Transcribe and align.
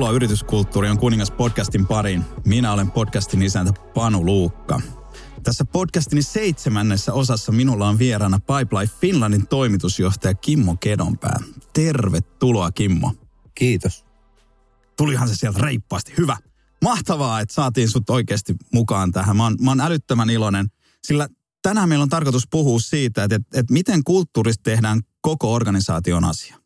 Tervetuloa 0.00 0.16
Yrityskulttuuri 0.16 0.88
on 0.88 0.98
kuningas 0.98 1.30
podcastin 1.30 1.86
pariin. 1.86 2.24
Minä 2.46 2.72
olen 2.72 2.90
podcastin 2.90 3.42
isäntä 3.42 3.72
Panu 3.94 4.24
Luukka. 4.24 4.80
Tässä 5.42 5.64
podcastin 5.64 6.22
seitsemännessä 6.22 7.12
osassa 7.12 7.52
minulla 7.52 7.88
on 7.88 7.98
vieraana 7.98 8.38
Pipeline 8.38 8.90
Finlandin 9.00 9.46
toimitusjohtaja 9.46 10.34
Kimmo 10.34 10.76
Kedonpää. 10.76 11.40
Tervetuloa 11.72 12.70
Kimmo. 12.72 13.14
Kiitos. 13.54 14.04
Tulihan 14.96 15.28
se 15.28 15.34
sieltä 15.34 15.58
reippaasti. 15.58 16.12
Hyvä. 16.18 16.36
Mahtavaa, 16.82 17.40
että 17.40 17.54
saatiin 17.54 17.90
sut 17.90 18.10
oikeasti 18.10 18.54
mukaan 18.72 19.12
tähän. 19.12 19.36
Mä 19.36 19.42
oon, 19.42 19.56
mä 19.60 19.70
oon 19.70 19.80
älyttömän 19.80 20.30
iloinen, 20.30 20.66
sillä 21.04 21.28
tänään 21.62 21.88
meillä 21.88 22.02
on 22.02 22.08
tarkoitus 22.08 22.48
puhua 22.50 22.80
siitä, 22.80 23.24
että, 23.24 23.36
että, 23.36 23.60
että 23.60 23.72
miten 23.72 24.04
kulttuurista 24.04 24.62
tehdään 24.62 25.00
koko 25.20 25.54
organisaation 25.54 26.24
asia. 26.24 26.56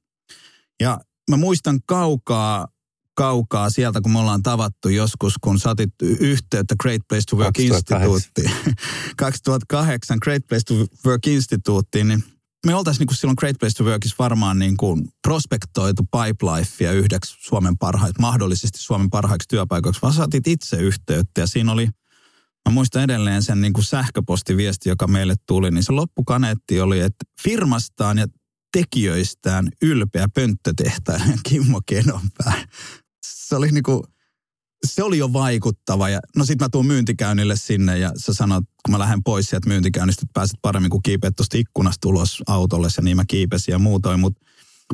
Ja 0.81 1.01
mä 1.31 1.37
muistan 1.37 1.81
kaukaa 1.87 2.69
kaukaa 3.15 3.71
sieltä, 3.71 4.01
kun 4.01 4.13
me 4.13 4.19
ollaan 4.19 4.43
tavattu 4.43 4.89
joskus, 4.89 5.35
kun 5.41 5.59
saatit 5.59 5.91
yhteyttä 6.03 6.75
Great 6.83 7.03
Place 7.09 7.23
to 7.31 7.37
Work 7.37 7.55
2008. 7.57 8.03
Instituuttiin. 8.03 8.51
2008 9.17 10.19
Great 10.23 10.43
Place 10.49 10.63
to 10.65 10.75
Work 11.07 11.27
Instituuttiin, 11.27 12.09
niin 12.09 12.25
me 12.67 12.75
oltaisiin 12.75 13.01
niin 13.01 13.07
kuin 13.07 13.17
silloin 13.17 13.37
Great 13.39 13.57
Place 13.61 13.75
to 13.75 13.85
Workissa 13.85 14.17
varmaan 14.19 14.59
niin 14.59 14.77
kuin 14.77 15.09
prospektoitu 15.23 16.03
Pipelifea 16.03 16.93
yhdeksi 16.93 17.37
Suomen 17.41 17.79
parhaiksi, 17.79 18.21
mahdollisesti 18.21 18.79
Suomen 18.79 19.11
parhaiksi 19.11 19.49
työpaikoiksi, 19.49 20.03
vaan 20.03 20.15
saatit 20.15 20.47
itse 20.47 20.77
yhteyttä 20.77 21.41
ja 21.41 21.47
siinä 21.47 21.73
oli, 21.73 21.89
mä 22.69 22.73
muistan 22.73 23.03
edelleen 23.03 23.43
sen 23.43 23.61
niin 23.61 23.73
kuin 23.73 23.85
sähköpostiviesti, 23.85 24.89
joka 24.89 25.07
meille 25.07 25.35
tuli, 25.47 25.71
niin 25.71 25.85
se 25.85 25.93
loppukaneetti 25.93 26.81
oli, 26.81 27.01
että 27.01 27.25
firmastaan 27.43 28.19
ja 28.19 28.27
tekijöistään 28.73 29.69
ylpeä 29.83 30.27
pönttötehtäjä 30.35 31.39
Kimmo 31.49 31.81
Kenonpää 31.87 32.67
se 33.49 33.57
oli 33.57 33.71
niinku, 33.71 34.05
se 34.87 35.03
oli 35.03 35.19
jo 35.19 35.33
vaikuttava. 35.33 36.09
Ja, 36.09 36.21
no 36.37 36.45
sit 36.45 36.61
mä 36.61 36.69
tuun 36.69 36.87
myyntikäynnille 36.87 37.57
sinne 37.57 37.99
ja 37.99 38.13
sä 38.17 38.35
sanot, 38.35 38.65
kun 38.65 38.93
mä 38.93 38.99
lähden 38.99 39.23
pois 39.23 39.49
sieltä 39.49 39.69
myyntikäynnistä, 39.69 40.21
että 40.25 40.35
pääset 40.35 40.59
paremmin 40.63 40.91
kuin 40.91 41.03
kiipeät 41.03 41.37
tuosta 41.37 41.59
ikkunasta 41.59 42.09
ulos 42.09 42.43
autolle 42.47 42.89
ja 42.97 43.03
niin 43.03 43.17
mä 43.17 43.25
kiipesin 43.29 43.73
ja 43.73 43.79
muutoin. 43.79 44.21
Mutta 44.21 44.41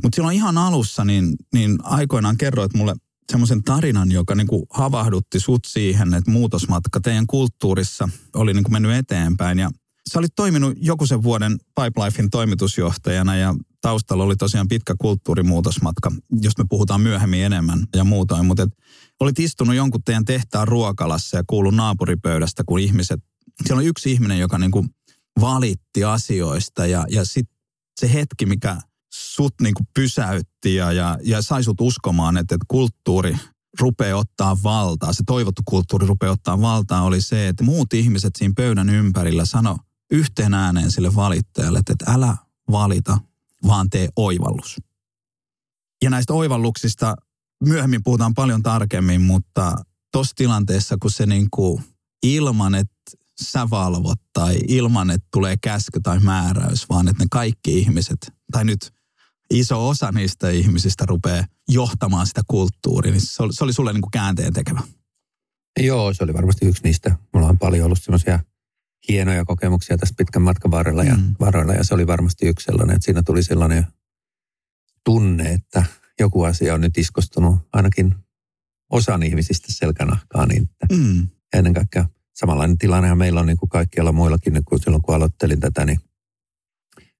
mut 0.03 0.15
silloin 0.15 0.37
ihan 0.37 0.59
alussa 0.59 1.05
niin, 1.05 1.37
niin 1.53 1.79
aikoinaan 1.83 2.37
kerroit 2.37 2.75
mulle 2.75 2.95
semmoisen 3.31 3.63
tarinan, 3.63 4.13
joka 4.13 4.35
niinku 4.35 4.67
havahdutti 4.71 5.41
sut 5.41 5.65
siihen, 5.67 6.15
että 6.15 6.31
muutosmatka 6.31 7.01
teidän 7.01 7.27
kulttuurissa 7.27 8.09
oli 8.35 8.55
niinku 8.55 8.71
mennyt 8.71 8.93
eteenpäin. 8.93 9.59
Ja 9.59 9.71
sä 10.13 10.19
olit 10.19 10.35
toiminut 10.37 10.75
joku 10.81 11.07
sen 11.07 11.23
vuoden 11.23 11.59
Pipelifein 11.81 12.31
toimitusjohtajana 12.31 13.37
ja 13.37 13.55
taustalla 13.81 14.25
oli 14.25 14.37
tosiaan 14.37 14.69
pitkä 14.69 14.95
kulttuurimuutosmatka, 14.99 16.13
josta 16.43 16.63
me 16.63 16.67
puhutaan 16.69 17.01
myöhemmin 17.01 17.45
enemmän 17.45 17.87
ja 17.97 18.05
muutoin. 18.05 18.47
Mutta 18.47 18.63
et, 18.63 18.71
olit 19.21 19.39
istunut 19.39 19.77
jonkun 19.77 20.03
teidän 20.05 20.25
tehtaan 20.25 20.69
ruokalassa 20.69 21.37
ja 21.37 21.45
kuullut 21.47 21.75
naapuripöydästä, 21.75 22.63
kun 22.67 22.81
ihmiset, 22.81 23.21
siellä 23.67 23.81
oli 23.81 23.87
yksi 23.87 24.13
ihminen, 24.13 24.39
joka 24.39 24.59
niinku 24.59 24.87
valitti 25.41 26.05
asioista 26.05 26.87
ja, 26.87 27.05
ja 27.09 27.25
sitten 27.25 27.57
se 28.01 28.13
hetki, 28.13 28.47
mikä 28.47 28.77
sut 29.13 29.55
niinku 29.63 29.83
pysäytti 29.95 30.75
ja, 30.75 30.93
ja, 30.93 31.19
ja 31.23 31.43
sai 31.43 31.65
sut 31.65 31.81
uskomaan, 31.81 32.37
että, 32.37 32.55
että 32.55 32.65
kulttuuri 32.69 33.37
rupeaa 33.81 34.19
ottaa 34.19 34.57
valtaa, 34.63 35.13
se 35.13 35.23
toivottu 35.27 35.63
kulttuuri 35.65 36.07
rupeaa 36.07 36.33
ottaa 36.33 36.61
valtaa, 36.61 37.03
oli 37.03 37.23
se, 37.23 37.49
että 37.49 37.65
muut 37.65 37.95
ihmiset 37.95 38.37
siinä 38.37 38.53
pöydän 38.57 38.89
ympärillä 38.89 39.45
sano 39.45 39.79
yhteen 40.11 40.55
ääneen 40.55 40.91
sille 40.91 41.15
valittajalle, 41.15 41.79
että, 41.79 41.95
älä 42.07 42.37
valita, 42.71 43.19
vaan 43.67 43.91
tee 43.91 44.09
oivallus. 44.17 44.77
Ja 46.03 46.11
näistä 46.11 46.33
oivalluksista 46.33 47.17
myöhemmin 47.65 48.03
puhutaan 48.05 48.35
paljon 48.35 48.63
tarkemmin, 48.63 49.21
mutta 49.23 49.75
tuossa 50.13 50.35
tilanteessa, 50.37 50.97
kun 51.03 51.11
se 51.11 51.27
niin 51.27 51.49
kuin 51.51 51.85
ilman, 52.23 52.75
että 52.75 52.95
sä 53.43 53.71
valvot 53.71 54.19
tai 54.33 54.59
ilman, 54.69 55.11
että 55.11 55.29
tulee 55.33 55.57
käsky 55.63 56.01
tai 56.03 56.21
määräys, 56.21 56.89
vaan 56.89 57.09
että 57.09 57.25
ne 57.25 57.27
kaikki 57.31 57.79
ihmiset, 57.79 58.33
tai 58.53 58.65
nyt 58.65 58.93
iso 59.51 59.89
osa 59.89 60.13
niistä 60.13 60.51
ihmisistä 60.51 61.07
rupeaa 61.07 61.45
johtamaan 61.69 62.27
sitä 62.27 62.43
kulttuuria, 62.49 63.13
niin 63.13 63.21
se 63.27 63.43
oli, 63.43 63.53
se 63.53 63.65
oli 63.65 63.73
sulle 63.73 63.93
niin 63.93 64.03
kuin 64.03 64.11
käänteen 64.11 64.53
tekevä. 64.53 64.81
Joo, 65.81 66.15
se 66.15 66.25
oli 66.25 66.35
varmasti 66.35 66.67
yksi 66.67 66.83
niistä. 66.83 67.17
Mulla 67.35 67.49
on 67.49 67.59
paljon 67.59 67.87
ollut 67.87 68.03
semmoisia 68.03 68.39
hienoja 69.09 69.45
kokemuksia 69.45 69.99
tästä 69.99 70.15
pitkän 70.19 70.43
matkan 70.43 70.71
varrella 70.71 71.05
ja, 71.05 71.17
mm. 71.17 71.35
varrella, 71.41 71.73
ja 71.73 71.85
se 71.85 71.95
oli 71.95 72.07
varmasti 72.07 72.47
yksi 72.47 72.65
sellainen, 72.65 72.97
että 72.97 73.05
siinä 73.05 73.23
tuli 73.23 73.43
sellainen 73.43 73.87
tunne, 75.05 75.53
että 75.53 75.85
joku 76.21 76.43
asia 76.43 76.75
on 76.75 76.81
nyt 76.81 76.99
iskostunut 76.99 77.59
ainakin 77.73 78.15
osan 78.91 79.23
ihmisistä 79.23 79.67
selkänahkaa, 79.71 80.47
niin 80.47 80.63
että 80.63 80.97
mm. 80.97 81.29
ennen 81.53 81.75
kaikkea 81.75 82.09
samanlainen 82.35 82.79
tilannehan 82.79 83.19
meillä 83.19 83.41
on 83.41 83.47
niin 83.47 83.57
kuin 83.57 83.69
kaikkialla 83.69 84.13
muillakin, 84.13 84.65
kun 84.65 84.81
silloin 84.81 85.03
kun 85.03 85.15
aloittelin 85.15 85.61
tätä, 85.61 85.85
niin 85.85 86.01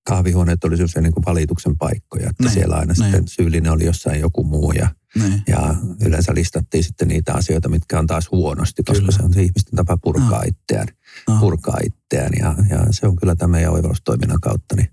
kahvihuoneet 0.07 0.65
oli 0.65 0.77
sellaisia 0.77 1.03
niin 1.03 1.13
kuin 1.13 1.25
valituksen 1.27 1.79
paikkoja, 1.79 2.31
että 2.31 2.45
ne, 2.45 2.51
siellä 2.51 2.77
aina 2.77 2.95
ne. 2.99 3.05
sitten 3.05 3.29
syyllinen 3.29 3.73
oli 3.73 3.85
jossain 3.85 4.21
joku 4.21 4.45
muu 4.45 4.73
ja, 4.73 4.89
ja 5.49 5.75
yleensä 6.07 6.35
listattiin 6.35 6.85
sitten 6.85 7.09
niitä 7.09 7.35
asioita, 7.35 7.69
mitkä 7.69 7.99
on 7.99 8.07
taas 8.07 8.31
huonosti, 8.31 8.83
koska 8.83 9.01
kyllä. 9.01 9.17
se 9.17 9.23
on 9.23 9.35
se 9.35 9.43
ihmisten 9.43 9.77
tapa 9.77 9.97
purkaa 9.97 10.39
no. 10.39 10.45
itseään, 10.47 10.89
no. 11.29 11.41
purkaa 11.41 11.79
itseään 11.85 12.33
ja, 12.39 12.55
ja 12.71 12.87
se 12.91 13.07
on 13.07 13.17
kyllä 13.17 13.37
tämän 13.37 13.51
meidän 13.51 13.73
oivallustoiminnan 13.73 14.41
kautta 14.41 14.77
niin 14.77 14.89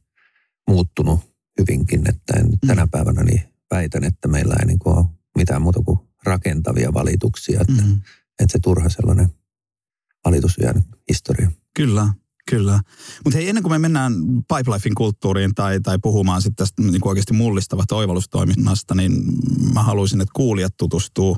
muuttunut 0.67 1.19
hyvinkin, 1.59 2.09
että 2.09 2.33
en 2.39 2.45
mm. 2.45 2.67
tänä 2.67 2.87
päivänä 2.91 3.23
niin 3.23 3.41
väitän, 3.71 4.03
että 4.03 4.27
meillä 4.27 4.55
ei 4.59 4.65
niin 4.65 4.79
kuin 4.79 4.97
ole 4.97 5.05
mitään 5.37 5.61
muuta 5.61 5.81
kuin 5.85 5.99
rakentavia 6.23 6.93
valituksia, 6.93 7.61
että, 7.61 7.83
mm. 7.83 8.01
että 8.39 8.51
se 8.51 8.59
turha 8.59 8.89
sellainen 8.89 9.29
valitus 10.25 10.57
jäänyt 10.61 10.83
historia. 11.09 11.51
Kyllä, 11.73 12.07
Kyllä. 12.49 12.79
Mutta 13.23 13.37
hei, 13.37 13.49
ennen 13.49 13.63
kuin 13.63 13.73
me 13.73 13.79
mennään 13.79 14.13
Pipelifein 14.55 14.95
kulttuuriin 14.95 15.55
tai, 15.55 15.79
tai 15.79 15.97
puhumaan 16.03 16.41
sitten 16.41 16.65
tästä 16.65 16.81
niin 16.81 17.01
kuin 17.01 17.09
oikeasti 17.09 17.33
mullistavasta 17.33 17.95
oivallustoiminnasta, 17.95 18.95
niin 18.95 19.11
mä 19.73 19.83
haluaisin, 19.83 20.21
että 20.21 20.31
kuulijat 20.35 20.77
tutustuu 20.77 21.37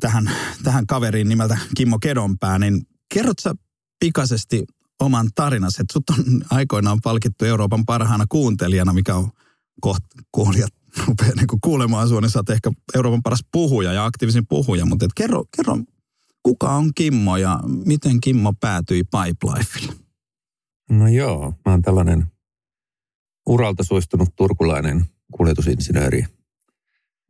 tähän, 0.00 0.30
tähän 0.62 0.86
kaveriin 0.86 1.28
nimeltä 1.28 1.58
Kimmo 1.76 1.98
Kedonpää, 1.98 2.58
niin 2.58 2.86
kerrot 3.14 3.38
sä 3.38 3.54
pikaisesti 4.00 4.64
oman 5.00 5.28
tarinasi, 5.34 5.82
että 5.82 5.92
sut 5.92 6.10
on 6.10 6.44
aikoinaan 6.50 7.00
palkittu 7.00 7.44
Euroopan 7.44 7.84
parhaana 7.84 8.24
kuuntelijana, 8.28 8.92
mikä 8.92 9.14
on 9.14 9.30
kohta 9.80 10.06
kuulijat 10.32 10.74
rupeaa 11.06 11.34
niin 11.36 11.46
kuulemaan 11.60 12.08
sua, 12.08 12.20
niin 12.20 12.30
sä 12.30 12.38
oot 12.38 12.50
ehkä 12.50 12.70
Euroopan 12.94 13.22
paras 13.22 13.44
puhuja 13.52 13.92
ja 13.92 14.04
aktiivisin 14.04 14.46
puhuja, 14.46 14.86
mutta 14.86 15.04
et 15.04 15.12
kerro, 15.14 15.44
kerro 15.56 15.78
kuka 16.46 16.68
on 16.68 16.94
Kimmo 16.94 17.36
ja 17.36 17.60
miten 17.84 18.20
Kimmo 18.20 18.52
päätyi 18.60 19.04
Pipelifelle? 19.04 19.92
No 20.90 21.08
joo, 21.08 21.54
mä 21.64 21.72
oon 21.72 21.82
tällainen 21.82 22.26
uralta 23.48 23.84
suistunut 23.84 24.28
turkulainen 24.36 25.04
kuljetusinsinööri. 25.32 26.24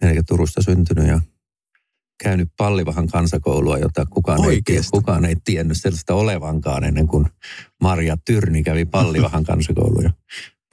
Eli 0.02 0.22
Turusta 0.22 0.62
syntynyt 0.62 1.08
ja 1.08 1.20
käynyt 2.22 2.48
Pallivahan 2.56 3.06
kansakoulua, 3.06 3.78
jota 3.78 4.06
kukaan 4.06 4.44
ei, 4.44 4.62
kukaan 4.90 5.24
ei 5.24 5.36
tiennyt 5.44 5.76
sellaista 5.80 6.14
olevankaan 6.14 6.84
ennen 6.84 7.06
kuin 7.06 7.26
Maria 7.82 8.16
Tyrni 8.24 8.62
kävi 8.62 8.84
Pallivahan 8.84 9.44
kansakoulua. 9.50 10.10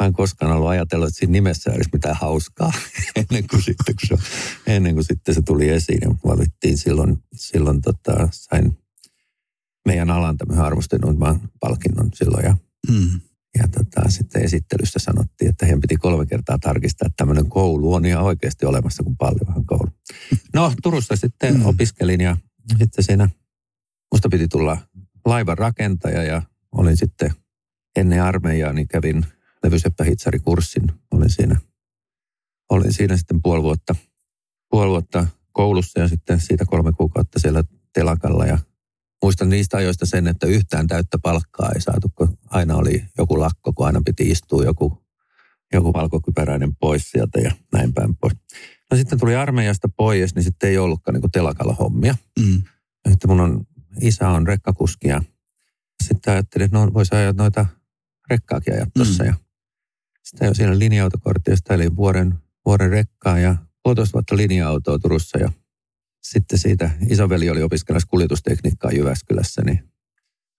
Mä 0.03 0.07
en 0.07 0.13
koskaan 0.13 0.51
ollut 0.51 0.69
ajatellut, 0.69 1.07
että 1.07 1.19
siinä 1.19 1.31
nimessä 1.31 1.71
olisi 1.71 1.89
mitään 1.93 2.15
hauskaa 2.15 2.71
ennen 3.15 3.47
kuin 3.47 3.61
sitten, 3.63 3.95
kun 3.95 4.17
se, 4.17 4.23
ennen 4.67 4.93
kuin 4.93 5.03
sitten 5.03 5.35
se 5.35 5.41
tuli 5.41 5.69
esiin. 5.69 5.99
Ja 6.01 6.15
valittiin 6.25 6.77
silloin, 6.77 7.23
silloin 7.35 7.81
tota, 7.81 8.29
sain 8.31 8.77
meidän 9.87 10.11
alan 10.11 10.37
tämmöisen 10.37 10.63
arvostetun 10.63 11.17
palkinnon 11.59 12.09
silloin. 12.13 12.45
Ja, 12.45 12.57
hmm. 12.91 13.21
ja 13.59 13.67
tota, 13.67 14.09
sitten 14.09 14.43
esittelyssä 14.43 14.99
sanottiin, 14.99 15.49
että 15.49 15.65
heidän 15.65 15.81
piti 15.81 15.95
kolme 15.95 16.25
kertaa 16.25 16.57
tarkistaa, 16.59 17.05
että 17.05 17.17
tämmöinen 17.17 17.49
koulu 17.49 17.93
on 17.93 18.05
ihan 18.05 18.23
oikeasti 18.23 18.65
olemassa 18.65 19.03
kuin 19.03 19.17
paljon 19.17 19.47
vähän 19.47 19.65
koulu. 19.65 19.89
No 20.53 20.73
Turussa 20.83 21.15
sitten 21.15 21.55
hmm. 21.55 21.65
opiskelin 21.65 22.21
ja 22.21 22.37
sitten 22.77 23.03
siinä 23.03 23.29
musta 24.11 24.29
piti 24.29 24.47
tulla 24.47 24.77
laivan 25.25 25.57
rakentaja 25.57 26.23
ja 26.23 26.41
olin 26.71 26.97
sitten 26.97 27.31
ennen 27.95 28.23
armeijaa, 28.23 28.73
niin 28.73 28.87
kävin 28.87 29.25
levyseppähitsarikurssin. 29.63 30.91
Olin 31.11 31.29
siinä, 31.29 31.59
olin 32.69 32.93
siinä 32.93 33.17
sitten 33.17 33.41
puoli 33.41 33.63
vuotta, 33.63 33.95
puoli 34.69 34.89
vuotta 34.89 35.27
koulussa 35.51 35.99
ja 35.99 36.07
sitten 36.07 36.39
siitä 36.39 36.65
kolme 36.65 36.91
kuukautta 36.91 37.39
siellä 37.39 37.63
telakalla. 37.93 38.45
Ja 38.45 38.57
muistan 39.23 39.49
niistä 39.49 39.77
ajoista 39.77 40.05
sen, 40.05 40.27
että 40.27 40.47
yhtään 40.47 40.87
täyttä 40.87 41.17
palkkaa 41.23 41.71
ei 41.75 41.81
saatu, 41.81 42.11
kun 42.15 42.37
aina 42.49 42.75
oli 42.75 43.03
joku 43.17 43.39
lakko, 43.39 43.73
kun 43.73 43.85
aina 43.85 44.01
piti 44.05 44.29
istua 44.29 44.63
joku, 44.63 45.03
joku 45.73 45.93
valkokypäräinen 45.93 46.75
pois 46.75 47.11
sieltä 47.11 47.39
ja 47.39 47.51
näin 47.73 47.93
päin 47.93 48.15
pois. 48.15 48.33
No 48.91 48.97
sitten 48.97 49.19
tuli 49.19 49.35
armeijasta 49.35 49.89
pois, 49.89 50.35
niin 50.35 50.43
sitten 50.43 50.69
ei 50.69 50.77
ollutkaan 50.77 51.13
niin 51.13 51.31
telakalla 51.31 51.73
hommia. 51.73 52.15
Mm. 52.39 52.63
Että 53.11 53.27
mun 53.27 53.39
on, 53.39 53.65
isä 54.01 54.29
on 54.29 54.47
rekkakuski 54.47 55.07
ja 55.07 55.21
sitten 56.03 56.33
ajattelin, 56.33 56.65
että 56.65 56.77
no 56.77 56.93
voisi 56.93 57.15
ajaa 57.15 57.33
noita 57.33 57.65
rekkaakin 58.29 58.73
ajaa 58.73 58.87
tuossa. 58.95 59.23
Mm. 59.23 59.27
Ja 59.27 59.35
jo 60.41 60.53
siinä 60.53 60.79
linja-autokortti, 60.79 61.51
eli 61.69 61.95
vuoden, 61.95 62.33
vuoden 62.65 62.89
rekkaa 62.89 63.39
ja 63.39 63.55
puolitoista 63.83 64.13
vuotta 64.13 64.37
linja-autoa 64.37 64.99
Turussa 64.99 65.37
ja 65.37 65.51
sitten 66.23 66.59
siitä 66.59 66.91
isoveli 67.09 67.49
oli 67.49 67.63
opiskelemassa 67.63 68.07
kuljetustekniikkaa 68.07 68.91
Jyväskylässä, 68.91 69.61
niin, 69.65 69.91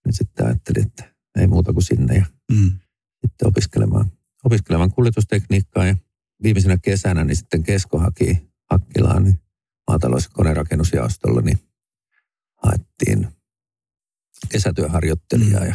niin 0.04 0.12
sitten 0.12 0.46
ajattelin, 0.46 0.86
että 0.86 1.14
ei 1.38 1.46
muuta 1.46 1.72
kuin 1.72 1.84
sinne 1.84 2.14
ja 2.14 2.26
mm. 2.52 2.70
sitten 3.20 3.48
opiskelemaan, 3.48 4.12
opiskelemaan 4.44 4.90
kuljetustekniikkaa 4.90 5.86
ja 5.86 5.96
viimeisenä 6.42 6.78
kesänä 6.82 7.24
niin 7.24 7.36
sitten 7.36 7.62
Kesko 7.62 7.98
haki 7.98 8.54
Hakkilaan 8.70 9.24
niin 9.24 9.40
maatalous- 9.90 10.24
ja 10.24 10.30
konerakennusjaostolla, 10.32 11.40
niin 11.40 11.58
haettiin 12.62 13.28
kesätyöharjoittelijaa 14.48 15.60
mm. 15.60 15.68
ja 15.68 15.74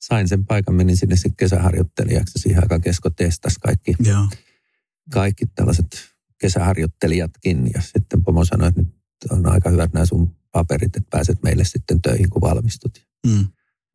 sain 0.00 0.28
sen 0.28 0.46
paikan, 0.46 0.74
menin 0.74 0.96
sinne 0.96 1.16
sitten 1.16 1.36
kesäharjoittelijaksi. 1.36 2.38
Siihen 2.38 2.62
aikaan 2.62 2.80
Kesko 2.80 3.10
testasi 3.10 3.60
kaikki, 3.60 3.94
Joo. 3.98 4.28
kaikki 5.12 5.46
tällaiset 5.46 5.86
kesäharjoittelijatkin. 6.40 7.70
Ja 7.74 7.80
sitten 7.80 8.24
pomo 8.24 8.44
sanoi, 8.44 8.68
että 8.68 8.80
nyt 8.80 8.94
on 9.30 9.46
aika 9.46 9.70
hyvät 9.70 9.92
nämä 9.92 10.06
sun 10.06 10.36
paperit, 10.52 10.96
että 10.96 11.10
pääset 11.10 11.42
meille 11.42 11.64
sitten 11.64 12.02
töihin, 12.02 12.30
kun 12.30 12.42
valmistut. 12.42 13.06
Mm. 13.26 13.46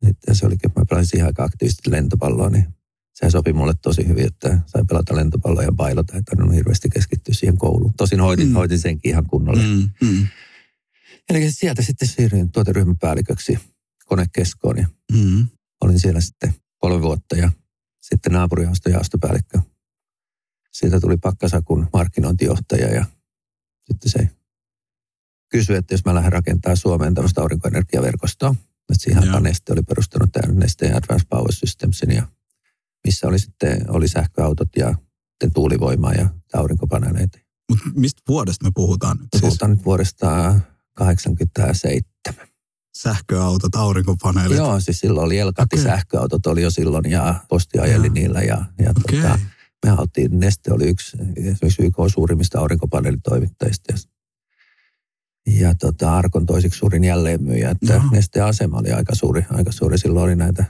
Sitten 0.04 0.34
se 0.34 0.46
olikin, 0.46 0.70
että 0.70 0.80
mä 0.80 0.84
pelasin 0.88 1.10
siihen 1.10 1.26
aika 1.26 1.44
aktiivisesti 1.44 1.90
lentopalloa, 1.90 2.50
niin 2.50 2.66
se 3.14 3.30
sopi 3.30 3.52
mulle 3.52 3.74
tosi 3.82 4.08
hyvin, 4.08 4.26
että 4.26 4.60
sai 4.66 4.84
pelata 4.88 5.16
lentopalloa 5.16 5.62
ja 5.62 5.72
bailata, 5.72 6.16
että 6.16 6.36
on 6.38 6.52
hirveästi 6.52 6.88
keskittyä 6.88 7.34
siihen 7.34 7.58
kouluun. 7.58 7.94
Tosin 7.96 8.20
hoitin, 8.20 8.48
mm. 8.48 8.54
hoitin 8.54 8.78
senkin 8.78 9.10
ihan 9.10 9.26
kunnolla. 9.26 9.62
Mm. 9.62 9.90
Mm. 10.08 10.26
Eli 11.30 11.52
sieltä 11.52 11.82
sitten 11.82 12.08
siirryin 12.08 12.52
tuoteryhmäpäälliköksi 12.52 13.58
konekeskoon 14.04 14.78
ja 14.78 14.88
mm. 15.12 15.46
Olin 15.84 16.00
siellä 16.00 16.20
sitten 16.20 16.54
kolme 16.78 17.02
vuotta 17.02 17.36
ja 17.36 17.50
sitten 18.00 18.32
naapurijaosto 18.32 18.90
jaostopäällikkö. 18.90 19.60
Siitä 20.72 21.00
tuli 21.00 21.16
Pakkasakun 21.16 21.88
markkinointijohtaja 21.92 22.94
ja 22.94 23.04
sitten 23.84 24.10
se 24.10 24.28
kysyi, 25.48 25.76
että 25.76 25.94
jos 25.94 26.04
mä 26.04 26.14
lähden 26.14 26.32
rakentamaan 26.32 26.76
Suomeen 26.76 27.14
tämmöistä 27.14 27.40
aurinkoenergiaverkostoa, 27.40 28.54
että 28.92 29.04
siihen 29.04 29.22
aikaan 29.22 29.42
Neste 29.42 29.72
oli 29.72 29.82
perustanut 29.82 30.32
tämän 30.32 30.56
Neste 30.56 30.86
Advanced 30.86 31.26
Power 31.28 31.52
Systemsin 31.52 32.10
ja 32.10 32.26
missä 33.06 33.26
oli 33.26 33.38
sitten 33.38 33.90
oli 33.90 34.08
sähköautot 34.08 34.68
ja 34.76 34.88
sitten 35.30 35.52
tuulivoimaa 35.54 36.12
ja 36.12 36.28
aurinkopaneeleita. 36.54 37.38
Mutta 37.70 37.84
mistä 37.94 38.22
vuodesta 38.28 38.64
me 38.64 38.70
puhutaan 38.74 39.16
nyt? 39.16 39.28
Siis? 39.32 39.40
puhutaan 39.40 39.70
nyt 39.70 39.84
vuodesta 39.84 40.60
87. 40.94 42.48
Sähköautot, 43.02 43.74
aurinkopaneelit? 43.74 44.56
Joo, 44.56 44.80
siis 44.80 45.00
silloin 45.00 45.26
oli 45.26 45.38
Elkati 45.38 45.76
okay. 45.76 45.84
sähköautot 45.84 46.46
oli 46.46 46.62
jo 46.62 46.70
silloin 46.70 47.10
ja 47.10 47.34
posti 47.48 47.78
ajeli 47.78 48.08
niillä. 48.08 48.40
Ja, 48.40 48.64
ja 48.78 48.90
okay. 48.90 49.20
tota, 49.20 49.38
me 49.86 49.92
oltiin, 49.92 50.40
Neste 50.40 50.72
oli 50.72 50.88
yksi, 50.88 51.16
yksi 51.62 51.82
YK 51.82 51.94
suurimmista 52.14 52.60
aurinkopaneelitoimittajista. 52.60 53.94
Ja 55.46 55.74
tota, 55.74 56.16
Arkon 56.16 56.46
toisiksi 56.46 56.78
suurin 56.78 57.04
jälleenmyyjä, 57.04 57.70
että 57.70 57.92
Joo. 57.92 58.02
Neste 58.12 58.40
asema 58.40 58.78
oli 58.78 58.92
aika 58.92 59.14
suuri, 59.14 59.46
aika 59.50 59.72
suuri. 59.72 59.98
Silloin 59.98 60.24
oli 60.24 60.36
näitä 60.36 60.64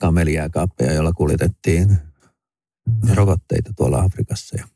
kameliääkaappeja, 0.00 0.92
joilla 0.92 1.12
kuljetettiin 1.12 1.98
Joo. 3.06 3.14
rokotteita 3.14 3.72
tuolla 3.76 4.00
Afrikassa. 4.00 4.56
Ja, 4.58 4.68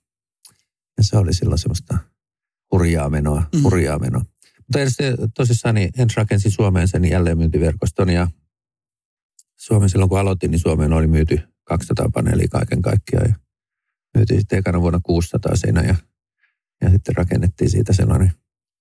ja 0.97 1.05
se 1.05 1.17
oli 1.17 1.35
silloin 1.35 1.59
semmoista 1.59 1.99
hurjaa 2.73 3.11
menoa, 3.11 3.43
mm. 3.55 3.63
hurjaa 3.63 3.99
menoa. 3.99 4.25
Mutta 4.67 5.29
tosissaan 5.35 5.75
niin 5.75 5.91
en 5.99 6.09
rakensi 6.17 6.51
Suomeen 6.51 6.89
sen 6.89 7.05
jälleenmyyntiverkoston 7.05 8.11
ja 8.11 8.29
Suomen 9.57 9.91
silloin 9.91 10.09
kun 10.09 10.19
aloitin, 10.19 10.51
niin 10.51 10.59
Suomeen 10.59 10.93
oli 10.93 11.07
myyty 11.07 11.41
200 11.65 12.11
paneelia 12.15 12.49
kaiken 12.51 12.83
kaikkiaan. 12.83 13.29
Ja 13.29 13.35
myytiin 14.17 14.41
sitten 14.41 14.59
ekana 14.59 14.81
vuonna 14.81 15.01
600 15.03 15.57
siinä 15.57 15.83
ja, 15.83 15.95
ja 16.83 16.91
sitten 16.91 17.17
rakennettiin 17.17 17.71
siitä 17.71 17.93
sellainen 17.93 18.33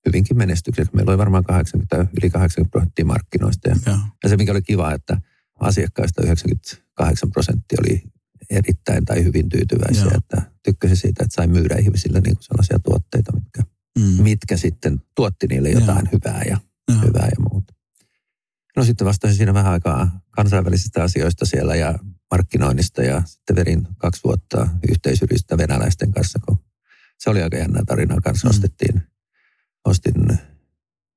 hyvinkin 0.06 0.38
menestykseksi. 0.38 0.96
Meillä 0.96 1.10
oli 1.10 1.18
varmaan 1.18 1.44
80, 1.44 2.06
yli 2.22 2.30
80 2.30 2.72
prosenttia 2.72 3.06
markkinoista. 3.06 3.70
Ja, 3.70 3.76
ja. 3.86 3.98
ja 4.24 4.30
se 4.30 4.38
mikä 4.38 4.52
oli 4.52 4.62
kiva, 4.62 4.94
että 4.94 5.22
asiakkaista 5.60 6.24
98 6.24 7.32
prosenttia 7.32 7.78
oli 7.82 8.04
erittäin 8.50 9.06
tai 9.06 9.24
hyvin 9.24 9.50
tyytyväisiä, 9.50 10.04
Joo. 10.04 10.18
että 10.18 10.42
tykkäsi 10.64 10.96
siitä, 10.96 11.24
että 11.24 11.36
sai 11.36 11.48
myydä 11.48 11.76
ihmisille 11.76 12.22
niin 12.22 12.36
kuin 12.36 12.44
sellaisia 12.44 12.80
tuotteita, 12.80 13.32
mitkä, 13.32 13.64
mm. 14.00 14.24
mitkä 14.24 14.58
sitten 14.58 15.02
tuotti 15.16 15.48
niille 15.48 15.70
jotain 15.70 16.06
Joo. 16.06 16.12
hyvää 16.12 16.42
ja, 16.50 16.58
Joo. 16.92 17.02
hyvää 17.02 17.28
ja 17.28 17.44
muuta. 17.50 17.74
No 18.78 18.84
sitten 18.84 19.08
vastasin 19.08 19.38
siinä 19.38 19.54
vähän 19.54 19.72
aikaa 19.72 20.20
kansainvälisistä 20.32 21.04
asioista 21.04 21.46
siellä 21.46 21.76
ja 21.76 22.00
markkinoinnista 22.32 23.04
ja 23.04 23.22
sitten 23.26 23.56
verin 23.56 23.88
kaksi 23.98 24.22
vuotta 24.24 24.68
yhteisyritystä 24.90 25.58
venäläisten 25.58 26.12
kanssa, 26.12 26.40
kun 26.46 26.58
se 27.20 27.30
oli 27.30 27.44
aika 27.44 27.58
jännä 27.58 27.82
tarina 27.88 28.16
kanssa. 28.24 28.48
Mm. 28.48 28.50
Ostettiin, 28.50 29.02
ostin 29.86 30.40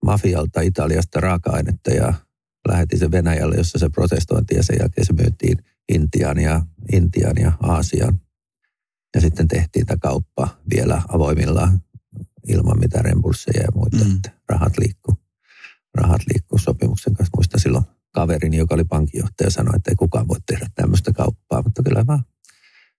mafialta 0.04 0.60
Italiasta 0.60 1.20
raaka-ainetta 1.20 1.90
ja 1.90 2.14
lähetin 2.68 2.98
sen 2.98 3.10
Venäjälle, 3.10 3.56
jossa 3.56 3.78
se 3.78 3.88
protestointi 3.88 4.54
ja 4.54 4.62
sen 4.62 4.76
jälkeen 4.80 5.06
se 5.06 5.12
myytiin 5.12 5.58
Intiaan 5.88 6.38
ja, 6.38 6.62
Intiaan 6.92 7.36
ja 7.40 7.52
Aasiaan. 7.62 8.20
Ja 9.14 9.20
sitten 9.20 9.48
tehtiin 9.48 9.86
tämä 9.86 9.98
kauppa 10.02 10.48
vielä 10.74 11.02
avoimilla 11.08 11.68
ilman 12.48 12.80
mitään 12.80 13.04
rembulseja 13.04 13.62
ja 13.62 13.68
muita, 13.74 14.04
mm. 14.04 14.16
että 14.16 14.30
rahat 14.48 14.78
liikkuu. 14.78 15.14
Rahat 15.94 16.20
liikkuu 16.32 16.58
sopimuksen 16.58 17.14
kanssa. 17.14 17.36
Muista 17.36 17.58
silloin 17.58 17.84
kaverini, 18.14 18.56
joka 18.56 18.74
oli 18.74 18.84
pankinjohtaja, 18.84 19.50
sanoi, 19.50 19.76
että 19.76 19.90
ei 19.90 19.96
kukaan 19.96 20.28
voi 20.28 20.38
tehdä 20.46 20.66
tämmöistä 20.74 21.12
kauppaa, 21.12 21.62
mutta 21.62 21.82
kyllä 21.82 22.06
vaan 22.06 22.24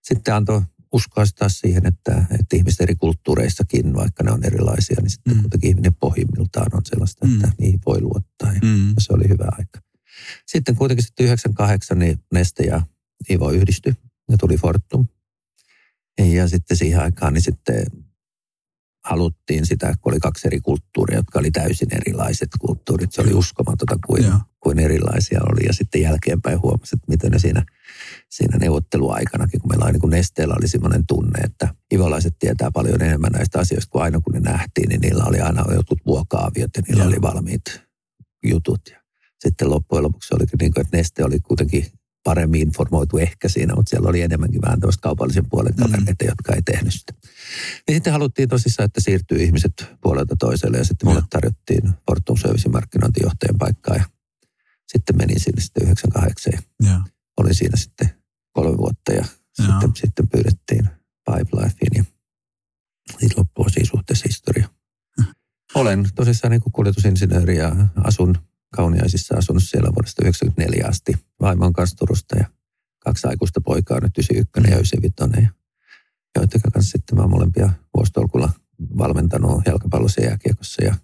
sitten 0.02 0.34
antoi 0.34 0.62
uskoa 0.92 1.24
taas 1.38 1.58
siihen, 1.58 1.86
että, 1.86 2.24
että 2.40 2.56
ihmiset 2.56 2.80
eri 2.80 2.94
kulttuureissakin, 2.94 3.94
vaikka 3.94 4.24
ne 4.24 4.32
on 4.32 4.44
erilaisia, 4.44 4.96
niin 5.00 5.10
sitten 5.10 5.34
mm. 5.34 5.40
kuitenkin 5.40 5.70
ihminen 5.70 5.94
pohjimmiltaan 5.94 6.70
on 6.72 6.80
sellaista, 6.84 7.26
että 7.34 7.46
mm. 7.46 7.52
niihin 7.58 7.80
voi 7.86 8.00
luottaa. 8.00 8.52
Ja 8.52 8.60
mm. 8.62 8.94
se 8.98 9.12
oli 9.12 9.28
hyvä 9.28 9.48
aika. 9.58 9.80
Sitten 10.46 10.76
kuitenkin 10.76 11.04
sitten 11.04 11.24
98 11.24 11.98
niin 11.98 12.18
Neste 12.32 12.62
ja 12.62 12.82
Ivo 13.30 13.50
yhdistyi 13.50 13.94
ja 14.30 14.38
tuli 14.38 14.56
Fortum. 14.56 15.06
Ja 16.18 16.48
sitten 16.48 16.76
siihen 16.76 17.00
aikaan 17.00 17.34
niin 17.34 17.42
sitten 17.42 17.86
haluttiin 19.04 19.66
sitä, 19.66 19.94
kun 20.00 20.12
oli 20.12 20.20
kaksi 20.20 20.46
eri 20.46 20.60
kulttuuria, 20.60 21.16
jotka 21.16 21.38
oli 21.38 21.50
täysin 21.50 21.94
erilaiset 21.94 22.48
kulttuurit. 22.58 23.12
Se 23.12 23.20
oli 23.20 23.32
uskomatonta 23.34 23.98
kuin, 24.06 24.24
kuin 24.60 24.78
erilaisia 24.78 25.40
oli. 25.52 25.66
Ja 25.66 25.72
sitten 25.72 26.02
jälkeenpäin 26.02 26.62
huomasi, 26.62 26.96
että 26.96 27.06
miten 27.08 27.30
ne 27.30 27.38
siinä, 27.38 27.64
siinä 28.28 28.58
neuvotteluaikanakin, 28.58 29.60
kun 29.60 29.70
meillä 29.70 29.92
niin 29.92 30.00
kuin 30.00 30.10
Nesteellä 30.10 30.54
oli 30.58 30.68
semmoinen 30.68 31.06
tunne, 31.06 31.40
että 31.44 31.74
ivolaiset 31.92 32.38
tietää 32.38 32.70
paljon 32.70 33.02
enemmän 33.02 33.32
näistä 33.32 33.58
asioista 33.58 33.90
kuin 33.90 34.02
aina 34.02 34.20
kun 34.20 34.32
ne 34.32 34.40
nähtiin, 34.40 34.88
niin 34.88 35.00
niillä 35.00 35.24
oli 35.24 35.40
aina 35.40 35.64
jotkut 35.74 35.98
vuokaaviot 36.06 36.70
ja 36.76 36.82
niillä 36.88 37.02
ja. 37.02 37.08
oli 37.08 37.22
valmiit 37.22 37.82
jutut. 38.46 38.80
Ja 38.90 39.00
sitten 39.38 39.70
loppujen 39.70 40.04
lopuksi 40.04 40.34
oli 40.34 40.44
niin 40.60 40.74
kuin, 40.74 40.86
että 40.86 40.96
Neste 40.96 41.24
oli 41.24 41.40
kuitenkin 41.40 41.86
paremmin 42.24 42.60
informoitu 42.60 43.18
ehkä 43.18 43.48
siinä, 43.48 43.74
mutta 43.74 43.90
siellä 43.90 44.08
oli 44.08 44.20
enemmänkin 44.20 44.62
vähän 44.62 44.80
tämmöistä 44.80 45.02
kaupallisen 45.02 45.48
puolen 45.50 45.74
kavereita, 45.74 46.24
mm. 46.24 46.28
jotka 46.28 46.54
ei 46.54 46.62
tehnyt 46.62 46.94
sitä. 46.94 47.12
Ja 47.88 47.94
sitten 47.94 48.12
haluttiin 48.12 48.48
tosissaan, 48.48 48.84
että 48.84 49.00
siirtyy 49.00 49.42
ihmiset 49.42 49.72
puolelta 50.00 50.36
toiselle 50.38 50.78
ja 50.78 50.84
sitten 50.84 51.08
mulle 51.08 51.22
tarjottiin 51.30 51.90
Fortum 52.06 52.36
Servicein 52.36 52.72
markkinointijohtajan 52.72 53.58
paikkaa 53.58 53.96
ja 53.96 54.04
sitten 54.92 55.16
menin 55.16 55.40
sinne 55.40 55.60
sitten 55.60 55.82
98 55.82 56.52
ja 56.82 57.00
olin 57.36 57.54
siinä 57.54 57.76
sitten 57.76 58.10
kolme 58.52 58.78
vuotta 58.78 59.12
ja 59.12 59.24
sitten, 59.52 59.90
sitten 59.94 60.28
pyydettiin 60.28 60.88
Pipelifeen 61.26 61.90
ja 61.96 62.04
siitä 63.18 63.34
loppuu 63.36 63.68
siinä 63.68 63.90
suhteessa 63.90 64.24
historia. 64.28 64.68
Olen 65.74 66.08
tosissaan 66.14 66.50
niin 66.50 66.72
kuljetusinsinööri 66.72 67.56
ja 67.56 67.76
asun 68.04 68.38
Kauniaisissa 68.76 69.34
asunut 69.36 69.62
siellä 69.62 69.94
vuodesta 69.94 70.22
1994 70.22 70.88
asti 70.88 71.12
vaimon 71.40 71.72
kanssa 71.72 71.96
Turusta 71.96 72.36
ja 72.36 72.44
kaksi 72.98 73.26
aikuista 73.26 73.60
poikaa, 73.60 74.00
nyt 74.00 74.18
91 74.18 74.70
ja 74.70 74.76
95 74.76 75.14
ja 75.42 75.50
joiden 76.36 76.60
kanssa 76.72 76.90
sitten 76.90 77.18
mä 77.18 77.26
molempia 77.26 77.72
vuostolkulla 77.96 78.52
valmentanut 78.98 79.62
jalkapallossa 79.66 80.20
ja 80.20 80.26
jääkiekossa 80.26 80.84
ja 80.84 80.94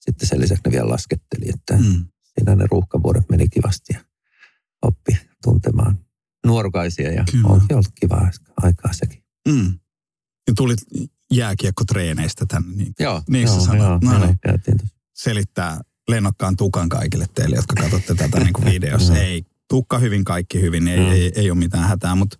sitten 0.00 0.28
sen 0.28 0.40
lisäksi 0.40 0.62
ne 0.66 0.72
vielä 0.72 0.88
lasketteli, 0.88 1.48
että 1.48 1.76
mm. 1.76 2.04
siinä 2.22 2.54
ne 2.54 2.66
ruuhkavuodet 2.70 3.28
meni 3.30 3.48
kivasti 3.48 3.92
ja 3.92 4.04
oppi 4.82 5.18
tuntemaan 5.42 5.98
nuorukaisia 6.46 7.12
ja 7.12 7.24
Kyllä. 7.30 7.48
onkin 7.48 7.76
ollut 7.76 7.92
kiva 8.00 8.30
aikaa 8.56 8.92
sekin. 8.92 9.24
Mm. 9.48 9.78
Ja 10.46 10.54
tulit 10.56 10.78
jääkiekkotreeneistä 11.30 12.46
tänne. 12.46 12.76
Niin, 12.76 12.92
joo, 13.00 13.22
niin 13.28 13.46
joo, 13.46 13.60
sanoit. 13.60 14.02
Joo, 14.02 14.18
no, 14.18 14.34
joo, 14.44 14.58
niin. 14.66 14.90
Selittää 15.14 15.80
lennokkaan 16.08 16.56
tukan 16.56 16.88
kaikille 16.88 17.26
teille, 17.34 17.56
jotka 17.56 17.82
katsotte 17.82 18.14
tätä 18.14 18.40
niin 18.40 18.52
kuin 18.52 18.64
videossa. 18.64 19.18
Ei, 19.18 19.42
tukka 19.68 19.98
hyvin, 19.98 20.24
kaikki 20.24 20.60
hyvin, 20.60 20.88
ei, 20.88 21.00
ei, 21.00 21.32
ei 21.34 21.50
ole 21.50 21.58
mitään 21.58 21.88
hätää, 21.88 22.14
mutta 22.14 22.36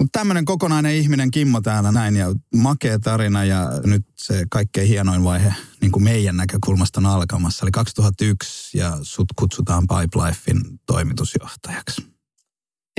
mutta 0.00 0.18
tämmöinen 0.18 0.44
kokonainen 0.44 0.94
ihminen 0.94 1.30
Kimmo 1.30 1.60
täällä 1.60 1.92
näin 1.92 2.16
ja 2.16 2.26
makea 2.56 2.98
tarina 2.98 3.44
ja 3.44 3.70
nyt 3.84 4.06
se 4.18 4.44
kaikkein 4.50 4.88
hienoin 4.88 5.24
vaihe 5.24 5.54
niin 5.80 5.92
kuin 5.92 6.04
meidän 6.04 6.36
näkökulmasta 6.36 7.00
on 7.00 7.06
alkamassa. 7.06 7.64
Eli 7.64 7.70
2001 7.70 8.78
ja 8.78 8.98
sut 9.02 9.26
kutsutaan 9.36 9.82
Pipelifein 9.86 10.80
toimitusjohtajaksi. 10.86 12.06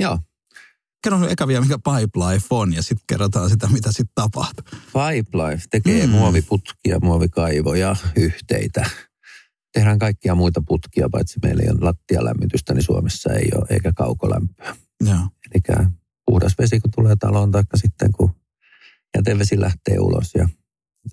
Joo, 0.02 0.18
kerro 1.02 1.28
eka 1.28 1.48
vielä, 1.48 1.60
mikä 1.64 1.78
Pipe 1.78 2.18
Life 2.18 2.46
on 2.50 2.74
ja 2.74 2.82
sitten 2.82 3.04
kerrotaan 3.06 3.50
sitä, 3.50 3.68
mitä 3.68 3.88
sitten 3.88 4.14
tapahtuu. 4.14 4.64
Pipe 4.70 5.38
Life 5.38 5.64
tekee 5.70 6.06
mm. 6.06 6.12
muoviputkia, 6.12 6.98
muovikaivoja, 7.02 7.96
yhteitä. 8.16 8.90
Tehdään 9.76 9.98
kaikkia 9.98 10.34
muita 10.34 10.62
putkia, 10.68 11.08
paitsi 11.12 11.38
meillä 11.42 11.62
ei 11.62 11.70
ole 11.70 11.78
lattialämmitystä, 11.80 12.74
niin 12.74 12.82
Suomessa 12.82 13.32
ei 13.32 13.48
ole, 13.54 13.66
eikä 13.70 13.92
kaukolämpöä. 13.92 14.76
Joo. 15.04 15.18
Eli 15.18 15.78
puhdas 16.26 16.54
vesi, 16.58 16.80
kun 16.80 16.90
tulee 16.96 17.16
taloon, 17.16 17.50
taikka 17.50 17.76
sitten 17.76 18.12
kun 18.12 18.30
jätevesi 19.16 19.60
lähtee 19.60 19.98
ulos 19.98 20.34
ja, 20.34 20.48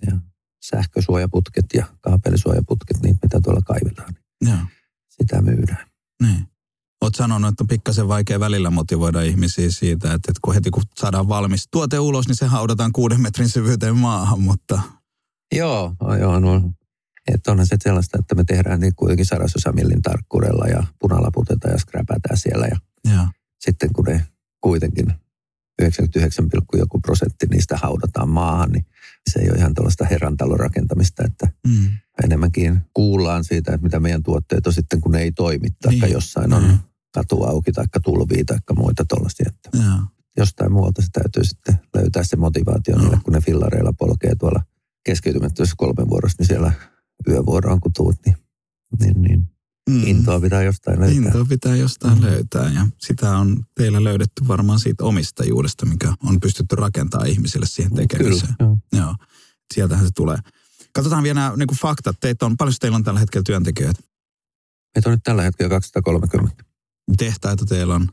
ja 0.08 0.18
sähkösuojaputket 0.66 1.66
ja 1.74 1.86
kaapelisuojaputket, 2.02 3.02
niin 3.02 3.20
mitä 3.24 3.42
tuolla 3.44 3.62
kaivetaan, 3.62 4.14
niin 4.44 4.54
Joo. 4.58 4.66
sitä 5.10 5.42
myydään. 5.42 5.88
Niin. 6.22 6.48
Olet 7.02 7.16
sanonut, 7.16 7.50
että 7.50 7.64
on 7.64 7.68
pikkasen 7.68 8.08
vaikea 8.08 8.40
välillä 8.40 8.70
motivoida 8.70 9.22
ihmisiä 9.22 9.72
siitä, 9.72 10.08
että, 10.08 10.32
että 10.32 10.40
kun 10.42 10.54
heti 10.54 10.70
kun 10.72 10.84
saadaan 10.96 11.28
valmis 11.28 11.68
tuote 11.72 12.00
ulos, 12.00 12.28
niin 12.28 12.36
se 12.36 12.46
haudataan 12.46 12.92
kuuden 12.92 13.22
metrin 13.22 13.50
syvyyteen 13.50 13.98
maahan, 13.98 14.42
mutta... 14.42 14.82
Joo, 15.56 15.96
joo 16.20 16.40
no, 16.40 16.62
että 17.28 17.52
onhan 17.52 17.68
se 17.68 17.76
sellaista, 17.84 18.18
että 18.20 18.36
me 18.36 18.44
tehdään 18.44 18.80
niin 18.80 18.96
kuitenkin 18.96 19.26
sadasosa 19.26 19.72
millin 19.72 20.02
tarkkuudella 20.02 20.66
ja 20.68 20.84
punalaputetaan 21.00 21.72
ja 21.74 21.78
skräpätään 21.80 22.38
siellä 22.38 22.66
ja 22.68 22.78
Joo. 23.14 23.26
sitten 23.60 23.94
kun 23.94 24.06
ne 24.06 24.28
kuitenkin 24.62 25.14
99, 25.82 26.48
joku 26.78 27.00
prosentti 27.00 27.46
niistä 27.52 27.78
haudataan 27.78 28.30
maahan, 28.30 28.72
niin 28.72 28.86
se 29.30 29.40
ei 29.40 29.50
ole 29.50 29.58
ihan 29.58 29.74
tuollaista 29.74 30.06
herrantalon 30.06 30.60
rakentamista, 30.60 31.24
että 31.26 31.48
Mm. 31.68 31.90
enemmänkin 32.24 32.82
kuullaan 32.94 33.44
siitä, 33.44 33.74
että 33.74 33.84
mitä 33.84 34.00
meidän 34.00 34.24
tuotteet 34.24 34.68
on 34.68 34.74
sitten, 34.74 35.02
kun 35.02 35.12
ne 35.12 35.22
ei 35.22 35.32
toimi, 35.32 35.68
tai 35.82 35.92
Niin. 35.94 36.12
jossain 36.12 36.54
on 36.54 36.64
Mm. 36.64 36.78
katu 37.14 37.44
auki, 37.44 37.72
tai 37.72 37.86
tulvia, 38.04 38.44
tai 38.46 38.58
muita 38.76 39.06
tuollaisia, 39.06 39.46
että 39.56 39.78
Joo. 39.78 40.00
jostain 40.38 40.72
muualta 40.72 41.02
se 41.02 41.08
täytyy 41.14 41.44
sitten 41.44 41.80
löytää 41.96 42.24
se 42.24 42.36
motivaatio 42.36 42.98
niille, 42.98 43.18
kun 43.24 43.34
ne 43.34 43.42
fillareilla 43.42 43.94
polkee 43.94 44.36
tuolla 44.36 44.64
keskeytymättömässä 45.06 45.76
kolmen 45.78 46.10
vuorossa, 46.10 46.36
niin 46.40 46.48
siellä 46.48 46.72
yövuoroon 47.28 47.80
kun 47.82 47.92
tuut, 47.96 48.16
niin, 48.26 48.38
niin, 49.00 49.22
niin 49.22 49.50
Mm. 49.90 50.04
intoa 50.08 50.40
pitää 50.42 50.64
jostain 50.64 51.00
löytää. 51.00 51.18
Intoa 51.18 51.46
pitää 51.46 51.76
jostain 51.76 52.18
Mm. 52.18 52.24
löytää 52.26 52.72
ja 52.72 52.88
sitä 53.02 53.38
on 53.38 53.64
teillä 53.76 54.04
löydetty 54.04 54.48
varmaan 54.48 54.80
siitä 54.80 55.04
omistajuudesta, 55.04 55.86
mikä 55.86 56.14
on 56.24 56.40
pystytty 56.40 56.76
rakentamaan 56.76 57.30
ihmisille 57.30 57.66
siihen 57.66 57.94
tekemiseen. 57.96 58.56
Kyllä, 58.60 58.70
joo. 58.70 58.78
Joo, 59.06 59.16
sieltähän 59.74 60.06
se 60.06 60.12
tulee. 60.16 60.38
Katsotaan 60.94 61.24
vielä 61.24 61.40
nämä 61.40 61.56
niin 61.58 61.68
kuin 61.68 61.78
faktat. 61.78 62.16
Teitä 62.20 62.46
on, 62.46 62.58
paljon 62.58 62.76
teillä 62.82 62.96
on 62.96 63.04
tällä 63.04 63.20
hetkellä 63.20 63.44
työntekijöitä? 63.46 64.02
Meitä 64.96 65.10
on 65.10 65.14
nyt 65.14 65.24
tällä 65.24 65.42
hetkellä 65.42 65.70
230. 65.70 66.64
Tehtaita 67.18 67.66
teillä 67.66 67.96
on? 67.96 68.10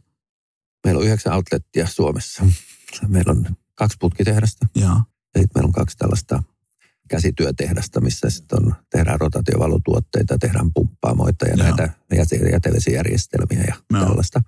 Meillä 0.84 0.98
on 0.98 1.04
yhdeksän 1.04 1.32
outlettia 1.32 1.86
Suomessa. 1.86 2.44
Meillä 3.08 3.32
on 3.32 3.56
kaksi 3.74 3.96
putkitehdasta 4.00 4.66
Joo. 4.74 4.88
ja 4.88 5.40
sitten 5.40 5.50
meillä 5.54 5.66
on 5.66 5.72
kaksi 5.72 5.96
tällaista 5.96 6.42
käsityötehdasta, 7.10 8.00
missä 8.00 8.30
sitten 8.30 8.58
on, 8.66 8.74
tehdään 8.90 9.20
rotaatiovalutuotteita, 9.20 10.38
tehdään 10.38 10.72
pumppaamoita 10.74 11.46
ja 11.46 11.54
Joo. 11.56 11.66
näitä 11.66 11.88
jäte- 12.14 12.52
jätevesijärjestelmiä 12.52 13.64
ja 13.68 13.74
Joo. 13.92 14.04
tällaista. 14.06 14.42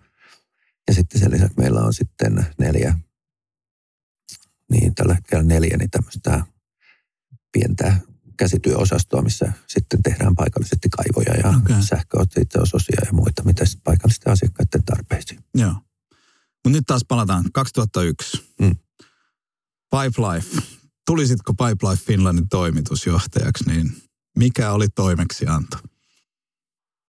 Ja 0.88 0.94
sitten 0.94 1.20
sen 1.20 1.30
lisäksi 1.30 1.58
meillä 1.58 1.80
on 1.80 1.94
sitten 1.94 2.46
neljä, 2.58 2.98
niin 4.70 4.94
tällä 4.94 5.14
hetkellä 5.14 5.44
neljä, 5.44 5.76
niin 5.76 5.90
tämmöistä 5.90 6.44
pientä 7.52 7.96
käsityöosastoa, 8.36 9.22
missä 9.22 9.52
sitten 9.66 10.02
tehdään 10.02 10.34
paikallisesti 10.34 10.88
kaivoja 10.88 11.40
ja 11.40 11.58
okay. 11.58 11.82
sähköosia 11.82 13.02
ja 13.06 13.12
muita, 13.12 13.42
mitä 13.44 13.64
sitten 13.64 13.84
paikallisten 13.84 14.32
asiakkaiden 14.32 14.84
tarpeisiin. 14.84 15.40
Joo. 15.54 15.74
Mutta 16.64 16.78
nyt 16.78 16.84
taas 16.86 17.04
palataan 17.08 17.44
2001. 17.52 18.54
Mm. 18.60 18.76
Pipe 19.90 20.22
Life. 20.22 20.81
Tulisitko 21.06 21.52
Pipe 21.52 21.90
Life 21.90 22.04
Finlandin 22.04 22.48
toimitusjohtajaksi, 22.48 23.64
niin 23.66 23.92
mikä 24.38 24.72
oli 24.72 24.88
toimeksianto? 24.88 25.76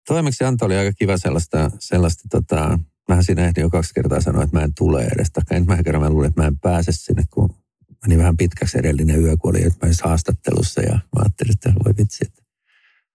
Toimeksianto 0.07 0.65
oli 0.65 0.75
aika 0.77 0.93
kiva 0.93 1.17
sellaista, 1.17 1.71
sellaista 1.79 2.23
tota, 2.31 2.79
mähän 3.09 3.23
siinä 3.23 3.45
ehdin 3.45 3.61
jo 3.61 3.69
kaksi 3.69 3.93
kertaa 3.93 4.21
sanoa, 4.21 4.43
että 4.43 4.57
mä 4.57 4.63
en 4.63 4.73
tule 4.73 5.03
edes. 5.03 5.31
Tai 5.31 5.43
ensimmäisen 5.51 5.83
kerran 5.85 6.03
mä 6.03 6.09
luulin, 6.09 6.27
että 6.27 6.41
mä 6.41 6.47
en 6.47 6.59
pääse 6.59 6.91
sinne, 6.91 7.23
kun 7.29 7.55
meni 8.01 8.17
vähän 8.17 8.37
pitkäksi 8.37 8.77
edellinen 8.77 9.21
yö, 9.23 9.37
kun 9.37 9.49
oli 9.49 9.61
mä 9.61 9.69
olin 9.83 9.95
haastattelussa 10.03 10.81
ja 10.81 10.93
mä 10.93 11.21
ajattelin, 11.21 11.53
että 11.53 11.73
voi 11.85 11.93
vitsi, 11.97 12.17
että 12.27 12.41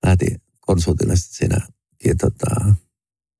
lähti 0.06 0.26
konsultille 0.60 1.16
sitten 1.16 1.36
siinä 1.36 1.66
ja, 2.04 2.14
tota, 2.14 2.74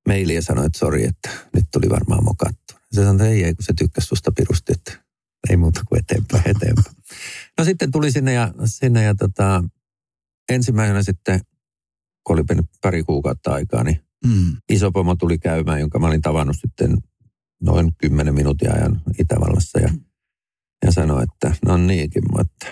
maili 0.07 0.35
ja 0.35 0.41
sanoi, 0.41 0.65
että 0.65 0.79
sori, 0.79 1.05
että 1.05 1.29
nyt 1.53 1.65
tuli 1.71 1.89
varmaan 1.89 2.23
mokattu. 2.23 2.73
Se 2.91 3.01
sanoi, 3.03 3.13
että 3.15 3.25
ei, 3.27 3.43
ei, 3.43 3.55
kun 3.55 3.65
se 3.65 3.73
tykkäsi 3.77 4.07
susta 4.07 4.31
pirusti, 4.31 4.73
että 4.73 5.06
ei 5.49 5.57
muuta 5.57 5.81
kuin 5.87 5.99
eteenpäin, 5.99 6.43
eteenpäin. 6.49 6.95
No 7.57 7.63
sitten 7.63 7.91
tuli 7.91 8.11
sinne 8.11 8.33
ja, 8.33 8.53
sinne 8.65 9.03
ja 9.03 9.15
tota, 9.15 9.63
ensimmäisenä 10.49 11.03
sitten, 11.03 11.39
kun 12.23 12.33
oli 12.33 12.43
mennyt 12.49 12.65
pari 12.81 13.03
kuukautta 13.03 13.53
aikaa, 13.53 13.83
niin 13.83 14.07
Mm. 14.25 14.57
iso 14.69 14.91
pomo 14.91 15.15
tuli 15.15 15.37
käymään, 15.37 15.79
jonka 15.79 15.99
mä 15.99 16.07
olin 16.07 16.21
tavannut 16.21 16.55
sitten 16.59 16.97
noin 17.61 17.95
10 17.97 18.33
minuutin 18.33 18.71
ajan 18.71 19.01
Itävallassa 19.19 19.79
ja, 19.79 19.89
ja 20.85 20.91
sanoi, 20.91 21.23
että 21.23 21.55
no 21.65 21.77
niinkin, 21.77 22.23
mutta 22.31 22.65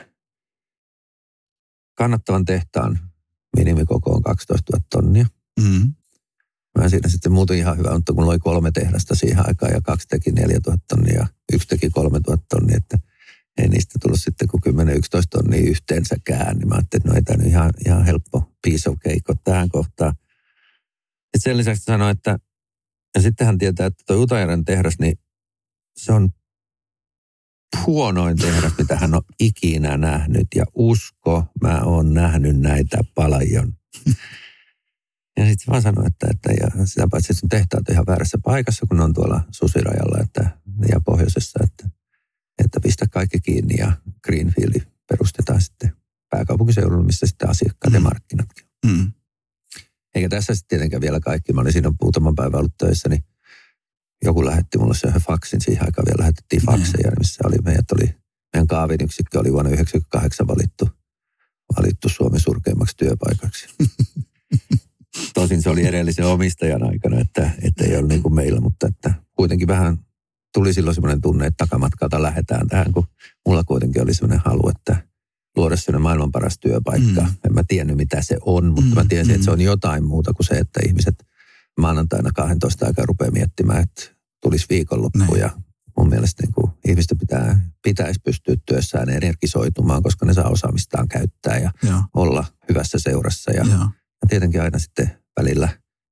kannattavan 1.98 2.46
tehtaan 2.46 3.00
minimikoko 3.58 4.12
on 4.12 4.22
12 4.22 4.78
000 4.78 4.86
tonnia. 4.92 5.26
Mm. 5.62 5.94
Mä 6.78 6.90
siinä 6.90 7.10
sitten 7.10 7.32
muuten 7.32 7.58
ihan 7.58 7.78
hyvä, 7.78 7.94
mutta 7.94 8.14
kun 8.14 8.24
oli 8.24 8.40
kolme 8.40 8.72
tehdasta 8.72 9.16
siihen 9.16 9.48
aikaan 9.48 9.74
ja 9.74 9.82
kaksi 9.82 10.08
teki 10.08 10.32
4 10.32 10.60
000 10.68 10.78
tonnia 10.88 11.20
ja 11.20 11.28
yksi 11.54 11.68
teki 11.68 11.90
3 11.90 12.20
000 12.28 12.44
tonnia, 12.50 12.78
että 12.78 12.98
ei 13.58 13.68
niistä 13.68 14.00
tullut 14.02 14.22
sitten 14.22 14.48
kuin 14.48 14.64
10-11 14.64 14.68
tonnia 15.30 15.70
yhteensäkään, 15.70 16.58
niin 16.58 16.68
mä 16.68 16.76
ajattelin, 16.76 17.02
että 17.02 17.10
no 17.10 17.16
ei 17.16 17.22
tämä 17.22 17.38
nyt 17.38 17.48
ihan, 17.48 17.72
ihan 17.86 18.06
helppo 18.06 18.52
piece 18.62 18.90
of 18.90 19.00
cake 19.00 19.42
tähän 19.44 19.70
kohtaan. 19.70 20.14
Sitten 20.16 21.42
sen 21.42 21.58
lisäksi 21.58 21.84
sanoi, 21.84 22.12
että 22.12 22.40
ja 23.16 23.22
sitten 23.22 23.48
hän 23.48 23.58
tietää, 23.58 23.86
että 23.86 24.04
tuo 24.08 24.24
Utajärven 24.24 24.66
tehdas, 24.66 25.00
niin 25.00 25.20
se 25.98 26.14
on 26.14 26.30
huonoin 27.86 28.38
tehdas, 28.38 28.74
mitä 28.78 28.96
hän 28.96 29.16
on 29.16 29.22
ikinä 29.40 29.98
nähnyt. 29.98 30.48
Ja 30.56 30.66
usko, 30.74 31.44
mä 31.62 31.82
oon 31.82 32.14
nähnyt 32.14 32.60
näitä 32.60 32.98
paljon. 33.16 33.74
Ja 35.38 35.46
sitten 35.46 35.72
vaan 35.72 35.82
sanoi, 35.82 36.08
että, 36.08 36.28
että 36.32 36.52
ja 36.52 36.86
sitä 36.86 37.08
paitsi 37.12 37.34
sun 37.34 37.50
tehtaat 37.50 37.90
on 37.90 37.94
ihan 37.94 38.06
väärässä 38.08 38.38
paikassa, 38.44 38.86
kun 38.86 38.98
ne 38.98 39.04
on 39.04 39.14
tuolla 39.14 39.42
susirajalla 39.52 40.18
että, 40.24 40.50
ja 40.92 41.00
pohjoisessa, 41.06 41.60
että, 41.64 41.90
että 42.64 42.80
pistä 42.80 43.08
kaikki 43.08 43.40
kiinni 43.40 43.76
ja 43.78 43.92
Greenfieldi 44.24 44.80
perustetaan 45.10 45.62
sitten 45.62 45.92
pääkaupunkiseudulla, 46.30 47.04
missä 47.04 47.26
sitten 47.26 47.50
asiakkaat 47.50 47.94
ja 47.94 48.00
Mm. 48.00 48.04
markkinatkin. 48.04 48.66
Mm. 48.86 49.12
Eikä 50.16 50.30
tässä 50.30 50.56
sitten 50.56 50.70
tietenkään 50.70 51.02
vielä 51.02 51.20
kaikki. 51.20 51.54
Mä 51.54 51.62
olin 51.62 51.74
siinä 51.74 51.92
muutaman 52.02 52.36
päivän 52.36 52.60
ollut 52.60 52.78
töissä, 52.78 53.10
niin 53.10 53.24
joku 54.24 54.46
lähetti 54.46 54.78
mulle 54.78 54.96
sen 54.96 55.14
faksin. 55.14 55.62
Siihen 55.62 55.86
aikaan 55.86 56.06
vielä 56.06 56.20
lähetettiin 56.20 56.62
fakseja, 56.66 57.12
missä 57.20 57.44
oli, 57.48 57.58
meidät 57.64 57.92
oli, 57.92 58.16
meidän 58.54 58.68
kaavin 58.68 59.04
yksikkö 59.04 59.40
oli 59.40 59.52
vuonna 59.52 59.70
1998 59.70 60.48
valittu, 60.48 60.90
valittu 61.78 62.10
Suomen 62.10 62.40
surkeimmaksi 62.40 62.98
työpaikaksi. 62.98 63.68
Tosin 65.34 65.62
se 65.62 65.70
oli 65.70 65.86
edellisen 65.86 66.26
omistajan 66.26 66.84
aikana, 66.84 67.20
että, 67.20 67.50
että 67.62 67.84
ei 67.84 67.96
ollut 67.96 68.10
niin 68.10 68.22
kuin 68.22 68.36
meillä, 68.36 68.60
mutta 68.60 68.88
että 68.88 69.14
kuitenkin 69.36 69.68
vähän 69.68 69.98
tuli 70.54 70.74
silloin 70.74 70.96
semmoinen 70.96 71.22
tunne, 71.22 71.46
että 71.48 71.66
takamatkalta 71.66 72.22
lähdetään 72.22 72.68
tähän, 72.68 72.94
kun 72.94 73.08
mulla 73.48 73.64
kuitenkin 73.64 74.02
oli 74.02 74.14
semmoinen 74.14 74.42
halu, 74.46 74.70
että 74.70 74.96
luoda 75.58 75.78
semmoinen 75.78 76.02
maailman 76.02 76.32
paras 76.32 76.60
työpaikka. 76.60 77.22
Mm. 77.22 77.28
Mm. 77.28 77.36
En 77.46 77.54
mä 77.54 77.62
tiennyt, 77.68 77.98
mitä 77.98 78.22
se 78.22 78.38
on, 78.42 78.66
mutta 78.66 78.82
Mm, 78.82 78.88
mm. 78.90 78.96
mä 78.96 79.06
tiesin, 79.10 79.32
mm. 79.32 79.36
että 79.36 79.46
se 79.46 79.52
on 79.52 79.62
jotain 79.62 80.04
muuta 80.04 80.34
kuin 80.34 80.46
se, 80.46 80.56
että 80.56 80.80
ihmiset 80.88 81.16
maanantaina 81.80 82.30
12 82.36 82.86
aikaa 82.86 83.06
rupeaa 83.06 83.32
miettimään, 83.32 83.84
että 83.84 84.02
tulisi 84.42 84.66
viikonloppu. 84.70 85.20
Näin. 85.20 85.40
Ja 85.40 85.50
mun 85.98 86.10
mielestä 86.10 86.44
niin 86.44 86.54
kuin 86.54 86.72
ihmisten 86.88 87.18
pitää, 87.18 87.60
pitäisi 87.84 88.20
pystyä 88.24 88.56
työssään 88.66 89.10
energisoitumaan, 89.10 90.04
koska 90.04 90.26
ne 90.26 90.34
saa 90.34 90.50
osaamistaan 90.50 91.08
käyttää 91.08 91.58
ja 91.58 91.72
Joo. 91.84 92.02
olla 92.14 92.46
hyvässä 92.70 93.00
seurassa. 93.00 93.52
Ja, 93.52 93.66
Joo. 93.72 93.90
Tietenkin 94.28 94.62
aina 94.62 94.80
sitten 94.80 95.12
välillä 95.40 95.70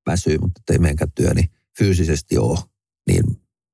väsyy, 0.07 0.37
mutta 0.37 0.61
ei 0.71 0.79
meidänkään 0.79 1.11
työ 1.15 1.33
niin 1.33 1.49
fyysisesti 1.77 2.37
ole 2.37 2.59
niin 3.07 3.23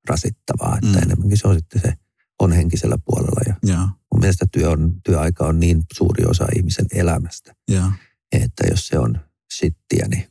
rasittavaa, 0.08 0.74
että 0.74 0.86
Mm. 0.86 0.92
mm. 0.96 1.02
enemmänkin 1.02 1.38
se 1.38 1.48
on 1.48 1.54
sitten 1.54 1.80
se 1.82 1.92
on 2.40 2.52
henkisellä 2.52 2.98
puolella. 3.04 3.40
Ja 3.46 3.54
Joo. 3.62 3.80
mun 3.80 4.20
mielestä 4.20 4.46
työ 4.52 4.70
on, 4.70 5.00
työaika 5.04 5.46
on 5.46 5.60
niin 5.60 5.82
suuri 5.92 6.24
osa 6.24 6.46
ihmisen 6.56 6.86
elämästä, 6.94 7.54
Joo. 7.68 7.92
että 8.32 8.64
jos 8.70 8.86
se 8.86 8.98
on 8.98 9.20
sittiä, 9.54 10.06
niin 10.10 10.22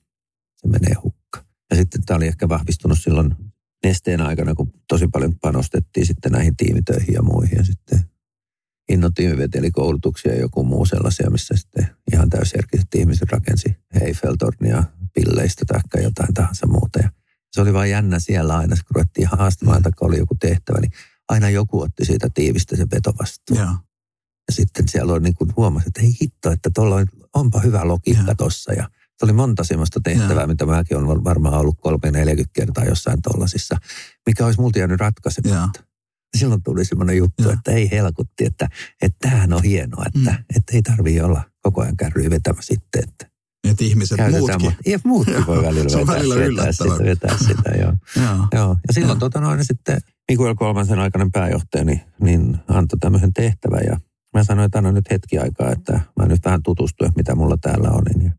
se 0.57 0.67
menee 0.67 0.93
hukka. 1.03 1.45
Ja 1.69 1.75
sitten 1.75 2.05
tämä 2.05 2.15
oli 2.15 2.27
ehkä 2.27 2.49
vahvistunut 2.49 2.99
silloin 3.01 3.35
nesteen 3.83 4.21
aikana, 4.21 4.55
kun 4.55 4.73
tosi 4.87 5.07
paljon 5.07 5.39
panostettiin 5.41 6.05
sitten 6.05 6.31
näihin 6.31 6.55
tiimitöihin 6.57 7.13
ja 7.13 7.21
muihin. 7.21 7.57
Ja 7.57 7.63
sitten 7.63 8.08
Inno 8.89 9.09
tiimiveteli 9.15 9.71
koulutuksia 9.71 10.33
ja 10.33 10.39
joku 10.39 10.63
muu 10.63 10.85
sellaisia, 10.85 11.29
missä 11.29 11.55
sitten 11.57 11.87
ihan 12.13 12.29
täysjärkisesti 12.29 12.97
ihmiset 12.97 13.31
rakensi 13.31 13.77
Eiffeltornia 14.01 14.83
pilleistä 15.13 15.65
tai 15.65 16.03
jotain 16.03 16.33
tahansa 16.33 16.67
muuta. 16.67 16.99
Ja 16.99 17.09
Se 17.51 17.61
oli 17.61 17.73
vain 17.73 17.91
jännä 17.91 18.19
siellä 18.19 18.57
aina, 18.57 18.75
kun 18.75 18.95
ruvettiin 18.95 19.27
haastamaan, 19.27 19.81
tai 19.81 19.91
oli 20.01 20.17
joku 20.17 20.35
tehtävä, 20.39 20.79
niin 20.79 20.91
aina 21.29 21.49
joku 21.49 21.81
otti 21.81 22.05
siitä 22.05 22.29
tiivistä 22.33 22.75
sen 22.75 22.91
vetovastuun. 22.91 23.59
Joo. 23.59 23.69
Ja 24.47 24.53
sitten 24.53 24.87
siellä 24.87 25.13
oli 25.13 25.23
niin 25.23 25.35
kuin 25.35 25.53
huomasi, 25.57 25.87
että 25.87 26.01
hei 26.01 26.15
hitto, 26.21 26.51
että 26.51 26.69
tuolla 26.75 26.95
on, 26.95 27.05
onpa 27.33 27.59
hyvä 27.59 27.87
logiikka 27.87 28.35
tuossa. 28.35 28.73
Ja 28.73 28.89
se 29.17 29.25
oli 29.25 29.33
monta 29.33 29.63
semmoista 29.63 29.99
tehtävää, 30.03 30.43
Joo. 30.43 30.47
mitä 30.47 30.65
mäkin 30.65 30.97
olen 30.97 31.23
varmaan 31.23 31.53
ollut 31.53 31.77
kolme 31.81 32.11
40 32.11 32.51
kertaa 32.53 32.85
jossain 32.85 33.21
tollasissa, 33.21 33.77
mikä 34.25 34.45
olisi 34.45 34.61
multa 34.61 34.79
jäänyt 34.79 34.99
ratkaisematta. 34.99 35.83
Silloin 36.37 36.63
tuli 36.63 36.85
semmoinen 36.85 37.17
juttu, 37.17 37.43
Joo. 37.43 37.51
että 37.51 37.71
ei 37.71 37.91
helkutti, 37.91 38.45
että, 38.45 38.67
että 39.01 39.17
tämähän 39.29 39.53
on 39.53 39.63
hienoa, 39.63 40.03
että, 40.15 40.31
Mm. 40.31 40.37
että 40.57 40.73
ei 40.73 40.81
tarvitse 40.81 41.23
olla 41.23 41.41
koko 41.61 41.81
ajan 41.81 41.97
kärryä 41.97 42.29
vetämä 42.29 42.61
sitten, 42.61 43.03
että 43.03 43.29
Että 43.69 43.83
ihmiset 43.83 44.17
käytetään. 44.17 44.61
muutkin. 44.61 44.71
mu- 44.71 44.91
Ja 44.91 44.99
muutkin 45.03 45.47
voi 45.47 45.63
välillä 45.63 45.89
Se 45.89 45.97
on 45.97 46.07
vetää, 46.07 46.15
välillä 46.19 46.35
vetää, 46.35 46.71
sitä, 46.71 47.03
vetää 47.03 47.37
sitä, 47.37 47.69
joo. 47.81 47.93
Joo. 48.15 48.47
Joo, 48.53 48.77
ja 48.87 48.93
silloin 48.93 49.15
Joo. 49.15 49.19
tota 49.19 49.41
noin 49.41 49.65
sitten 49.65 50.01
Miguel 50.31 50.55
Kolmansen 50.55 50.99
aikainen 50.99 51.31
pääjohtaja 51.31 51.83
niin, 51.83 52.01
niin 52.21 52.57
antoi 52.67 52.99
tämmöisen 52.99 53.33
tehtävän 53.33 53.81
ja 53.85 53.99
mä 54.33 54.43
sanoin, 54.43 54.65
että 54.65 54.77
anna 54.77 54.91
nyt 54.91 55.11
hetki 55.11 55.37
aikaa, 55.37 55.71
että 55.71 55.99
mä 56.19 56.25
nyt 56.25 56.45
vähän 56.45 56.63
tutustun, 56.63 57.11
mitä 57.15 57.35
mulla 57.35 57.57
täällä 57.61 57.89
on. 57.89 58.03
Niin 58.17 58.33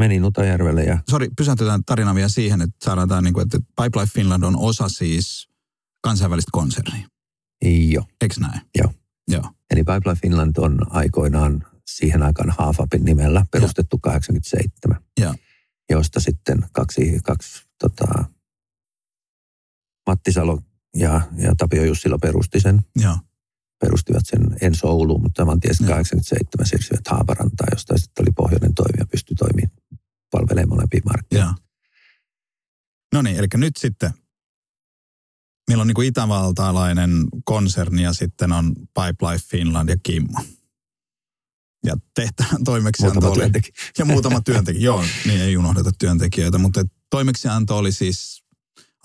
menin 0.00 0.24
Utajärvelle 0.24 0.84
ja 0.84 0.98
Sori, 1.10 1.28
pysäytetään 1.36 1.84
tarina 1.84 2.14
vielä 2.14 2.28
siihen, 2.28 2.60
että 2.62 2.76
saadaan 2.84 3.08
tämä, 3.08 3.20
niin 3.20 3.34
kuin, 3.34 3.42
että 3.42 3.58
Pipeline 3.82 4.10
Finland 4.14 4.42
on 4.42 4.56
osa 4.56 4.88
siis 4.88 5.47
kansainvälistä 6.00 6.50
konsernia. 6.52 7.08
jo. 7.90 8.04
Eikö 8.20 8.34
näin? 8.40 8.60
Joo. 8.78 8.92
Joo. 9.28 9.52
Eli 9.70 9.84
Pipeline 9.84 10.20
Finland 10.22 10.56
on 10.58 10.78
aikoinaan 10.90 11.66
siihen 11.86 12.22
aikaan 12.22 12.54
Haafapin 12.58 13.04
nimellä 13.04 13.46
perustettu 13.50 13.98
87. 13.98 15.00
Joo. 15.20 15.34
Josta 15.90 16.20
sitten 16.20 16.58
kaksi, 16.72 17.20
kaksi 17.24 17.62
tota, 17.78 18.24
Matti 20.06 20.32
Salo 20.32 20.62
ja, 20.96 21.20
ja 21.36 21.54
Tapio 21.56 21.84
Jussila 21.84 22.18
perusti 22.18 22.60
sen. 22.60 22.80
Joo. 22.96 23.16
Perustivat 23.80 24.22
sen 24.24 24.56
ensi 24.60 24.86
Ouluun, 24.86 25.22
mutta 25.22 25.46
sitten 25.72 25.84
Joo. 25.84 25.94
87 25.94 26.66
siirtyivät 26.66 27.08
Haaparantaan, 27.08 27.68
josta 27.72 27.98
sitten 27.98 28.24
oli 28.24 28.32
pohjoinen 28.36 28.74
toimija, 28.74 29.06
pystyi 29.10 29.36
toimimaan 29.36 29.78
palvelemaan 30.30 30.68
molempia 30.68 31.00
markkinoita. 31.04 31.54
Joo. 31.60 31.68
No 33.14 33.22
niin, 33.22 33.36
eli 33.36 33.46
nyt 33.54 33.76
sitten 33.76 34.10
meillä 35.68 35.80
on 35.82 35.86
niin 35.86 35.94
kuin 35.94 36.08
itävaltalainen 36.08 37.10
konserni 37.44 38.02
ja 38.02 38.12
sitten 38.12 38.52
on 38.52 38.72
Pipeline 38.76 39.38
Finland 39.50 39.88
ja 39.88 39.96
Kimmo. 40.02 40.40
Ja 41.86 41.96
tehtävän 42.14 42.64
toimeksianto 42.64 43.14
Muutama 43.14 43.32
oli... 43.32 43.38
työntekijä. 43.40 43.74
Ja 43.98 44.04
muutama 44.04 44.40
työntekijä. 44.40 44.84
Joo, 44.84 45.04
niin 45.26 45.40
ei 45.40 45.56
unohdeta 45.56 45.90
työntekijöitä, 45.98 46.58
mutta 46.58 46.82
toimeksianto 47.10 47.78
oli 47.78 47.92
siis 47.92 48.44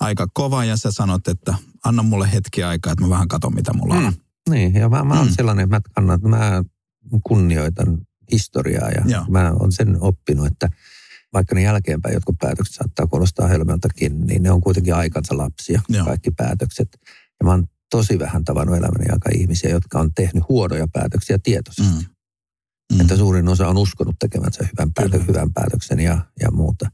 aika 0.00 0.26
kova 0.34 0.64
ja 0.64 0.76
sä 0.76 0.92
sanot, 0.92 1.28
että 1.28 1.54
anna 1.84 2.02
mulle 2.02 2.32
hetki 2.32 2.62
aikaa, 2.62 2.92
että 2.92 3.04
mä 3.04 3.10
vähän 3.10 3.28
katon, 3.28 3.54
mitä 3.54 3.72
mulla 3.72 3.94
on. 3.94 4.02
Mm. 4.04 4.12
Niin, 4.50 4.74
ja 4.74 4.88
mä, 4.88 5.04
mä 5.04 5.14
oon 5.18 5.26
Mm. 5.26 5.32
sellainen, 5.36 5.64
että 5.64 5.76
mä 5.76 5.80
kannan, 5.94 6.20
mä 6.22 6.62
kunnioitan 7.22 7.98
historiaa 8.32 8.90
ja 8.90 9.02
Joo. 9.06 9.24
mä 9.28 9.52
oon 9.52 9.72
sen 9.72 9.96
oppinut, 10.00 10.46
että 10.46 10.68
vaikka 11.34 11.54
ne 11.54 11.62
jälkeenpäin 11.62 12.14
jotkut 12.14 12.36
päätökset 12.40 12.74
saattaa 12.74 13.06
kuulostaa 13.06 13.48
hölmöltäkin, 13.48 14.26
niin 14.26 14.42
ne 14.42 14.50
on 14.50 14.60
kuitenkin 14.60 14.94
aikansa 14.94 15.38
lapsia, 15.38 15.82
Joo. 15.88 16.04
kaikki 16.04 16.30
päätökset. 16.30 16.88
Ja 17.40 17.44
mä 17.44 17.50
oon 17.50 17.66
tosi 17.90 18.18
vähän 18.18 18.44
tavannut 18.44 18.76
elämäni 18.76 19.10
aika 19.12 19.30
ihmisiä, 19.34 19.70
jotka 19.70 20.00
on 20.00 20.14
tehnyt 20.14 20.44
huonoja 20.48 20.86
päätöksiä 20.92 21.38
tietoisesti. 21.42 22.04
Mm. 22.04 22.14
Mm. 22.94 23.00
Että 23.00 23.16
suurin 23.16 23.48
osa 23.48 23.68
on 23.68 23.76
uskonut 23.76 24.16
tekemänsä 24.18 24.68
hyvän, 24.72 24.92
päätö, 24.94 25.10
Kyllä. 25.10 25.24
hyvän 25.24 25.52
päätöksen 25.52 26.00
ja, 26.00 26.18
ja 26.40 26.50
muuta. 26.50 26.84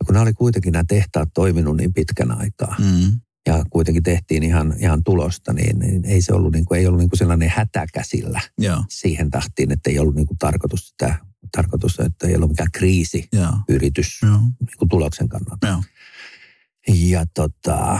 Ja 0.00 0.04
kun 0.06 0.12
nämä 0.12 0.22
oli 0.22 0.32
kuitenkin 0.32 0.72
nämä 0.72 0.84
tehtaat 0.88 1.28
toiminut 1.34 1.76
niin 1.76 1.94
pitkän 1.94 2.38
aikaa, 2.38 2.76
Mm. 2.78 3.20
ja 3.46 3.64
kuitenkin 3.70 4.02
tehtiin 4.02 4.42
ihan, 4.42 4.74
ihan 4.78 5.04
tulosta, 5.04 5.52
niin, 5.52 5.78
niin 5.78 6.04
ei 6.04 6.22
se 6.22 6.32
ollut, 6.34 6.52
niin 6.52 6.64
kuin, 6.64 6.80
ei 6.80 6.86
ollut 6.86 7.00
niin 7.00 7.10
kuin 7.10 7.18
sellainen 7.18 7.52
hätäkäsillä 7.54 8.40
Joo, 8.58 8.84
siihen 8.88 9.30
tahtiin, 9.30 9.72
että 9.72 9.90
ei 9.90 9.98
ollut 9.98 10.14
niin 10.14 10.26
kuin 10.26 10.38
tarkoitus 10.38 10.88
sitä, 10.88 11.16
tarkoitus, 11.52 12.00
että 12.00 12.26
ei 12.26 12.36
ollut 12.36 12.50
mikään 12.50 12.72
kriisiyritys 12.72 14.22
joo, 14.22 14.30
joo, 14.32 14.40
niin 14.40 14.78
kuin 14.78 14.88
tuloksen 14.88 15.28
kannalta. 15.28 15.66
joo. 15.66 15.82
Ja 16.94 17.26
tota, 17.34 17.98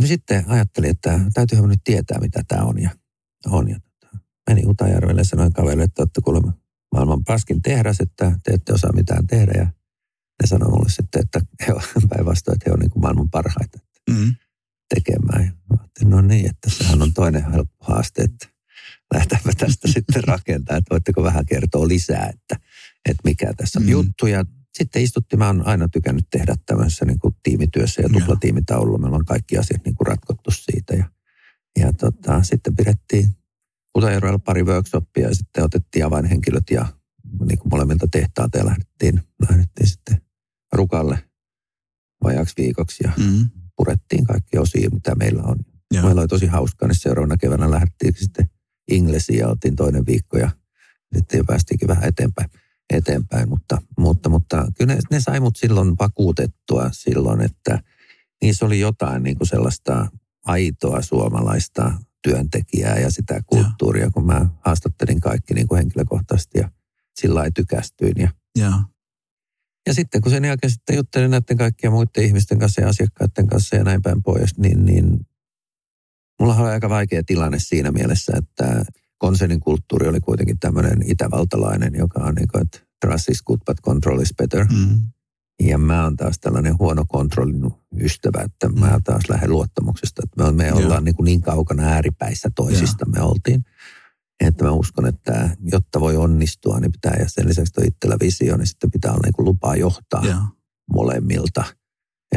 no 0.00 0.06
sitten 0.06 0.44
ajattelin, 0.48 0.90
että 0.90 1.20
täytyyhän 1.34 1.68
nyt 1.68 1.80
tietää, 1.84 2.18
mitä 2.20 2.42
tämä 2.48 2.62
on. 2.62 2.82
Ja, 2.82 2.90
on 3.46 3.68
ja 3.70 3.78
tota, 4.00 4.16
menin 4.50 4.68
Utajärvelle 4.68 5.20
ja 5.20 5.24
sanoin 5.24 5.52
kaverille, 5.52 5.84
että 5.84 6.02
olette 6.02 6.20
kuulemma 6.20 6.52
maailman 6.94 7.24
paskin 7.24 7.62
tehdas, 7.62 8.00
että 8.00 8.38
te 8.44 8.52
ette 8.52 8.72
osaa 8.72 8.92
mitään 8.92 9.26
tehdä. 9.26 9.52
Ja 9.56 9.64
ne 10.42 10.46
sanoi 10.46 10.70
mulle 10.70 10.88
sitten, 10.88 11.22
että 11.22 11.40
he 11.66 11.72
on 11.72 11.82
päinvastoin, 12.08 12.54
että 12.54 12.64
he 12.70 12.72
on 12.74 12.78
niin 12.80 12.90
kuin 12.90 13.02
maailman 13.02 13.30
parhaita 13.30 13.78
Mm. 14.10 14.34
tekemään. 14.94 15.44
Ja 15.44 15.52
mä 15.76 16.10
no 16.10 16.20
niin, 16.20 16.46
että 16.50 16.70
sehän 16.70 17.02
on 17.02 17.12
toinen 17.14 17.50
helppo 17.52 17.84
haaste, 17.84 18.22
että 18.22 18.48
lähdetäänpä 19.14 19.52
tästä 19.58 19.88
sitten 19.88 20.24
rakentamaan, 20.24 20.78
että 20.78 20.90
voitteko 20.94 21.22
vähän 21.22 21.46
kertoa 21.46 21.88
lisää, 21.88 22.30
että, 22.34 22.56
että 23.08 23.20
mikä 23.24 23.52
tässä 23.56 23.78
on 23.78 23.82
Mm. 23.84 23.90
juttu. 23.90 24.26
Ja 24.26 24.44
sitten 24.78 25.02
istuttiin, 25.02 25.38
mä 25.38 25.46
oon 25.46 25.66
aina 25.66 25.88
tykännyt 25.88 26.26
tehdä 26.30 26.54
tämmöisessä 26.66 27.04
niin 27.04 27.18
kuin 27.18 27.34
tiimityössä 27.42 28.02
ja 28.02 28.08
tuplatiimitaululla. 28.08 28.98
Meillä 28.98 29.16
on 29.16 29.24
kaikki 29.24 29.58
asiat 29.58 29.84
niin 29.84 29.94
kuin 29.94 30.06
ratkottu 30.06 30.50
siitä. 30.50 30.94
Ja, 30.94 31.04
ja 31.78 31.92
tota, 31.92 32.42
sitten 32.42 32.76
pidettiin 32.76 33.28
Utajärvellä 33.98 34.38
pari 34.38 34.62
workshoppia 34.62 35.28
ja 35.28 35.34
sitten 35.34 35.64
otettiin 35.64 36.04
avainhenkilöt 36.04 36.70
ja 36.70 36.86
niin 37.46 37.58
kuin 37.58 37.68
molemmilta 37.70 38.08
tehtaalta 38.12 38.58
ja 38.58 38.66
lähdettiin, 38.66 39.22
lähdettiin 39.50 39.88
sitten 39.88 40.20
Rukalle 40.72 41.18
vajaaksi 42.24 42.54
viikoksi 42.58 43.04
ja 43.04 43.12
Mm. 43.18 43.50
purettiin 43.76 44.24
kaikki 44.24 44.58
osia, 44.58 44.90
mitä 44.92 45.14
meillä 45.14 45.42
on. 45.42 45.56
Joo. 45.94 46.04
Meillä 46.04 46.20
oli 46.20 46.28
tosi 46.28 46.46
hauskaa, 46.46 46.88
niin 46.88 46.98
seuraavana 46.98 47.36
keväänä 47.36 47.70
lähdettiin 47.70 48.14
sitten 48.18 48.50
Inglesiin 48.90 49.38
ja 49.38 49.48
oltiin 49.48 49.76
toinen 49.76 50.06
viikko 50.06 50.38
ja 50.38 50.50
sitten 51.14 51.38
jo 51.38 51.44
päästiinkin 51.44 51.88
vähän 51.88 52.04
eteenpäin. 52.04 52.50
eteenpäin 52.90 53.48
mutta, 53.48 53.82
mutta, 53.98 54.28
mutta 54.28 54.66
kyllä 54.78 54.94
ne, 54.94 55.00
ne 55.10 55.20
sai 55.20 55.40
mut 55.40 55.56
silloin 55.56 55.94
vakuutettua 55.98 56.88
silloin, 56.92 57.40
että 57.40 57.82
niissä 58.42 58.66
oli 58.66 58.80
jotain 58.80 59.22
niin 59.22 59.38
kuin 59.38 59.48
sellaista 59.48 60.06
aitoa 60.44 61.02
suomalaista 61.02 61.92
työntekijää 62.22 62.98
ja 62.98 63.10
sitä 63.10 63.40
kulttuuria, 63.46 64.10
kun 64.10 64.26
mä 64.26 64.46
haastattelin 64.64 65.20
kaikki 65.20 65.54
niin 65.54 65.68
kuin 65.68 65.76
henkilökohtaisesti 65.76 66.58
ja 66.58 66.70
sillä 67.20 67.34
lailla 67.34 67.50
tykästyin. 67.54 68.14
Ja, 68.16 68.30
Joo. 68.58 68.74
ja 69.86 69.94
sitten 69.94 70.20
kun 70.20 70.30
sen 70.30 70.44
jälkeen 70.44 70.70
sitten 70.70 70.96
juttelin 70.96 71.30
näiden 71.30 71.56
kaikkien 71.56 71.92
muiden 71.92 72.24
ihmisten 72.24 72.58
kanssa 72.58 72.80
ja 72.80 72.88
asiakkaiden 72.88 73.46
kanssa 73.46 73.76
ja 73.76 73.84
näin 73.84 74.02
päin 74.02 74.22
pois, 74.22 74.58
niin, 74.58 74.84
niin 74.84 75.26
mulla 76.40 76.56
oli 76.56 76.70
aika 76.70 76.88
vaikea 76.88 77.22
tilanne 77.26 77.58
siinä 77.58 77.92
mielessä, 77.92 78.32
että 78.36 78.84
konsernin 79.18 79.60
kulttuuri 79.60 80.08
oli 80.08 80.20
kuitenkin 80.20 80.58
tämmöinen 80.58 80.98
itävaltalainen, 81.10 81.94
joka 81.94 82.20
on 82.20 82.34
niin 82.34 82.48
kuin, 82.48 82.62
että 82.62 82.80
trust 83.06 83.28
is 83.28 83.42
good 83.42 83.60
but 83.66 83.80
control 83.80 84.20
is 84.20 84.34
better. 84.38 84.66
Mm. 84.72 85.02
Ja 85.62 85.78
mä 85.78 86.04
oon 86.04 86.16
taas 86.16 86.38
tällainen 86.38 86.78
huono 86.78 87.04
kontrollin 87.08 87.70
ystävä, 88.00 88.42
että 88.42 88.68
mä 88.68 88.98
taas 89.04 89.22
lähden 89.28 89.50
luottamuksesta. 89.50 90.22
Että 90.24 90.44
me, 90.44 90.52
me 90.52 90.72
ollaan 90.72 91.04
niin, 91.04 91.14
kuin 91.14 91.24
niin 91.24 91.40
kaukana 91.40 91.82
ääripäissä 91.82 92.50
toisista 92.54 93.06
me 93.06 93.20
oltiin. 93.20 93.64
Että 94.40 94.64
mä 94.64 94.70
uskon, 94.70 95.06
että 95.06 95.56
jotta 95.72 96.00
voi 96.00 96.16
onnistua, 96.16 96.80
niin 96.80 96.92
pitää, 96.92 97.16
ja 97.18 97.28
sen 97.28 97.48
lisäksi 97.48 97.72
on 97.78 97.86
itsellä 97.86 98.16
visio, 98.20 98.56
niin 98.56 98.66
sitten 98.66 98.90
pitää 98.90 99.10
olla 99.10 99.20
niin 99.24 99.32
kuin 99.32 99.46
lupaa 99.46 99.76
johtaa 99.76 100.26
Joo. 100.26 100.40
molemmilta. 100.92 101.64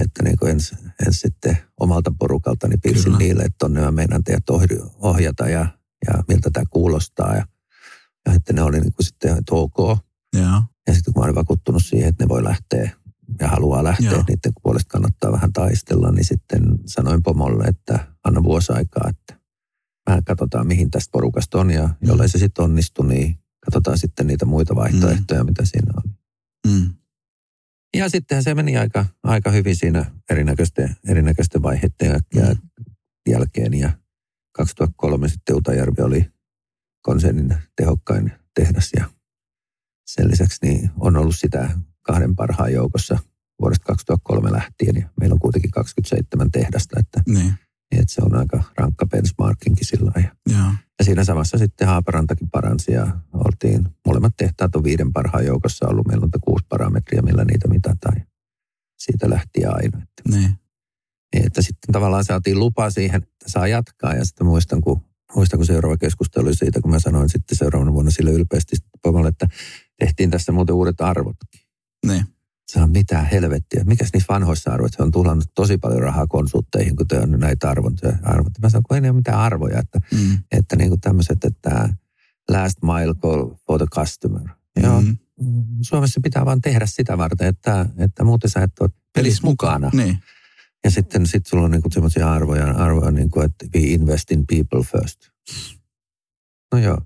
Että 0.01 0.23
niin 0.23 0.37
kuin 0.37 0.51
ens, 0.51 0.75
ens 1.05 1.21
sitten 1.21 1.57
omalta 1.79 2.11
porukaltani 2.19 2.77
piirsin 2.77 3.03
Kyllä. 3.03 3.17
niille, 3.17 3.43
että 3.43 3.55
tonne 3.59 3.81
mä 3.81 3.91
meinaan 3.91 4.23
teidät 4.23 4.43
ohj- 4.51 4.89
ohjata 4.99 5.49
ja, 5.49 5.67
ja 6.07 6.23
miltä 6.27 6.49
tämä 6.53 6.65
kuulostaa. 6.69 7.35
Ja, 7.35 7.45
ja 8.25 8.33
että 8.33 8.53
ne 8.53 8.61
oli 8.61 8.79
niin 8.79 8.93
kuin 8.93 9.05
sitten, 9.05 9.37
että 9.37 9.55
ok. 9.55 9.77
Joo. 10.33 10.63
Ja 10.87 10.93
sitten 10.93 11.13
kun 11.13 11.21
mä 11.21 11.25
olin 11.25 11.35
vakuuttunut 11.35 11.85
siihen, 11.85 12.09
että 12.09 12.23
ne 12.23 12.27
voi 12.29 12.43
lähteä 12.43 12.91
ja 13.39 13.47
haluaa 13.47 13.83
lähteä, 13.83 14.11
Joo. 14.11 14.23
niiden 14.27 14.51
puolesta 14.63 14.89
kannattaa 14.89 15.31
vähän 15.31 15.53
taistella, 15.53 16.11
niin 16.11 16.25
sitten 16.25 16.61
sanoin 16.85 17.23
pomolle, 17.23 17.63
että 17.63 18.07
anna 18.23 18.43
vuosi 18.43 18.71
aikaa, 18.71 19.09
että 19.09 19.39
mä 20.09 20.21
katsotaan 20.25 20.67
mihin 20.67 20.91
tästä 20.91 21.11
porukasta 21.11 21.59
on 21.59 21.71
ja 21.71 21.89
jollei 22.01 22.29
se 22.29 22.37
sitten 22.37 22.65
onnistu, 22.65 23.03
niin 23.03 23.39
katsotaan 23.65 23.97
sitten 23.97 24.27
niitä 24.27 24.45
muita 24.45 24.75
vaihtoehtoja, 24.75 25.43
mitä 25.43 25.65
siinä 25.65 25.93
on. 25.97 26.13
Mm. 26.67 26.93
Ja 27.97 28.09
sittenhän 28.09 28.43
se 28.43 28.55
meni 28.55 28.77
aika, 28.77 29.05
aika 29.23 29.51
hyvin 29.51 29.75
siinä 29.75 30.05
erinäköisten, 30.29 30.95
erinäköisten 31.07 31.61
vaiheiden 31.63 31.93
jälkeen, 32.03 32.57
jälkeen. 33.29 33.73
Ja 33.73 33.91
2003 34.51 35.29
sitten 35.29 35.55
Utajärvi 35.55 36.01
oli 36.01 36.25
konsernin 37.01 37.57
tehokkain 37.75 38.31
tehdas 38.55 38.91
ja 38.95 39.05
sen 40.07 40.31
lisäksi 40.31 40.57
niin 40.61 40.89
on 40.99 41.17
ollut 41.17 41.35
sitä 41.35 41.69
kahden 42.01 42.35
parhaan 42.35 42.73
joukossa 42.73 43.19
vuodesta 43.61 43.85
2003 43.85 44.51
lähtien. 44.51 44.95
Ja 44.95 45.09
meillä 45.19 45.33
on 45.33 45.39
kuitenkin 45.39 45.71
27 45.71 46.51
tehdasta, 46.51 46.99
että, 46.99 47.21
Niin. 47.27 47.53
Että 47.91 48.13
se 48.13 48.21
on 48.21 48.35
aika 48.35 48.63
rankka 48.77 49.05
benchmarkinkin 49.05 49.85
sillä 49.85 50.11
lailla. 50.15 50.35
Joo. 50.49 50.73
Ja 50.99 51.05
siinä 51.05 51.23
samassa 51.23 51.57
sitten 51.57 51.87
Haaparantakin 51.87 52.49
paransi 52.49 52.91
ja 52.91 53.07
oltiin, 53.33 53.87
molemmat 54.05 54.33
tehtaat 54.37 54.75
on 54.75 54.83
viiden 54.83 55.13
parhaan 55.13 55.45
joukossa 55.45 55.87
ollut. 55.87 56.07
Meillä 56.07 56.23
on 56.23 56.41
kuusi 56.41 56.65
parametria, 56.69 57.21
millä 57.21 57.45
niitä 57.45 57.67
mitataan. 57.67 58.23
siitä 58.97 59.29
lähti 59.29 59.65
aina. 59.65 59.97
Että, 60.03 60.37
Niin. 60.37 60.51
että 61.33 61.61
sitten 61.61 61.91
tavallaan 61.93 62.25
saatiin 62.25 62.59
lupa 62.59 62.89
siihen, 62.89 63.23
että 63.23 63.45
saa 63.47 63.67
jatkaa. 63.67 64.13
Ja 64.15 64.25
sitten 64.25 64.47
muistan, 64.47 64.81
kun, 64.81 65.01
muistan, 65.35 65.57
kun 65.59 65.65
seuraava 65.65 65.97
keskustelu 65.97 66.45
oli 66.47 66.55
siitä, 66.55 66.81
kun 66.81 66.91
mä 66.91 66.99
sanoin 66.99 67.29
sitten 67.29 67.57
seuraavana 67.57 67.93
vuonna 67.93 68.11
sille 68.11 68.31
ylpeästi 68.31 68.75
Pomolle, 69.03 69.29
että 69.29 69.47
tehtiin 69.99 70.31
tässä 70.31 70.51
muuten 70.51 70.75
uudet 70.75 71.01
arvotkin. 71.01 71.61
Niin. 72.07 72.25
Se 72.71 72.79
on 72.81 72.91
mitään 72.91 73.25
helvettiä. 73.25 73.83
Mikäs 73.83 74.09
niissä 74.13 74.33
vanhoissa 74.33 74.71
arvoissa 74.71 75.03
on 75.03 75.11
tuhlannut 75.11 75.51
tosi 75.55 75.77
paljon 75.77 76.01
rahaa 76.01 76.27
konsultteihin, 76.27 76.95
kun 76.95 77.07
te 77.07 77.19
on 77.19 77.31
näitä 77.31 77.69
arvontoja. 77.69 78.17
arvot. 78.23 78.53
Mä 78.61 78.69
sanon, 78.69 78.83
kun 78.83 78.97
ei 78.97 79.09
ole 79.09 79.11
mitään 79.17 79.39
arvoja, 79.39 79.79
että, 79.79 79.99
Mm. 80.11 80.37
että 80.51 80.75
niin 80.75 80.89
kuin 80.89 81.01
tämmöiset, 81.01 81.43
että 81.43 81.93
last 82.49 82.77
mile 82.81 83.13
call 83.13 83.49
for 83.67 83.77
the 83.79 83.85
customer. 83.95 84.49
Joo, 84.83 85.01
Mm. 85.41 85.65
Suomessa 85.81 86.19
pitää 86.23 86.45
vaan 86.45 86.61
tehdä 86.61 86.85
sitä 86.85 87.17
varten, 87.17 87.47
että, 87.47 87.85
että 87.97 88.23
muuten 88.23 88.49
sä 88.49 88.63
et 88.63 88.79
ole 88.79 88.89
pelissä 89.13 89.47
mukana. 89.47 89.89
Niin. 89.93 90.17
Ja 90.83 90.91
sitten 90.91 91.27
sit 91.27 91.45
sulla 91.45 91.63
on 91.63 91.71
niinku 91.71 91.89
semmoisia 91.91 92.31
arvoja, 92.33 92.65
arvoja 92.71 93.11
niinku, 93.11 93.41
että 93.41 93.65
we 93.75 93.81
invest 93.81 94.31
in 94.31 94.45
people 94.47 94.83
first. 94.83 95.19
No 96.71 96.77
joo. 96.77 96.97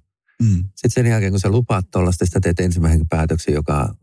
Mm. 0.43 0.55
Sitten 0.63 0.91
sen 0.91 1.05
jälkeen, 1.05 1.31
kun 1.31 1.39
sä 1.39 1.49
lupaat 1.49 1.91
tuollaista, 1.91 2.25
sitä 2.25 2.39
teet 2.39 2.59
ensimmäisen 2.59 3.07
päätöksen, 3.09 3.53
joka 3.53 3.95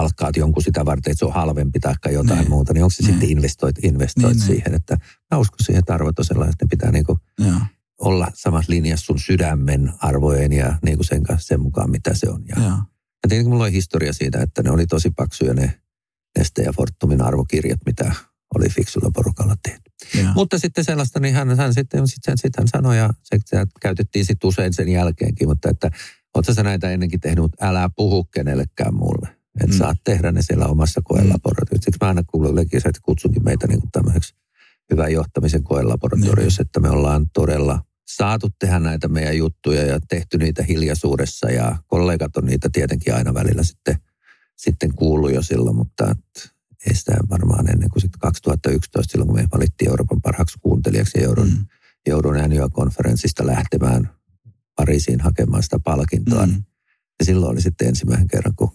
palkkaat 0.00 0.36
jonkun 0.36 0.62
sitä 0.62 0.84
varten, 0.84 1.10
että 1.10 1.18
se 1.18 1.24
on 1.24 1.32
halvempi 1.32 1.80
tai 1.80 1.94
jotain 2.12 2.38
Niin. 2.40 2.50
muuta, 2.50 2.72
niin 2.72 2.82
onko 2.84 2.90
se 2.90 3.02
Niin. 3.02 3.12
sitten 3.12 3.30
investoit, 3.30 3.76
investoit 3.84 4.26
Niin, 4.26 4.38
niin. 4.38 4.46
siihen, 4.46 4.74
että 4.74 4.96
mä 5.30 5.38
uskon 5.38 5.58
siihen, 5.64 5.78
että 5.78 5.94
arvot 5.94 6.18
on 6.18 6.24
sellaiset, 6.24 6.52
että 6.52 6.64
ne 6.64 6.68
pitää 6.68 6.90
niinku 6.90 7.18
Joo. 7.38 7.60
olla 8.00 8.28
samassa 8.34 8.72
linjassa 8.72 9.06
sun 9.06 9.18
sydämen 9.18 9.92
arvojen 9.98 10.52
ja 10.52 10.78
niinku 10.84 11.04
sen, 11.04 11.22
kanssa, 11.22 11.46
sen 11.48 11.60
mukaan, 11.60 11.90
mitä 11.90 12.14
se 12.14 12.30
on. 12.30 12.42
Ja, 12.48 12.54
Joo. 12.58 12.68
ja 13.22 13.28
tietenkin 13.28 13.50
mulla 13.50 13.64
on 13.64 13.72
historia 13.72 14.12
siitä, 14.12 14.40
että 14.42 14.62
ne 14.62 14.70
oli 14.70 14.86
tosi 14.86 15.10
paksuja 15.16 15.54
ne 15.54 15.80
Neste 16.38 16.62
ja 16.62 16.72
Fortumin 16.72 17.22
arvokirjat, 17.22 17.80
mitä 17.86 18.12
oli 18.54 18.68
fiksulla 18.68 19.10
porukalla 19.14 19.54
tehty. 19.62 19.90
Joo. 20.22 20.32
Mutta 20.34 20.58
sitten 20.58 20.84
sellaista, 20.84 21.20
niin 21.20 21.34
hän, 21.34 21.56
hän 21.56 21.74
sitten, 21.74 22.08
sitten, 22.08 22.38
sitten 22.38 22.62
hän 22.62 22.68
sanoi, 22.68 22.98
ja 22.98 23.10
se, 23.22 23.38
se 23.46 23.66
käytettiin 23.80 24.24
sitten 24.26 24.48
usein 24.48 24.72
sen 24.72 24.88
jälkeenkin, 24.88 25.48
mutta 25.48 25.70
että 25.70 25.90
ootko 26.34 26.54
sä 26.54 26.62
näitä 26.62 26.90
ennenkin 26.90 27.20
tehnyt, 27.20 27.52
älä 27.60 27.90
puhu 27.96 28.24
kenellekään 28.24 28.94
mulle. 28.94 29.39
Että 29.60 29.66
Mm. 29.66 29.72
mm. 29.74 29.78
saat 29.78 29.98
tehdä 30.04 30.32
ne 30.32 30.42
siellä 30.42 30.66
omassa 30.66 31.00
koelaboratoriossa. 31.04 31.84
Siksi 31.84 31.98
mä 32.00 32.08
aina 32.08 32.22
kuulen 32.26 32.66
että 32.74 32.90
kutsunkin 33.02 33.44
meitä 33.44 33.66
niin 33.66 33.80
kuin 33.80 33.90
tämmöiseksi 33.92 34.34
hyvän 34.90 35.12
johtamisen 35.12 35.62
koelaboratoriossa, 35.62 36.62
että 36.62 36.80
me 36.80 36.90
ollaan 36.90 37.26
todella 37.34 37.82
saatu 38.08 38.48
tehdä 38.58 38.78
näitä 38.78 39.08
meidän 39.08 39.36
juttuja 39.36 39.86
ja 39.86 40.00
tehty 40.08 40.38
niitä 40.38 40.62
hiljaisuudessa 40.62 41.50
ja 41.50 41.76
kollegat 41.86 42.36
on 42.36 42.44
niitä 42.44 42.68
tietenkin 42.72 43.14
aina 43.14 43.34
välillä 43.34 43.62
sitten, 43.62 43.96
sitten 44.56 44.94
kuullut 44.94 45.34
jo 45.34 45.42
silloin, 45.42 45.76
mutta 45.76 46.10
et 46.10 46.50
ei 46.86 46.94
sitä 46.94 47.12
varmaan 47.30 47.70
ennen 47.70 47.90
kuin 47.90 48.02
sitten 48.02 48.20
2011 48.20 49.12
silloin, 49.12 49.28
kun 49.28 49.36
me 49.36 49.48
valittiin 49.52 49.88
Euroopan 49.90 50.20
parhaaksi 50.20 50.58
kuuntelijaksi 50.62 51.18
ja 51.18 51.24
joudun, 51.24 51.48
Mm. 51.48 51.66
joudun 52.06 52.34
NYA-konferenssista 52.34 53.46
lähtemään 53.46 54.10
Pariisiin 54.76 55.20
hakemaan 55.20 55.62
sitä 55.62 55.78
palkintoa. 55.84 56.46
Mm. 56.46 56.52
Mm. 56.52 56.62
Ja 57.18 57.24
silloin 57.24 57.52
oli 57.52 57.60
sitten 57.62 57.88
ensimmäisen 57.88 58.28
kerran, 58.28 58.54
kun, 58.56 58.72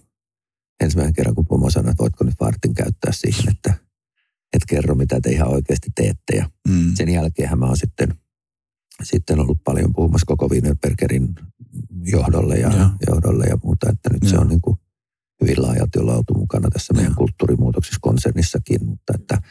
ensimmäisen 0.84 1.14
kerran, 1.14 1.36
kun 1.36 1.46
pomo 1.46 1.70
sanoi, 1.70 1.92
että 1.92 2.02
voitko 2.02 2.24
nyt 2.24 2.36
vartin 2.40 2.74
käyttää 2.74 3.12
siihen, 3.12 3.50
että 3.50 3.74
et 4.54 4.66
kerro, 4.68 4.96
mitä 4.96 5.22
te 5.22 5.30
ihan 5.30 5.48
oikeasti 5.50 5.90
teette. 5.96 6.36
Ja 6.36 6.50
Mm. 6.68 6.92
sen 6.96 7.10
jälkeen 7.10 7.60
mä 7.60 7.66
oon 7.66 7.78
sitten, 7.78 8.16
sitten 9.04 9.40
ollut 9.40 9.64
paljon 9.64 9.94
puhumassa 9.94 10.26
koko 10.26 10.50
Wienerbergerin 10.50 11.36
johdolle 12.06 12.56
ja, 12.58 12.72
Joo. 12.78 12.90
johdolle 13.10 13.46
ja 13.46 13.58
muuta, 13.64 13.90
että 13.90 14.10
nyt 14.14 14.24
se 14.24 14.36
Joo. 14.36 14.42
on 14.42 14.48
niin 14.48 14.62
kuin 14.62 14.78
hyvin 15.42 15.62
laajalti 15.62 16.00
olla 16.00 16.16
oltu 16.16 16.34
mukana 16.34 16.70
tässä 16.70 16.94
meidän 16.94 17.12
Joo. 17.12 17.16
kulttuurimuutoksessa 17.18 18.00
konsernissakin, 18.02 18.86
mutta 18.86 19.14
että 19.16 19.42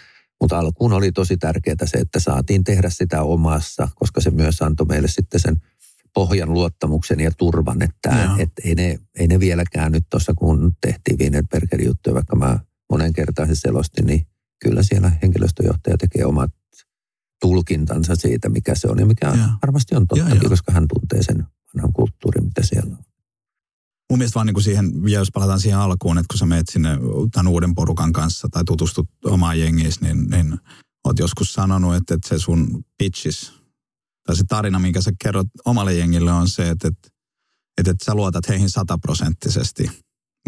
mutta 0.41 0.59
alkuun 0.59 0.93
oli 0.93 1.13
tosi 1.13 1.37
tärkeää 1.37 1.77
se, 1.85 1.99
että 1.99 2.21
saatiin 2.21 2.65
tehdä 2.65 2.91
sitä 2.91 3.23
omassa, 3.23 3.89
koska 3.95 4.21
se 4.21 4.31
myös 4.31 4.63
antoi 4.63 4.87
meille 4.87 5.09
sitten 5.09 5.41
sen 5.41 5.57
pohjan 6.15 6.53
luottamuksen 6.53 7.21
ja 7.21 7.31
turvan, 7.31 7.83
että 7.83 8.25
Joo. 8.25 8.37
et 8.39 8.51
ei, 8.65 8.75
ne, 8.75 8.99
ei 9.19 9.27
ne 9.27 9.41
vieläkään 9.41 9.93
nyt 9.93 10.05
tuossa, 10.11 10.35
kun 10.35 10.73
tehtiin 10.81 11.19
Wienerbergerin 11.19 11.87
juttuja, 11.87 12.15
vaikka 12.15 12.37
mä 12.37 12.61
monen 12.91 13.13
kertaan 13.13 13.49
se 13.49 13.55
selostin, 13.55 14.07
niin 14.07 14.27
kyllä 14.63 14.83
siellä 14.83 15.13
henkilöstöjohtaja 15.23 15.99
tekee 15.99 16.25
omat 16.25 16.51
tulkintansa 17.41 18.15
siitä, 18.15 18.49
mikä 18.49 18.75
se 18.75 18.89
on 18.89 18.99
ja 18.99 19.07
mikä 19.07 19.27
Joo. 19.27 19.47
varmasti 19.63 19.97
on 19.97 20.07
tottakin, 20.07 20.43
joo. 20.43 20.51
koska 20.51 20.73
hän 20.73 20.87
tuntee 20.89 21.23
sen 21.23 21.45
vanhan 21.75 21.93
kulttuurin, 21.93 22.45
mitä 22.45 22.63
siellä 22.63 22.97
on. 22.97 23.05
Mun 24.11 24.19
mielestä 24.19 24.35
vaan 24.35 24.47
niin 24.47 24.55
kuin 24.55 24.65
siihen, 24.65 24.93
ja 25.09 25.19
jos 25.19 25.31
palataan 25.31 25.61
siihen 25.61 25.79
alkuun, 25.79 26.19
että 26.19 26.27
kun 26.31 26.39
sä 26.39 26.47
meet 26.47 26.69
sinne 26.69 26.91
tämän 27.33 27.53
uuden 27.53 27.75
porukan 27.75 28.13
kanssa 28.13 28.49
tai 28.51 28.65
tutustut 28.65 29.09
omaan 29.25 29.61
jengiis, 29.61 30.01
niin, 30.01 30.31
niin 30.31 30.59
oot 31.05 31.19
joskus 31.19 31.53
sanonut, 31.53 31.95
että, 31.95 32.15
että 32.15 32.29
se 32.29 32.39
sun 32.39 32.85
pitches, 32.99 33.53
tai 34.27 34.37
se 34.37 34.45
tarina, 34.49 34.79
minkä 34.79 35.03
sä 35.03 35.13
kerrot 35.23 35.47
omalle 35.65 35.95
jengille 35.95 36.33
on 36.33 36.49
se, 36.49 36.71
että, 36.71 36.89
että, 36.89 37.09
että, 37.79 37.91
että 37.91 38.05
sä 38.05 38.15
luotat 38.15 38.49
heihin 38.49 38.71
sataprosenttisesti, 38.71 39.91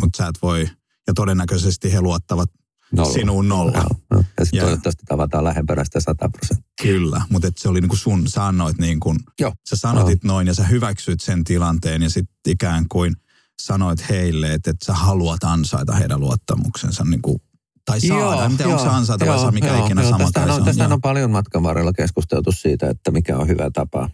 mutta 0.00 0.16
sä 0.16 0.26
et 0.26 0.38
voi, 0.42 0.68
ja 1.06 1.14
todennäköisesti 1.14 1.92
he 1.92 2.00
luottavat 2.00 2.50
Nolla. 2.92 3.12
sinuun 3.12 3.48
nolla. 3.48 3.84
No. 4.10 4.24
Ja 4.38 4.44
sitten 4.44 4.60
toivottavasti 4.60 5.02
tavataan 5.08 5.44
lähempänä 5.44 5.84
sitä 5.84 6.00
100 6.00 6.28
prosenttia. 6.28 6.66
Kyllä, 6.82 7.22
mutta 7.30 7.48
että 7.48 7.62
se 7.62 7.68
oli 7.68 7.80
niin 7.80 7.88
kuin 7.88 7.98
sun, 7.98 8.28
sä 8.28 8.46
annoit 8.46 8.78
niin 8.78 9.00
kuin, 9.00 9.18
Joo. 9.40 9.52
sä 9.68 9.76
sanotit 9.76 10.24
noin 10.24 10.46
ja 10.46 10.54
sä 10.54 10.64
hyväksyit 10.64 11.20
sen 11.20 11.44
tilanteen 11.44 12.02
ja 12.02 12.10
sitten 12.10 12.52
ikään 12.52 12.84
kuin 12.88 13.14
sanoit 13.62 14.08
heille, 14.08 14.52
että, 14.54 14.70
että 14.70 14.84
sä 14.84 14.94
haluat 14.94 15.44
ansaita 15.44 15.92
heidän 15.92 16.20
luottamuksensa 16.20 17.04
niin 17.04 17.22
kuin, 17.22 17.38
tai 17.86 18.00
saada. 18.00 18.44
en 18.44 18.56
tiedä, 18.56 18.70
onko 18.70 18.82
se 18.82 18.88
ansaita 18.88 19.26
vai 19.26 19.38
saa 19.38 19.50
mikä 19.50 19.78
ikinä 19.84 20.02
sama 20.02 20.18
Tästähän 20.18 20.48
kai 20.48 20.54
on, 20.54 20.54
se 20.54 20.60
on. 20.60 20.64
tästähän 20.66 20.90
Joo. 20.90 20.94
on 20.94 21.00
paljon 21.00 21.30
matkan 21.30 21.62
varrella 21.62 21.92
keskusteltu 21.92 22.52
siitä, 22.52 22.90
että 22.90 23.10
mikä 23.10 23.36
on 23.38 23.48
hyvä 23.48 23.70
tapa, 23.72 24.10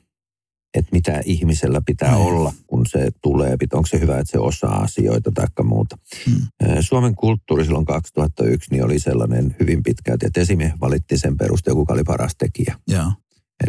että 0.74 0.88
mitä 0.92 1.20
ihmisellä 1.24 1.80
pitää 1.86 2.10
Mm. 2.14 2.20
olla, 2.20 2.52
kun 2.66 2.86
se 2.86 3.10
tulee. 3.22 3.56
Onko 3.72 3.86
se 3.86 4.00
hyvä, 4.00 4.18
että 4.18 4.30
se 4.32 4.38
osaa 4.38 4.76
asioita 4.82 5.30
tai 5.34 5.46
muuta. 5.64 5.96
Mm. 6.26 6.36
Suomen 6.80 7.14
kulttuuri 7.14 7.64
silloin 7.64 7.84
2001 7.84 8.70
niin 8.70 8.84
oli 8.84 8.98
sellainen 8.98 9.56
hyvin 9.60 9.82
pitkälti, 9.82 10.26
että 10.26 10.40
esimies 10.40 10.72
valittiin 10.80 11.18
sen 11.18 11.36
perusteella, 11.36 11.78
kuka 11.78 11.92
oli 11.92 12.04
paras 12.04 12.32
tekijä. 12.38 12.76
Joo. 12.88 13.12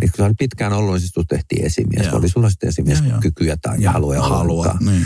Eli 0.02 0.10
kun 0.10 0.18
se 0.18 0.24
oli 0.24 0.34
pitkään 0.40 0.74
ollut, 0.74 0.92
niin 0.94 1.00
siis 1.00 1.14
tehtiin 1.30 1.66
esimies. 1.66 2.06
Joo. 2.08 2.18
Oli 2.18 2.30
sulla 2.30 2.50
sitten 2.50 2.70
esimies 2.70 3.00
Joo, 3.00 3.10
joo. 3.10 3.20
kykyä 3.22 3.58
tai 3.62 3.82
ja 3.82 3.92
halua. 3.92 4.16
halua. 4.20 4.62
ollenkaan. 4.62 4.86
Niin. 4.86 5.06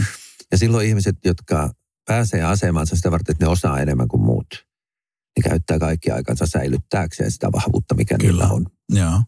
Ja 0.52 0.58
silloin 0.58 0.88
ihmiset, 0.88 1.16
jotka 1.26 1.72
pääsee 2.08 2.44
asemaansa 2.44 2.96
sitä 2.96 3.12
varten, 3.12 3.34
että 3.34 3.46
ne 3.46 3.50
osaa 3.52 3.80
enemmän 3.80 4.08
kuin 4.08 4.22
muut, 4.22 4.48
niin 5.38 5.50
käyttää 5.52 5.80
kaikki 5.80 6.12
aikansa 6.12 6.46
säilyttääkseen 6.46 7.32
sitä 7.32 7.52
vahvuutta, 7.52 7.96
mikä 7.96 8.16
Kyllä. 8.18 8.32
niillä 8.32 8.48
on. 8.48 8.66
Joo. 8.90 9.22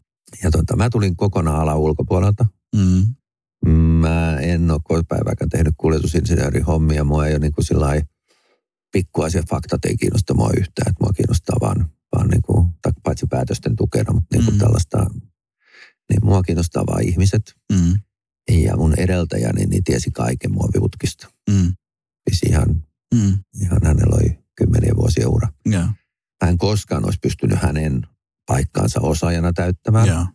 Ja 0.43 0.51
tota, 0.51 0.75
mä 0.75 0.89
tulin 0.89 1.15
kokonaan 1.15 1.59
alan 1.61 1.77
ulkopuolelta. 1.77 2.45
Mm. 2.75 3.15
Mä 3.71 4.39
en 4.39 4.71
ole 4.71 4.79
koipäivääkään 4.83 5.49
tehnyt 5.49 5.73
kuljetusinsinöörin 5.77 6.63
hommia. 6.63 7.03
Mua 7.03 7.27
ei 7.27 7.33
ole 7.33 7.39
niin 7.39 7.53
kuin 7.53 7.65
pikkuasia 8.91 9.43
faktat 9.49 9.85
ei 9.85 9.97
kiinnosta 9.97 10.33
mua 10.33 10.49
yhtään. 10.57 10.89
Että 10.89 11.03
mua 11.03 11.13
kiinnostaa 11.13 11.57
vaan, 11.61 11.89
vaan 12.15 12.27
niin 12.27 12.41
kuin, 12.41 12.69
paitsi 13.03 13.27
päätösten 13.29 13.75
tukena, 13.75 14.13
mutta 14.13 14.35
niin 14.35 14.45
kuin 14.45 14.55
Mm. 14.55 14.59
tällaista, 14.59 15.05
niin 16.09 16.19
mua 16.25 16.41
kiinnostaa 16.43 16.85
vaan 16.87 17.03
ihmiset. 17.03 17.53
Mm. 17.71 17.93
Ja 18.63 18.77
mun 18.77 18.93
edeltäjäni 18.97 19.65
niin 19.65 19.83
tiesi 19.83 20.11
kaiken 20.11 20.51
muoviutkista. 20.51 21.27
Mm. 21.49 21.73
Siis 22.29 22.43
ihan, 22.43 22.83
Mm. 23.15 23.37
ihan 23.61 23.79
hänellä 23.83 24.15
oli 24.15 24.39
kymmeniä 24.55 24.95
vuosia 24.95 25.29
ura. 25.29 25.47
Joo. 25.65 25.85
Mä 26.43 26.49
en 26.49 26.57
koskaan 26.57 27.05
olisi 27.05 27.19
pystynyt 27.21 27.59
hänen 27.61 28.01
paikkaansa 28.45 29.01
osaajana 29.01 29.53
täyttämään, 29.53 30.07
Joo. 30.07 30.25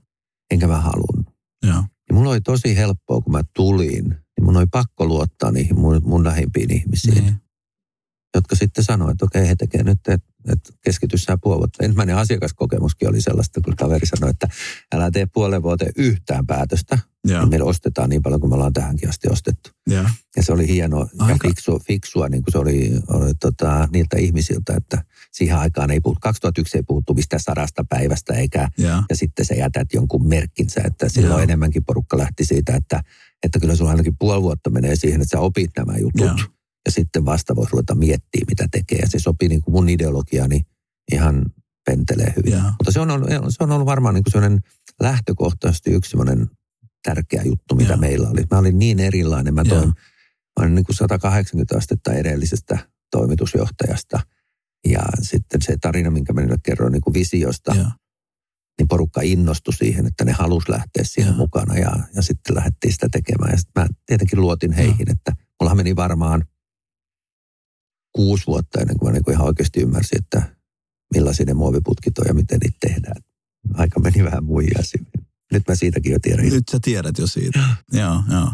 enkä 0.50 0.66
mä 0.66 0.80
halunnut. 0.80 1.34
Joo. 1.66 1.84
Ja 2.08 2.14
mulla 2.14 2.30
oli 2.30 2.40
tosi 2.40 2.76
helppoa, 2.76 3.20
kun 3.20 3.32
mä 3.32 3.42
tulin, 3.56 4.08
niin 4.08 4.44
mun 4.44 4.56
oli 4.56 4.66
pakko 4.66 5.06
luottaa 5.06 5.50
niihin 5.50 5.80
mun, 5.80 6.00
mun 6.04 6.24
lähimpiin 6.24 6.72
ihmisiin, 6.72 7.24
Niin. 7.24 7.36
jotka 8.34 8.56
sitten 8.56 8.84
sanoivat, 8.84 9.12
että 9.12 9.24
okei, 9.24 9.48
he 9.48 9.54
tekee 9.56 9.82
nyt, 9.82 9.98
että 10.08 10.28
et 10.48 10.60
keskity 10.84 11.18
sä 11.18 11.38
puoli 11.42 11.58
vuotta. 11.58 11.84
Ensimmäinen 11.84 12.16
asiakaskokemuskin 12.16 13.08
oli 13.08 13.20
sellaista, 13.20 13.60
kun 13.60 13.76
kaveri 13.76 14.06
sanoi, 14.06 14.30
että 14.30 14.48
älä 14.94 15.10
tee 15.10 15.26
puolen 15.26 15.62
vuoteen 15.62 15.92
yhtään 15.96 16.46
päätöstä, 16.46 16.98
Joo. 17.24 17.40
niin 17.40 17.50
meillä 17.50 17.64
ostetaan 17.66 18.10
niin 18.10 18.22
paljon 18.22 18.40
kuin 18.40 18.50
me 18.50 18.54
ollaan 18.54 18.72
tähänkin 18.72 19.08
asti 19.08 19.28
ostettu. 19.30 19.70
Joo. 19.86 20.04
Ja 20.36 20.42
se 20.42 20.52
oli 20.52 20.68
hieno 20.68 20.98
ja 21.18 21.24
Aika- 21.24 21.48
fiksua, 21.48 21.78
fiksua 21.78 22.28
niin 22.28 22.42
kuin 22.42 22.52
se 22.52 22.58
oli, 22.58 22.90
oli 23.08 23.34
tota, 23.34 23.88
niiltä 23.92 24.16
ihmisiltä, 24.18 24.74
että 24.76 25.04
siihen 25.34 25.56
aikaan 25.56 25.90
ei 25.90 26.00
puhuttu, 26.00 26.20
2001 26.20 26.78
ei 26.78 26.82
puhuttu 26.82 27.14
mistään 27.14 27.40
sadasta 27.40 27.84
päivästä 27.88 28.34
eikä, 28.34 28.68
Joo. 28.78 29.02
ja 29.08 29.16
sitten 29.16 29.44
sä 29.44 29.54
jätät 29.54 29.88
jonkun 29.92 30.28
merkkinsä, 30.28 30.80
että 30.84 31.08
silloin 31.08 31.30
Joo. 31.30 31.40
enemmänkin 31.40 31.84
porukka 31.84 32.18
lähti 32.18 32.44
siitä, 32.44 32.76
että, 32.76 33.02
että 33.42 33.60
kyllä 33.60 33.76
sulla 33.76 33.90
ainakin 33.90 34.16
puoli 34.18 34.42
vuotta 34.42 34.70
menee 34.70 34.96
siihen, 34.96 35.20
että 35.20 35.36
sä 35.36 35.40
opit 35.40 35.70
nämä 35.76 35.98
jutut. 35.98 36.20
Joo. 36.20 36.48
Ja 36.86 36.92
sitten 36.92 37.24
vasta 37.24 37.56
voisi 37.56 37.72
ruveta 37.72 37.94
miettimään, 37.94 38.46
mitä 38.48 38.68
tekee. 38.70 38.98
Ja 38.98 39.08
se 39.08 39.18
sopii 39.18 39.48
niin 39.48 39.62
kuin 39.62 39.72
mun 39.72 39.88
ideologiani 39.88 40.60
ihan 41.12 41.44
pentelee 41.86 42.32
hyvin. 42.36 42.52
Joo. 42.52 42.62
Mutta 42.62 42.92
se 42.92 43.00
on 43.00 43.10
ollut, 43.10 43.28
se 43.48 43.64
on 43.64 43.72
ollut 43.72 43.86
varmaan 43.86 44.14
niin 44.14 44.24
kuin 44.24 44.32
sellainen 44.32 44.60
lähtökohtaisesti 45.00 45.90
yksi 45.90 46.10
sellainen 46.10 46.50
tärkeä 47.02 47.42
juttu, 47.42 47.74
mitä 47.74 47.92
Joo. 47.92 48.00
meillä 48.00 48.28
oli. 48.28 48.42
Mä 48.50 48.58
olin 48.58 48.78
niin 48.78 49.00
erilainen. 49.00 49.54
Mä 49.54 49.64
toin, 49.64 49.88
mä 49.88 50.64
olin 50.64 50.74
niin 50.74 50.84
kuin 50.84 50.96
180 50.96 51.76
astetta 51.76 52.12
edellisestä 52.12 52.78
toimitusjohtajasta. 53.10 54.20
Ja 54.84 55.02
sitten 55.20 55.62
se 55.62 55.76
tarina, 55.80 56.10
minkä 56.10 56.32
mä 56.32 56.40
niille 56.40 56.56
kerroin 56.62 56.92
niin 56.92 57.02
kuin 57.02 57.14
visiosta, 57.14 57.74
Joo. 57.74 57.90
niin 58.78 58.88
porukka 58.88 59.20
innostui 59.20 59.74
siihen, 59.74 60.06
että 60.06 60.24
ne 60.24 60.32
halusi 60.32 60.70
lähteä 60.70 61.04
siihen 61.04 61.30
Joo. 61.30 61.36
mukana 61.36 61.78
ja, 61.78 61.92
ja 62.14 62.22
sitten 62.22 62.56
lähdettiin 62.56 62.92
sitä 62.92 63.08
tekemään. 63.12 63.50
Ja 63.50 63.56
sitten 63.56 63.82
mä 63.82 63.88
tietenkin 64.06 64.40
luotin 64.40 64.72
heihin, 64.72 65.10
että 65.10 65.32
mullahan 65.60 65.76
meni 65.76 65.96
varmaan 65.96 66.44
kuusi 68.12 68.46
vuotta 68.46 68.80
ennen 68.80 68.98
kuin 68.98 69.08
mä 69.08 69.12
niin 69.12 69.24
kuin 69.24 69.34
ihan 69.34 69.46
oikeasti 69.46 69.80
ymmärsin, 69.80 70.18
että 70.18 70.56
millaisia 71.14 71.46
ne 71.46 71.54
muoviputkit 71.54 72.18
on 72.18 72.24
ja 72.28 72.34
miten 72.34 72.58
niitä 72.62 72.76
tehdään. 72.80 73.22
Aika 73.74 74.00
meni 74.00 74.24
vähän 74.24 74.44
muijaisiin. 74.44 75.06
Nyt 75.52 75.62
mä 75.68 75.74
siitäkin 75.74 76.12
jo 76.12 76.18
tiedän. 76.22 76.48
Nyt 76.48 76.68
sä 76.70 76.78
tiedät 76.82 77.18
jo 77.18 77.26
siitä. 77.26 77.60
joo, 77.92 78.22
joo. 78.30 78.50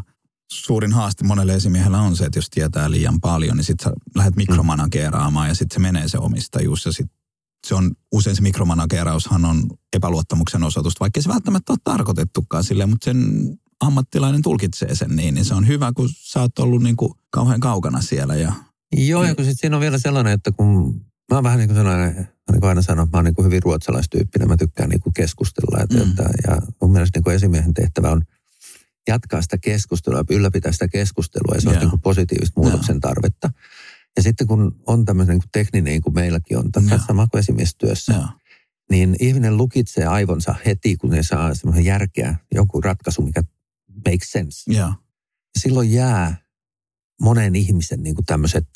Suurin 0.52 0.92
haaste 0.92 1.24
monelle 1.24 1.54
esimiehellä 1.54 2.00
on 2.00 2.16
se, 2.16 2.24
että 2.24 2.38
jos 2.38 2.50
tietää 2.50 2.90
liian 2.90 3.20
paljon, 3.20 3.56
niin 3.56 3.64
sitten 3.64 3.84
sä 3.84 3.96
lähdet 4.14 4.36
mikromanageeraamaan 4.36 5.48
ja 5.48 5.54
sitten 5.54 5.74
se 5.74 5.80
menee 5.80 6.08
se 6.08 6.18
omistajuus 6.18 6.86
ja 6.86 6.92
sitten 6.92 7.20
se 7.66 7.74
on, 7.74 7.90
usein 8.12 8.36
se 8.36 8.42
mikromanageeraushan 8.42 9.44
on 9.44 9.62
epäluottamuksen 9.96 10.62
osoitusta, 10.62 11.00
vaikka 11.00 11.22
se 11.22 11.28
välttämättä 11.28 11.72
ole 11.72 11.78
tarkoitettukaan 11.84 12.64
silleen, 12.64 12.90
mutta 12.90 13.04
sen 13.04 13.18
ammattilainen 13.80 14.42
tulkitsee 14.42 14.94
sen 14.94 15.16
niin, 15.16 15.34
niin 15.34 15.44
se 15.44 15.54
on 15.54 15.66
hyvä, 15.66 15.92
kun 15.96 16.08
sä 16.12 16.40
oot 16.40 16.58
ollut 16.58 16.82
niin 16.82 16.96
kuin 16.96 17.12
kauhean 17.30 17.60
kaukana 17.60 18.00
siellä 18.00 18.34
ja 18.36 18.52
Joo, 18.96 19.24
ja 19.24 19.34
kun 19.34 19.44
sit 19.44 19.60
siinä 19.60 19.76
on 19.76 19.80
vielä 19.80 19.98
sellainen, 19.98 20.32
että 20.32 20.52
kun 20.52 20.94
mä 21.30 21.36
oon 21.36 21.44
vähän 21.44 21.58
niin 21.58 21.68
kuin 21.68 21.76
sellainen, 21.76 22.28
niin 22.50 22.60
kuin 22.60 22.68
aina 22.68 22.82
sanon, 22.82 23.08
mä 23.12 23.18
oon 23.18 23.24
niin 23.24 23.34
kuin 23.34 23.46
hyvin 23.46 23.62
ruotsalaistyyppinen, 23.62 24.48
mä 24.48 24.56
tykkään 24.56 24.88
niin 24.88 25.00
kuin 25.00 25.12
keskustella. 25.12 25.82
Että, 25.82 25.96
Mm. 25.96 26.04
mm. 26.04 26.10
että, 26.10 26.24
ja 26.46 26.62
mun 26.82 26.92
mielestä 26.92 27.16
niin 27.18 27.24
kuin 27.24 27.36
esimiehen 27.36 27.74
tehtävä 27.74 28.10
on 28.10 28.22
jatkaa 29.08 29.42
sitä 29.42 29.58
keskustelua, 29.58 30.24
ylläpitää 30.30 30.72
sitä 30.72 30.88
keskustelua, 30.88 31.54
ja 31.54 31.60
se 31.60 31.68
on 31.68 31.74
Joo. 31.74 31.80
niin 31.80 31.90
kuin 31.90 32.02
positiivista 32.02 32.60
muutoksen 32.60 33.00
tarvetta. 33.00 33.50
Ja 34.16 34.22
sitten 34.22 34.46
kun 34.46 34.80
on 34.86 35.04
tämmöinen 35.04 35.32
niin 35.32 35.40
kuin 35.40 35.50
tekninen, 35.52 35.84
niin 35.84 36.02
kuin 36.02 36.14
meilläkin 36.14 36.58
on, 36.58 36.72
tässä 36.72 37.00
sama 37.06 37.26
kuin 37.26 37.38
esimiestyössä, 37.38 38.12
Joo. 38.12 38.26
niin 38.90 39.16
ihminen 39.20 39.56
lukitsee 39.56 40.06
aivonsa 40.06 40.54
heti, 40.66 40.96
kun 40.96 41.10
ne 41.10 41.22
saa 41.22 41.54
semmoisen 41.54 41.84
järkeä, 41.84 42.36
joku 42.54 42.80
ratkaisu, 42.80 43.22
mikä 43.22 43.42
makes 44.08 44.32
sense. 44.32 44.72
Ja 44.72 44.92
silloin 45.58 45.92
jää 45.92 46.36
monen 47.20 47.56
ihmisen 47.56 48.02
niin 48.02 48.14
kuin 48.14 48.24
tämmöiset 48.26 48.66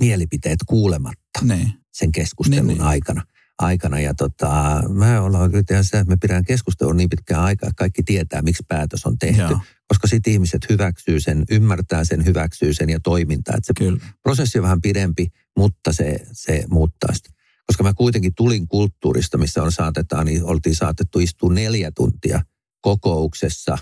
mielipiteet 0.00 0.58
kuulematta 0.66 1.40
Niin. 1.42 1.72
sen 1.92 2.12
keskustelun 2.12 2.66
niin, 2.66 2.78
niin. 2.78 2.86
aikana. 2.86 3.22
Aikana. 3.62 4.00
Ja 4.00 4.14
tota, 4.14 4.82
mä 4.88 5.20
ollaan 5.20 5.50
yritetään 5.50 5.84
sitä, 5.84 6.00
että 6.00 6.10
me 6.10 6.16
pidetään 6.16 6.44
keskustelua 6.44 6.94
niin 6.94 7.08
pitkään 7.08 7.42
aikaa, 7.42 7.68
että 7.68 7.78
kaikki 7.78 8.02
tietää, 8.02 8.42
miksi 8.42 8.62
päätös 8.68 9.06
on 9.06 9.18
tehty. 9.18 9.42
Joo. 9.42 9.60
Koska 9.88 10.08
sitten 10.08 10.32
ihmiset 10.32 10.68
hyväksyy 10.68 11.20
sen, 11.20 11.44
ymmärtää 11.50 12.04
sen, 12.04 12.24
hyväksyy 12.24 12.74
sen 12.74 12.90
ja 12.90 13.00
toimintaa. 13.00 13.54
Että 13.56 13.66
se 13.66 13.72
Kyllä. 13.84 14.00
prosessi 14.22 14.58
on 14.58 14.62
vähän 14.62 14.80
pidempi, 14.80 15.26
mutta 15.56 15.92
se, 15.92 16.16
se 16.32 16.64
muuttaa 16.70 17.14
sitä. 17.14 17.30
Koska 17.66 17.82
mä 17.82 17.94
kuitenkin 17.94 18.34
tulin 18.36 18.68
kulttuurista, 18.68 19.38
missä 19.38 19.62
on 19.62 19.72
saatetaan, 19.72 20.26
niin 20.26 20.44
oltiin 20.44 20.74
saatettu 20.74 21.18
istua 21.18 21.52
neljä 21.52 21.92
tuntia 21.94 22.42
kokouksessa. 22.80 23.78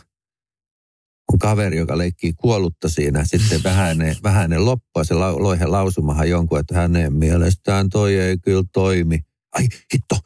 On 1.32 1.38
kaveri, 1.38 1.76
joka 1.76 1.98
leikkii 1.98 2.32
kuollutta 2.32 2.88
siinä, 2.88 3.24
sitten 3.24 3.62
vähäinen, 3.64 4.16
vähäinen 4.22 4.64
loppua, 4.64 5.04
se 5.04 5.14
lau- 5.14 5.42
loi 5.42 5.58
hän 5.58 5.72
lausumahan 5.72 6.30
jonkun, 6.30 6.58
että 6.58 6.74
hänen 6.74 7.12
mielestään 7.12 7.88
toi 7.88 8.16
ei 8.16 8.38
kyllä 8.38 8.62
toimi. 8.72 9.24
Ai 9.54 9.68
hitto, 9.94 10.18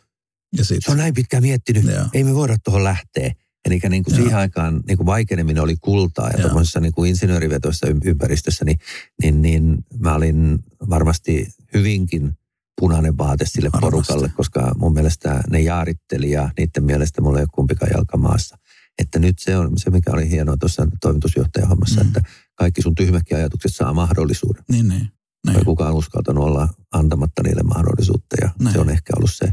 Ja 0.56 0.64
se 0.64 0.68
sitten. 0.74 0.92
on 0.92 0.98
näin 0.98 1.14
pitkään 1.14 1.42
miettinyt, 1.42 1.84
Joo. 1.84 2.04
ei 2.14 2.24
me 2.24 2.34
voida 2.34 2.56
tuohon 2.64 2.84
lähteä. 2.84 3.32
Eli 3.64 3.80
niin 3.88 4.02
kuin 4.04 4.14
Joo. 4.14 4.22
siihen 4.22 4.38
aikaan 4.38 4.80
niin 4.88 4.96
kuin 4.96 5.06
vaikeneminen 5.06 5.62
oli 5.62 5.76
kultaa 5.80 6.30
ja 6.30 6.38
tuommoisessa 6.38 6.80
niin 6.80 6.92
kuin 6.92 7.10
insinöörivetoisessa 7.10 7.86
ym- 7.86 8.00
ympäristössä, 8.04 8.64
niin, 8.64 8.78
niin, 9.22 9.42
niin 9.42 9.76
mä 9.98 10.14
olin 10.14 10.58
varmasti 10.90 11.46
hyvinkin 11.74 12.32
punainen 12.80 13.18
vaate 13.18 13.46
sille 13.46 13.70
Varmasti. 13.72 13.90
porukalle, 13.90 14.28
koska 14.36 14.72
mun 14.76 14.94
mielestä 14.94 15.40
ne 15.50 15.60
jaaritteli 15.60 16.30
ja 16.30 16.50
niiden 16.58 16.84
mielestä 16.84 17.22
mulla 17.22 17.38
ei 17.38 17.42
ole 17.42 17.48
kumpikaan 17.54 17.90
jalka 17.94 18.16
maassa. 18.16 18.58
Että 18.98 19.18
nyt 19.18 19.38
se 19.38 19.56
on 19.56 19.72
se, 19.76 19.90
mikä 19.90 20.10
oli 20.10 20.30
hienoa 20.30 20.56
tuossa 20.56 20.86
toimitusjohtajan 21.00 21.68
hommassa, 21.68 22.00
Mm. 22.00 22.06
mm. 22.06 22.08
että 22.16 22.20
kaikki 22.54 22.82
sun 22.82 22.94
tyhmätkin 22.94 23.36
ajatukset 23.36 23.74
saa 23.74 23.92
mahdollisuuden. 23.94 24.64
Niin, 24.70 24.88
niin. 24.88 25.08
Ei 25.48 25.54
niin. 25.54 25.64
kukaan 25.64 25.94
uskaltanut 25.94 26.44
olla 26.44 26.68
antamatta 26.92 27.42
niille 27.42 27.62
mahdollisuutta 27.62 28.36
ja 28.40 28.50
Näin. 28.58 28.72
se 28.74 28.80
on 28.80 28.90
ehkä 28.90 29.12
ollut 29.16 29.30
se 29.34 29.52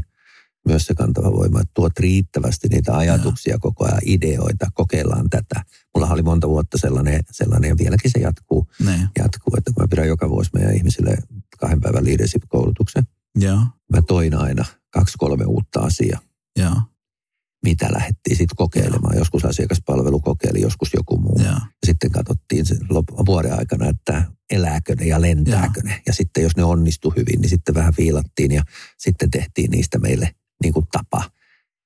myös 0.68 0.86
se 0.86 0.94
kantava 0.94 1.32
voima, 1.32 1.60
että 1.60 1.70
tuot 1.74 1.98
riittävästi 1.98 2.68
niitä 2.68 2.96
ajatuksia 2.96 3.58
koko 3.58 3.84
ajan, 3.84 3.98
ideoita, 4.04 4.66
kokeillaan 4.74 5.30
tätä. 5.30 5.62
Mulla 5.94 6.08
oli 6.08 6.22
monta 6.22 6.48
vuotta 6.48 6.78
sellainen, 6.78 7.24
sellainen 7.30 7.68
ja 7.68 7.76
vieläkin 7.78 8.10
se 8.10 8.18
jatkuu, 8.18 8.66
niin. 8.84 9.08
jatkuu, 9.18 9.54
että 9.58 9.72
kun 9.74 9.82
mä 9.82 9.88
pidän 9.88 10.06
joka 10.06 10.30
vuosi 10.30 10.50
meidän 10.54 10.74
ihmisille 10.76 11.18
kahden 11.60 11.80
päivän 11.80 12.04
leadership-koulutuksen, 12.04 13.02
Joo. 13.36 13.58
mä 13.92 14.02
toin 14.02 14.34
aina 14.34 14.64
kaksi 14.90 15.14
kolme 15.18 15.44
uutta 15.44 15.80
asiaa, 15.80 16.20
Joo. 16.56 16.74
Mitä 17.62 17.88
lähdettiin 17.92 18.36
sitten 18.36 18.56
kokeilemaan. 18.56 19.16
Joskus 19.18 19.44
asiakaspalvelu 19.44 20.20
kokeili, 20.20 20.60
joskus 20.60 20.94
joku 20.94 21.18
muu. 21.18 21.40
Ja 21.44 21.86
sitten 21.86 22.10
katsottiin 22.10 22.66
sen 22.66 22.78
lop- 22.92 23.26
vuoden 23.26 23.58
aikana, 23.58 23.88
että 23.88 24.24
elääkö 24.50 24.94
ne 24.94 25.06
ja 25.06 25.20
lentääkö 25.20 25.80
ne. 25.84 26.02
Ja 26.06 26.12
sitten 26.12 26.42
jos 26.42 26.56
ne 26.56 26.64
onnistu 26.64 27.10
hyvin, 27.10 27.40
niin 27.40 27.48
sitten 27.48 27.74
vähän 27.74 27.94
viilattiin 27.98 28.50
ja 28.50 28.62
sitten 28.98 29.30
tehtiin 29.30 29.70
niistä 29.70 29.98
meille 29.98 30.34
niin 30.62 30.72
kuin 30.72 30.86
tapa. 30.92 31.30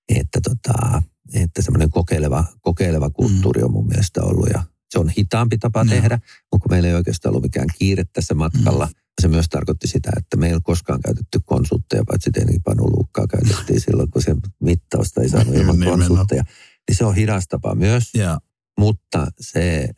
Että, 0.09 0.41
tota, 0.41 1.03
että 1.35 1.63
semmoinen 1.63 1.91
kokeileva, 1.91 2.45
kokeileva 2.61 3.11
kulttuuri 3.11 3.63
on 3.63 3.73
mun 3.73 3.87
mielestä 3.87 4.23
ollut 4.23 4.49
ja 4.55 4.63
se 4.91 4.99
on 4.99 5.09
hitaampi 5.19 5.59
tapa 5.59 5.81
Joo. 5.81 5.89
tehdä, 5.89 6.19
mutta 6.53 6.69
meillä 6.71 6.89
ei 6.89 6.95
oikeastaan 6.95 7.31
ollut 7.31 7.43
mikään 7.43 7.69
kiire 7.79 8.05
tässä 8.13 8.35
matkalla. 8.35 8.89
Se 9.23 9.29
myös 9.29 9.49
tarkoitti 9.49 9.89
sitä, 9.89 10.11
että 10.17 10.37
me 10.37 10.47
ei 10.47 10.53
ole 10.53 10.61
koskaan 10.65 11.01
käytetty 11.01 11.41
konsultteja, 11.45 12.05
paitsi 12.07 12.31
tietenkin 12.31 12.63
Panu 12.63 12.85
Luukkaa 12.91 13.27
käytettiin 13.27 13.81
silloin, 13.81 14.11
kun 14.11 14.23
se 14.23 14.35
mittausta 14.61 15.21
ei 15.23 15.29
saanut 15.29 15.55
ilman 15.55 15.75
Nimenomaan. 15.79 15.99
konsultteja. 16.09 16.43
Niin 16.89 16.97
se 16.97 17.05
on 17.05 17.15
hidas 17.15 17.49
tapa 17.49 17.75
myös. 17.75 18.11
Joo. 18.15 18.39
Mutta 18.79 19.27
se 19.41 19.89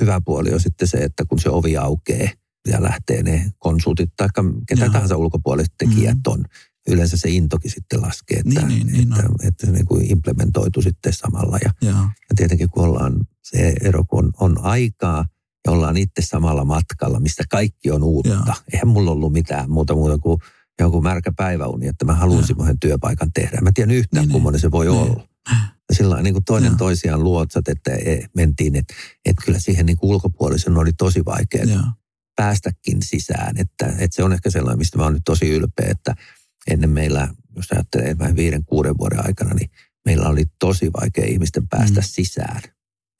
hyvä 0.00 0.20
puoli 0.24 0.54
on 0.54 0.60
sitten 0.60 0.88
se, 0.88 0.98
että 0.98 1.24
kun 1.28 1.40
se 1.40 1.50
ovi 1.50 1.76
aukeaa 1.76 2.28
ja 2.68 2.82
lähtee 2.82 3.22
ne 3.22 3.52
konsultit 3.58 4.10
tai 4.16 4.28
ketä 4.68 4.84
Joo. 4.84 4.92
tahansa 4.92 5.16
ulkopuoliset 5.16 5.74
tekijät 5.78 6.16
Mm. 6.16 6.22
on, 6.32 6.44
yleensä 6.88 7.16
se 7.16 7.28
intokin 7.30 7.70
sitten 7.70 8.02
laskee, 8.02 8.38
että, 8.38 8.66
Niin, 8.66 8.68
niin, 8.68 8.86
niin 8.86 9.12
että, 9.12 9.28
on. 9.28 9.48
että 9.48 9.66
se 9.66 9.72
niin 9.72 9.86
kuin 9.86 10.10
implementoitu 10.10 10.82
sitten 10.82 11.12
samalla. 11.12 11.58
Ja, 11.64 11.70
Joo. 11.82 11.96
ja 11.98 12.34
tietenkin 12.36 12.70
kun 12.70 12.84
ollaan 12.84 13.20
se 13.42 13.74
ero, 13.80 14.04
kun 14.04 14.18
on, 14.24 14.30
on 14.40 14.64
aikaa 14.64 15.24
ja 15.66 15.72
ollaan 15.72 15.96
itse 15.96 16.22
samalla 16.22 16.64
matkalla, 16.64 17.20
mistä 17.20 17.44
kaikki 17.50 17.90
on 17.90 18.02
uutta. 18.02 18.42
Joo. 18.46 18.54
Eihän 18.72 18.88
mulla 18.88 19.10
ollut 19.10 19.32
mitään 19.32 19.70
muuta 19.70 19.94
muuta 19.94 20.18
kuin 20.18 20.38
joku 20.80 21.02
märkä 21.02 21.32
päiväuni, 21.36 21.86
että 21.86 22.04
mä 22.04 22.14
haluan 22.14 22.46
semmoisen 22.46 22.78
työpaikan 22.80 23.32
tehdä. 23.34 23.58
Mä 23.60 23.70
tiedän 23.74 23.94
yhtään, 23.94 24.20
Niin, 24.20 24.28
niin, 24.28 24.32
kummonen 24.32 24.60
se 24.60 24.70
voi 24.70 24.86
niin. 24.86 24.98
olla. 24.98 25.28
Ja 25.88 25.94
sillä 25.94 26.22
niin 26.22 26.34
kuin 26.34 26.44
toinen 26.44 26.70
Joo. 26.70 26.78
toisiaan 26.78 27.24
luotsat, 27.24 27.68
että 27.68 27.90
e- 27.94 28.26
mentiin, 28.36 28.76
että, 28.76 28.94
että 29.24 29.44
kyllä 29.44 29.58
siihen 29.58 29.86
niin 29.86 29.96
kuin 29.96 30.10
ulkopuolisen 30.10 30.76
oli 30.76 30.92
tosi 30.92 31.24
vaikea 31.24 31.64
Joo. 31.64 31.82
päästäkin 32.36 33.02
sisään. 33.02 33.56
Että, 33.58 33.86
että 33.86 34.16
se 34.16 34.24
on 34.24 34.32
ehkä 34.32 34.50
sellainen, 34.50 34.78
mistä 34.78 34.98
mä 34.98 35.04
oon 35.04 35.12
nyt 35.12 35.22
tosi 35.24 35.50
ylpeä, 35.50 35.88
että 35.90 36.14
ennen 36.70 36.90
meillä, 36.90 37.28
jos 37.56 37.72
ajattelee 37.72 38.18
vähän 38.18 38.36
viiden, 38.36 38.64
kuuden 38.64 38.98
vuoden 38.98 39.26
aikana, 39.26 39.54
niin 39.54 39.70
meillä 40.04 40.28
oli 40.28 40.44
tosi 40.58 40.90
vaikea 41.00 41.26
ihmisten 41.26 41.68
päästä 41.68 42.00
mm. 42.00 42.06
sisään. 42.06 42.62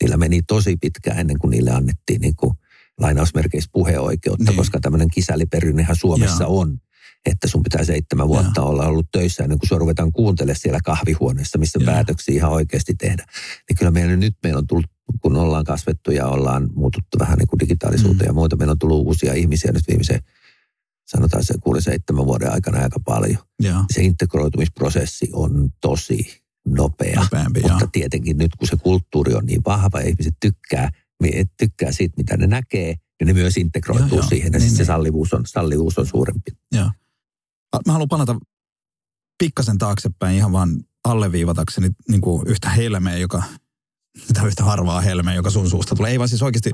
Niillä 0.03 0.17
meni 0.17 0.43
tosi 0.43 0.77
pitkään 0.77 1.19
ennen 1.19 1.39
kuin 1.39 1.51
niille 1.51 1.71
annettiin 1.71 2.21
niin 2.21 2.37
kuin 2.37 2.55
lainausmerkeissä 3.01 3.71
puheoikeutta, 3.73 4.45
Niin. 4.51 4.57
koska 4.57 4.81
tämmöinen 4.81 5.09
kisäliperinnehän 5.11 5.97
Suomessa 5.97 6.45
Joo. 6.45 6.61
on. 6.61 6.79
Että 7.27 7.49
sun 7.49 7.63
pitää 7.63 7.85
seitsemän 7.85 8.29
vuotta 8.29 8.63
olla 8.63 8.87
ollut 8.87 9.07
töissä 9.13 9.43
ennen 9.43 9.59
kuin 9.59 9.69
sua 9.69 9.79
ruvetaan 9.79 10.13
kuuntelemaan 10.13 10.61
siellä 10.61 10.81
kahvihuoneessa, 10.85 11.59
missä 11.59 11.79
Joo. 11.83 11.87
päätöksiä 11.93 12.35
ihan 12.35 12.51
oikeasti 12.53 12.95
tehdä. 12.95 13.25
Niin 13.69 13.77
kyllä 13.79 13.91
meillä 13.91 14.17
nyt 14.17 14.35
meillä 14.43 14.59
on 14.59 14.67
tullut, 14.67 14.87
kun 15.23 15.37
ollaan 15.37 15.65
kasvettu 15.65 16.11
ja 16.11 16.27
ollaan 16.27 16.71
muututtu 16.75 17.19
vähän 17.19 17.39
niin 17.39 17.49
kuin 17.49 17.61
digitaalisuuteen 17.61 18.27
Mm. 18.27 18.27
ja 18.27 18.33
muuta, 18.33 18.57
meillä 18.57 18.73
on 18.73 18.79
tullut 18.79 19.07
uusia 19.07 19.35
ihmisiä 19.35 19.73
nyt 19.73 19.89
viimeisen, 19.89 20.21
sanotaan 21.07 21.45
se 21.45 21.55
kuuden 21.63 21.83
seitsemän 21.83 22.27
vuoden 22.27 22.53
aikana 22.53 22.83
aika 22.83 23.01
paljon. 23.01 23.39
Joo. 23.63 23.85
Se 23.93 24.03
integroitumisprosessi 24.03 25.29
on 25.33 25.71
tosi 25.81 26.44
nopea. 26.69 27.21
Nopeampi, 27.21 27.61
Mutta 27.61 27.79
joo. 27.81 27.89
tietenkin 27.93 28.39
nyt, 28.39 28.57
kun 28.57 28.69
se 28.69 28.77
kulttuuri 28.77 29.35
on 29.35 29.47
niin 29.47 29.63
vahva 29.67 30.01
ja 30.01 30.09
ihmiset 30.09 30.35
tykkää, 30.41 30.91
tykkää 31.59 31.93
siitä, 31.93 32.15
mitä 32.17 32.37
ne 32.37 32.47
näkee, 32.47 32.95
niin 33.21 33.27
ne 33.27 33.33
myös 33.33 33.57
integroituu 33.57 34.09
Joo, 34.09 34.19
joo. 34.19 34.29
siihen. 34.29 34.53
Ja 34.53 34.59
Niin, 34.59 34.69
niin, 34.69 34.77
se 34.77 34.85
sallivuus 34.85 35.33
on, 35.33 35.47
sallivuus 35.47 35.99
on 35.99 36.07
suurempi. 36.07 36.51
Mä 37.87 37.93
haluan 37.93 38.09
palata 38.09 38.37
pikkasen 39.39 39.79
taaksepäin 39.79 40.37
ihan 40.37 40.53
vaan 40.53 40.85
alleviivatakseni 41.05 41.91
niin 42.09 42.21
kuin 42.21 42.49
yhtä 42.49 42.71
helmeä, 42.71 43.17
joka, 43.17 43.43
tai 44.35 44.47
yhtä 44.47 44.65
harvaa 44.65 45.01
helmeä, 45.01 45.35
joka 45.35 45.51
sun 45.51 45.71
suusta 45.71 45.95
tulee. 45.95 46.11
Ei 46.11 46.19
vaan 46.19 46.29
siis 46.29 46.43
oikeasti, 46.43 46.71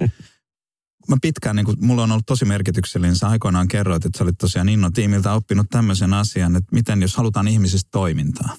mä 1.09 1.16
pitkään, 1.22 1.57
niin 1.57 1.66
kuin, 1.66 1.76
mulla 1.81 2.03
on 2.03 2.12
ollut 2.12 2.26
tosi 2.26 2.44
merkityksellinen. 2.44 3.16
Sä 3.16 3.29
aikoinaan 3.29 3.68
kerroit, 3.68 4.05
että 4.05 4.18
sä 4.18 4.24
olit 4.24 4.38
tosiaan 4.38 4.68
Inno 4.68 4.90
tiimiltä 4.90 5.33
oppinut 5.33 5.66
tämmöisen 5.70 6.14
asian, 6.14 6.57
että 6.57 6.68
miten 6.72 7.03
jos 7.03 7.16
halutaan 7.16 7.48
ihmisistä 7.48 7.88
toimintaa. 7.92 8.57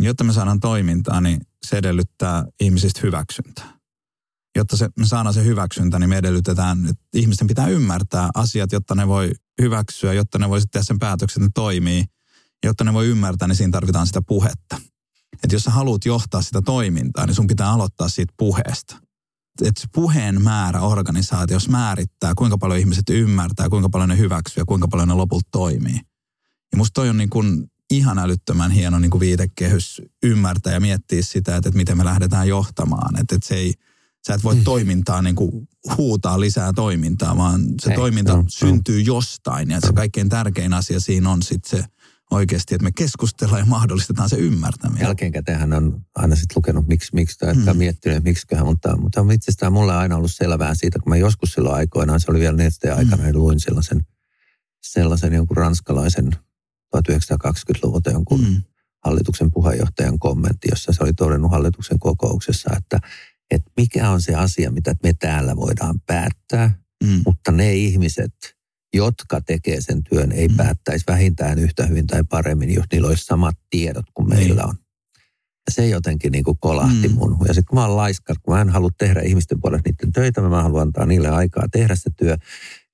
Jotta 0.00 0.24
me 0.24 0.32
saadaan 0.32 0.60
toimintaa, 0.60 1.20
niin 1.20 1.40
se 1.66 1.78
edellyttää 1.78 2.44
ihmisistä 2.60 3.00
hyväksyntää. 3.02 3.78
jotta 4.56 4.76
se, 4.76 4.88
me 4.98 5.06
saadaan 5.06 5.34
se 5.34 5.44
hyväksyntä, 5.44 5.98
niin 5.98 6.10
me 6.10 6.18
edellytetään, 6.18 6.86
että 6.86 7.04
ihmisten 7.14 7.46
pitää 7.46 7.68
ymmärtää 7.68 8.30
asiat, 8.34 8.72
jotta 8.72 8.94
ne 8.94 9.08
voi 9.08 9.32
hyväksyä, 9.62 10.12
jotta 10.12 10.38
ne 10.38 10.48
voi 10.48 10.60
tehdä 10.60 10.84
sen 10.84 10.98
päätöksen, 10.98 11.42
että 11.42 11.48
ne 11.48 11.64
toimii. 11.64 12.04
Jotta 12.64 12.84
ne 12.84 12.92
voi 12.92 13.06
ymmärtää, 13.06 13.48
niin 13.48 13.56
siinä 13.56 13.70
tarvitaan 13.70 14.06
sitä 14.06 14.22
puhetta. 14.22 14.80
Että 15.42 15.54
jos 15.54 15.62
sä 15.62 15.70
haluat 15.70 16.04
johtaa 16.04 16.42
sitä 16.42 16.62
toimintaa, 16.62 17.26
niin 17.26 17.34
sun 17.34 17.46
pitää 17.46 17.70
aloittaa 17.70 18.08
siitä 18.08 18.34
puheesta. 18.36 18.96
Että 19.62 19.80
se 19.80 19.86
puheen 19.94 20.42
määrä 20.42 20.80
organisaatiossa 20.80 21.70
määrittää, 21.70 22.32
kuinka 22.38 22.58
paljon 22.58 22.80
ihmiset 22.80 23.10
ymmärtää, 23.10 23.68
kuinka 23.68 23.88
paljon 23.88 24.08
ne 24.08 24.18
hyväksyy 24.18 24.60
ja 24.60 24.64
kuinka 24.64 24.88
paljon 24.88 25.08
ne 25.08 25.14
lopulta 25.14 25.48
toimii. 25.52 26.00
Ja 26.72 26.76
musta 26.76 26.94
toi 26.94 27.08
on 27.08 27.16
niin 27.16 27.30
kuin 27.30 27.70
ihan 27.90 28.18
älyttömän 28.18 28.70
hieno 28.70 28.98
niin 28.98 29.10
kuin 29.10 29.20
viitekehys 29.20 30.02
ymmärtää 30.22 30.72
ja 30.72 30.80
miettiä 30.80 31.22
sitä, 31.22 31.56
että, 31.56 31.68
että 31.68 31.76
miten 31.76 31.96
me 31.96 32.04
lähdetään 32.04 32.48
johtamaan. 32.48 33.20
Että, 33.20 33.34
että 33.34 33.48
se 33.48 33.54
ei, 33.54 33.74
sä 34.26 34.34
et 34.34 34.44
voi 34.44 34.54
mm. 34.54 34.64
toimintaa 34.64 35.22
niin 35.22 35.36
kuin 35.36 35.68
huutaa 35.96 36.40
lisää 36.40 36.72
toimintaa, 36.72 37.36
vaan 37.36 37.60
se 37.80 37.90
ei, 37.90 37.96
toiminta 37.96 38.36
no, 38.36 38.44
syntyy 38.48 38.98
no. 38.98 39.04
jostain. 39.06 39.70
Ja 39.70 39.80
se 39.80 39.92
kaikkein 39.92 40.28
tärkein 40.28 40.72
asia 40.72 41.00
siinä 41.00 41.30
on 41.30 41.42
sitten 41.42 41.80
se 41.80 41.84
oikeasti, 42.30 42.74
että 42.74 42.84
me 42.84 42.92
keskustellaan 42.92 43.60
ja 43.60 43.66
mahdollistetaan 43.66 44.28
se 44.28 44.36
ymmärtäminen. 44.36 45.02
Jälkeenkäteen 45.02 45.72
on 45.72 46.00
aina 46.14 46.36
sitten 46.36 46.54
lukenut, 46.56 46.86
miksi, 46.86 47.10
miksi 47.12 47.38
tai 47.38 47.54
mm. 47.54 47.76
miettinyt, 47.76 48.24
miksiköhän, 48.24 48.66
mutta, 48.66 48.96
mutta 48.96 49.20
on 49.20 49.30
asiassa 49.30 49.70
mulle 49.70 49.94
aina 49.94 50.16
ollut 50.16 50.34
selvää 50.34 50.74
siitä, 50.74 50.98
kun 50.98 51.10
mä 51.10 51.16
joskus 51.16 51.52
silloin 51.52 51.76
aikoinaan, 51.76 52.20
se 52.20 52.30
oli 52.30 52.40
vielä 52.40 52.56
nesteen 52.56 52.96
aikana, 52.96 53.22
mm. 53.22 53.28
ja 53.28 53.34
luin 53.34 53.60
sellaisen, 53.60 54.06
sellaisen 54.82 55.32
jonkun 55.32 55.56
ranskalaisen 55.56 56.30
1920-luvulta 56.98 58.10
jonkun 58.10 58.40
mm. 58.40 58.62
hallituksen 59.04 59.50
puheenjohtajan 59.50 60.18
kommentti, 60.18 60.68
jossa 60.70 60.92
se 60.92 61.04
oli 61.04 61.12
todennut 61.12 61.50
hallituksen 61.50 61.98
kokouksessa, 61.98 62.70
että, 62.76 62.98
että 63.50 63.70
mikä 63.76 64.10
on 64.10 64.22
se 64.22 64.34
asia, 64.34 64.70
mitä 64.70 64.94
me 65.02 65.14
täällä 65.18 65.56
voidaan 65.56 66.00
päättää, 66.06 66.78
mm. 67.04 67.22
mutta 67.26 67.52
ne 67.52 67.74
ihmiset, 67.74 68.34
jotka 68.94 69.40
tekee 69.40 69.80
sen 69.80 70.04
työn, 70.04 70.32
ei 70.32 70.48
mm. 70.48 70.56
päättäisi 70.56 71.04
vähintään 71.08 71.58
yhtä 71.58 71.86
hyvin 71.86 72.06
tai 72.06 72.24
paremmin, 72.28 72.74
jos 72.74 72.84
niillä 72.92 73.08
olisi 73.08 73.24
samat 73.24 73.56
tiedot 73.70 74.06
kuin 74.14 74.28
niin. 74.28 74.38
meillä 74.38 74.64
on. 74.64 74.74
Ja 75.66 75.72
se 75.72 75.88
jotenkin 75.88 76.32
niin 76.32 76.44
kuin 76.44 76.58
kolahti 76.60 77.08
mm. 77.08 77.14
mun. 77.14 77.36
Ja 77.40 77.54
sitten 77.54 77.64
kun 77.68 77.78
mä 77.78 77.86
oon 77.86 77.96
laiska, 77.96 78.34
kun 78.42 78.54
mä 78.54 78.60
en 78.60 78.68
halua 78.68 78.90
tehdä 78.98 79.20
ihmisten 79.20 79.60
puolesta 79.60 79.90
niiden 79.90 80.12
töitä, 80.12 80.40
mä 80.40 80.62
haluan 80.62 80.82
antaa 80.82 81.06
niille 81.06 81.28
aikaa 81.28 81.66
tehdä 81.72 81.94
se 81.94 82.10
työ, 82.16 82.36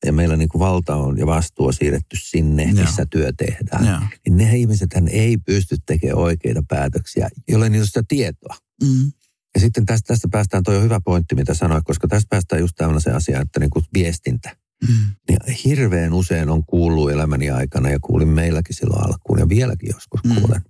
ja 0.07 0.13
meillä 0.13 0.37
niin 0.37 0.49
kuin 0.49 0.61
valta 0.61 0.97
on 0.97 1.19
ja 1.19 1.27
vastuu 1.27 1.67
on 1.67 1.73
siirretty 1.73 2.17
sinne, 2.17 2.65
Joo. 2.65 2.73
missä 2.73 3.07
työ 3.11 3.33
tehdään. 3.33 3.87
Joo. 3.87 3.99
Niin 4.27 4.37
ne 4.37 4.57
ihmiset 4.57 4.91
ei 5.11 5.37
pysty 5.39 5.77
tekemään 5.87 6.19
oikeita 6.19 6.63
päätöksiä, 6.69 7.29
jolle 7.49 7.69
niillä 7.69 7.83
on 7.83 7.87
sitä 7.87 8.03
tietoa. 8.09 8.57
Mm. 8.83 9.13
Ja 9.55 9.61
sitten 9.61 9.87
tästä, 9.87 10.07
tästä 10.07 10.29
päästään, 10.31 10.63
toi 10.63 10.77
on 10.77 10.83
hyvä 10.83 11.01
pointti, 11.05 11.35
mitä 11.35 11.55
sanoit, 11.55 11.85
koska 11.85 12.09
tästä 12.09 12.29
päästään 12.31 12.61
just 12.61 12.77
se 12.99 13.11
asia, 13.11 13.41
että 13.41 13.61
niin 13.61 13.71
kuin 13.71 13.85
viestintä. 13.95 14.57
Mm. 14.89 14.95
Niin 15.29 15.57
hirveän 15.65 16.13
usein 16.13 16.49
on 16.49 16.65
kuullut 16.65 17.11
elämäni 17.11 17.51
aikana 17.51 17.91
ja 17.91 17.99
kuulin 18.01 18.29
meilläkin 18.29 18.77
silloin 18.77 19.07
alkuun 19.07 19.39
ja 19.39 19.49
vieläkin 19.49 19.91
joskus 19.93 20.25
mm. 20.25 20.35
kuulen, 20.35 20.63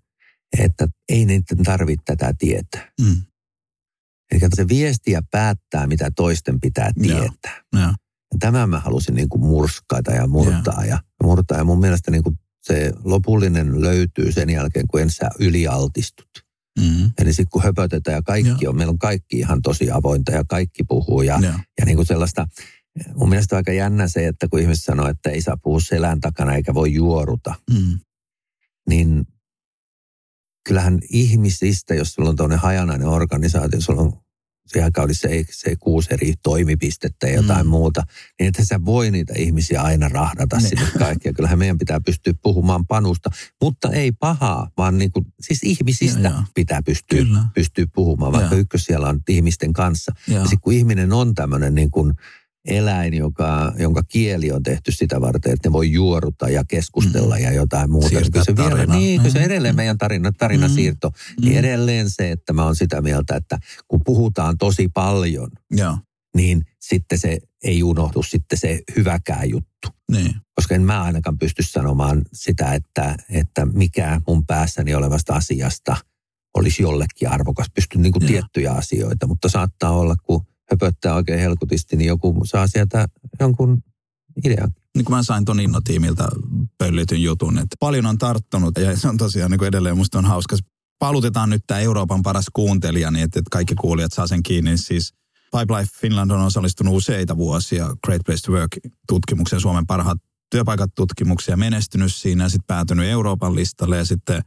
että 0.59 0.89
ei 1.09 1.25
niiden 1.25 1.65
tarvitse 1.65 2.03
tätä 2.05 2.35
tietää. 2.39 2.93
Mm. 3.01 3.17
Eli 4.31 4.41
se 4.55 4.69
viestiä 4.69 5.23
päättää, 5.31 5.87
mitä 5.87 6.11
toisten 6.17 6.61
pitää 6.61 6.91
tietää. 7.03 7.65
Ja. 7.73 7.95
Ja. 8.33 8.39
Tämän 8.41 8.71
mä 8.71 8.81
halusin 8.81 9.15
niin 9.15 9.29
kuin 9.29 9.43
murskata 9.43 10.13
ja 10.13 10.27
murtaa 10.27 10.85
ja, 10.85 10.87
ja 10.91 10.99
murtaa. 11.23 11.59
Ja 11.59 11.65
mun 11.65 11.81
mielestä 11.81 12.11
niin 12.11 12.23
kuin 12.23 12.39
se 12.63 12.93
lopullinen 13.05 13.81
löytyy 13.81 14.33
sen 14.33 14.51
jälkeen, 14.51 14.87
kun 14.87 15.01
ensin 15.01 15.17
sä 15.17 15.31
ylialtistut. 15.39 16.29
Mm-hmm. 16.81 17.11
Eli 17.19 17.33
sitten 17.33 17.51
kun 17.51 17.63
höpötetään 17.63 18.15
ja 18.15 18.23
kaikki 18.23 18.65
ja. 18.65 18.71
on, 18.71 18.77
meillä 18.77 18.91
on 18.91 18.99
kaikki 18.99 19.39
ihan 19.39 19.63
tosi 19.63 19.91
avointa 19.91 20.33
ja 20.33 20.45
kaikki 20.49 20.85
puhuu 20.85 21.23
ja, 21.23 21.39
ja. 21.43 21.59
ja 21.79 21.85
niin 21.85 21.97
kuin 21.97 22.07
sellaista, 22.07 22.47
mun 23.15 23.29
mielestä 23.29 23.57
on 23.57 23.59
aika 23.59 23.73
jännä 23.73 24.09
se, 24.09 24.27
että 24.27 24.49
kun 24.49 24.61
ihmiset 24.61 24.85
sanoo, 24.85 25.09
että 25.09 25.31
ei 25.31 25.43
saa 25.43 25.57
puhua 25.63 25.81
selän 25.81 26.21
takana 26.21 26.55
eikä 26.55 26.75
voi 26.75 26.95
juoruta, 26.95 27.55
mm. 27.71 27.99
niin 28.89 29.27
kyllähän 30.69 30.99
ihmisistä, 31.11 31.95
jos 31.95 32.13
sulla 32.13 32.29
on 32.29 32.37
tuonne 32.37 32.57
hajanainen 32.57 33.09
organisaatio, 33.09 33.81
sulla 33.81 34.03
on 34.03 34.13
siihen 34.67 34.93
oli 34.99 35.15
se, 35.15 35.45
se 35.51 35.77
kuusi 35.77 36.09
eri 36.15 36.35
toimipistettä 36.43 37.27
ja 37.27 37.35
jotain 37.35 37.67
mm. 37.67 37.71
muuta, 37.71 38.03
niin 38.41 38.49
että 38.49 38.65
sä 38.65 38.85
voi 38.85 39.11
niitä 39.11 39.35
ihmisiä 39.37 39.83
aina 39.83 40.09
rahdata 40.09 40.57
ne. 40.57 40.69
sinne 40.69 40.87
kaikkia. 40.99 41.33
Kyllähän 41.33 41.59
meidän 41.59 41.79
pitää 41.79 42.01
pystyä 42.01 42.35
puhumaan 42.43 42.87
panusta, 42.87 43.31
mutta 43.63 43.91
ei 43.91 44.13
pahaa, 44.13 44.71
vaan 44.77 44.99
niin 44.99 45.13
kuin, 45.13 45.27
siis 45.41 45.61
ihmisistä 45.63 46.21
ja, 46.21 46.31
ja. 46.31 46.43
pitää 46.55 46.83
pystyä, 46.83 47.25
pystyä 47.55 47.87
puhumaan, 47.95 48.33
vaikka 48.33 48.55
ykkös 48.55 48.85
siellä 48.85 49.09
on 49.09 49.21
ihmisten 49.29 49.73
kanssa. 49.73 50.13
Ja, 50.29 50.35
ja 50.35 50.41
sitten 50.41 50.61
kun 50.61 50.73
ihminen 50.73 51.13
on 51.13 51.35
tämmöinen 51.35 51.75
niin 51.75 51.91
kuin, 51.91 52.15
eläin, 52.69 53.15
joka, 53.15 53.73
jonka 53.79 54.03
kieli 54.03 54.53
on 54.53 54.63
tehty 54.63 54.93
sitä 54.93 55.21
varten, 55.21 55.53
että 55.53 55.69
ne 55.69 55.73
voi 55.73 55.93
juoruta 55.93 56.49
ja 56.49 56.65
keskustella 56.69 57.37
mm. 57.37 57.43
ja 57.43 57.53
jotain 57.53 57.91
muuta. 57.91 58.09
Niin 58.09 58.21
Siirtää 58.21 58.45
se, 58.45 58.57
vielä, 58.57 58.87
niin, 58.87 59.23
mm. 59.23 59.31
se 59.31 59.39
edelleen 59.39 59.77
meidän 59.77 59.99
tarina, 59.99 60.33
tarinasiirto, 60.33 61.09
mm. 61.09 61.45
niin 61.45 61.59
edelleen 61.59 62.11
se, 62.11 62.31
että 62.31 62.53
mä 62.53 62.65
oon 62.65 62.77
sitä 62.77 63.01
mieltä, 63.01 63.37
että 63.37 63.59
kun 63.89 64.01
puhutaan 64.05 64.59
tosi 64.59 64.89
paljon, 64.89 65.51
ja. 65.77 65.99
niin 66.37 66.65
sitten 66.81 67.19
se 67.19 67.39
ei 67.65 67.83
unohdu 67.83 68.23
sitten 68.23 68.59
se 68.59 68.83
hyväkään 68.97 69.51
juttu. 69.51 69.89
Niin. 70.13 70.35
Koska 70.55 70.75
en 70.75 70.83
mä 70.83 71.03
ainakaan 71.03 71.39
pysty 71.39 71.63
sanomaan 71.63 72.23
sitä, 72.33 72.75
että, 72.75 73.17
että 73.31 73.67
mikä 73.67 74.21
mun 74.27 74.47
päässäni 74.47 74.95
olevasta 74.95 75.35
asiasta 75.35 75.97
olisi 76.57 76.83
jollekin 76.83 77.29
arvokas. 77.29 77.67
Pystyn 77.75 78.03
niin 78.03 78.13
kuin 78.13 78.27
tiettyjä 78.27 78.73
asioita, 78.73 79.27
mutta 79.27 79.49
saattaa 79.49 79.91
olla, 79.91 80.17
kun 80.23 80.47
höpöttää 80.71 81.15
oikein 81.15 81.41
helkutisti, 81.41 81.97
niin 81.97 82.09
joku 82.09 82.41
saa 82.45 82.67
sieltä 82.67 83.09
jonkun 83.41 83.83
idean. 84.45 84.71
Niin 84.97 85.05
kuin 85.05 85.17
mä 85.17 85.23
sain 85.23 85.45
ton 85.45 85.61
Inno-tiimiltä 85.61 86.29
pöllityn 86.79 87.23
jutun, 87.23 87.59
että 87.59 87.77
paljon 87.81 88.07
on 88.07 88.19
tarttunut 88.19 88.79
ja 88.79 88.97
se 88.97 89.09
on 89.09 89.17
tosiaan 89.17 89.51
niin 89.51 89.59
kuin 89.59 89.69
edelleen 89.69 89.97
musta 89.97 90.19
on 90.19 90.25
hauska. 90.25 90.57
Palutetaan 90.99 91.51
nyt 91.51 91.63
tämä 91.67 91.81
Euroopan 91.81 92.23
paras 92.23 92.47
kuuntelija, 92.53 93.11
niin 93.11 93.25
että, 93.25 93.39
että 93.39 93.51
kaikki 93.51 93.75
kuulijat 93.75 94.13
saa 94.13 94.27
sen 94.27 94.43
kiinni. 94.43 94.79
Siis 94.79 95.15
Pipelife 95.59 95.91
Finland 96.01 96.31
on 96.31 96.41
osallistunut 96.41 96.95
useita 96.95 97.37
vuosia 97.37 97.97
Great 98.05 98.23
Place 98.27 98.43
to 98.47 98.53
Work-tutkimukseen, 98.53 99.61
Suomen 99.61 99.87
parhaat 99.87 100.19
työpaikat 100.51 100.95
tutkimuksia, 100.95 101.57
menestynyt 101.57 102.15
siinä 102.15 102.45
ja 102.45 102.49
sitten 102.49 102.67
päätynyt 102.67 103.07
Euroopan 103.07 103.55
listalle 103.55 103.97
ja 103.97 104.05
sitten 104.05 104.43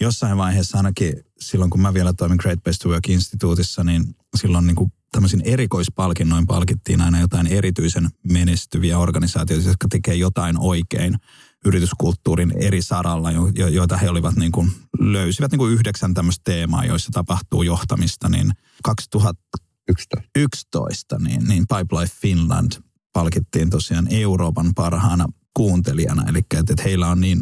jossain 0.00 0.36
vaiheessa 0.36 0.76
ainakin 0.76 1.14
silloin, 1.40 1.70
kun 1.70 1.80
mä 1.80 1.94
vielä 1.94 2.12
toimin 2.12 2.38
Great 2.40 2.62
Place 2.64 2.78
to 2.78 2.88
Work-instituutissa, 2.88 3.84
niin 3.84 4.04
silloin 4.36 4.66
niin 4.66 4.76
kuin 4.76 4.92
tämmöisin 5.12 5.42
erikoispalkinnoin 5.44 6.46
palkittiin 6.46 7.00
aina 7.00 7.20
jotain 7.20 7.46
erityisen 7.46 8.08
menestyviä 8.22 8.98
organisaatioita, 8.98 9.68
jotka 9.68 9.86
tekee 9.90 10.14
jotain 10.14 10.56
oikein 10.58 11.16
yrityskulttuurin 11.64 12.52
eri 12.56 12.82
saralla, 12.82 13.30
jo, 13.30 13.50
jo, 13.54 13.68
joita 13.68 13.96
he 13.96 14.10
olivat 14.10 14.36
niin 14.36 14.52
kuin, 14.52 14.72
löysivät 15.00 15.50
niin 15.50 15.58
kuin 15.58 15.72
yhdeksän 15.72 16.14
tämmöistä 16.14 16.42
teemaa, 16.44 16.84
joissa 16.84 17.10
tapahtuu 17.12 17.62
johtamista, 17.62 18.28
niin 18.28 18.52
2011 18.82 21.18
niin, 21.18 21.48
niin 21.48 21.64
Pipelife 21.68 22.14
Finland 22.20 22.72
palkittiin 23.12 23.70
tosiaan 23.70 24.06
Euroopan 24.10 24.74
parhaana 24.74 25.26
kuuntelijana. 25.54 26.24
Eli 26.28 26.38
että, 26.38 26.58
että 26.58 26.82
heillä 26.84 27.08
on 27.08 27.20
niin 27.20 27.38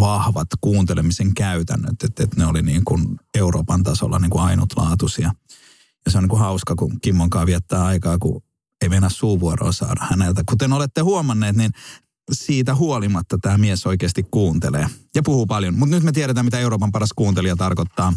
vahvat 0.00 0.48
kuuntelemisen 0.60 1.34
käytännöt, 1.34 2.02
että, 2.04 2.22
että 2.22 2.36
ne 2.36 2.46
oli 2.46 2.62
niin 2.62 2.84
kuin 2.84 3.16
Euroopan 3.34 3.82
tasolla 3.82 4.18
niin 4.18 4.30
kuin 4.30 4.42
ainutlaatuisia. 4.42 5.32
Ja 6.04 6.10
se 6.10 6.18
on 6.18 6.24
niin 6.24 6.28
kuin 6.28 6.40
hauska, 6.40 6.74
kun 6.74 7.00
Kimmon 7.00 7.30
kanssa 7.30 7.46
viettää 7.46 7.84
aikaa, 7.84 8.18
kun 8.18 8.42
ei 8.82 8.88
mennä 8.88 9.08
suuvuoroa 9.08 9.72
saada 9.72 10.06
häneltä. 10.10 10.42
Kuten 10.48 10.72
olette 10.72 11.00
huomanneet, 11.00 11.56
niin 11.56 11.70
siitä 12.32 12.74
huolimatta 12.74 13.38
tämä 13.38 13.58
mies 13.58 13.86
oikeasti 13.86 14.24
kuuntelee 14.30 14.86
ja 15.14 15.22
puhuu 15.22 15.46
paljon. 15.46 15.78
Mutta 15.78 15.94
nyt 15.94 16.04
me 16.04 16.12
tiedetään, 16.12 16.46
mitä 16.46 16.58
Euroopan 16.58 16.92
paras 16.92 17.12
kuuntelija 17.16 17.56
tarkoittaa. 17.56 18.12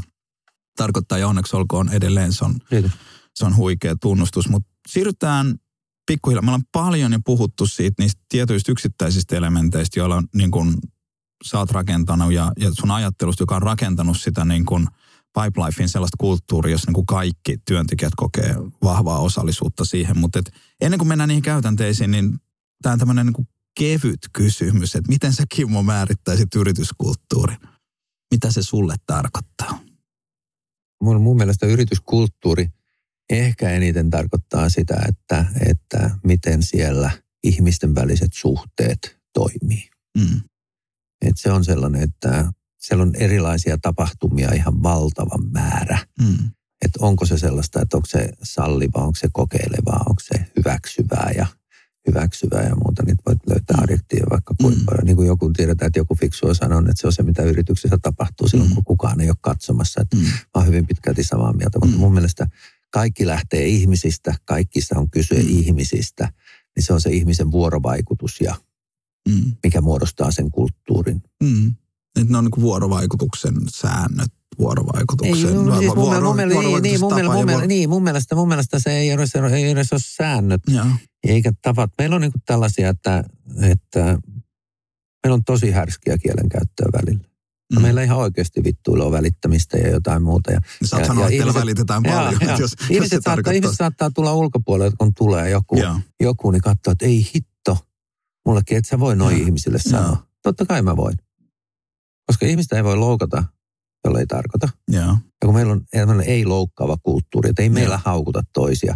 Tarkoittaa 0.78 1.18
ja 1.18 1.28
onneksi 1.28 1.56
olkoon 1.56 1.90
edelleen. 1.90 2.34
Se 2.34 2.46
on, 2.46 2.56
se 3.36 3.46
on 3.46 3.56
huikea 3.56 3.96
tunnustus. 4.02 4.50
Mutta 4.50 4.70
siirrytään 4.88 5.56
pikkuhiljaa. 6.06 6.42
Me 6.42 6.50
ollaan 6.50 6.64
paljon 6.72 7.14
jo 7.14 7.20
puhuttu 7.26 7.66
siitä 7.66 8.04
niistä 8.04 8.22
tietyistä 8.30 8.72
yksittäisistä 8.72 9.36
elementeistä, 9.36 10.00
joilla 10.00 10.16
on, 10.16 10.28
niin 10.36 10.52
kun, 10.52 10.78
sä 11.44 11.60
oot 11.60 11.72
rakentanut 11.72 12.34
ja, 12.34 12.52
ja 12.60 12.72
sun 12.80 12.92
ajattelusta, 12.92 13.42
joka 13.42 13.56
on 13.56 13.62
rakentanut 13.62 14.18
sitä 14.18 14.46
niin 14.46 14.66
kun, 14.66 14.88
Pipelifein 15.44 15.90
sellaista 15.90 16.18
kulttuuria, 16.18 16.72
jossa 16.72 16.88
niin 16.88 16.94
kuin 16.94 17.06
kaikki 17.06 17.58
työntekijät 17.68 18.14
kokee 18.16 18.56
vahvaa 18.84 19.20
osallisuutta 19.20 19.86
siihen. 19.86 20.18
Mutta 20.18 20.40
et 20.40 20.52
ennen 20.82 20.98
kuin 20.98 21.08
mennään 21.08 21.28
niihin 21.28 21.44
käytänteisiin, 21.44 22.12
niin 22.12 22.40
tämä 22.82 22.94
on 22.94 23.00
tämmöinen 23.00 23.26
niin 23.26 23.48
kevyt 23.80 24.20
kysymys, 24.34 24.96
että 24.96 25.10
miten 25.10 25.34
sä 25.34 25.44
Kimmo 25.56 25.84
määrittäisit 25.84 26.56
yrityskulttuurin? 26.56 27.58
Mitä 28.32 28.52
se 28.52 28.64
sulle 28.64 28.96
tarkoittaa? 29.06 29.80
Mun, 31.02 31.22
mun 31.22 31.38
mielestä 31.38 31.66
yrityskulttuuri 31.66 32.70
ehkä 33.30 33.70
eniten 33.70 34.10
tarkoittaa 34.10 34.70
sitä, 34.70 34.96
että, 35.10 35.46
että 35.70 36.12
miten 36.24 36.64
siellä 36.64 37.12
ihmisten 37.44 37.96
väliset 37.96 38.34
suhteet 38.34 39.20
toimii. 39.34 39.90
Mm. 40.18 40.42
Et 41.22 41.38
se 41.38 41.52
on 41.52 41.66
sellainen, 41.66 42.02
että 42.02 42.52
siellä 42.88 43.02
on 43.02 43.16
erilaisia 43.16 43.78
tapahtumia 43.82 44.54
ihan 44.54 44.84
valtavan 44.84 45.52
määrä. 45.52 45.98
Mm. 46.22 46.50
että 46.86 47.00
onko 47.02 47.26
se 47.26 47.38
sellaista, 47.38 47.82
että 47.82 47.98
onko 47.98 48.08
se 48.08 48.30
salliva, 48.44 49.00
onko 49.00 49.16
se 49.16 49.28
kokeilevaa, 49.32 50.04
onko 50.10 50.22
se 50.22 50.46
hyväksyvää 50.58 51.32
ja 51.38 51.48
hyväksyvää 52.08 52.64
ja 52.64 52.76
muuta. 52.76 53.04
Niitä 53.04 53.24
voit 53.26 53.40
löytää 53.50 53.78
adjektiiveja 53.82 54.30
vaikka 54.30 54.54
kuinka 54.62 54.80
mm. 54.80 54.86
paljon. 54.86 55.06
Niin 55.06 55.16
kuin 55.16 55.28
joku 55.28 55.52
tiedetään, 55.54 55.88
että 55.88 56.00
joku 56.00 56.16
fiksu 56.16 56.48
on 56.48 56.56
sanonut, 56.56 56.90
että 56.90 57.02
se 57.02 57.08
on 57.08 57.14
se, 57.14 57.24
mitä 57.24 57.44
yrityksessä 57.44 57.98
tapahtuu 58.02 58.48
silloin, 58.48 58.70
mm. 58.70 58.76
kun 58.76 58.84
kukaan 58.84 59.22
ei 59.22 59.30
ole 59.30 59.38
katsomassa. 59.42 60.02
Että 60.02 60.18
mm. 60.18 60.24
Mä 60.24 60.32
oon 60.56 60.68
hyvin 60.68 60.88
pitkälti 60.88 61.24
samaa 61.24 61.54
mieltä, 61.54 61.80
mutta 61.80 61.96
mm. 61.96 62.00
mun 62.00 62.14
mielestä 62.14 62.48
kaikki 62.90 63.28
lähtee 63.28 63.68
ihmisistä, 63.68 64.36
kaikissa 64.46 65.00
on 65.00 65.10
kyse 65.10 65.36
mm. 65.36 65.50
ihmisistä, 65.50 66.34
niin 66.76 66.84
se 66.84 66.94
on 66.94 67.02
se 67.02 67.10
ihmisen 67.10 67.52
vuorovaikutus 67.52 68.42
ja 68.42 68.56
mm. 69.30 69.52
mikä 69.64 69.82
muodostaa 69.82 70.32
sen 70.32 70.52
kulttuurin. 70.52 71.24
Mm. 71.44 71.76
Että 72.16 72.32
ne 72.32 72.38
on 72.38 72.44
niin 72.44 72.62
vuorovaikutuksen 72.62 73.54
säännöt, 73.76 74.34
vuorovaikutuksen. 74.60 75.50
Ei, 75.50 75.54
no, 75.54 75.78
siis 75.78 75.88
mun, 75.88 75.96
vuoro, 75.96 76.34
mun, 76.34 76.38
niin, 76.38 76.82
niin, 76.82 77.00
mun, 77.00 77.14
mun, 77.14 77.52
mun, 77.52 77.68
niin, 77.68 77.90
mun 77.90 78.04
mielestä, 78.04 78.36
mun 78.36 78.48
mielestä 78.48 78.80
se 78.80 78.92
ei 78.98 79.10
edes, 79.10 79.36
ei 79.36 79.70
edes 79.70 79.94
ole 79.94 80.02
säännöt, 80.04 80.62
ja. 80.68 80.86
eikä 81.24 81.52
tavat. 81.62 81.92
Meillä 81.98 82.16
on 82.16 82.22
niin 82.22 82.32
tällaisia, 82.46 82.90
että, 82.90 83.24
että 83.62 84.20
meillä 85.24 85.34
on 85.34 85.44
tosi 85.44 85.72
härskiä 85.72 86.18
kielenkäyttöä 86.18 86.88
välillä. 86.94 87.28
Mm. 87.74 87.82
Meillä 87.82 88.04
ihan 88.04 88.18
oikeasti 88.18 88.64
vittuilla 88.64 89.06
on 89.06 89.12
välittämistä 89.12 89.78
ja 89.78 89.90
jotain 89.90 90.24
muuta. 90.24 90.52
Ja, 90.52 90.60
Sä 90.86 91.00
ja, 91.00 91.08
sanoa, 91.08 91.24
että 91.26 91.36
ihmiset, 91.36 91.62
välitetään 91.62 92.04
paljon. 92.04 92.42
Ja, 92.42 92.58
jos, 92.60 92.76
ihmiset, 92.90 93.12
jos 93.12 93.24
saattaa, 93.24 93.54
ihmiset 93.54 93.78
saattaa 93.78 94.12
tulla 94.12 94.34
ulkopuolelle, 94.34 94.96
kun 94.98 95.14
tulee 95.14 95.50
joku, 95.50 95.76
joku 96.20 96.52
niin 96.52 96.62
katsoo, 96.62 96.92
että 96.92 97.06
ei 97.06 97.28
hitto. 97.36 97.78
Mullekin, 98.46 98.78
että 98.78 98.90
sä 98.90 99.00
voi 99.00 99.16
noin 99.16 99.38
ihmisille 99.38 99.80
sanoa. 99.80 100.10
Ja. 100.10 100.18
Totta 100.44 100.66
kai 100.66 100.82
mä 100.82 100.98
voin. 100.98 101.18
Koska 102.28 102.46
ihmistä 102.46 102.76
ei 102.76 102.84
voi 102.84 102.98
loukata, 102.98 103.44
jolle 104.06 104.20
ei 104.20 104.28
tarkoita. 104.28 104.70
Ja, 104.92 105.02
ja 105.02 105.18
kun 105.46 105.54
meillä 105.54 105.74
on 106.08 106.22
ei 106.22 106.46
loukkaava 106.46 106.98
kulttuuri, 107.04 107.50
että 107.50 107.62
ei 107.62 107.70
meillä 107.70 108.00
haukuta 108.06 108.44
toisia. 108.54 108.96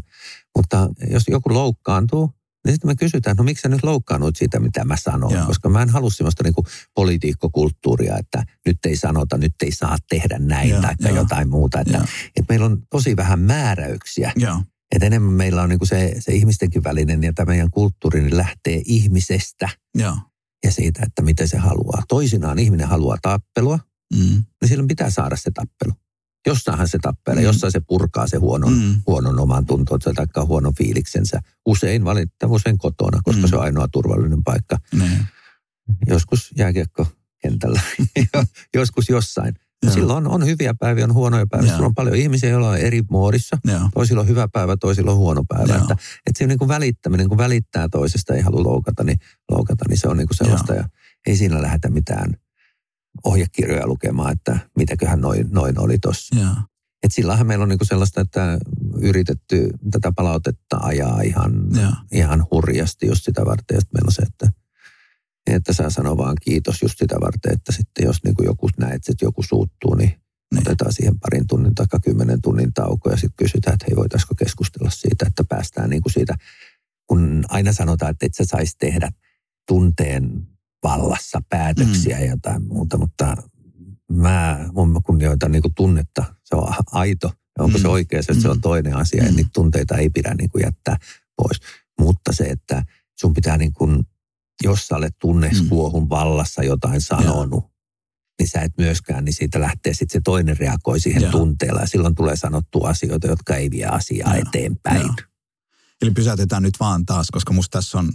Mutta 0.57 0.89
jos 1.09 1.23
joku 1.27 1.53
loukkaantuu, 1.53 2.31
niin 2.65 2.73
sitten 2.73 2.89
me 2.89 2.95
kysytään, 2.95 3.35
no 3.35 3.43
miksi 3.43 3.61
sä 3.61 3.69
nyt 3.69 3.83
loukkaannut 3.83 4.35
siitä, 4.35 4.59
mitä 4.59 4.85
mä 4.85 4.95
sanon? 4.97 5.33
Joo. 5.33 5.45
Koska 5.45 5.69
mä 5.69 5.81
en 5.81 5.89
halua 5.89 6.09
sellaista 6.09 6.43
niin 6.43 6.53
politiikkokulttuuria, 6.95 8.17
että 8.17 8.43
nyt 8.65 8.77
ei 8.85 8.95
sanota, 8.95 9.37
nyt 9.37 9.55
ei 9.63 9.71
saa 9.71 9.97
tehdä 10.09 10.39
näin 10.39 10.75
tai 10.81 11.15
jotain 11.15 11.49
muuta. 11.49 11.79
Että, 11.79 11.97
että 12.27 12.45
meillä 12.49 12.65
on 12.65 12.81
tosi 12.89 13.15
vähän 13.15 13.39
määräyksiä. 13.39 14.31
Joo. 14.35 14.61
Että 14.91 15.05
enemmän 15.05 15.33
meillä 15.33 15.61
on 15.61 15.69
niin 15.69 15.79
kuin 15.79 15.87
se, 15.87 16.15
se 16.19 16.31
ihmistenkin 16.33 16.83
välinen 16.83 17.23
ja 17.23 17.33
tämä 17.33 17.45
meidän 17.45 17.69
kulttuuri 17.71 18.21
niin 18.21 18.37
lähtee 18.37 18.81
ihmisestä. 18.85 19.69
Joo 19.95 20.17
ja 20.63 20.71
siitä, 20.71 21.03
että 21.05 21.21
miten 21.21 21.47
se 21.47 21.57
haluaa. 21.57 22.03
Toisinaan 22.07 22.59
ihminen 22.59 22.87
haluaa 22.87 23.17
tappelua, 23.21 23.79
mm. 24.15 24.43
niin 24.61 24.69
silloin 24.69 24.87
pitää 24.87 25.09
saada 25.09 25.35
se 25.35 25.51
tappelu. 25.51 25.93
Jossainhan 26.47 26.87
se 26.87 26.97
tappelee, 27.01 27.41
mm. 27.41 27.45
jossain 27.45 27.71
se 27.71 27.79
purkaa 27.87 28.27
se 28.27 28.37
huonon, 28.37 28.73
mm. 28.73 29.01
huonon 29.07 29.39
oman 29.39 29.65
tuntonsa 29.65 30.11
tai 30.15 30.45
huonon 30.45 30.75
fiiliksensä. 30.75 31.41
Usein 31.65 32.05
valittaa 32.05 32.49
usein 32.49 32.77
kotona, 32.77 33.21
koska 33.23 33.41
mm. 33.41 33.47
se 33.47 33.55
on 33.55 33.63
ainoa 33.63 33.87
turvallinen 33.87 34.43
paikka. 34.43 34.77
Mm. 34.93 35.25
Joskus 36.07 36.51
jääkiekko 36.57 37.07
kentällä, 37.41 37.81
joskus 38.75 39.09
jossain. 39.09 39.55
Ja 39.85 39.91
silloin 39.91 40.27
on, 40.27 40.33
on 40.33 40.45
hyviä 40.45 40.73
päiviä, 40.79 41.03
on 41.03 41.13
huonoja 41.13 41.47
päiviä. 41.47 41.71
Sulla 41.73 41.85
on 41.85 41.95
paljon 41.95 42.15
ihmisiä, 42.15 42.49
joilla 42.49 42.69
on 42.69 42.77
eri 42.77 43.01
muodissa. 43.09 43.57
Ja. 43.67 43.89
Toisilla 43.93 44.21
on 44.21 44.27
hyvä 44.27 44.47
päivä, 44.53 44.77
toisilla 44.77 45.11
on 45.11 45.17
huono 45.17 45.43
päivä. 45.47 45.75
Että, 45.75 45.93
että 45.93 46.37
se 46.37 46.43
on 46.43 46.47
niin 46.47 46.59
kuin 46.59 46.67
välittäminen, 46.67 47.29
kun 47.29 47.37
välittää 47.37 47.89
toisesta, 47.89 48.33
ei 48.33 48.41
halua 48.41 48.63
loukata, 48.63 49.03
niin, 49.03 49.17
loukata, 49.51 49.85
niin 49.89 49.97
se 49.97 50.07
on 50.07 50.17
niin 50.17 50.27
kuin 50.27 50.37
sellaista. 50.37 50.73
Ja. 50.73 50.81
ja 50.81 50.89
ei 51.27 51.37
siinä 51.37 51.61
lähdetä 51.61 51.89
mitään 51.89 52.33
ohjekirjoja 53.23 53.87
lukemaan, 53.87 54.31
että 54.31 54.59
mitäköhän 54.77 55.21
noin, 55.21 55.47
noin 55.51 55.79
oli 55.79 55.97
tuossa. 56.01 56.35
Et 57.03 57.11
sillähän 57.11 57.47
meillä 57.47 57.63
on 57.63 57.69
niinku 57.69 57.85
sellaista, 57.85 58.21
että 58.21 58.57
yritetty 59.01 59.69
tätä 59.91 60.11
palautetta 60.15 60.77
ajaa 60.77 61.21
ihan, 61.21 61.51
ihan 62.11 62.45
hurjasti 62.51 63.07
just 63.07 63.23
sitä 63.23 63.45
varten. 63.45 63.75
Ja 63.75 63.81
meillä 63.93 64.07
on 64.07 64.11
se, 64.11 64.21
että 64.21 64.51
että 65.55 65.73
sä 65.73 65.89
sano 65.89 66.17
vaan 66.17 66.35
kiitos 66.41 66.81
just 66.81 66.97
sitä 66.97 67.15
varten, 67.21 67.53
että 67.53 67.71
sitten 67.71 68.05
jos 68.05 68.23
niin 68.23 68.35
kuin 68.35 68.45
joku 68.45 68.69
näet, 68.77 68.95
että 68.95 69.25
joku 69.25 69.43
suuttuu, 69.43 69.95
niin 69.95 70.19
niin. 70.53 70.61
Otetaan 70.61 70.93
siihen 70.93 71.19
parin 71.19 71.47
tunnin 71.47 71.75
tai 71.75 71.85
kymmenen 72.03 72.41
tunnin 72.41 72.73
tauko 72.73 73.09
ja 73.09 73.17
sitten 73.17 73.45
kysytään, 73.45 73.73
että 73.73 73.85
hei 73.89 73.95
voitaisiko 73.95 74.35
keskustella 74.35 74.89
siitä, 74.89 75.25
että 75.27 75.43
päästään 75.49 75.89
niin 75.89 76.01
kuin 76.01 76.13
siitä, 76.13 76.35
kun 77.07 77.45
aina 77.49 77.73
sanotaan, 77.73 78.11
että 78.11 78.25
et 78.25 78.33
sä 78.33 78.43
saisi 78.45 78.75
tehdä 78.79 79.09
tunteen 79.67 80.47
vallassa 80.83 81.41
päätöksiä 81.49 82.15
mm. 82.17 82.23
ja 82.23 82.29
jotain 82.29 82.63
muuta, 82.63 82.97
mutta 82.97 83.37
mä, 84.11 84.69
mun 84.73 85.01
kunnioitan 85.05 85.51
niin 85.51 85.61
kuin 85.61 85.73
tunnetta, 85.75 86.23
se 86.43 86.55
on 86.55 86.73
aito. 86.91 87.31
Ja 87.57 87.63
onko 87.63 87.77
mm. 87.77 87.81
se 87.81 87.87
oikea, 87.87 88.23
se, 88.23 88.33
se 88.33 88.49
on 88.49 88.57
mm. 88.57 88.61
toinen 88.61 88.95
asia 88.95 89.21
mm. 89.21 89.27
ja 89.27 89.33
niitä 89.33 89.49
tunteita 89.53 89.97
ei 89.97 90.09
pidä 90.09 90.33
niin 90.33 90.49
kuin 90.49 90.63
jättää 90.63 90.97
pois. 91.37 91.59
Mutta 91.99 92.33
se, 92.33 92.43
että 92.43 92.83
sun 93.19 93.33
pitää 93.33 93.57
niin 93.57 93.73
kuin 93.73 94.03
jos 94.63 94.87
sä 94.87 94.95
olet 94.95 95.15
tunneskuohun 95.19 96.03
mm. 96.03 96.09
vallassa 96.09 96.63
jotain 96.63 97.01
sanonut, 97.01 97.63
ja. 97.63 97.69
niin 98.39 98.49
sä 98.49 98.61
et 98.61 98.73
myöskään, 98.77 99.25
niin 99.25 99.33
siitä 99.33 99.59
lähtee 99.59 99.93
sitten 99.93 100.19
se 100.19 100.21
toinen 100.23 100.57
reagoi 100.57 100.99
siihen 100.99 101.21
ja. 101.21 101.31
tunteella. 101.31 101.79
Ja 101.79 101.87
silloin 101.87 102.15
tulee 102.15 102.35
sanottua 102.35 102.89
asioita, 102.89 103.27
jotka 103.27 103.55
ei 103.55 103.71
vie 103.71 103.85
asiaa 103.85 104.35
ja. 104.35 104.41
eteenpäin. 104.47 105.07
Ja. 105.07 105.13
Eli 106.01 106.11
pysäytetään 106.11 106.63
nyt 106.63 106.79
vaan 106.79 107.05
taas, 107.05 107.27
koska 107.31 107.53
musta 107.53 107.77
tässä 107.77 107.97
on 107.97 108.11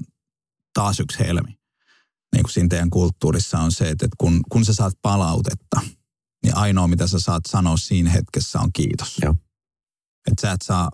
taas 0.75 1.01
yksi 1.01 1.19
helmi. 1.19 1.59
Niin 2.35 2.43
kuin 2.43 2.53
siinä 2.53 2.69
teidän 2.69 2.91
kulttuurissa 2.91 3.59
on 3.59 3.73
se, 3.73 3.89
että 3.89 4.07
kun, 4.19 4.41
kun 4.49 4.65
sä 4.65 4.75
saat 4.75 4.95
palautetta, 5.03 5.81
niin 6.43 6.57
ainoa 6.57 6.89
mitä 6.89 7.07
sä 7.07 7.21
saat 7.21 7.43
sanoa 7.49 7.77
siinä 7.77 8.11
hetkessä 8.11 8.61
on 8.61 8.73
kiitos. 8.73 9.17
Joo. 9.23 9.35
Että 10.31 10.41
sä 10.41 10.53
et 10.53 10.63
saa, 10.63 10.91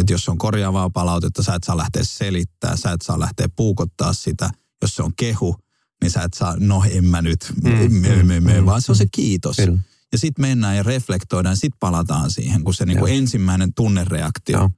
että 0.00 0.12
jos 0.12 0.28
on 0.28 0.38
korjaavaa 0.38 0.90
palautetta, 0.90 1.42
sä 1.42 1.54
et 1.54 1.64
saa 1.64 1.76
lähteä 1.76 2.02
selittää, 2.04 2.76
sä 2.76 2.92
et 2.92 3.02
saa 3.02 3.20
lähteä 3.20 3.48
puukottaa 3.56 4.12
sitä– 4.12 4.50
jos 4.82 4.94
se 4.94 5.02
on 5.02 5.12
kehu, 5.16 5.56
niin 6.02 6.10
sä 6.10 6.22
et 6.22 6.34
saa, 6.34 6.56
no 6.58 6.84
en 6.90 7.04
mä 7.04 7.22
nyt, 7.22 7.52
mm, 7.62 7.70
me, 7.70 8.22
me, 8.22 8.40
me, 8.40 8.60
mm, 8.60 8.66
vaan 8.66 8.82
se 8.82 8.92
on 8.92 8.96
se 8.96 9.06
kiitos. 9.12 9.56
Kyllä. 9.56 9.78
Ja 10.12 10.18
sitten 10.18 10.42
mennään 10.42 10.76
ja 10.76 10.82
reflektoidaan, 10.82 11.56
sitten 11.56 11.78
palataan 11.80 12.30
siihen, 12.30 12.64
kun 12.64 12.74
se 12.74 12.86
niin 12.86 12.98
kuin 12.98 13.14
ensimmäinen 13.14 13.74
tunnereaktio 13.74 14.58
Joo. 14.58 14.70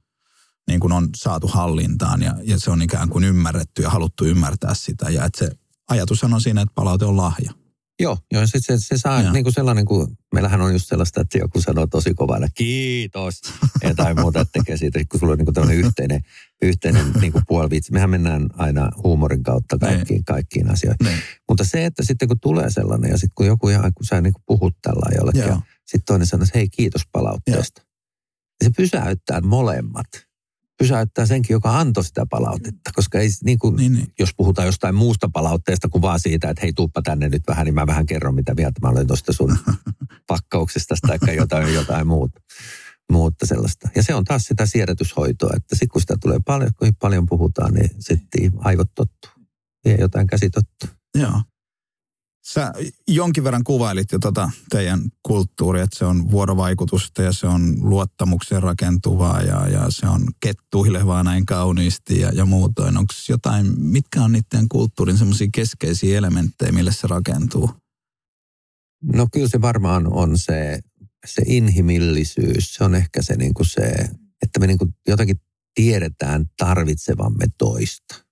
niin 0.67 0.79
kuin 0.79 0.91
on 0.91 1.09
saatu 1.15 1.47
hallintaan 1.47 2.21
ja, 2.21 2.35
ja 2.43 2.59
se 2.59 2.71
on 2.71 2.81
ikään 2.81 3.09
kuin 3.09 3.23
ymmärretty 3.23 3.81
ja 3.81 3.89
haluttu 3.89 4.25
ymmärtää 4.25 4.73
sitä. 4.73 5.09
Ja 5.09 5.25
että 5.25 5.39
se 5.39 5.51
ajatus 5.89 6.23
on 6.23 6.41
siinä, 6.41 6.61
että 6.61 6.75
palaute 6.75 7.05
on 7.05 7.17
lahja. 7.17 7.51
Joo, 7.99 8.17
joo 8.31 8.47
se, 8.47 8.59
se, 8.59 8.77
se 8.77 8.97
saa 8.97 9.31
niin 9.31 9.43
kuin 9.43 9.53
sellainen, 9.53 9.85
kun 9.85 10.17
meillähän 10.33 10.61
on 10.61 10.73
just 10.73 10.87
sellaista, 10.87 11.21
että 11.21 11.37
joku 11.37 11.61
sanoo 11.61 11.87
tosi 11.87 12.13
kovana, 12.13 12.47
kiitos, 12.55 13.41
tai 13.95 14.13
muuta, 14.13 14.45
tekee 14.45 14.77
siitä, 14.77 14.99
kun 15.11 15.19
sulla 15.19 15.33
on 15.33 15.37
niin 15.37 15.45
kuin 15.45 15.53
tämmöinen 15.53 15.85
yhteinen, 15.85 16.21
yhteinen 16.61 17.05
niin 17.21 17.31
kuin 17.31 17.43
puolivitsi. 17.47 17.91
Mehän 17.91 18.09
mennään 18.09 18.47
aina 18.53 18.91
huumorin 19.03 19.43
kautta 19.43 19.77
niin. 19.81 19.95
kaikkiin, 19.95 20.25
kaikkiin 20.25 20.71
asioihin. 20.71 20.97
Ne. 21.03 21.09
Niin. 21.09 21.21
Mutta 21.49 21.63
se, 21.63 21.85
että 21.85 22.03
sitten 22.03 22.27
kun 22.27 22.39
tulee 22.39 22.69
sellainen, 22.69 23.11
ja 23.11 23.17
sitten 23.17 23.35
kun 23.35 23.45
joku 23.45 23.69
ihan, 23.69 23.93
kun 23.93 24.05
sä 24.05 24.21
niin 24.21 24.33
kuin 24.33 24.43
puhut 24.45 24.75
tällä 24.81 25.15
jollekin, 25.15 25.41
ja 25.41 25.61
sitten 25.85 26.05
toinen 26.05 26.27
sanoo, 26.27 26.47
hei 26.55 26.69
kiitos 26.69 27.01
palautteesta. 27.11 27.81
Joo. 27.81 27.87
Se 28.63 28.69
pysäyttää 28.77 29.41
molemmat 29.41 30.26
pysäyttää 30.77 31.25
senkin, 31.25 31.53
joka 31.53 31.79
antoi 31.79 32.03
sitä 32.03 32.25
palautetta. 32.29 32.91
Koska 32.95 33.19
ei, 33.19 33.29
niin 33.43 33.59
kuin, 33.59 33.75
niin, 33.75 33.93
niin. 33.93 34.13
jos 34.19 34.29
puhutaan 34.37 34.65
jostain 34.65 34.95
muusta 34.95 35.29
palautteesta 35.33 35.89
kuin 35.89 36.01
vaan 36.01 36.19
siitä, 36.19 36.49
että 36.49 36.61
hei 36.61 36.73
tuuppa 36.73 37.01
tänne 37.01 37.29
nyt 37.29 37.43
vähän, 37.47 37.65
niin 37.65 37.73
mä 37.73 37.87
vähän 37.87 38.05
kerron, 38.05 38.35
mitä 38.35 38.55
mieltä 38.55 38.79
mä 38.81 38.89
olen 38.89 39.07
tuosta 39.07 39.33
sun 39.33 39.57
pakkauksesta 40.27 40.95
tai 41.07 41.35
jotain, 41.35 41.73
jotain 41.73 42.07
muuta. 42.07 42.41
Mutta 43.11 43.45
sellaista. 43.45 43.89
Ja 43.95 44.03
se 44.03 44.15
on 44.15 44.23
taas 44.23 44.43
sitä 44.43 44.65
siedätyshoitoa, 44.65 45.49
että 45.55 45.75
sitten 45.75 45.89
kun 45.89 46.01
sitä 46.01 46.17
tulee 46.21 46.39
paljon, 46.45 46.71
kun 46.79 46.89
paljon 46.99 47.25
puhutaan, 47.25 47.73
niin 47.73 47.89
sitten 47.99 48.51
aivot 48.57 48.89
tottuu. 48.95 49.31
Vie 49.85 49.97
jotain 49.99 50.27
käsitottua. 50.27 50.89
Joo. 51.15 51.41
Sä 52.47 52.73
jonkin 53.07 53.43
verran 53.43 53.63
kuvailit 53.63 54.11
jo 54.11 54.19
tota 54.19 54.51
teidän 54.69 55.01
kulttuuria, 55.23 55.83
että 55.83 55.97
se 55.97 56.05
on 56.05 56.31
vuorovaikutusta 56.31 57.21
ja 57.21 57.31
se 57.33 57.47
on 57.47 57.89
luottamuksen 57.89 58.63
rakentuvaa 58.63 59.41
ja, 59.41 59.67
ja 59.67 59.85
se 59.89 60.07
on 60.07 60.27
kettuilevaa 60.39 61.23
näin 61.23 61.45
kauniisti 61.45 62.19
ja, 62.19 62.31
ja 62.33 62.45
muutoin. 62.45 62.97
Onko 62.97 63.13
jotain, 63.29 63.81
mitkä 63.81 64.21
on 64.21 64.31
niiden 64.31 64.69
kulttuurin 64.69 65.17
semmoisia 65.17 65.47
keskeisiä 65.53 66.17
elementtejä, 66.17 66.71
mille 66.71 66.91
se 66.93 67.07
rakentuu? 67.07 67.71
No 69.13 69.27
kyllä 69.33 69.47
se 69.47 69.61
varmaan 69.61 70.13
on 70.13 70.37
se, 70.37 70.79
se 71.25 71.41
inhimillisyys. 71.45 72.73
Se 72.73 72.83
on 72.83 72.95
ehkä 72.95 73.21
se, 73.21 73.35
niin 73.35 73.53
kuin 73.53 73.65
se 73.65 74.09
että 74.41 74.59
me 74.59 74.67
niin 74.67 74.77
kuin 74.77 74.95
jotakin 75.07 75.41
tiedetään 75.75 76.45
tarvitsevamme 76.57 77.45
toista 77.57 78.26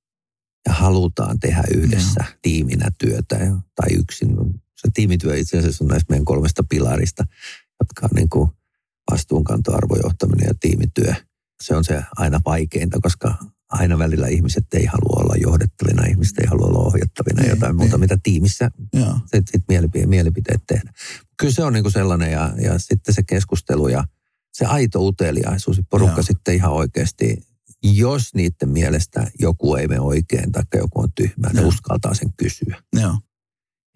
ja 0.67 0.73
halutaan 0.73 1.39
tehdä 1.39 1.63
yhdessä 1.75 2.23
Joo. 2.23 2.33
tiiminä 2.41 2.89
työtä 2.97 3.35
ja, 3.35 3.55
tai 3.75 3.93
yksin. 3.99 4.29
Se 4.75 4.87
tiimityö 4.93 5.37
itse 5.37 5.57
asiassa 5.57 5.83
on 5.83 5.87
näistä 5.87 6.11
meidän 6.11 6.25
kolmesta 6.25 6.63
pilarista, 6.69 7.23
jotka 7.79 8.05
on 8.05 8.15
niin 8.15 8.29
kuin 8.29 8.49
vastuunkanto, 9.11 9.75
arvojohtaminen 9.75 10.47
ja 10.47 10.53
tiimityö. 10.59 11.13
Se 11.63 11.75
on 11.75 11.83
se 11.83 12.03
aina 12.15 12.39
vaikeinta, 12.45 12.99
koska 13.01 13.35
aina 13.69 13.99
välillä 13.99 14.27
ihmiset 14.27 14.65
ei 14.73 14.85
halua 14.85 15.23
olla 15.23 15.35
johdettavina, 15.37 16.05
ihmiset 16.05 16.39
ei 16.39 16.47
halua 16.47 16.65
olla 16.65 16.79
ohjattavina 16.79 17.41
ja 17.41 17.43
niin, 17.43 17.49
jotain 17.49 17.75
muuta, 17.75 17.91
niin. 17.91 17.99
mitä 17.99 18.17
tiimissä 18.23 18.71
sit, 19.25 19.47
sit 19.51 19.63
mielipiteet, 19.67 20.09
mielipiteet 20.09 20.61
tehdä. 20.67 20.93
Kyllä 21.37 21.53
se 21.53 21.63
on 21.63 21.73
niin 21.73 21.83
kuin 21.83 21.93
sellainen 21.93 22.31
ja, 22.31 22.53
ja 22.61 22.79
sitten 22.79 23.15
se 23.15 23.23
keskustelu 23.23 23.87
ja 23.87 24.03
se 24.53 24.65
aito 24.65 25.05
uteliaisuus, 25.07 25.81
porukka 25.89 26.17
Joo. 26.17 26.23
sitten 26.23 26.55
ihan 26.55 26.71
oikeasti, 26.71 27.47
jos 27.93 28.33
niiden 28.35 28.69
mielestä 28.69 29.31
joku 29.39 29.75
ei 29.75 29.87
mene 29.87 29.99
oikein 30.01 30.51
tai 30.51 30.63
joku 30.75 31.01
on 31.01 31.11
tyhmä, 31.15 31.49
ne 31.53 31.61
uskaltaa 31.61 32.13
sen 32.13 32.33
kysyä. 32.37 32.83
Joo. 32.93 33.19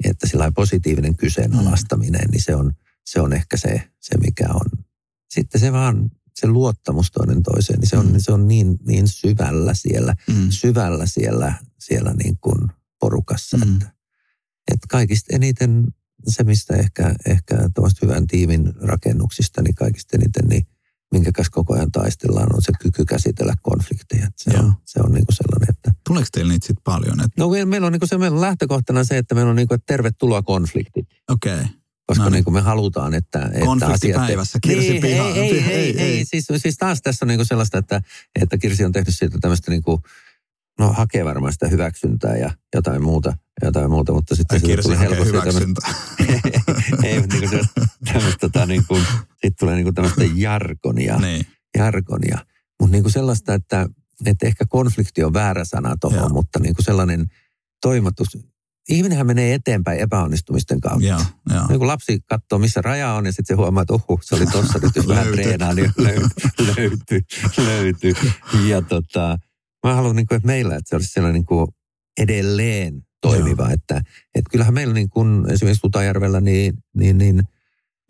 Että 0.03 0.27
sillä 0.27 0.51
positiivinen 0.55 1.15
kyseenalaistaminen, 1.15 2.29
niin 2.31 2.43
se 2.43 2.55
on, 2.55 2.73
se 3.05 3.21
on 3.21 3.33
ehkä 3.33 3.57
se, 3.57 3.89
se, 3.99 4.17
mikä 4.17 4.45
on. 4.53 4.85
Sitten 5.29 5.61
se 5.61 5.71
vaan, 5.71 6.11
se 6.35 6.47
luottamus 6.47 7.11
toinen 7.11 7.43
toiseen, 7.43 7.79
niin 7.79 7.89
se 7.89 7.97
on, 7.97 8.05
Mm. 8.11 8.13
se 8.17 8.31
on 8.31 8.47
niin, 8.47 8.77
niin 8.87 9.07
syvällä 9.07 9.73
siellä, 9.73 10.15
Mm. 10.27 10.49
syvällä 10.49 11.05
siellä, 11.05 11.53
siellä 11.79 12.13
niin 12.13 12.37
kuin 12.41 12.67
porukassa, 12.99 13.57
Mm. 13.57 13.63
että, 13.63 13.85
että 14.71 14.87
kaikista 14.89 15.35
eniten 15.35 15.87
se, 16.27 16.43
mistä 16.43 16.75
ehkä, 16.75 17.15
ehkä 17.25 17.55
hyvän 18.01 18.27
tiimin 18.27 18.73
rakennuksista, 18.81 19.61
niin 19.61 19.75
kaikista 19.75 20.17
eniten, 20.17 20.47
niin 20.47 20.67
minkä 21.11 21.31
kanssa 21.31 21.51
koko 21.51 21.73
ajan 21.73 21.91
taistellaan, 21.91 22.55
on 22.55 22.61
se 22.61 22.71
kyky 22.79 23.05
käsitellä 23.05 23.53
konflikteja. 23.61 24.27
Että 24.27 24.43
se, 24.43 24.51
Joo. 24.51 24.63
on, 24.63 24.73
se 24.85 24.99
on 25.03 25.11
niin 25.13 25.25
kuin 25.25 25.35
sellainen, 25.35 25.69
että 25.69 25.91
Tuleeko 26.07 26.27
teillä 26.31 26.53
niitä 26.53 26.67
sitten 26.67 26.83
paljon? 26.83 27.21
Et, 27.21 27.31
No 27.37 27.49
meillä 27.65 27.87
on, 27.87 27.93
niin 27.93 27.99
kuin 27.99 28.09
se, 28.09 28.17
meillä 28.17 28.35
on 28.35 28.41
lähtökohtana 28.41 29.03
se, 29.03 29.17
että 29.17 29.35
meillä 29.35 29.49
on 29.49 29.55
niin 29.55 29.67
kuin, 29.67 29.75
että 29.75 29.93
tervetuloa 29.93 30.41
konfliktit. 30.41 31.07
Okei. 31.29 31.53
Okay. 31.53 31.65
Koska 32.09 32.23
No 32.23 32.29
niin. 32.29 32.33
niin 32.33 32.43
kuin 32.43 32.53
me 32.53 32.61
halutaan, 32.61 33.13
että, 33.13 33.41
että 33.53 33.59
Konflikti 33.65 33.93
asiat... 34.13 34.15
päivässä, 34.25 34.59
Kirsi 34.61 34.89
niin, 34.89 35.01
piha- 35.03 35.35
ei, 35.35 35.41
ei, 35.41 35.51
ei, 35.51 35.71
ei, 35.71 35.99
ei, 35.99 36.17
ei. 36.17 36.25
Siis, 36.25 36.47
siis 36.57 36.77
taas 36.77 37.01
tässä 37.01 37.25
on 37.25 37.27
niin 37.27 37.37
kuin 37.37 37.45
sellaista, 37.45 37.77
että, 37.77 38.01
että 38.41 38.57
Kirsi 38.57 38.85
on 38.85 38.91
tehnyt 38.91 39.15
siitä 39.15 39.37
tämmöistä 39.41 39.71
niin 39.71 39.83
kuin, 39.83 40.01
no 40.79 40.93
hakee 40.93 41.25
varmaan 41.25 41.53
sitä 41.53 41.67
hyväksyntää 41.67 42.37
ja 42.37 42.51
jotain 42.75 43.03
muuta, 43.03 43.37
jotain 43.63 43.89
muuta 43.89 44.13
mutta 44.13 44.35
sitten 44.35 44.55
Ai 44.55 44.61
Kirsi 44.61 44.83
tulee 44.83 44.97
hakee 44.97 45.15
helposti 45.15 45.33
hyväksyntää. 45.33 45.93
ei, 47.03 47.19
mutta 47.19 47.35
niin 47.37 47.49
tämmöistä 48.05 48.39
tota, 48.39 48.65
niin 48.65 48.83
kuin, 48.87 49.01
sitten 49.31 49.53
tulee 49.59 49.75
niin 49.75 49.83
kuin 49.83 49.95
tämmöistä 49.95 50.23
jargonia, 50.35 51.17
niin. 51.17 51.45
jargonia. 51.77 52.45
Mutta 52.79 52.91
niin 52.91 53.03
kuin 53.03 53.13
sellaista, 53.13 53.53
että, 53.53 53.87
että 54.25 54.47
ehkä 54.47 54.65
konflikti 54.69 55.23
on 55.23 55.33
väärä 55.33 55.65
sana 55.65 55.95
tuohon, 56.01 56.33
mutta 56.33 56.59
niin 56.59 56.75
kuin 56.75 56.85
sellainen 56.85 57.25
toimatus. 57.81 58.27
Ihminenhän 58.89 59.27
menee 59.27 59.53
eteenpäin 59.53 59.99
epäonnistumisten 59.99 60.81
kautta. 60.81 61.07
Joo, 61.07 61.21
joo. 61.53 61.67
Niin 61.67 61.79
kun 61.79 61.87
lapsi 61.87 62.19
katsoo, 62.29 62.59
missä 62.59 62.81
raja 62.81 63.13
on, 63.13 63.25
ja 63.25 63.31
sitten 63.31 63.45
se 63.45 63.53
huomaa, 63.53 63.81
että 63.81 63.93
ohu, 63.93 64.19
se 64.23 64.35
oli 64.35 64.45
tossa 64.45 64.79
nyt, 64.83 64.95
jos 64.95 65.07
vähän 65.07 65.27
treenaa, 65.27 65.73
niin 65.73 65.91
löytyy, 65.97 66.65
löytyy, 66.75 67.21
löytyy. 67.57 68.13
Ja 68.67 68.81
tota, 68.81 69.37
mä 69.87 69.95
haluan, 69.95 70.15
niin 70.15 70.27
kuin, 70.27 70.35
että 70.35 70.47
meillä, 70.47 70.75
että 70.75 70.89
se 70.89 70.95
olisi 70.95 71.11
sellainen 71.11 71.33
niin 71.33 71.45
kuin 71.45 71.67
edelleen 72.17 73.01
toimiva, 73.21 73.69
että, 73.71 74.01
että 74.35 74.49
kyllähän 74.51 74.73
meillä 74.73 74.93
niin 74.93 75.09
kuin 75.09 75.51
esimerkiksi 75.51 75.81
Tutajärvellä, 75.81 76.41
niin, 76.41 76.73
niin, 76.93 77.17
niin 77.17 77.43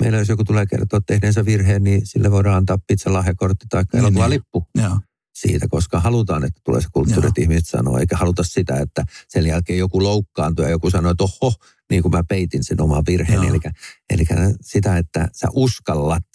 meillä 0.01 0.17
jos 0.17 0.29
joku 0.29 0.43
tulee 0.43 0.65
kertoa 0.65 1.01
tehneensä 1.07 1.45
virheen, 1.45 1.83
niin 1.83 2.01
sille 2.05 2.31
voidaan 2.31 2.57
antaa 2.57 2.77
pizzalahjakortti 2.87 3.65
tai 3.69 3.83
Niin, 3.93 3.99
elokuvalippu 3.99 4.67
Joo. 4.75 4.99
siitä, 5.33 5.67
koska 5.67 5.99
halutaan, 5.99 6.43
että 6.43 6.61
tulee 6.63 6.81
se 6.81 6.87
kulttuuri, 6.91 7.21
Joo. 7.21 7.27
että 7.27 7.41
ihmiset 7.41 7.67
sanoo, 7.67 7.97
eikä 7.97 8.17
haluta 8.17 8.43
sitä, 8.43 8.79
että 8.79 9.05
sen 9.27 9.45
jälkeen 9.45 9.79
joku 9.79 10.03
loukkaantuu 10.03 10.65
ja 10.65 10.71
joku 10.71 10.89
sanoo, 10.89 11.11
että 11.11 11.23
oho, 11.23 11.53
niin 11.89 12.01
kuin 12.01 12.11
mä 12.11 12.23
peitin 12.29 12.63
sen 12.63 12.81
oman 12.81 13.03
virheen. 13.07 13.43
Joo. 13.43 13.49
Eli, 13.49 13.59
eli 14.09 14.25
sitä, 14.61 14.97
että 14.97 15.27
sä 15.33 15.47
uskallat 15.53 16.25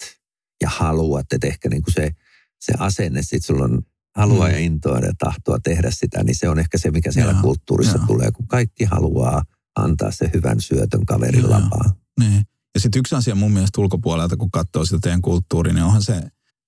ja 0.61 0.69
haluat, 0.69 1.33
että 1.33 1.47
ehkä 1.47 1.69
niin 1.69 1.83
kuin 1.83 1.93
se, 1.93 2.11
se 2.59 2.73
asenne, 2.79 3.21
sit 3.21 3.45
sulla 3.45 3.63
on 3.63 3.81
halua 4.15 4.45
Mm. 4.47 4.51
ja 4.53 4.59
intoa 4.59 4.99
ja 4.99 5.11
tahtoa 5.17 5.57
tehdä 5.63 5.91
sitä, 5.91 6.23
niin 6.23 6.35
se 6.35 6.49
on 6.49 6.59
ehkä 6.59 6.77
se, 6.77 6.91
mikä 6.91 7.11
siellä 7.11 7.31
Joo, 7.31 7.41
kulttuurissa 7.41 7.97
joo. 7.97 8.07
tulee, 8.07 8.31
kun 8.31 8.47
kaikki 8.47 8.83
haluaa 8.83 9.43
antaa 9.75 10.11
se 10.11 10.29
hyvän 10.33 10.61
syötön 10.61 11.05
kaverin 11.05 11.49
lapaan. 11.49 11.91
Niin. 12.19 12.43
Ja 12.75 12.79
sitten 12.79 12.99
yksi 12.99 13.15
asia 13.15 13.35
mun 13.35 13.51
mielestä 13.51 13.81
ulkopuolelta, 13.81 14.37
kun 14.37 14.51
katsoo 14.51 14.85
sitä 14.85 14.97
teidän 15.01 15.21
kulttuuria, 15.21 15.73
niin 15.73 15.83
onhan 15.83 16.03
se, 16.03 16.21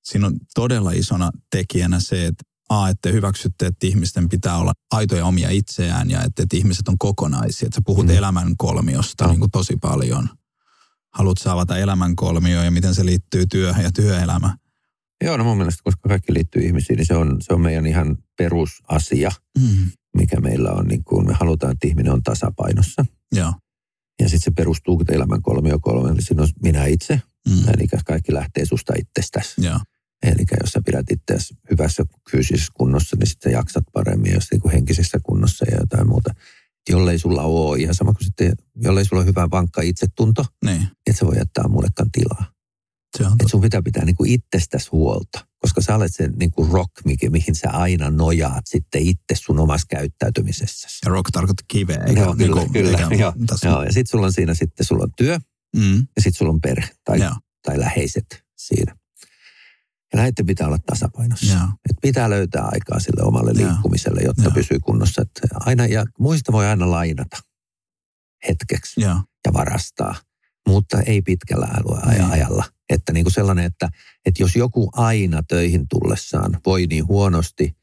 siinä 0.03 0.27
on 0.27 0.33
todella 0.55 0.91
isona 0.91 1.31
tekijänä 1.51 1.99
se, 1.99 2.25
että 2.25 2.43
A, 2.69 2.89
että 2.89 3.09
te 3.09 3.13
hyväksytte, 3.13 3.65
että 3.65 3.87
ihmisten 3.87 4.29
pitää 4.29 4.57
olla 4.57 4.73
aitoja 4.91 5.25
omia 5.25 5.49
itseään 5.49 6.09
ja 6.09 6.23
että, 6.23 6.43
että 6.43 6.57
ihmiset 6.57 6.87
on 6.87 6.97
kokonaisia. 6.97 7.65
Että 7.65 7.75
sä 7.75 7.81
puhut 7.85 8.05
Mm. 8.05 8.11
elämän 8.11 8.57
kolmiosta 8.57 9.23
Joo. 9.23 9.31
niin 9.31 9.39
kuin 9.39 9.51
tosi 9.51 9.77
paljon. 9.81 10.29
Haluat 11.13 11.37
saavata 11.37 11.77
elämän 11.77 12.15
kolmioon 12.15 12.65
ja 12.65 12.71
miten 12.71 12.95
se 12.95 13.05
liittyy 13.05 13.45
työhön 13.47 13.83
ja 13.83 13.91
työelämään. 13.91 14.57
Joo, 15.23 15.37
no 15.37 15.43
mun 15.43 15.57
mielestä, 15.57 15.81
koska 15.83 16.09
kaikki 16.09 16.33
liittyy 16.33 16.61
ihmisiin, 16.61 16.97
niin 16.97 17.05
se 17.05 17.15
on, 17.15 17.37
se 17.41 17.53
on 17.53 17.61
meidän 17.61 17.85
ihan 17.87 18.17
perusasia, 18.37 19.31
Mm. 19.59 19.91
mikä 20.17 20.39
meillä 20.39 20.71
on, 20.71 20.87
niin 20.87 21.03
kuin 21.03 21.27
me 21.27 21.33
halutaan, 21.33 21.71
että 21.71 21.87
ihminen 21.87 22.13
on 22.13 22.23
tasapainossa. 22.23 23.05
Joo. 23.35 23.53
Ja 24.21 24.29
sitten 24.29 24.41
se 24.41 24.51
perustuu 24.55 25.03
elämän 25.09 25.41
kolmio 25.41 25.79
kolme, 25.81 26.09
eli 26.09 26.21
siinä 26.21 26.41
on 26.43 26.49
minä 26.63 26.85
itse, 26.85 27.21
Mm. 27.49 27.67
eli 27.73 27.87
kaikki 28.05 28.33
lähtee 28.33 28.65
susta 28.65 28.93
itsestäsi. 28.99 29.53
Joo. 29.65 29.79
Eli 30.23 30.45
jos 30.61 30.69
sä 30.71 30.81
pidät 30.85 31.05
itseäsi 31.11 31.53
hyvässä 31.71 32.03
fyysisessä 32.31 32.71
kunnossa, 32.73 33.15
niin 33.15 33.27
sitten 33.27 33.51
jaksat 33.51 33.83
paremmin, 33.93 34.33
jos 34.33 34.47
niin 34.51 34.61
kuin 34.61 34.71
henkisessä 34.71 35.17
kunnossa 35.23 35.65
ja 35.71 35.77
jotain 35.77 36.07
muuta. 36.07 36.33
Jollei 36.89 37.19
sulla 37.19 37.43
ole 37.43 37.79
ihan 37.79 37.95
sama 37.95 38.13
kuin 38.13 38.25
sitten, 38.25 38.53
jollei 38.75 39.05
sulla 39.05 39.19
ole 39.21 39.27
hyvä 39.29 39.47
vankka 39.51 39.81
itsetunto, 39.81 40.45
Niin. 40.65 40.87
et 41.07 41.17
sä 41.17 41.25
voi 41.25 41.37
jättää 41.37 41.67
mullekaan 41.67 42.11
tilaa. 42.11 42.51
Se 43.17 43.25
on 43.25 43.31
Että 43.31 43.47
sun 43.47 43.61
pitää 43.61 43.81
pitää 43.81 44.05
niin 44.05 44.15
kuin 44.15 44.31
itsestäsi 44.31 44.89
huolta, 44.91 45.47
koska 45.59 45.81
sä 45.81 45.95
olet 45.95 46.15
se 46.15 46.27
niin 46.27 46.51
kuin 46.51 46.71
rock, 46.71 46.91
mikä, 47.05 47.29
mihin 47.29 47.55
sä 47.55 47.69
aina 47.71 48.09
nojaat 48.11 48.67
sitten 48.67 49.01
itse 49.01 49.35
sun 49.35 49.59
omassa 49.59 49.87
käyttäytymisessäsi. 49.89 50.97
Ja 51.05 51.11
rock 51.11 51.29
tarkoittaa 51.31 51.65
kiveä, 51.67 51.97
eikä 52.07 52.21
Joo, 52.21 52.35
kyllä, 52.35 52.55
niinku- 52.55 52.73
kyllä, 52.73 52.97
eikä 52.97 53.15
joo, 53.23 53.33
tässä- 53.47 53.67
Joo, 53.67 53.83
ja 53.83 53.93
sitten 53.93 54.11
sulla 54.11 54.25
on 54.25 54.33
siinä 54.33 54.53
sitten, 54.53 54.85
sulla 54.85 55.03
on 55.03 55.11
työ 55.17 55.39
Mm. 55.75 55.95
ja 55.97 56.21
sitten 56.21 56.33
sulla 56.33 56.51
on 56.51 56.61
perhe 56.61 56.89
tai, 57.03 57.19
Joo. 57.21 57.35
tai 57.65 57.79
läheiset 57.79 58.43
siinä. 58.57 58.95
Ja 60.13 60.19
näiden 60.19 60.45
pitää 60.45 60.67
olla 60.67 60.77
tasapainossa. 60.85 61.55
Et 61.89 61.97
pitää 62.01 62.29
löytää 62.29 62.63
aikaa 62.71 62.99
sille 62.99 63.23
omalle 63.23 63.51
Joo. 63.55 63.69
liikkumiselle, 63.69 64.21
jotta 64.21 64.43
Joo. 64.43 64.51
pysyy 64.51 64.79
kunnossa. 64.79 65.21
Et 65.21 65.29
aina, 65.53 65.85
ja 65.85 66.05
muista 66.19 66.51
voi 66.51 66.65
aina 66.67 66.91
lainata 66.91 67.37
hetkeksi 68.47 69.01
Joo. 69.01 69.21
ja 69.45 69.53
varastaa, 69.53 70.15
mutta 70.67 71.01
ei 71.01 71.21
pitkällä 71.21 71.67
Niin. 72.09 72.31
ajalla. 72.31 72.65
Että 72.89 73.13
niin 73.13 73.23
kuin 73.25 73.33
sellainen, 73.33 73.65
että, 73.65 73.89
että 74.25 74.43
jos 74.43 74.55
joku 74.55 74.89
aina 74.93 75.43
töihin 75.43 75.87
tullessaan 75.89 76.59
voi 76.65 76.87
niin 76.87 77.07
huonosti, 77.07 77.77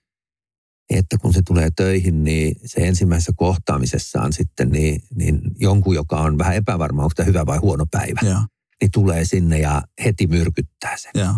että 0.90 1.18
kun 1.18 1.32
se 1.32 1.42
tulee 1.46 1.68
töihin, 1.76 2.24
niin 2.24 2.56
se 2.64 2.86
ensimmäisessä 2.86 3.32
kohtaamisessaan 3.36 4.32
sitten 4.32 4.70
niin, 4.70 5.02
niin 5.14 5.40
jonkun, 5.60 5.94
joka 5.94 6.20
on 6.20 6.38
vähän 6.38 6.56
epävarma, 6.56 7.02
onko 7.02 7.12
tämä 7.16 7.26
hyvä 7.26 7.46
vai 7.46 7.58
huono 7.58 7.86
päivä, 7.90 8.20
Joo. 8.22 8.40
niin 8.80 8.90
tulee 8.90 9.24
sinne 9.24 9.58
ja 9.58 9.82
heti 10.04 10.26
myrkyttää 10.26 10.96
sen. 10.96 11.12
Joo. 11.14 11.34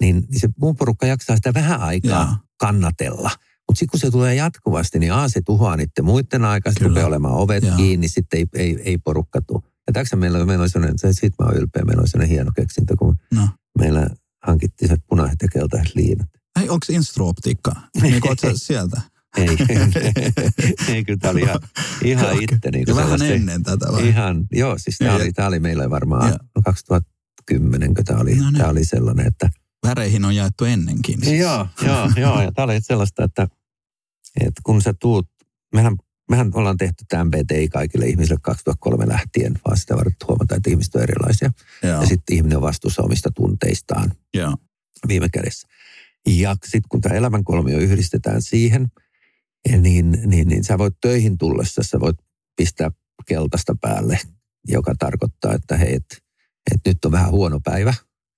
Niin, 0.00 0.16
niin 0.30 0.40
se 0.40 0.48
muun 0.60 0.76
porukka 0.76 1.06
jaksaa 1.06 1.36
sitä 1.36 1.54
vähän 1.54 1.80
aikaa 1.80 2.26
Joo. 2.26 2.36
kannatella. 2.56 3.30
Mutta 3.68 3.78
sitten 3.78 3.90
kun 3.90 4.00
se 4.00 4.10
tulee 4.10 4.34
jatkuvasti, 4.34 4.98
niin 4.98 5.12
A, 5.12 5.28
se 5.28 5.40
tuhoaa 5.42 5.76
niiden 5.76 6.04
muiden 6.04 6.44
aikaa, 6.44 6.72
sitten 6.72 6.88
rupeaa 6.88 7.06
olemaan 7.06 7.34
ovet 7.34 7.64
Joo. 7.64 7.76
kiinni, 7.76 8.08
sitten 8.08 8.38
ei, 8.38 8.46
ei, 8.54 8.82
ei 8.84 8.98
porukka 8.98 9.40
tule. 9.42 9.62
Ja 9.90 9.94
tässä 9.94 10.16
meillä, 10.16 10.44
meillä 10.46 10.62
oli 10.62 10.68
sellainen, 10.68 10.98
se, 10.98 11.12
siitä 11.12 11.36
mä 11.42 11.46
oon 11.48 11.56
ylpeä, 11.56 11.82
meillä 11.84 12.00
oli 12.00 12.08
sellainen 12.08 12.34
hieno 12.34 12.50
keksintö, 12.56 12.94
kun 12.98 13.16
No. 13.34 13.48
meillä 13.78 14.06
hankittiin 14.46 14.88
se 14.88 14.96
punaiset 15.08 15.42
ja 15.42 15.48
keltaiset 15.48 15.94
liinat. 15.94 16.28
Ei, 16.60 16.68
onko 16.68 16.86
Instrooptiikka? 16.90 17.72
Niin 18.02 18.20
sieltä? 18.54 19.00
Ei, 19.36 19.48
ei 20.94 21.04
kyllä 21.04 21.18
tämä 21.20 21.32
oli 21.32 21.40
ihan, 21.40 21.60
ihan 22.04 22.42
itse. 22.42 22.70
Niin 22.72 22.84
Ja 22.88 22.94
kuin 22.94 22.96
vähän 22.96 23.22
ennen 23.22 23.62
tätä 23.62 23.86
vai? 23.92 24.08
Ihan, 24.08 24.46
joo, 24.52 24.78
siis 24.78 24.98
tämä 24.98 25.14
oli, 25.14 25.32
tää 25.32 25.46
oli 25.46 25.60
meillä 25.60 25.90
varmaan 25.90 26.30
no 26.30 26.62
2010, 26.64 27.94
kun 27.94 28.04
tämä 28.04 28.20
oli, 28.20 28.34
No 28.36 28.50
niin. 28.50 28.64
oli 28.64 28.84
sellainen, 28.84 29.26
että 29.26 29.50
Väreihin 29.86 30.24
on 30.24 30.36
jaettu 30.36 30.64
ennenkin. 30.64 31.24
siis. 31.24 31.40
Joo, 31.40 31.66
joo, 31.82 32.10
joo. 32.16 32.42
Ja 32.42 32.52
tämä 32.52 32.64
oli 32.64 32.80
sellaista, 32.80 33.24
että, 33.24 33.48
että 34.40 34.60
kun 34.64 34.82
sä 34.82 34.94
tuut, 35.00 35.28
mehän, 35.74 35.96
mehän 36.30 36.50
ollaan 36.54 36.76
tehty 36.76 37.04
tämä 37.08 37.24
MBTI 37.24 37.68
kaikille 37.68 38.06
ihmisille 38.06 38.40
2003 38.42 39.08
lähtien, 39.08 39.58
vaan 39.66 39.76
sitä 39.76 39.96
varten 39.96 40.28
huomataan, 40.28 40.56
että 40.56 40.70
ihmiset 40.70 40.94
on 40.94 41.02
erilaisia. 41.02 41.50
Joo. 41.82 42.00
Ja 42.00 42.06
sitten 42.06 42.36
ihminen 42.36 42.56
on 42.56 42.62
vastuussa 42.62 43.02
omista 43.02 43.30
tunteistaan 43.34 44.12
Joo. 44.34 44.56
viime 45.08 45.28
kädessä. 45.28 45.68
Ja 46.26 46.56
sitten 46.64 46.88
kun 46.88 47.00
tämä 47.00 47.14
elämänkolmio 47.14 47.78
yhdistetään 47.78 48.42
siihen, 48.42 48.88
niin, 49.80 50.18
niin, 50.26 50.48
niin 50.48 50.64
sä 50.64 50.78
voit 50.78 50.94
töihin 51.00 51.38
tullessa, 51.38 51.82
sä 51.82 52.00
voit 52.00 52.16
pistää 52.56 52.90
keltaista 53.26 53.74
päälle, 53.80 54.18
joka 54.68 54.94
tarkoittaa, 54.98 55.54
että 55.54 55.76
hei, 55.76 55.94
et, 55.94 56.22
et 56.74 56.80
nyt 56.86 57.04
on 57.04 57.12
vähän 57.12 57.30
huono 57.30 57.60
päivä, 57.64 57.94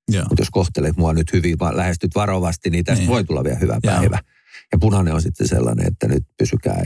Joo. 0.09 0.25
mutta 0.29 0.41
jos 0.43 0.51
kohtelet 0.51 0.97
mua 0.97 1.13
nyt 1.13 1.33
hyvin, 1.33 1.59
vaan 1.59 1.77
lähestyt 1.77 2.15
varovasti, 2.15 2.71
niin 2.71 2.85
tästä 2.85 3.01
Niin. 3.01 3.11
voi 3.11 3.25
tulla 3.25 3.45
vielä 3.45 3.59
hyvä 3.59 3.79
Joo. 3.85 3.95
päivä. 3.95 4.19
Ja 4.73 4.79
punainen 4.79 5.15
on 5.15 5.23
sitten 5.23 5.49
sellainen, 5.49 5.87
että 5.87 6.09
nyt 6.09 6.25
pysykää 6.39 6.85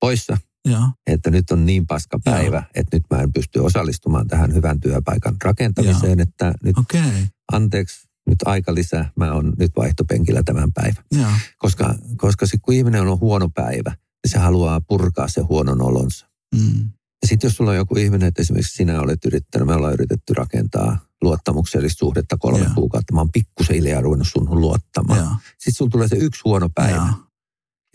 poissa, 0.00 0.38
Joo. 0.64 0.82
että 1.06 1.30
nyt 1.30 1.50
on 1.50 1.66
niin 1.66 1.86
paska 1.86 2.18
Joo. 2.26 2.34
päivä, 2.34 2.62
että 2.74 2.96
nyt 2.96 3.04
mä 3.10 3.22
en 3.22 3.32
pysty 3.32 3.58
osallistumaan 3.58 4.26
tähän 4.28 4.54
hyvän 4.54 4.80
työpaikan 4.80 5.36
rakentamiseen, 5.44 6.20
että 6.20 6.54
nyt. 6.62 6.78
Okay. 6.78 7.10
anteeksi, 7.52 8.08
nyt 8.26 8.38
aika 8.44 8.74
lisää, 8.74 9.10
mä 9.16 9.32
oon 9.32 9.52
nyt 9.58 9.72
vaihtopenkillä 9.76 10.42
tämän 10.44 10.72
päivän. 10.72 11.04
Joo. 11.12 11.30
Koska, 11.58 11.94
koska 12.16 12.46
sit 12.46 12.60
kun 12.62 12.74
ihminen 12.74 13.08
on 13.08 13.20
huono 13.20 13.48
päivä, 13.48 13.90
niin 13.90 14.30
se 14.30 14.38
haluaa 14.38 14.80
purkaa 14.80 15.28
se 15.28 15.40
huonon 15.40 15.82
olonsa. 15.82 16.26
Mm. 16.54 16.80
Ja 16.82 16.98
Ja 17.22 17.28
sitten 17.28 17.48
jos 17.48 17.56
sulla 17.56 17.70
on 17.70 17.76
joku 17.76 17.96
ihminen, 17.96 18.28
että 18.28 18.42
esimerkiksi 18.42 18.76
sinä 18.76 19.00
olet 19.00 19.24
yrittänyt, 19.24 19.68
me 19.68 19.74
ollaan 19.74 19.92
yritetty 19.92 20.34
rakentaa 20.34 20.98
luottamuksellista 21.22 21.98
suhdetta 21.98 22.36
kolme 22.36 22.64
Joo. 22.64 22.74
kuukautta. 22.74 23.14
Mä 23.14 23.20
oon 23.20 23.32
pikkusen 23.32 23.76
hiljaa 23.76 24.00
ruvennut 24.00 24.28
sun 24.28 24.60
luottamaan. 24.60 25.18
Joo. 25.18 25.28
Sitten 25.58 25.74
sulla 25.74 25.90
tulee 25.90 26.08
se 26.08 26.16
yksi 26.16 26.40
huono 26.44 26.68
päivä, 26.74 26.96
Joo. 26.96 27.27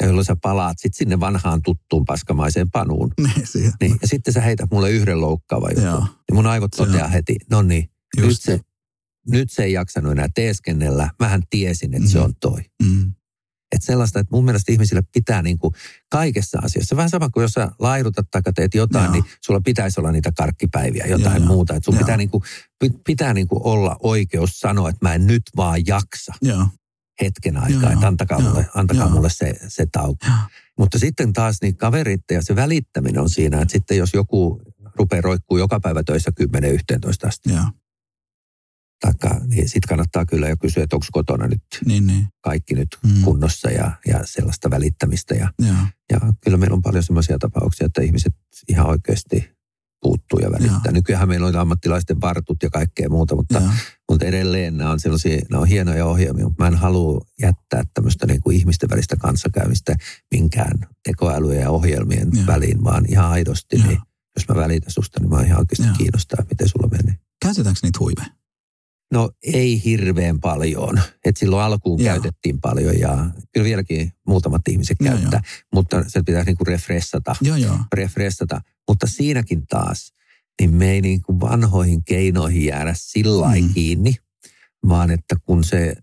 Ja 0.03 0.07
jolloin 0.07 0.25
sä 0.25 0.35
palaat 0.41 0.79
sitten 0.79 0.97
sinne 0.97 1.19
vanhaan 1.19 1.61
tuttuun 1.61 2.05
paskamaiseen 2.05 2.71
panuun. 2.71 3.11
Niin. 3.55 3.71
Niin, 3.81 3.97
ja 4.01 4.07
sitten 4.07 4.33
sä 4.33 4.41
heität 4.41 4.71
mulle 4.71 4.91
yhden 4.91 5.21
loukkaavan 5.21 5.69
jutun. 5.71 5.83
Joo. 5.85 5.99
Niin 5.99 6.35
mun 6.35 6.47
aivot 6.47 6.71
toteaa 6.71 7.07
heti, 7.07 7.35
no 7.51 7.61
niin, 7.61 7.89
nyt 8.17 8.41
se, 8.41 8.59
nyt 9.29 9.51
se 9.51 9.63
ei 9.63 9.73
jaksanut 9.73 10.11
enää 10.11 10.27
teeskennellä. 10.35 11.09
Mähän 11.19 11.41
tiesin, 11.49 11.93
että 11.93 12.09
se 12.09 12.17
Mhm. 12.17 12.25
on 12.25 12.33
toi. 12.41 12.61
Mm. 12.83 13.13
Että 13.75 13.85
sellaista, 13.85 14.19
että 14.19 14.35
mun 14.35 14.45
mielestä 14.45 14.71
ihmisille 14.71 15.01
pitää 15.13 15.41
niin 15.41 15.57
kuin 15.57 15.73
kaikessa 16.11 16.59
asiassa, 16.63 16.95
vähän 16.95 17.09
sama 17.09 17.29
kuin 17.29 17.41
jos 17.41 17.51
sä 17.51 17.71
laidutat 17.79 18.25
tai 18.31 18.41
teet 18.55 18.73
jotain, 18.73 19.03
Joo. 19.05 19.13
niin 19.13 19.23
sulla 19.45 19.61
pitäisi 19.61 19.99
olla 19.99 20.11
niitä 20.11 20.31
karkkipäiviä, 20.37 21.05
jotain 21.05 21.37
Joo, 21.43 21.47
muuta. 21.47 21.73
Että 21.75 21.85
sun 21.85 21.93
Joo. 21.93 21.99
pitää, 21.99 22.17
niin 22.17 22.29
kuin, 22.29 22.43
pi- 22.79 22.99
pitää 23.05 23.33
niin 23.33 23.47
kuin 23.47 23.61
olla 23.63 23.95
oikeus 24.03 24.59
sanoa, 24.59 24.89
että 24.89 25.05
mä 25.05 25.13
en 25.13 25.27
nyt 25.27 25.43
vaan 25.55 25.81
jaksa 25.87 26.33
Joo. 26.41 26.67
Hetken 27.23 27.57
aikaa, 27.57 27.81
Joo, 27.81 27.91
että 27.91 28.07
antakaa, 28.07 28.39
joo, 28.39 28.49
mulle, 28.49 28.69
antakaa 28.75 29.03
joo. 29.03 29.09
mulle 29.15 29.29
se, 29.29 29.53
se 29.67 29.85
tauko. 29.91 30.25
Joo. 30.27 30.35
Mutta 30.77 30.99
sitten 30.99 31.33
taas 31.33 31.57
niin 31.61 31.77
kaverit 31.77 32.21
ja 32.31 32.41
se 32.41 32.55
välittäminen 32.55 33.21
on 33.21 33.29
siinä, 33.29 33.61
että 33.61 33.71
sitten 33.71 33.97
jos 33.97 34.13
joku 34.13 34.61
rupeaa 34.95 35.21
roikkuu 35.21 35.57
joka 35.57 35.79
päivä 35.79 36.03
töissä 36.03 36.31
10-11 37.23 37.27
asti, 37.27 37.49
Joo. 37.53 37.63
taikka, 38.99 39.41
niin 39.47 39.69
sitten 39.69 39.87
kannattaa 39.89 40.25
kyllä 40.25 40.49
jo 40.49 40.57
kysyä, 40.57 40.83
että 40.83 40.95
onko 40.95 41.05
kotona 41.11 41.47
nyt 41.47 41.63
Niin, 41.85 42.07
niin. 42.07 42.27
kaikki 42.41 42.75
nyt 42.75 42.87
Mm. 43.03 43.21
kunnossa 43.21 43.69
ja, 43.69 43.91
ja 44.07 44.19
sellaista 44.25 44.69
välittämistä. 44.69 45.35
Ja, 45.35 45.49
Joo. 45.59 45.75
ja 46.11 46.19
kyllä 46.41 46.57
meillä 46.57 46.75
on 46.75 46.81
paljon 46.81 47.03
sellaisia 47.03 47.37
tapauksia, 47.39 47.85
että 47.87 48.01
ihmiset 48.01 48.35
ihan 48.69 48.87
oikeasti 48.87 49.52
puuttuu 50.03 50.39
ja 50.39 50.51
välittää. 50.51 50.81
Joo. 50.85 50.93
Nykyään 50.93 51.27
meillä 51.27 51.47
on 51.47 51.55
ammattilaisten 51.55 52.21
vartut 52.21 52.63
ja 52.63 52.69
kaikkea 52.69 53.09
muuta, 53.09 53.35
mutta, 53.35 53.59
Joo. 53.59 53.69
mutta 54.11 54.25
edelleen 54.25 54.77
nämä 54.77 54.91
on 54.91 54.99
sellaisia, 54.99 55.41
nämä 55.49 55.61
on 55.61 55.67
hienoja 55.67 56.05
ohjelmia, 56.05 56.43
mutta 56.43 56.63
mä 56.63 56.67
en 56.67 56.75
halua 56.75 57.25
jättää 57.41 57.83
tämmöistä 57.93 58.27
niin 58.27 58.41
kuin 58.41 58.57
ihmisten 58.57 58.89
välistä 58.89 59.15
kanssakäymistä 59.15 59.95
minkään 60.31 60.79
tekoälyjen 61.03 61.61
ja 61.61 61.69
ohjelmien 61.69 62.29
Joo. 62.33 62.47
väliin, 62.47 62.83
vaan 62.83 63.05
ihan 63.09 63.31
aidosti, 63.31 63.75
Joo. 63.77 63.87
niin 63.87 63.99
jos 64.35 64.47
mä 64.47 64.55
välitän 64.55 64.91
susta, 64.91 65.19
niin 65.19 65.29
mä 65.29 65.41
ihan 65.41 65.59
oikeasti 65.59 65.87
Joo. 65.87 65.95
kiinnostaa, 65.97 66.45
miten 66.49 66.69
sulla 66.69 66.87
menee. 66.87 67.15
Käytetäänkö 67.45 67.79
niitä 67.83 67.99
huiveja? 67.99 68.42
No 69.13 69.29
ei 69.43 69.83
hirveän 69.85 70.39
paljon. 70.39 70.99
Et 71.25 71.37
silloin 71.37 71.63
alkuun 71.63 71.99
Joo. 71.99 72.13
käytettiin 72.13 72.61
paljon 72.61 72.99
ja 72.99 73.25
kyllä 73.53 73.63
vieläkin 73.65 74.11
muutamat 74.27 74.67
ihmiset 74.67 74.97
Joo, 74.99 75.09
käyttää, 75.13 75.41
mutta 75.73 76.03
se 76.07 76.21
pitää 76.25 76.43
niinku 76.43 76.63
refressata, 76.63 77.35
Joo, 77.41 77.55
joo. 77.55 77.77
refressata. 77.95 78.61
Mutta 78.87 79.07
siinäkin 79.07 79.67
taas, 79.67 80.13
niin 80.61 80.73
me 80.75 80.91
ei 80.91 81.01
niinku 81.01 81.39
vanhoihin 81.39 82.03
keinoihin 82.03 82.65
jäädä 82.65 82.93
sillä 82.97 83.55
Mm. 83.55 83.73
kiinni, 83.73 84.15
vaan 84.87 85.11
että 85.11 85.35
kun 85.45 85.63
se 85.63 85.95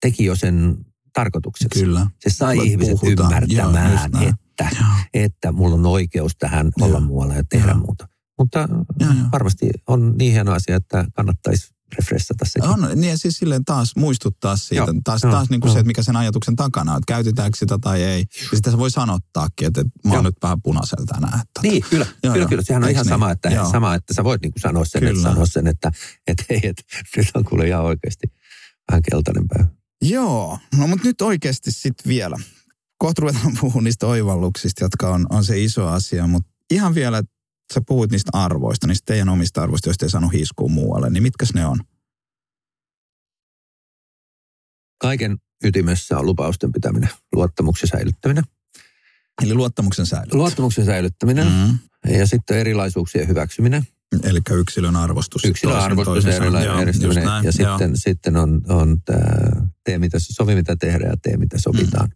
teki 0.00 0.24
jo 0.24 0.36
sen 0.36 0.76
tarkoituksensa. 1.12 1.80
Kyllä. 1.80 2.06
Se 2.20 2.30
sai 2.30 2.56
Me 2.56 2.62
ihmiset 2.62 3.00
puhutaan. 3.00 3.42
Joo, 3.48 3.66
ymmärtämään, 3.68 4.10
näin. 4.10 4.28
että, 4.28 4.68
Joo. 4.80 4.88
että 5.14 5.52
mulla 5.52 5.74
on 5.74 5.86
oikeus 5.86 6.32
tähän 6.38 6.70
olla 6.80 6.98
Joo. 6.98 7.00
muualla 7.00 7.34
ja 7.34 7.44
tehdä 7.50 7.70
Joo. 7.70 7.78
muuta. 7.78 8.08
Mutta 8.38 8.58
Joo, 9.00 9.12
joo. 9.12 9.26
varmasti 9.32 9.70
on 9.88 10.14
niin 10.18 10.32
hieno 10.32 10.52
asia, 10.52 10.76
että 10.76 11.04
kannattaisi 11.14 11.74
refressata 11.98 12.44
sekin. 12.44 12.68
On, 12.68 12.88
niin 12.94 13.10
ja 13.10 13.18
siis 13.18 13.38
silleen 13.38 13.64
taas 13.64 13.96
muistuttaa 13.96 14.56
siitä, 14.56 14.74
Joo, 14.74 14.94
taas, 15.04 15.22
joo, 15.22 15.32
taas 15.32 15.50
niin 15.50 15.60
kuin 15.60 15.68
joo. 15.68 15.74
se, 15.74 15.78
että 15.80 15.86
mikä 15.86 16.02
sen 16.02 16.16
ajatuksen 16.16 16.56
takana 16.56 16.92
on, 16.92 16.98
että 16.98 17.12
käytetäänkö 17.12 17.58
sitä 17.58 17.78
tai 17.78 18.02
ei. 18.02 18.20
Ja 18.20 18.48
sitten 18.54 18.72
se 18.72 18.78
voi 18.78 18.90
sanottaakin, 18.90 19.66
että, 19.66 19.80
että 19.80 19.92
mä 20.04 20.10
oon 20.10 20.16
Joo. 20.16 20.22
nyt 20.22 20.36
vähän 20.42 20.62
punaisella 20.62 21.06
tänään. 21.06 21.40
Että, 21.40 21.60
Niin, 21.62 21.84
kyllä. 21.90 22.06
Joo, 22.06 22.32
kyllä, 22.32 22.36
joo. 22.36 22.48
kyllä. 22.48 22.62
Sehän 22.62 22.82
on 22.82 22.88
Eiks 22.88 22.96
ihan 22.96 23.04
niin? 23.06 23.10
sama, 23.10 23.30
että, 23.30 23.48
Joo. 23.48 23.70
sama, 23.70 23.94
että 23.94 24.14
sä 24.14 24.24
voit 24.24 24.42
niin 24.42 24.52
kuin 24.52 24.60
sanoa 24.60 24.84
sen, 24.84 25.00
Kyllä. 25.00 25.12
että 25.12 25.22
sanoa 25.22 25.46
sen, 25.46 25.66
että, 25.66 25.92
että 26.26 26.44
hei, 26.50 26.60
että 26.64 26.82
nyt 27.16 27.26
on 27.34 27.44
kuule 27.44 27.68
ihan 27.68 27.84
oikeasti 27.84 28.26
vähän 28.90 29.02
keltainen 29.10 29.48
päivä. 29.48 29.70
Joo, 30.02 30.58
no 30.78 30.86
mutta 30.86 31.08
nyt 31.08 31.20
oikeasti 31.20 31.72
sitten 31.72 32.08
vielä. 32.08 32.36
Kohta 32.98 33.20
ruvetaan 33.20 33.52
puhumaan 33.60 33.84
niistä 33.84 34.06
oivalluksista, 34.06 34.84
jotka 34.84 35.10
on, 35.10 35.26
on 35.30 35.44
se 35.44 35.62
iso 35.62 35.86
asia, 35.88 36.26
mutta 36.26 36.50
ihan 36.70 36.94
vielä, 36.94 37.18
että 37.18 37.32
sä 37.74 37.80
puhuit 37.86 38.10
niistä 38.10 38.30
arvoista, 38.32 38.86
niistä 38.86 39.06
teidän 39.06 39.28
omista 39.28 39.62
arvoista, 39.62 39.88
joista 39.88 40.06
ei 40.06 40.10
saanut 40.10 40.32
hiiskua 40.32 40.68
muualle, 40.68 41.10
niin 41.10 41.22
mitkäs 41.22 41.54
ne 41.54 41.66
on? 41.66 41.78
Kaiken 44.98 45.38
ytimessä 45.64 46.18
on 46.18 46.26
lupausten 46.26 46.72
pitäminen, 46.72 47.10
luottamuksen 47.32 47.88
säilyttäminen. 47.88 48.44
Eli 49.42 49.54
luottamuksen 49.54 50.06
säilyttä. 50.06 50.36
Luottamuksen 50.36 50.84
säilyttäminen 50.84 51.46
mm. 51.46 51.78
ja 52.18 52.26
sitten 52.26 52.58
erilaisuuksien 52.58 53.28
hyväksyminen. 53.28 53.86
Eli 54.22 54.40
yksilön 54.50 54.96
arvostus. 54.96 55.44
Yksilön 55.44 55.74
toisen- 55.74 55.84
arvostus 55.84 56.16
ja 56.16 56.22
toisen 56.22 56.42
erila- 56.42 56.58
sanoo. 56.58 56.64
Joo, 56.64 56.78
järjestäminen. 56.78 57.16
just 57.22 57.26
näin, 57.26 57.44
Ja 57.44 57.52
sitten, 57.52 57.96
sitten 57.96 58.36
on, 58.36 58.62
on 58.68 59.02
tämä, 59.02 59.66
tee 59.84 59.98
mitä, 59.98 60.18
sovi 60.20 60.54
mitä 60.54 60.76
tehdään 60.76 61.10
ja 61.10 61.16
tee 61.22 61.36
mitä 61.36 61.58
sovitaan. 61.58 62.12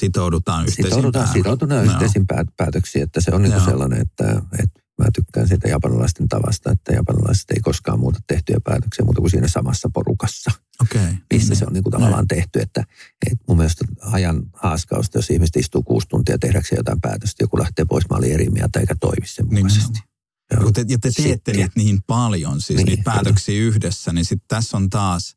Sitoudutaan 0.00 0.64
yhteisiin 0.66 0.86
Sitoudutaan, 0.86 1.28
sitoudutaan 1.32 1.84
Joo. 1.84 1.92
yhteisiin 1.92 2.26
päät- 2.26 2.56
päätöksiin, 2.56 3.02
että 3.02 3.20
se 3.20 3.30
on 3.34 3.42
niin 3.42 3.60
sellainen, 3.64 4.00
että, 4.00 4.42
että 4.62 4.80
mä 4.98 5.06
tykkään 5.14 5.48
siitä 5.48 5.68
japanilaisten 5.68 6.28
tavasta, 6.28 6.70
että 6.70 6.92
japanilaiset 6.92 7.50
ei 7.50 7.60
koskaan 7.60 7.98
muuta 8.00 8.18
tehtyjä 8.26 8.58
päätöksiä 8.64 9.04
muuta 9.04 9.20
kuin 9.20 9.30
siinä 9.30 9.48
samassa 9.48 9.90
porukassa, 9.94 10.50
Okei. 10.82 11.00
missä 11.32 11.48
Niin. 11.48 11.58
se 11.58 11.64
on 11.66 11.72
niin 11.72 11.82
kuin 11.82 11.92
tavallaan 11.92 12.28
tehty. 12.28 12.60
Että, 12.60 12.84
että 13.30 13.44
mun 13.48 13.56
mielestä 13.56 13.84
ajan 14.02 14.42
haaskausta, 14.52 15.18
jos 15.18 15.30
ihmiset 15.30 15.56
istuu 15.56 15.82
kuusi 15.82 16.08
tuntia 16.08 16.38
tehdäkseen 16.38 16.76
jotain 16.76 17.00
päätöstä, 17.00 17.42
joku 17.44 17.58
lähtee 17.58 17.84
pois, 17.84 18.04
mä 18.10 18.16
olin 18.16 18.32
eri 18.32 18.50
mieltä 18.50 18.80
eikä 18.80 18.94
toimi 19.00 19.26
sen 19.26 19.46
mukaisesti. 19.46 19.80
Nimenomaan. 19.80 20.06
Joo. 20.52 20.62
Kun 20.62 20.72
te, 20.72 20.84
ja 20.88 20.98
te 20.98 21.10
teette 21.22 21.52
niitä 21.52 21.70
niin 21.76 21.98
paljon, 22.06 22.60
siis 22.60 22.76
Niin, 22.76 22.86
niitä 22.86 23.02
päätöksiä 23.02 23.60
yhdessä, 23.62 24.12
niin 24.12 24.24
sitten 24.24 24.48
tässä 24.48 24.76
on 24.76 24.90
taas, 24.90 25.36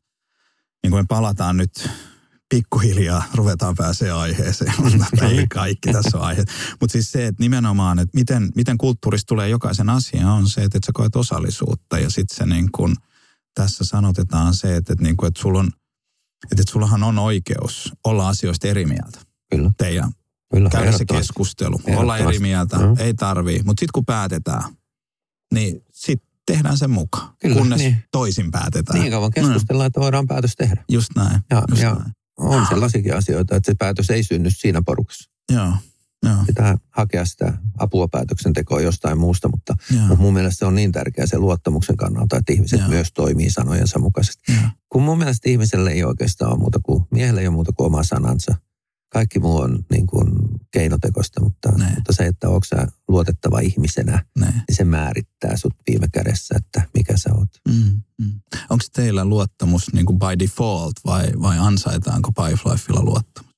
niin 0.82 0.90
kuin 0.90 1.02
me 1.02 1.06
palataan 1.08 1.56
nyt 1.56 1.88
pikkuhiljaa, 2.50 3.22
ruvetaan 3.34 3.74
pääsee 3.74 4.10
aiheeseen. 4.10 4.74
ei 5.30 5.46
kaikki 5.46 5.92
tässä 5.92 6.18
on 6.18 6.24
aiheet. 6.24 6.48
Mutta 6.80 6.92
siis 6.92 7.12
se, 7.12 7.26
että 7.26 7.42
nimenomaan, 7.42 7.98
että 7.98 8.18
miten, 8.18 8.48
miten 8.56 8.78
kulttuurista 8.78 9.26
tulee 9.26 9.48
jokaisen 9.48 9.90
asia, 9.90 10.32
on 10.32 10.48
se, 10.48 10.62
että, 10.62 10.78
sä 10.86 10.92
koet 10.94 11.16
osallisuutta. 11.16 11.98
Ja 11.98 12.10
sitten 12.10 12.36
se 12.36 12.46
niin 12.46 12.68
kuin, 12.72 12.96
tässä 13.54 13.84
sanotetaan 13.84 14.54
se, 14.54 14.76
että, 14.76 14.92
että, 14.92 15.04
niin 15.04 15.16
kuin, 15.16 15.28
että, 15.28 15.40
sulla 15.40 15.58
on, 15.58 15.66
että, 16.52 16.62
että 16.62 16.72
sullahan 16.72 17.02
on 17.02 17.18
oikeus 17.18 17.92
olla 18.04 18.28
asioista 18.28 18.68
eri 18.68 18.86
mieltä. 18.86 19.20
Kyllä, 19.50 19.70
Teidän 19.78 20.10
kyllä. 20.54 20.70
käydä 20.70 20.92
se 20.92 21.04
keskustelu, 21.04 21.80
olla 21.96 22.18
eri 22.18 22.38
mieltä, 22.38 22.76
Joo. 22.76 22.96
ei 22.98 23.14
tarvii. 23.14 23.62
Mutta 23.64 23.80
sitten 23.80 23.92
kun 23.94 24.04
päätetään, 24.04 24.64
niin 25.54 25.84
sitten 25.92 26.30
tehdään 26.46 26.78
sen 26.78 26.90
mukaan, 26.90 27.34
Kyllä, 27.40 27.56
kunnes 27.56 27.80
niin. 27.80 28.04
toisin 28.12 28.50
päätetään. 28.50 29.00
Niin 29.00 29.12
kauan 29.12 29.30
keskustellaan, 29.30 29.86
että 29.86 30.00
voidaan 30.00 30.26
päätös 30.26 30.56
tehdä. 30.56 30.84
Just 30.88 31.08
näin. 31.16 31.40
Ja, 31.50 31.62
just 31.70 31.82
ja 31.82 31.94
näin. 31.94 32.12
On 32.40 32.66
sellaisiakin 32.66 33.16
asioita, 33.16 33.56
että 33.56 33.72
se 33.72 33.74
päätös 33.78 34.10
ei 34.10 34.22
synny 34.22 34.50
siinä 34.50 34.82
porukassa. 34.86 35.30
Joo, 35.52 35.72
joo, 36.26 36.36
Pitää 36.46 36.76
hakea 36.90 37.24
sitä 37.24 37.52
apua 37.78 38.08
päätöksentekoon 38.08 38.82
jostain 38.82 39.18
muusta, 39.18 39.48
mutta, 39.48 39.76
joo, 39.94 40.06
mutta 40.06 40.22
mun 40.22 40.34
mielestä 40.34 40.58
se 40.58 40.64
on 40.64 40.74
niin 40.74 40.92
tärkeää 40.92 41.26
sen 41.26 41.40
luottamuksen 41.40 41.96
kannalta, 41.96 42.36
että 42.36 42.52
ihmiset 42.52 42.80
Joo. 42.80 42.88
myös 42.88 43.12
toimii 43.12 43.50
sanojensa 43.50 43.98
mukaisesti. 43.98 44.52
joo. 44.52 44.70
Kun 44.88 45.02
mun 45.02 45.18
mielestä 45.18 45.48
ihmiselle 45.50 45.90
ei 45.90 46.04
oikeastaan 46.04 46.50
ole 46.50 46.58
muuta 46.58 46.80
kuin, 46.82 47.04
miehelle 47.10 47.40
ei 47.40 47.46
ole 47.46 47.54
muuta 47.54 47.72
kuin 47.72 47.86
oma 47.86 48.02
sanansa. 48.02 48.54
Kaikki 49.12 49.38
muu 49.38 49.56
on 49.56 49.84
niin 49.90 50.06
kuin 50.06 50.28
keinotekoista, 50.70 51.40
mutta, 51.42 51.72
Näin. 51.72 51.94
mutta 51.94 52.12
se, 52.12 52.26
että 52.26 52.48
onko 52.48 52.64
sä 52.64 52.86
luotettava 53.08 53.60
ihmisenä, 53.60 54.24
Näin. 54.38 54.52
niin 54.54 54.76
se 54.76 54.84
määrittää 54.84 55.56
sut 55.56 55.74
viime 55.90 56.06
kädessä, 56.12 56.54
että 56.58 56.82
mikä 56.94 57.16
sä 57.16 57.30
oot. 57.34 57.48
Mm, 57.68 58.00
mm. 58.18 58.40
Onko 58.70 58.84
teillä 58.92 59.24
luottamus 59.24 59.92
niin 59.92 60.06
kuin 60.06 60.18
by 60.18 60.38
default 60.38 60.92
vai, 61.04 61.32
vai 61.42 61.58
ansaitaanko 61.58 62.32
Pipelifella 62.32 63.02
luottamus? 63.02 63.50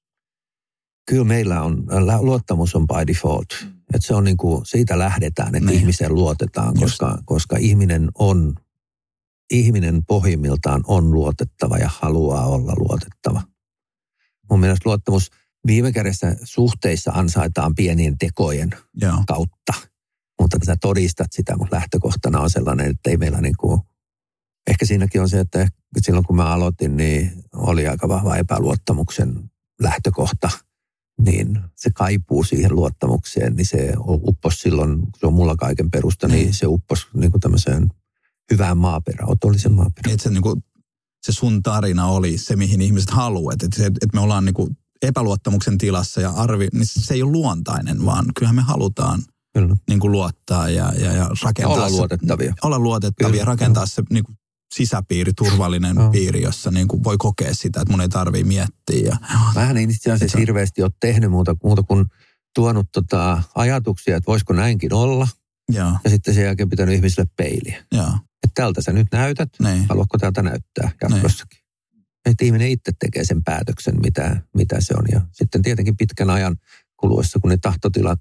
Kyllä 1.11 1.25
meillä 1.25 1.63
on, 1.63 1.85
luottamus 2.21 2.75
on 2.75 2.87
by 2.87 3.07
default. 3.07 3.47
Että 3.95 4.07
se 4.07 4.15
on 4.15 4.25
niin 4.25 4.37
kuin, 4.37 4.67
siitä 4.67 4.99
lähdetään, 4.99 5.55
että 5.55 5.71
Niin. 5.71 5.79
ihmiseen 5.81 6.15
luotetaan, 6.15 6.69
Just. 6.75 6.83
koska, 6.83 7.19
koska 7.25 7.57
ihminen 7.57 8.09
on, 8.15 8.55
ihminen 9.53 10.05
pohjimmiltaan 10.07 10.81
on 10.87 11.13
luotettava 11.13 11.79
ja 11.79 11.91
haluaa 12.01 12.47
olla 12.47 12.75
luotettava. 12.77 13.43
Mun 14.51 14.61
mielestä 14.61 14.89
luottamus 14.89 15.31
viime 15.67 15.93
kädessä 15.93 16.37
suhteissa 16.45 17.11
ansaitaan 17.15 17.75
pienien 17.75 18.19
tekojen 18.19 18.71
Joo, 18.95 19.25
kautta, 19.27 19.73
mutta 20.41 20.59
sä 20.67 20.77
todistat 20.81 21.27
sitä, 21.33 21.57
mutta 21.57 21.77
lähtökohtana 21.77 22.41
on 22.41 22.51
sellainen, 22.51 22.91
että 22.91 23.11
ei 23.11 23.17
meillä 23.17 23.41
niin 23.41 23.57
kuin, 23.59 23.81
ehkä 24.71 24.87
siinäkin 24.87 25.21
on 25.21 25.29
se, 25.29 25.41
että 25.41 25.69
silloin 26.01 26.25
kun 26.25 26.37
mä 26.37 26.53
aloitin, 26.53 26.97
niin 26.97 27.33
oli 27.55 27.89
aika 27.89 28.09
vahva 28.09 28.37
epäluottamuksen 28.37 29.51
lähtökohta, 29.81 30.51
niin 31.21 31.61
se 31.77 31.91
kaipuu 31.95 32.45
siihen 32.45 32.75
luottamukseen, 32.75 33.57
niin 33.57 33.67
se 33.67 33.93
uppos 34.07 34.61
silloin, 34.61 35.01
kun 35.01 35.11
se 35.21 35.27
on 35.27 35.33
mulla 35.33 35.57
kaiken 35.57 35.91
perusta, 35.91 36.29
niin 36.29 36.43
Niin. 36.45 36.55
se 36.55 36.67
uppos 36.67 37.09
niin 37.15 37.31
kuin 37.31 37.41
tämmöiseen 37.41 37.89
hyvään 38.51 38.79
maaperään, 38.79 39.31
otollisen 39.31 39.73
maaperään. 39.73 40.13
että 40.15 40.23
se, 40.25 40.31
niin 40.31 40.43
kuin, 40.43 40.65
se 41.23 41.33
sun 41.33 41.63
tarina 41.63 42.07
oli 42.07 42.39
se, 42.39 42.57
mihin 42.57 42.81
ihmiset 42.81 43.11
haluavat. 43.11 43.63
Että, 43.63 43.77
se, 43.77 43.87
että 43.87 44.09
me 44.15 44.21
ollaan 44.21 44.45
niin 44.45 44.55
kuin 44.55 44.77
epäluottamuksen 45.03 45.79
tilassa 45.79 46.21
ja 46.21 46.31
arvi, 46.31 46.69
niin 46.73 46.87
se 46.87 47.15
ei 47.15 47.23
ole 47.23 47.33
luontainen, 47.33 48.05
vaan 48.05 48.25
kyllähän 48.35 48.57
me 48.57 48.63
halutaan 48.63 49.23
Kyllä. 49.55 49.77
Niin 49.89 50.01
kuin 50.01 50.13
luottaa 50.13 50.69
ja, 50.69 50.93
ja, 50.99 51.13
ja 51.13 51.31
rakentaa. 51.43 51.75
Olla 51.75 51.89
se- 51.89 51.95
luotettavia. 51.95 52.55
Olla 52.63 52.79
luotettavia, 52.79 53.33
Kyllä, 53.33 53.45
rakentaa 53.45 53.87
se 53.87 54.03
niin 54.11 54.25
kuin 54.25 54.37
sisäpiiri, 54.75 55.33
turvallinen 55.33 55.97
Joo. 55.97 56.11
piiri, 56.11 56.43
jossa 56.43 56.71
niin 56.71 56.89
kuin 56.89 57.05
voi 57.05 57.17
kokea 57.19 57.55
sitä, 57.55 57.81
että 57.81 57.93
mun 57.93 58.01
ei 58.01 58.09
tarvii 58.09 58.45
miettiä. 58.45 58.99
Ja, 59.07 59.17
Vähän 59.55 59.77
en 59.77 59.91
itse 59.91 60.13
asiassa 60.13 60.39
hirveästi 60.39 60.83
ole 60.83 60.91
tehnyt 61.01 61.31
muuta, 61.31 61.57
muuta 61.65 61.83
kuin 61.83 62.07
tuonut 62.55 62.87
tota 62.93 63.43
ajatuksia, 63.55 64.17
että 64.17 64.27
voisiko 64.27 64.53
näinkin 64.53 64.95
olla. 64.95 65.29
joo, 65.73 65.93
Ja 66.05 66.11
sitten 66.11 66.35
sen 66.35 66.45
jälkeen 66.45 66.69
pitänyt 66.69 66.95
ihmisille 66.95 67.27
peiliä. 67.37 67.85
joo, 67.93 68.07
Että 68.43 68.53
tältä 68.55 68.83
sä 68.83 68.93
nyt 68.93 69.09
näytät, 69.13 69.49
niin, 69.63 69.87
haluatko 69.89 70.19
täältä 70.19 70.43
näyttää 70.43 70.91
jatkossakin. 71.03 71.59
Että 72.25 72.45
ihminen 72.45 72.69
itse 72.69 72.93
tekee 72.99 73.25
sen 73.25 73.45
päätöksen, 73.45 73.95
mitä, 74.03 74.41
mitä 74.55 74.81
se 74.81 74.95
on. 74.97 75.05
Ja 75.13 75.21
sitten 75.33 75.63
tietenkin 75.63 75.97
pitkän 75.97 76.31
ajan 76.31 76.57
kuluessa, 76.97 77.39
kun 77.41 77.51
ne 77.51 77.57
tahtotilat, 77.57 78.21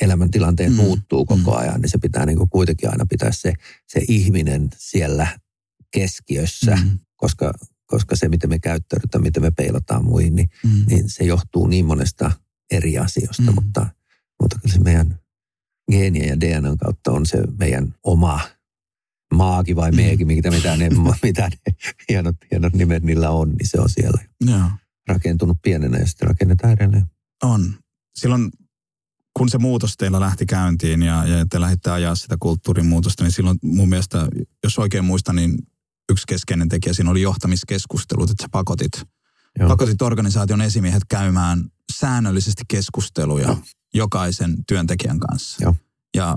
elämäntilanteet 0.00 0.70
Mm, 0.70 0.76
muuttuu 0.76 1.24
koko 1.24 1.50
mm. 1.50 1.56
ajan, 1.56 1.80
niin 1.80 1.90
se 1.90 1.98
pitää 1.98 2.26
niin 2.26 2.38
kuin 2.38 2.50
kuitenkin 2.50 2.90
aina 2.90 3.06
pitää 3.08 3.32
se, 3.32 3.52
se 3.86 4.00
ihminen 4.08 4.68
siellä 4.76 5.38
keskiössä, 5.90 6.78
mm. 6.84 6.98
Koska, 7.16 7.52
koska 7.86 8.16
se, 8.16 8.28
miten 8.28 8.50
me 8.50 8.58
käyttäydytään, 8.58 9.22
miten 9.22 9.42
me 9.42 9.50
peilataan 9.50 10.04
muihin, 10.04 10.34
niin, 10.34 10.50
mm, 10.64 10.84
niin 10.86 11.08
se 11.08 11.24
johtuu 11.24 11.66
niin 11.66 11.86
monesta 11.86 12.32
eri 12.70 12.98
asioista, 12.98 13.42
mm. 13.42 13.54
mutta, 13.54 13.86
mutta 14.42 14.58
kyllä 14.62 14.74
se 14.74 14.80
meidän 14.80 15.18
geenien 15.90 16.28
ja 16.28 16.40
DNAn 16.40 16.78
kautta 16.78 17.12
on 17.12 17.26
se 17.26 17.38
meidän 17.58 17.94
oma 18.02 18.40
maagi 19.34 19.76
vai 19.76 19.90
Mm. 19.90 19.96
meegi, 19.96 20.24
mitä, 20.24 20.50
mitä, 20.50 20.76
ne, 20.76 20.88
mitä 21.22 21.48
ne 21.48 21.74
hienot, 22.08 22.36
hienot 22.50 22.72
nimet 22.72 23.02
niillä 23.02 23.30
on, 23.30 23.48
niin 23.50 23.68
se 23.68 23.80
on 23.80 23.88
siellä 23.88 24.22
joo. 24.40 24.70
rakentunut 25.08 25.58
pienenä 25.62 25.98
ja 25.98 26.06
sitten 26.06 26.28
rakennetaan 26.28 26.72
edelleen. 26.72 27.06
On. 27.42 27.74
Silloin, 28.14 28.50
kun 29.36 29.48
se 29.48 29.58
muutos 29.58 29.96
teillä 29.96 30.20
lähti 30.20 30.46
käyntiin 30.46 31.02
ja, 31.02 31.24
ja 31.26 31.46
te 31.50 31.60
lähditte 31.60 31.90
ajaa 31.90 32.14
sitä 32.14 32.36
kulttuurin 32.40 32.86
muutosta, 32.86 33.22
niin 33.24 33.32
silloin 33.32 33.58
mun 33.62 33.88
mielestä, 33.88 34.28
jos 34.64 34.78
oikein 34.78 35.04
muistan, 35.04 35.36
niin 35.36 35.58
yksi 36.12 36.24
keskeinen 36.28 36.68
tekijä 36.68 36.92
siinä 36.92 37.10
oli 37.10 37.22
johtamiskeskustelut, 37.22 38.30
että 38.30 38.42
sä 38.42 38.48
pakotit, 38.52 38.92
Joo. 39.58 39.68
pakotit 39.68 40.02
organisaation 40.02 40.60
esimiehet 40.60 41.02
käymään 41.08 41.64
säännöllisesti 41.92 42.62
keskusteluja 42.68 43.46
Joo. 43.46 43.58
jokaisen 43.94 44.56
työntekijän 44.68 45.18
kanssa. 45.20 45.56
Joo. 45.64 45.74
Ja 46.16 46.36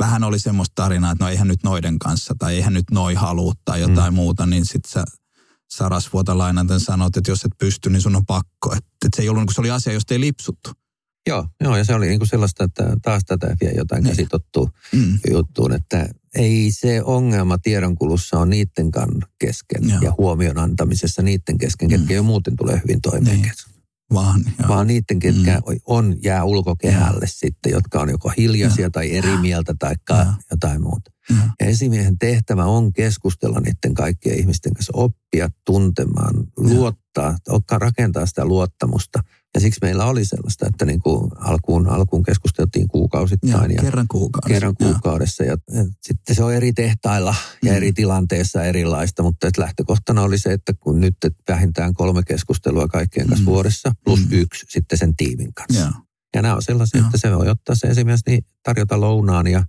vähän 0.00 0.24
oli 0.24 0.38
semmoista 0.38 0.72
tarinaa, 0.74 1.12
että 1.12 1.24
no 1.24 1.30
eihän 1.30 1.48
nyt 1.48 1.62
noiden 1.64 1.98
kanssa 1.98 2.34
tai 2.38 2.54
eihän 2.54 2.74
nyt 2.74 2.90
noi 2.90 3.14
halua 3.14 3.52
tai 3.64 3.80
jotain 3.80 4.12
mm. 4.12 4.16
muuta, 4.16 4.46
niin 4.46 4.66
sit 4.66 4.84
sä 4.84 5.04
sarasvuota 5.70 6.38
lainaten 6.38 6.80
sanot, 6.80 7.16
että 7.16 7.30
jos 7.30 7.44
et 7.44 7.52
pysty, 7.58 7.90
niin 7.90 8.02
sun 8.02 8.16
on 8.16 8.26
pakko. 8.26 8.72
Että 8.72 8.90
et 9.06 9.14
se 9.16 9.22
ei 9.22 9.28
ollut, 9.28 9.44
kun 9.44 9.54
se 9.54 9.60
oli 9.60 9.70
asia, 9.70 9.92
josta 9.92 10.14
ei 10.14 10.20
lipsuttu. 10.20 10.70
Joo, 11.26 11.46
joo, 11.60 11.76
ja 11.76 11.84
se 11.84 11.94
oli 11.94 12.08
niinku 12.08 12.26
sellaista, 12.26 12.64
että 12.64 12.96
taas 13.02 13.22
tätä 13.26 13.56
vie 13.60 13.72
jotain 13.72 14.04
Niin. 14.04 14.10
käsitottua 14.16 14.70
Mm. 14.92 15.18
juttuun, 15.30 15.72
että 15.72 16.08
ei 16.34 16.70
se 16.72 17.02
ongelma 17.02 17.58
tiedonkulussa 17.58 18.38
on 18.38 18.50
niittenkaan 18.50 19.08
kesken 19.38 19.88
Joo. 19.90 19.98
ja 20.02 20.14
huomion 20.18 20.58
antamisessa 20.58 21.22
niiden 21.22 21.58
kesken, 21.58 21.88
ketkä 21.88 22.12
Mm. 22.12 22.16
jo 22.16 22.22
muuten 22.22 22.56
tulee 22.56 22.80
hyvin 22.82 23.00
toimeen. 23.00 23.40
Niin. 23.42 23.52
Vaan, 24.14 24.40
joo. 24.58 24.68
Vaan 24.68 24.86
niiden, 24.86 25.18
ketkä 25.18 25.60
on, 25.86 26.16
jää 26.22 26.44
ulkokehälle 26.44 27.26
sitten, 27.26 27.72
jotka 27.72 28.00
on 28.00 28.08
joko 28.10 28.32
hiljaisia 28.38 28.82
Joo. 28.82 28.90
tai 28.90 29.16
eri 29.16 29.36
mieltä 29.36 29.74
tai 29.78 29.94
jotain 30.50 30.82
muuta. 30.82 31.10
Joo. 31.30 31.38
Ja 31.60 31.66
esimiehen 31.66 32.18
tehtävä 32.18 32.64
on 32.64 32.92
keskustella 32.92 33.60
niiden 33.60 33.94
kaikkien 33.94 34.38
ihmisten 34.38 34.74
kanssa, 34.74 34.92
oppia 34.94 35.48
tuntemaan, 35.64 36.34
luottaa, 36.56 37.36
okka- 37.48 37.78
rakentaa 37.78 38.26
sitä 38.26 38.44
luottamusta. 38.44 39.22
Ja 39.54 39.60
siksi 39.60 39.78
meillä 39.82 40.04
oli 40.04 40.24
sellaista, 40.24 40.66
että 40.66 40.84
niin 40.84 40.98
kuin 41.00 41.30
alkuun, 41.38 41.88
alkuun 41.88 42.22
keskusteltiin 42.22 42.88
kuukausittain 42.88 43.70
ja 43.70 43.82
kerran 43.82 44.06
kuukaudessa. 44.10 44.54
kerran 44.54 44.74
kuukaudessa. 44.76 45.44
Ja, 45.44 45.56
ja 45.72 45.84
sitten 46.02 46.36
se 46.36 46.44
on 46.44 46.54
eri 46.54 46.72
tehtailla 46.72 47.34
ja 47.62 47.70
Mm. 47.72 47.76
eri 47.76 47.92
tilanteissa 47.92 48.64
erilaista, 48.64 49.22
mutta 49.22 49.48
et 49.48 49.58
lähtökohtana 49.58 50.22
oli 50.22 50.38
se, 50.38 50.52
että 50.52 50.72
kun 50.80 51.00
nyt 51.00 51.16
et 51.24 51.34
vähintään 51.48 51.94
kolme 51.94 52.22
keskustelua 52.26 52.88
kaikkien 52.88 53.26
kanssa 53.28 53.42
Mm. 53.44 53.46
vuodessa, 53.50 53.92
plus 54.04 54.20
Mm. 54.20 54.28
yksi 54.32 54.66
sitten 54.68 54.98
sen 54.98 55.16
tiimin 55.16 55.54
kanssa. 55.54 55.80
Joo. 55.80 55.90
Ja 56.34 56.42
nämä 56.42 56.54
on 56.54 56.62
sellaisia, 56.62 56.98
Joo. 57.00 57.06
että 57.06 57.18
se 57.18 57.36
voi 57.36 57.48
ottaa 57.48 57.74
se 57.74 57.86
esimies 57.86 58.20
niin 58.26 58.44
tarjota 58.62 59.00
lounaan 59.00 59.46
ja, 59.46 59.64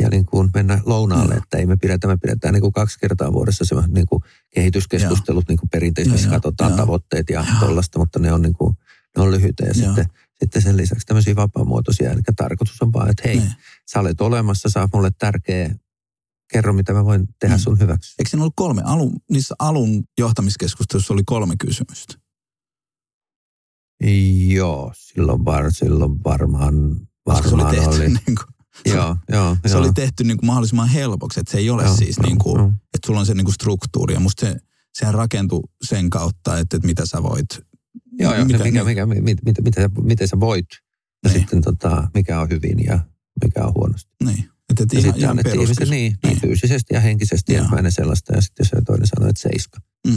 ja 0.00 0.08
niin 0.08 0.24
kuin 0.26 0.50
mennä 0.54 0.80
lounaalle, 0.86 1.34
Joo. 1.34 1.42
että 1.42 1.58
ei 1.58 1.66
me 1.66 1.76
pidetä, 1.76 2.06
me 2.06 2.16
pidetään 2.16 2.54
niin 2.54 2.62
kuin 2.62 2.72
kaksi 2.72 2.98
kertaa 3.00 3.32
vuodessa 3.32 3.64
se 3.64 3.74
niin 3.88 4.06
kuin 4.06 4.22
kehityskeskustelut 4.54 5.44
niin 5.48 5.58
kuin 5.58 5.68
perinteisesti, 5.70 6.22
joo, 6.26 6.30
katsotaan 6.30 6.70
joo. 6.70 6.76
tavoitteet 6.76 7.30
ja 7.30 7.44
Joo. 7.50 7.60
tollaista, 7.68 7.98
mutta 7.98 8.18
ne 8.18 8.32
on, 8.32 8.42
niin 8.42 8.52
kuin, 8.54 8.76
on 9.18 9.30
lyhyitä 9.30 9.64
ja 9.64 9.72
Joo. 9.76 9.86
sitten, 9.86 10.06
sitten 10.40 10.62
sen 10.62 10.76
lisäksi 10.76 11.06
tämmöisiä 11.06 11.36
vapaamuotoisia. 11.36 12.10
Eli 12.10 12.20
tarkoitus 12.36 12.82
on 12.82 12.92
vaan, 12.92 13.10
että 13.10 13.22
hei, 13.26 13.36
Niin. 13.38 13.52
sä 13.90 14.00
olet 14.00 14.20
olemassa, 14.20 14.68
sä 14.68 14.80
oot 14.80 14.90
mulle 14.94 15.10
tärkeä, 15.18 15.74
kerro 16.52 16.72
mitä 16.72 16.92
mä 16.92 17.04
voin 17.04 17.26
tehdä 17.40 17.56
Mm. 17.56 17.60
sun 17.60 17.78
hyväksi. 17.78 18.14
Eikö 18.18 18.30
siinä 18.30 18.42
ollut 18.42 18.52
kolme? 18.56 18.82
Alun, 18.84 19.12
niissä 19.30 19.54
alun 19.58 20.04
johtamiskeskustelussa 20.18 21.14
oli 21.14 21.22
kolme 21.26 21.54
kysymystä. 21.60 22.14
Joo, 24.48 24.92
silloin, 24.96 25.44
var, 25.44 25.72
silloin 25.72 26.24
varmaan, 26.24 26.74
Koska 27.24 27.48
se 27.48 27.54
oli 27.54 27.62
varmaan 27.64 27.84
tehty, 27.90 28.02
oli. 28.02 28.08
Niin 28.26 28.36
kuin, 28.36 28.54
Joo, 28.94 29.16
joo, 29.28 29.56
se 29.66 29.72
joo. 29.72 29.80
oli 29.80 29.92
tehty 29.92 30.24
niin 30.24 30.36
kuin 30.38 30.46
mahdollisimman 30.46 30.88
helpoksi, 30.88 31.40
että 31.40 31.52
se 31.52 31.58
ei 31.58 31.70
ole 31.70 31.84
Joo, 31.84 31.96
siis 31.96 32.16
joo, 32.16 32.26
niin 32.26 32.38
kuin, 32.38 32.58
joo. 32.58 32.66
että 32.68 33.06
sulla 33.06 33.20
on 33.20 33.26
se 33.26 33.34
niin 33.34 33.44
kuin 33.44 33.54
struktuuri. 33.54 34.14
Ja 34.14 34.20
musta 34.20 34.46
se, 34.46 34.56
sehän 34.94 35.14
rakentui 35.14 35.60
sen 35.84 36.10
kautta, 36.10 36.58
että, 36.58 36.76
että 36.76 36.86
mitä 36.86 37.06
sä 37.06 37.22
voit. 37.22 37.46
Joo, 38.18 38.34
joo, 38.34 38.44
mitä, 38.44 38.64
mikä, 38.64 38.84
mikä, 38.84 39.06
mikä, 39.06 39.22
mit, 39.22 39.38
mit, 39.44 39.56
mitä, 39.64 39.80
sä- 39.82 39.90
miten 40.02 40.28
sä 40.28 40.40
voit 40.40 40.66
ja 41.24 41.30
Niin. 41.30 41.40
sitten 41.40 41.62
tota, 41.62 42.08
mikä 42.14 42.40
on 42.40 42.48
hyvin 42.50 42.84
ja 42.86 43.00
mikä 43.44 43.64
on 43.64 43.74
huonosti. 43.74 44.10
Niin. 44.24 44.48
Että, 44.70 44.82
että 44.82 44.96
Ja 44.96 45.00
ihan, 45.00 45.12
sitten 45.12 45.30
annettiin 45.30 45.52
peruskysymys. 45.52 45.90
niin, 45.90 46.12
niin, 46.12 46.30
Niin. 46.32 46.40
fyysisesti 46.40 46.94
ja 46.94 47.00
henkisesti 47.00 47.54
ensimmäinen 47.54 47.92
sellaista 47.92 48.34
ja 48.34 48.40
sitten 48.42 48.66
jos 48.72 48.84
toinen 48.86 49.06
sanoi, 49.06 49.30
että 49.30 49.42
seiska. 49.42 49.78
Mm. 50.06 50.12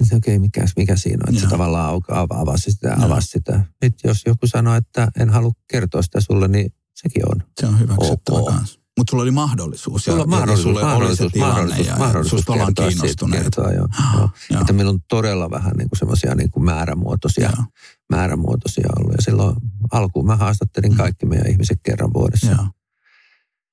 Niin 0.00 0.08
se, 0.08 0.16
okei, 0.16 0.38
mikä, 0.38 0.64
mikä 0.76 0.96
siinä 0.96 1.24
on, 1.28 1.34
että 1.34 1.44
se 1.44 1.50
tavallaan 1.50 1.94
au- 2.00 2.14
av- 2.14 2.40
avasi 2.40 2.72
sitä, 2.72 2.96
avasi 3.00 3.26
sitä. 3.28 3.64
Nyt 3.82 3.94
jos 4.04 4.22
joku 4.26 4.46
sanoo, 4.46 4.74
että 4.74 5.08
en 5.20 5.30
halua 5.30 5.52
kertoa 5.70 6.02
sitä 6.02 6.20
sulle, 6.20 6.48
niin 6.48 6.72
sekin 6.94 7.22
on. 7.32 7.42
Se 7.60 7.66
on 7.66 7.80
hyväksyttävä 7.80 8.38
Ok. 8.38 8.48
kanssa. 8.48 8.80
Mutta 8.98 9.10
sulla 9.10 9.22
oli 9.22 9.30
mahdollisuus. 9.30 10.04
Sulla 10.04 10.18
ja, 10.18 10.26
mahdollisuus, 10.26 10.58
ja 10.58 10.62
sulle 10.72 10.82
mahdollisuus, 10.82 11.20
oli 11.20 11.28
se 11.28 11.32
tilanne 11.32 11.54
mahdollisuus, 11.54 11.86
ja, 11.88 11.96
mahdollisuus 11.96 12.48
ollaan 12.48 12.66
kertoa 12.74 12.88
kiinnostuneet. 12.88 13.42
kertoa, 13.42 13.72
joo, 13.72 13.88
joo. 14.14 14.30
Joo. 14.50 14.60
Että 14.60 14.72
meillä 14.72 14.90
on 14.90 14.98
todella 15.08 15.50
vähän 15.50 15.72
niin 15.78 15.88
kuin 15.88 15.98
semmoisia 15.98 16.34
niin 16.34 16.50
kuin 16.50 16.64
määrämuotoisia, 16.64 17.50
Joo. 17.56 17.64
määrämuotoisia 18.10 18.88
ollut. 18.98 19.12
Ja 19.12 19.22
silloin 19.22 19.56
alkuun 19.92 20.26
mä 20.26 20.36
haastattelin 20.36 20.90
Mm. 20.92 20.96
kaikki 20.96 21.26
meidän 21.26 21.50
ihmiset 21.50 21.80
kerran 21.82 22.12
vuodessa. 22.14 22.50
Joo. 22.50 22.66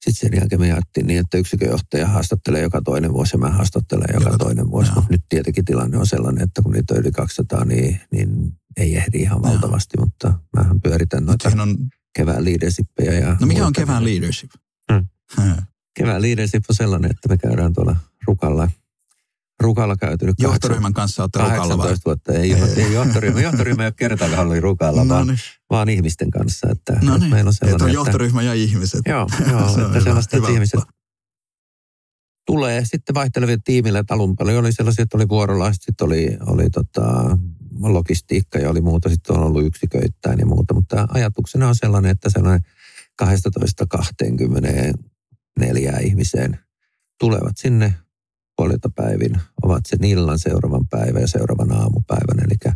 Sitten 0.06 0.30
sen 0.32 0.40
jälkeen 0.40 0.62
me 0.62 0.68
jaettiin 0.68 1.08
niin, 1.08 1.20
että 1.20 1.38
yksikönjohtaja 1.38 2.08
haastattelee 2.08 2.62
joka 2.62 2.82
toinen 2.82 3.14
vuosi 3.14 3.36
ja 3.36 3.40
mä 3.40 3.50
haastattelen 3.50 4.08
joka, 4.14 4.26
Joka- 4.26 4.38
toinen 4.38 4.72
vuosi. 4.72 4.90
joo. 4.90 4.96
Mutta 4.96 5.12
nyt 5.14 5.24
tietenkin 5.30 5.66
tilanne 5.66 5.98
on 5.98 6.08
sellainen, 6.08 6.44
että 6.44 6.62
kun 6.62 6.72
niitä 6.72 6.94
on 6.94 7.00
yli 7.00 7.12
200, 7.12 7.66
niin, 7.66 8.00
niin 8.12 8.52
ei 8.78 8.96
ehdi 8.98 9.18
ihan 9.18 9.40
Joo. 9.44 9.52
valtavasti. 9.54 9.98
Mutta 10.00 10.34
mähän 10.58 10.82
pyöritän 10.82 11.26
noita 11.26 11.52
on, 11.62 11.78
kevään 12.16 12.46
leadershippeja. 12.46 13.14
Ja 13.14 13.38
no 13.42 13.48
mikä 13.48 13.66
on 13.66 13.74
kevään 13.74 14.04
leadership? 14.06 14.52
Mm. 14.92 15.08
Hmm. 15.42 15.56
Kevään 15.94 16.22
leadership 16.22 16.64
on 16.70 16.76
sellainen, 16.76 17.12
että 17.12 17.30
me 17.30 17.38
käydään 17.38 17.74
tuolla 17.74 17.96
Rukalla. 18.28 18.70
Rukalla 19.62 19.96
käytynyt 19.96 20.36
Johtoryhmän 20.40 20.94
kanssa 20.94 21.24
olette 21.24 21.40
rukalla 21.40 21.58
vai? 21.58 21.68
18 21.68 22.06
vuotta. 22.06 22.34
Ei, 22.34 22.54
ei, 22.54 22.86
ei 22.86 22.94
johtoryhmä. 22.94 23.42
Johtoryhmä 23.42 23.84
ei 23.84 23.88
ole 23.88 23.94
kertaakaan 23.98 24.48
ollut 24.48 24.60
Rukalla, 24.60 25.04
No 25.04 25.16
vaan, 25.16 25.28
niin, 25.28 25.40
vaan 25.70 25.90
ihmisten 25.90 26.32
kanssa. 26.32 26.68
Että, 26.72 26.98
no 27.02 27.18
niin. 27.18 27.30
meillä 27.30 27.48
on 27.48 27.54
Että 27.54 27.66
sellainen, 27.66 27.88
että, 27.88 27.94
johtoryhmä 27.94 28.42
ja 28.42 28.54
ihmiset. 28.54 29.02
Joo, 29.06 29.28
joo 29.52 29.76
Se 29.76 29.82
että 29.82 30.00
sellaista, 30.00 30.38
hyvä 30.38 30.48
että 30.48 30.54
ihmiset 30.54 30.80
tulee 32.46 32.86
sitten 32.86 33.16
vaihteleville 33.16 33.62
tiimille, 33.64 34.00
että 34.00 34.14
alun 34.14 34.36
perin 34.36 34.60
oli 34.60 34.74
sellaisia, 34.74 35.04
että 35.04 35.18
oli 35.18 35.30
vuorolaiset, 35.30 35.84
sitten 35.84 36.06
oli, 36.06 36.38
oli 36.46 36.70
tota, 36.70 37.38
logistiikka 37.82 38.60
ja 38.60 38.70
oli 38.70 38.82
muuta, 38.82 39.10
sitten 39.10 39.36
on 39.36 39.44
ollut 39.44 39.66
yksiköittäin 39.66 40.40
ja 40.40 40.46
muuta, 40.46 40.74
mutta 40.74 41.08
ajatuksena 41.10 41.68
on 41.68 41.76
sellainen, 41.76 42.12
että 42.12 42.30
sellainen 42.30 42.62
12-24 43.22 43.26
ihmiseen 46.02 46.60
tulevat 47.20 47.58
sinne 47.58 47.96
puolilta 48.58 48.90
päivin, 48.96 49.42
ovat 49.64 49.86
sen 49.86 50.04
illan 50.04 50.40
seuraavan 50.40 50.88
päivän 50.88 51.22
ja 51.22 51.28
seuraavan 51.28 51.72
aamupäivän, 51.72 52.40
eli, 52.40 52.74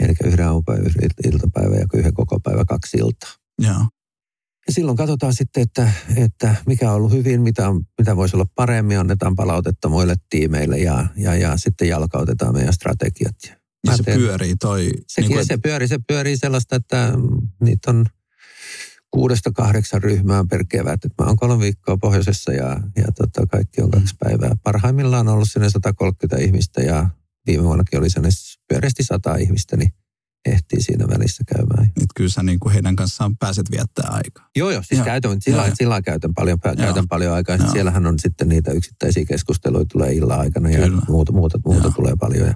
eli 0.00 0.14
yhden 0.24 0.46
aamupäivän, 0.46 0.86
yhden 0.86 1.10
iltapäivän 1.24 1.78
ja 1.78 1.86
yhden 1.94 2.14
koko 2.14 2.40
päivän 2.40 2.66
kaksi 2.66 2.96
iltaa. 2.96 3.30
Joo. 3.58 3.88
Ja 4.66 4.72
silloin 4.72 4.96
katsotaan 4.96 5.34
sitten, 5.34 5.62
että, 5.62 5.92
että 6.16 6.54
mikä 6.66 6.90
on 6.90 6.96
ollut 6.96 7.12
hyvin, 7.12 7.42
mitä, 7.42 7.62
mitä 7.98 8.16
voisi 8.16 8.36
olla 8.36 8.46
paremmin, 8.54 8.98
annetaan 8.98 9.34
palautetta 9.34 9.88
muille 9.88 10.14
tiimeille 10.30 10.78
ja, 10.78 11.06
ja, 11.16 11.34
ja 11.34 11.56
sitten 11.56 11.88
jalkautetaan 11.88 12.54
meidän 12.54 12.72
strategiat. 12.72 13.36
Ja 13.86 13.96
se 13.96 14.02
teen- 14.02 14.18
pyörii 14.18 14.56
toi. 14.56 14.90
Niinku, 15.16 15.34
niin 15.34 15.46
se 15.46 15.56
pyörii, 15.56 15.88
se 15.88 15.98
pyörii 16.08 16.36
sellaista, 16.36 16.76
että 16.76 17.12
niitä 17.60 17.90
on 17.90 18.04
kuudesta 19.14 19.52
kahdeksan 19.52 20.02
ryhmää 20.02 20.44
per 20.50 20.64
kevät. 20.68 21.04
Et 21.04 21.12
mä 21.18 21.26
oon 21.26 21.36
kolme 21.36 21.58
viikkoa 21.58 21.96
pohjoisessa 21.96 22.52
ja, 22.52 22.80
ja 22.96 23.06
tota, 23.18 23.46
kaikki 23.46 23.82
on 23.82 23.90
kaksi 23.90 24.14
päivää. 24.18 24.56
Parhaimmillaan 24.62 25.28
on 25.28 25.34
ollut 25.34 25.50
sinne 25.50 25.70
130 25.70 26.36
ihmistä 26.44 26.80
ja 26.80 27.06
viime 27.46 27.64
vuonnakin 27.64 27.98
oli 27.98 28.10
sinne 28.10 28.28
pyöreästi 28.68 29.02
100 29.04 29.36
ihmistä. 29.36 29.76
Niin 29.76 29.92
ehtii 30.46 30.82
siinä 30.82 31.08
välissä 31.08 31.44
käymään. 31.54 31.92
Nyt 32.00 32.08
kyllä 32.16 32.30
sä 32.30 32.42
niin 32.42 32.60
kuin 32.60 32.72
heidän 32.72 32.96
kanssaan 32.96 33.36
pääset 33.36 33.70
viettää 33.70 34.08
aikaa. 34.10 34.48
Joo, 34.56 34.70
joo, 34.70 34.82
siis 34.82 34.98
Joo. 34.98 35.04
käytän, 35.04 35.42
sillä, 35.42 35.66
Joo. 35.66 35.74
sillä 35.74 36.02
käytän 36.02 36.34
paljon, 36.34 36.60
käytän 36.60 36.86
Joo. 36.86 37.04
paljon 37.08 37.34
aikaa. 37.34 37.56
Joo. 37.56 37.72
Siellähän 37.72 38.06
on 38.06 38.18
sitten 38.18 38.48
niitä 38.48 38.72
yksittäisiä 38.72 39.24
keskusteluja 39.24 39.84
tulee 39.92 40.12
illan 40.12 40.40
aikana 40.40 40.70
ja 40.70 40.78
Kyllä. 40.78 41.02
muuta, 41.08 41.32
muuta, 41.32 41.58
muuta 41.66 41.82
Joo. 41.82 41.92
tulee 41.96 42.14
paljon. 42.20 42.48
Ja 42.48 42.54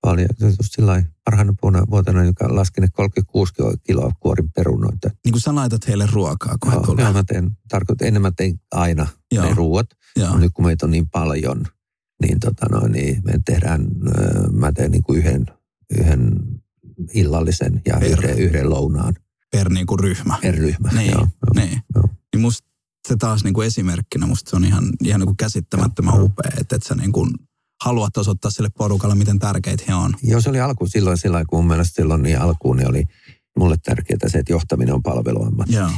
paljon. 0.00 0.28
Just 0.40 0.58
sillä 0.76 1.04
parhaana 1.24 1.54
vuonna, 1.62 1.86
vuotena, 1.90 2.24
joka 2.24 2.54
laskin, 2.54 2.84
että 2.84 2.96
36 2.96 3.52
kiloa 3.86 4.12
kuorin 4.20 4.50
perunoita. 4.52 5.10
Niin 5.24 5.32
kuin 5.32 5.40
sä 5.40 5.54
laitat 5.54 5.88
heille 5.88 6.08
ruokaa, 6.12 6.56
kun 6.60 6.70
he 6.72 6.76
Joo, 6.76 6.86
tulee. 6.86 7.04
joo, 7.04 7.12
mä 7.12 7.24
teen, 7.24 7.50
tarkoitan, 7.68 8.06
ennen 8.08 8.22
mä 8.22 8.30
tein 8.36 8.60
aina 8.72 9.06
Joo. 9.32 9.44
ne 9.44 9.54
ruuat. 9.54 9.86
Joo. 10.16 10.38
Nyt 10.38 10.52
kun 10.54 10.64
meitä 10.64 10.86
on 10.86 10.90
niin 10.90 11.08
paljon, 11.08 11.64
niin, 12.22 12.40
tota 12.40 12.66
noin, 12.70 12.92
niin 12.92 13.22
me 13.24 13.32
tehdään, 13.44 13.86
mä 14.52 14.72
teen 14.72 14.90
niin 14.90 15.02
kuin 15.02 15.18
yhden, 15.18 15.46
yhden 15.98 16.30
illallisen 17.14 17.82
ja 17.86 17.96
Per- 18.00 18.08
yhden, 18.10 18.38
yhden 18.38 18.70
lounaan 18.70 19.14
Per 19.50 19.68
niin 19.68 19.86
kuin 19.86 20.00
ryhmä. 20.00 20.38
per 20.42 20.54
ryhmä. 20.54 20.88
Niin, 20.92 21.10
Joo, 21.10 21.20
joo. 21.20 21.54
niin. 21.66 21.80
joo. 21.94 22.04
Niin 22.34 22.40
musta 22.40 22.68
se 23.08 23.16
taas 23.16 23.44
niin 23.44 23.54
kuin 23.54 23.66
esimerkkinä, 23.66 24.26
musta 24.26 24.50
se 24.50 24.56
on 24.56 24.64
ihan, 24.64 24.84
ihan 25.04 25.20
niin 25.20 25.26
kuin 25.26 25.36
käsittämättömän 25.36 26.14
Joo. 26.14 26.24
upea, 26.24 26.50
että, 26.60 26.76
että 26.76 26.88
sä 26.88 26.94
niin 26.94 27.12
kuin 27.12 27.30
haluat 27.84 28.16
osoittaa 28.16 28.50
sille 28.50 28.68
porukalle, 28.78 29.14
miten 29.14 29.38
tärkeitä 29.38 29.84
he 29.88 29.94
on. 29.94 30.14
Joo, 30.22 30.40
se 30.40 30.50
oli 30.50 30.60
alku 30.60 30.86
silloin, 30.86 31.18
sillä 31.18 31.44
kun 31.44 31.58
mun 31.58 31.66
mielestä 31.68 31.94
silloin 31.94 32.22
niin 32.22 32.40
alkuun 32.40 32.76
niin 32.76 32.88
oli 32.88 33.04
mulle 33.58 33.76
tärkeää 33.84 34.18
se, 34.28 34.38
että 34.38 34.52
johtaminen 34.52 34.94
on 34.94 35.02
palveluammatti. 35.02 35.74
Joo. 35.74 35.90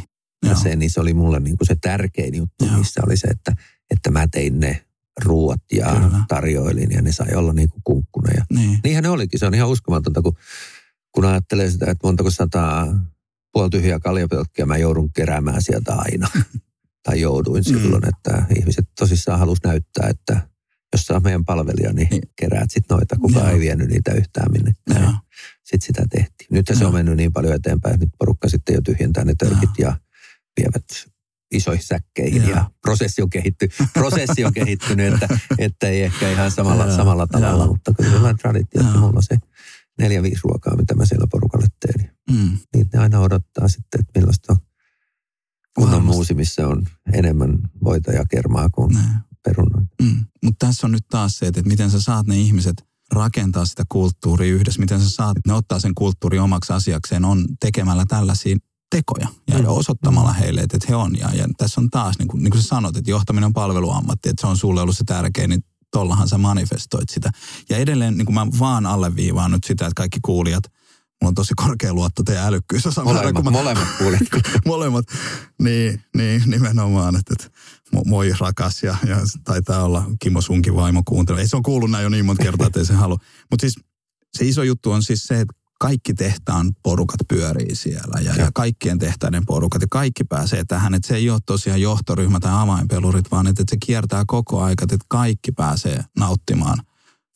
Ja 0.44 0.48
Joo. 0.50 0.56
se, 0.58 0.76
niin 0.76 0.90
se 0.90 1.00
oli 1.00 1.14
mulle 1.14 1.40
niin 1.40 1.56
kuin 1.58 1.68
se 1.68 1.76
tärkein 1.80 2.34
juttu, 2.34 2.64
Joo. 2.66 2.78
missä 2.78 3.00
oli 3.06 3.16
se, 3.16 3.26
että, 3.28 3.52
että 3.90 4.10
mä 4.10 4.28
tein 4.28 4.60
ne 4.60 4.84
ruuat 5.24 5.60
ja 5.72 5.86
Kyllä. 5.94 6.24
tarjoilin 6.28 6.90
ja 6.90 7.02
ne 7.02 7.12
sai 7.12 7.34
olla 7.34 7.52
niin 7.52 7.68
kuin 7.68 7.80
kunkkuna. 7.84 8.28
Ja 8.36 8.44
Niin. 8.52 8.78
niinhän 8.84 9.02
ne 9.02 9.08
olikin, 9.10 9.40
se 9.40 9.46
on 9.46 9.54
ihan 9.54 9.68
uskomatonta, 9.68 10.22
kun, 10.22 10.36
kun 11.12 11.24
ajattelee 11.24 11.70
sitä, 11.70 11.90
että 11.90 12.06
montako 12.06 12.30
sataa 12.30 12.86
puoltyhjää 13.52 13.98
kaljapelkkiä 14.00 14.66
mä 14.66 14.76
joudun 14.76 15.12
keräämään 15.12 15.62
sieltä 15.62 15.94
aina. 15.94 16.28
tai 17.04 17.20
jouduin 17.20 17.64
Mm. 17.68 17.78
silloin, 17.80 18.02
että 18.08 18.46
ihmiset 18.58 18.88
tosissaan 18.98 19.38
halus 19.38 19.58
näyttää, 19.64 20.08
että 20.08 20.48
jos 20.92 21.02
sä 21.06 21.20
meidän 21.20 21.44
palvelija, 21.44 21.92
niin, 21.92 22.08
Niin. 22.10 22.22
keräät 22.36 22.70
sit 22.70 22.84
noita. 22.90 23.16
Kukaan 23.16 23.46
Joo. 23.46 23.54
ei 23.54 23.60
vienyt 23.60 23.88
niitä 23.88 24.12
yhtään 24.12 24.52
minnekään. 24.52 25.02
Joo. 25.02 25.12
Sitten 25.64 25.86
sitä 25.86 26.02
tehtiin. 26.10 26.48
Nyt 26.50 26.66
se 26.72 26.86
on 26.86 26.94
mennyt 26.94 27.16
niin 27.16 27.32
paljon 27.32 27.54
eteenpäin, 27.54 27.94
että 27.94 28.06
nyt 28.06 28.14
porukka 28.18 28.48
sitten 28.48 28.74
jo 28.74 28.80
tyhjentää 28.84 29.24
ne 29.24 29.34
törkit 29.38 29.70
ja 29.78 29.96
vievät 30.60 30.84
isoihin 31.52 31.84
säkkeihin 31.84 32.42
Joo. 32.42 32.50
ja 32.50 32.70
prosessi 32.82 33.22
on, 33.22 33.30
kehitty, 33.30 33.68
prosessi 33.94 34.44
on 34.44 34.52
kehittynyt, 34.52 35.14
että, 35.14 35.38
että 35.58 35.88
ei 35.88 36.02
ehkä 36.02 36.30
ihan 36.30 36.50
samalla, 36.50 36.86
Joo. 36.86 36.96
samalla 36.96 37.26
tavalla, 37.26 37.64
Joo. 37.64 37.72
mutta 37.72 37.92
kyllä 37.94 38.28
on 38.28 38.36
traditio, 38.36 38.80
että 38.80 38.98
mulla 38.98 39.16
on 39.16 39.22
se 39.22 39.36
neljä, 39.98 40.22
viisi 40.22 40.40
ruokaa, 40.44 40.76
mitä 40.76 40.94
mä 40.94 41.06
siellä 41.06 41.26
porukalle 41.30 41.66
teen. 41.80 42.10
Mm. 42.30 42.58
Niin 42.74 42.88
ne 42.92 42.98
aina 42.98 43.20
odottaa 43.20 43.68
sitten, 43.68 44.00
että 44.00 44.20
millaista 44.20 44.52
on 44.52 44.58
kunnon 45.78 46.04
muusi, 46.04 46.34
missä 46.34 46.68
on 46.68 46.86
enemmän 47.12 47.58
voita 47.84 48.12
ja 48.12 48.24
kermaa 48.30 48.68
kuin 48.70 48.94
Näin. 48.94 49.06
Perunoita. 49.44 49.94
Mm. 50.02 50.24
Mutta 50.44 50.66
tässä 50.66 50.86
on 50.86 50.92
nyt 50.92 51.06
taas 51.10 51.38
se, 51.38 51.46
että 51.46 51.62
miten 51.62 51.90
sä 51.90 52.00
saat 52.00 52.26
ne 52.26 52.36
ihmiset 52.36 52.84
rakentaa 53.12 53.66
sitä 53.66 53.82
kulttuuria 53.88 54.54
yhdessä, 54.54 54.80
miten 54.80 55.00
sä 55.00 55.10
saat 55.10 55.36
ne 55.46 55.52
ottaa 55.52 55.80
sen 55.80 55.94
kulttuuri 55.94 56.38
omaksi 56.38 56.72
asiakseen, 56.72 57.24
on 57.24 57.46
tekemällä 57.60 58.04
tällaisia 58.08 58.56
tekoja 58.90 59.28
ja, 59.48 59.58
Mm. 59.58 59.64
osoittamalla 59.66 60.32
heille, 60.32 60.60
että, 60.60 60.76
että 60.76 60.86
he 60.88 60.96
on. 60.96 61.18
Ja, 61.18 61.30
ja 61.34 61.48
tässä 61.58 61.80
on 61.80 61.90
taas, 61.90 62.18
niin 62.18 62.28
kuin, 62.28 62.42
niin 62.42 62.50
kuin 62.50 62.62
sä 62.62 62.68
sanot, 62.68 62.96
että 62.96 63.10
johtaminen 63.10 63.46
on 63.46 63.52
palveluammatti, 63.52 64.28
että 64.28 64.40
se 64.40 64.46
on 64.46 64.56
sulle 64.58 64.80
ollut 64.80 64.96
se 64.96 65.04
tärkein, 65.04 65.50
niin 65.50 65.64
tollahan 65.90 66.28
sä 66.28 66.38
manifestoit 66.38 67.08
sitä. 67.08 67.30
Ja 67.68 67.76
edelleen 67.76 68.16
niin 68.16 68.26
kuin 68.26 68.34
mä 68.34 68.46
vaan 68.58 68.86
alleviivaan 68.86 69.50
nyt 69.50 69.64
sitä, 69.64 69.86
että 69.86 69.94
kaikki 69.96 70.18
kuulijat, 70.22 70.64
mulla 71.22 71.28
on 71.28 71.34
tosi 71.34 71.54
korkea 71.56 71.94
luotto 71.94 72.22
teidän 72.22 72.46
älykkyys. 72.46 72.84
Molemmat, 73.04 73.44
molemmat 73.44 73.88
kuulet. 73.98 74.20
molemmat. 74.66 75.04
Niin, 75.62 76.02
niin 76.16 76.42
nimenomaan, 76.46 77.16
että, 77.16 77.34
että 77.34 77.51
moi 78.06 78.32
rakas 78.40 78.82
ja, 78.82 78.96
ja 79.06 79.16
taitaa 79.44 79.84
olla 79.84 80.04
Kimo 80.20 80.40
sunkin 80.40 80.74
vaimo 80.74 81.02
kuuntelu. 81.08 81.38
Ei 81.38 81.48
se 81.48 81.56
on 81.56 81.62
kuullut 81.62 81.90
näin 81.90 82.02
jo 82.02 82.08
niin 82.08 82.24
monta 82.24 82.42
kertaa, 82.42 82.66
että 82.66 82.78
ei 82.78 82.86
se 82.86 82.94
halua. 82.94 83.18
Mutta 83.50 83.60
siis 83.60 83.74
se 84.34 84.44
iso 84.44 84.62
juttu 84.62 84.90
on 84.90 85.02
siis 85.02 85.22
se, 85.22 85.40
että 85.40 85.54
kaikki 85.80 86.14
tehtaan 86.14 86.72
porukat 86.82 87.20
pyörii 87.28 87.74
siellä 87.74 88.20
ja, 88.20 88.34
ja 88.34 88.50
kaikkien 88.54 88.98
tehtäiden 88.98 89.46
porukat 89.46 89.82
ja 89.82 89.88
kaikki 89.90 90.24
pääsee 90.24 90.64
tähän. 90.64 90.94
Että 90.94 91.08
se 91.08 91.16
ei 91.16 91.30
ole 91.30 91.40
tosiaan 91.46 91.80
johtoryhmä 91.80 92.40
tai 92.40 92.52
avainpelurit, 92.54 93.30
vaan 93.30 93.46
että, 93.46 93.62
että 93.62 93.70
se 93.70 93.76
kiertää 93.86 94.24
koko 94.26 94.62
aika, 94.62 94.82
että 94.84 94.96
kaikki 95.08 95.52
pääsee 95.52 96.04
nauttimaan 96.18 96.78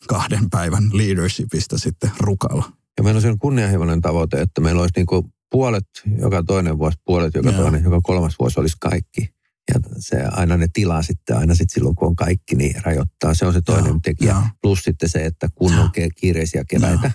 kahden 0.09 0.51
päivän 0.51 0.91
leadershipistä 0.93 1.79
sitten 1.79 2.11
rukalla. 2.21 2.73
Ja 2.97 3.03
meillä 3.03 3.19
on 3.19 3.23
sellainen 3.23 3.39
kunnianhimoinen 3.39 4.01
tavoite, 4.01 4.41
että 4.41 4.61
meillä 4.61 4.81
olisi 4.81 4.93
niin 4.97 5.07
kuin 5.07 5.33
puolet 5.51 5.87
joka 6.19 6.43
toinen 6.43 6.79
vuosi, 6.79 6.99
puolet 7.05 7.35
joka 7.35 7.51
Joo. 7.51 7.63
toinen, 7.63 7.85
joka 7.85 8.01
kolmas 8.03 8.35
vuosi 8.41 8.61
olisi 8.61 8.77
kaikki. 8.81 9.35
Ja 9.75 9.81
se 9.99 10.23
aina 10.31 10.57
ne 10.57 10.67
tilaa 10.73 11.03
sitten, 11.03 11.37
aina 11.37 11.55
sitten 11.55 11.75
silloin 11.75 11.95
kun 11.95 12.09
on 12.09 12.17
kaikki, 12.17 12.57
niin 12.57 12.85
rajoittaa. 12.85 13.35
Se 13.35 13.47
on 13.47 13.53
se 13.53 13.63
toinen 13.63 13.87
Joo, 13.91 14.01
tekijä. 14.03 14.31
joo. 14.33 14.43
Plus 14.63 14.83
sitten 14.83 15.09
se, 15.09 15.27
että 15.27 15.49
kun 15.55 15.75
on 15.75 15.91
kiireisiä 16.17 16.65
keväitä, 16.69 17.11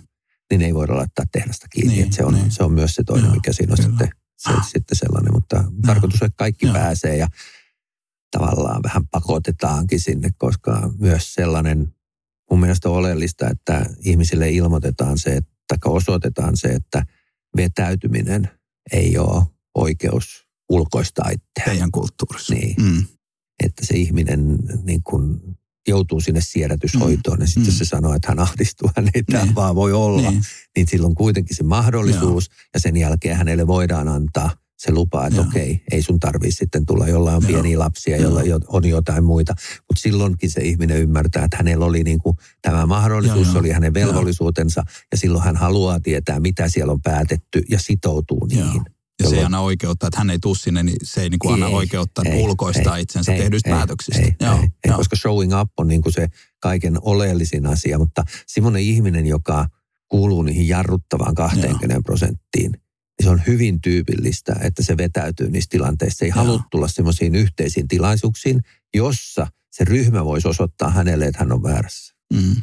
niin 0.51 0.61
ei 0.61 0.73
voida 0.73 0.95
laittaa 0.95 1.25
tehdasta 1.31 1.67
kiinni. 1.67 1.95
Niin, 1.95 2.13
se, 2.13 2.25
on, 2.25 2.33
niin. 2.33 2.51
se 2.51 2.63
on 2.63 2.73
myös 2.73 2.95
se 2.95 3.03
toinen, 3.03 3.25
Joo, 3.25 3.33
mikä 3.35 3.53
siinä 3.53 3.73
on 3.73 3.77
kyllä. 3.77 3.89
sitten, 3.89 4.09
se, 4.37 4.51
sitten 4.63 4.97
sellainen. 4.97 5.33
Mutta 5.33 5.63
tarkoitus 5.85 6.21
on, 6.21 6.25
että 6.25 6.37
kaikki 6.37 6.65
Joo. 6.65 6.73
pääsee 6.73 7.17
ja 7.17 7.27
tavallaan 8.31 8.83
vähän 8.83 9.07
pakotetaankin 9.07 9.99
sinne, 9.99 10.29
koska 10.37 10.93
myös 10.99 11.33
sellainen, 11.33 11.93
mun 12.51 12.59
mielestä 12.59 12.89
on 12.89 12.95
oleellista, 12.95 13.49
että 13.49 13.85
ihmisille 13.99 14.49
ilmoitetaan 14.49 15.17
se, 15.17 15.35
että 15.35 15.75
osoitetaan 15.85 16.57
se, 16.57 16.67
että 16.67 17.05
vetäytyminen 17.57 18.49
ei 18.91 19.17
ole 19.17 19.43
oikeus 19.75 20.50
ulkoistaa 20.71 21.29
itseään. 21.29 21.69
Teidän 21.69 21.91
kulttuurissa. 21.91 22.53
Niin, 22.53 22.75
Mm. 22.81 23.03
että 23.63 23.85
se 23.85 23.93
ihminen 23.97 24.57
niin 24.83 25.03
kun 25.03 25.41
joutuu 25.87 26.19
sinne 26.21 26.41
siedätyshoitoon 26.43 27.41
ja 27.41 27.47
sitten 27.47 27.73
Mm. 27.73 27.77
se 27.77 27.85
sanoo, 27.85 28.13
että 28.13 28.27
hän 28.27 28.39
ahdistuu, 28.39 28.89
hän 28.95 29.09
ei 29.13 29.23
tämä 29.23 29.43
Niin. 29.43 29.55
vaan 29.55 29.75
voi 29.75 29.93
olla. 29.93 30.31
Niin. 30.31 30.41
Niin 30.75 30.87
silloin 30.87 31.15
kuitenkin 31.15 31.55
se 31.55 31.63
mahdollisuus 31.63 32.49
ja 32.73 32.79
sen 32.79 32.97
jälkeen 32.97 33.37
hänelle 33.37 33.67
voidaan 33.67 34.07
antaa 34.07 34.49
se 34.77 34.91
lupa, 34.91 35.27
että 35.27 35.39
Joo. 35.39 35.45
okei, 35.47 35.83
ei 35.91 36.01
sun 36.01 36.19
tarvii 36.19 36.51
sitten 36.51 36.85
tulla, 36.85 37.07
jolla 37.07 37.35
on 37.35 37.43
Joo. 37.43 37.47
pieniä 37.51 37.79
lapsia, 37.79 38.17
Joo. 38.17 38.23
jolla 38.29 38.43
jo- 38.43 38.59
on 38.67 38.85
jotain 38.85 39.23
muita. 39.23 39.53
Mutta 39.89 40.01
silloinkin 40.01 40.51
se 40.51 40.61
ihminen 40.61 40.97
ymmärtää, 40.97 41.45
että 41.45 41.57
hänellä 41.57 41.85
oli 41.85 42.03
niinku 42.03 42.35
tämä 42.61 42.85
mahdollisuus, 42.85 43.37
Joo, 43.37 43.45
se 43.45 43.51
joo. 43.51 43.59
oli 43.59 43.69
hänen 43.69 43.93
velvollisuutensa 43.93 44.83
ja 45.11 45.17
silloin 45.17 45.43
hän 45.43 45.55
haluaa 45.55 45.99
tietää, 45.99 46.39
mitä 46.39 46.67
siellä 46.69 46.93
on 46.93 47.01
päätetty 47.01 47.63
ja 47.69 47.79
sitoutuu 47.79 48.47
Joo. 48.51 48.83
Ja 49.23 49.29
se 49.29 49.35
ei 49.35 49.43
anna 49.43 49.59
oikeutta, 49.59 50.07
että 50.07 50.17
hän 50.17 50.29
ei 50.29 50.39
tuu 50.39 50.55
sinne, 50.55 50.83
niin 50.83 50.97
se 51.03 51.21
ei 51.21 51.29
niin 51.29 51.39
kuin 51.39 51.53
anna 51.53 51.67
Ei, 51.67 51.73
oikeutta 51.73 52.21
ei, 52.25 52.41
ulkoistaa 52.41 52.97
ei, 52.97 53.03
itsensä 53.03 53.31
ei, 53.31 53.39
tehdyistä 53.39 53.69
ei, 53.69 53.75
päätöksistä. 53.75 54.21
Ei, 54.21 54.35
joo, 54.41 54.59
ei, 54.59 54.69
joo. 54.87 54.97
koska 54.97 55.15
showing 55.15 55.59
up 55.61 55.71
on 55.77 55.87
niin 55.87 56.01
kuin 56.01 56.13
se 56.13 56.27
kaiken 56.59 56.97
oleellisin 57.01 57.67
asia, 57.67 57.97
mutta 57.97 58.23
semmoinen 58.47 58.81
ihminen, 58.81 59.27
joka 59.27 59.67
kuuluu 60.07 60.41
niihin 60.41 60.67
jarruttavaan 60.67 61.35
20 61.35 62.01
prosenttiin, 62.05 62.71
niin 62.71 63.23
se 63.23 63.29
on 63.29 63.41
hyvin 63.47 63.81
tyypillistä, 63.81 64.55
että 64.61 64.83
se 64.83 64.97
vetäytyy 64.97 65.49
niistä 65.49 65.71
tilanteista. 65.71 66.19
Se 66.19 66.25
ei 66.25 66.29
Joo. 66.29 66.43
halua 66.43 66.63
tulla 66.71 66.87
semmoisiin 66.87 67.35
yhteisiin 67.35 67.87
tilaisuuksiin, 67.87 68.61
jossa 68.93 69.47
se 69.71 69.85
ryhmä 69.85 70.25
voisi 70.25 70.47
osoittaa 70.47 70.89
hänelle, 70.89 71.25
että 71.25 71.39
hän 71.39 71.51
on 71.51 71.63
väärässä. 71.63 72.15
Mm. 72.33 72.55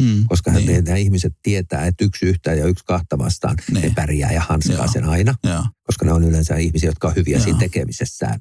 Mm. 0.00 0.24
Koska 0.28 0.52
niin. 0.52 0.84
nämä 0.84 0.96
ihmiset 0.96 1.32
tietää, 1.42 1.86
että 1.86 2.04
yksi 2.04 2.26
yhtä 2.26 2.54
ja 2.54 2.66
yksi 2.66 2.84
kahta 2.84 3.18
vastaan 3.18 3.56
Niin. 3.72 3.82
ne 3.82 3.92
pärjää 3.96 4.32
ja 4.32 4.40
hanskaa 4.48 4.76
Joo. 4.76 4.92
sen 4.92 5.04
aina 5.04 5.34
Joo. 5.44 5.64
koska 5.82 6.06
ne 6.06 6.12
on 6.12 6.24
yleensä 6.24 6.56
ihmisiä, 6.56 6.88
jotka 6.88 7.08
on 7.08 7.16
hyviä 7.16 7.36
Joo. 7.36 7.44
siinä 7.44 7.58
tekemisessään. 7.58 8.38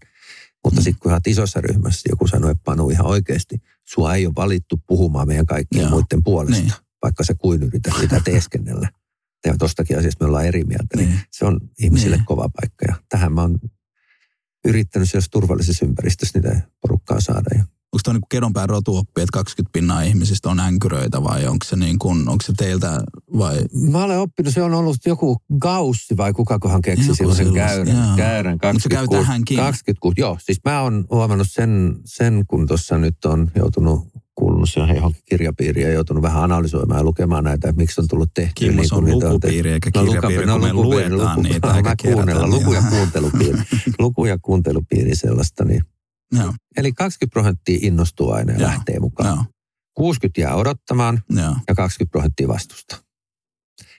Mutta 0.64 0.80
Mm. 0.82 0.84
sitten 0.84 1.00
kun 1.00 1.12
olet 1.12 1.28
isossa 1.28 1.62
ryhmässä, 1.62 2.10
joku 2.10 2.28
sanoo, 2.28 2.50
että 2.50 2.62
Panu 2.64 2.90
ihan 2.90 3.06
oikeasti, 3.06 3.62
sua 3.86 4.16
ei 4.16 4.26
ole 4.26 4.34
valittu 4.36 4.80
puhumaan 4.88 5.28
meidän 5.28 5.46
kaikkien 5.46 5.82
Joo. 5.82 5.90
muiden 5.92 6.24
puolesta, 6.24 6.62
Niin. 6.64 6.74
vaikka 7.04 7.24
sä 7.24 7.34
kuin 7.36 7.64
yrität 7.64 7.94
sitä 8.00 8.22
teeskennellä. 8.26 8.90
Ja 9.46 9.56
tostakin 9.58 9.98
asiasta 9.98 10.26
me 10.26 10.28
ollaan 10.28 10.46
eri 10.46 10.64
mieltä, 10.64 10.98
niin, 10.98 11.10
Niin. 11.10 11.20
se 11.32 11.46
on 11.46 11.60
ihmisille 11.80 12.16
Niin. 12.16 12.26
kova 12.26 12.50
paikka. 12.62 12.86
Ja 12.88 12.96
tähän 13.10 13.34
mä 13.34 13.42
oon 13.42 13.60
yrittänyt 14.68 15.10
siellä 15.10 15.28
turvallisessa 15.32 15.86
ympäristössä 15.86 16.40
niitä 16.40 16.62
porukkaa 16.82 17.22
saada. 17.22 17.50
Ja 17.58 17.64
Onko 17.94 18.02
tuo 18.04 18.14
niin 18.14 18.22
kedonpään 18.30 18.70
rotuoppi, 18.70 19.22
että 19.22 19.32
20 19.34 19.70
pinnaa 19.74 20.02
ihmisistä 20.02 20.50
on 20.50 20.60
änkyröitä 20.60 21.24
vai 21.24 21.48
onko 21.48 21.66
se, 21.66 21.76
niin 21.76 22.00
kuin, 22.00 22.20
onko 22.30 22.44
se 22.46 22.54
teiltä 22.58 23.02
vai... 23.38 23.58
Mä 23.92 24.04
olen 24.04 24.20
oppinut, 24.20 24.54
se 24.54 24.64
on 24.64 24.74
ollut 24.74 24.98
joku 25.06 25.38
Gaussi 25.62 26.18
vai 26.18 26.34
kukakohan 26.34 26.82
keksi 26.82 27.04
Joku 27.04 27.16
silloin 27.16 27.38
sen 27.38 27.46
sellaista, 27.46 27.86
käyrän. 27.86 28.08
joo. 28.08 28.16
käyrän 28.18 28.60
Mut 28.74 28.84
se 28.84 28.90
käy 28.90 28.98
26, 28.98 29.26
tähänkin. 29.26 29.58
26, 29.58 30.22
joo. 30.22 30.38
Siis 30.42 30.60
mä 30.66 30.82
oon 30.82 31.06
huomannut 31.12 31.48
sen, 31.50 31.96
sen 32.06 32.44
kun 32.48 32.68
tuossa 32.68 32.98
nyt 32.98 33.26
on 33.26 33.52
joutunut 33.56 34.08
kuulunut 34.36 34.70
siihen 34.70 34.96
johonkin 34.96 35.22
kirjapiiriin 35.26 35.88
ja 35.88 35.94
joutunut 35.94 36.24
vähän 36.24 36.44
analysoimaan 36.44 37.00
ja 37.00 37.04
lukemaan 37.04 37.44
näitä, 37.44 37.70
että 37.70 37.82
miksi 37.82 38.02
on 38.02 38.08
tullut 38.08 38.30
tehtyä. 38.34 38.54
Kimmo, 38.56 38.82
niin 38.82 38.90
se 38.90 38.96
on 38.96 39.04
on 39.04 39.12
lukupiiri 39.12 39.72
eikä 39.72 39.90
No, 39.96 40.04
kirjapiiri, 40.04 40.46
lukupiiri, 40.46 40.52
kun 40.52 40.62
me 40.62 40.74
lukupiiri, 40.74 41.10
luetaan 41.10 41.38
luku- 41.40 41.42
niitä 41.54 41.68
no, 41.68 41.82
mä 41.82 41.96
kuunnella, 42.04 42.48
luku- 42.48 42.74
ja 42.74 42.82
kuuntelupiiri. 42.90 43.60
luku- 44.00 44.26
ja 44.26 44.38
kuuntelupiiri 44.42 45.16
sellaista. 45.16 45.66
Niin. 45.66 45.82
Joo, 46.32 46.54
Eli 46.78 46.92
20 46.94 47.34
prosenttia 47.34 47.80
innostuu 47.82 48.32
aina 48.32 48.54
ja 48.54 48.60
Joo, 48.60 48.68
lähtee 48.70 49.00
mukaan. 49.00 49.30
joo, 49.36 49.46
60 49.94 50.42
jää 50.42 50.56
odottamaan 50.56 51.24
joo. 51.30 51.56
ja 51.68 51.76
20 51.76 52.12
prosenttia 52.12 52.48
vastusta. 52.48 53.04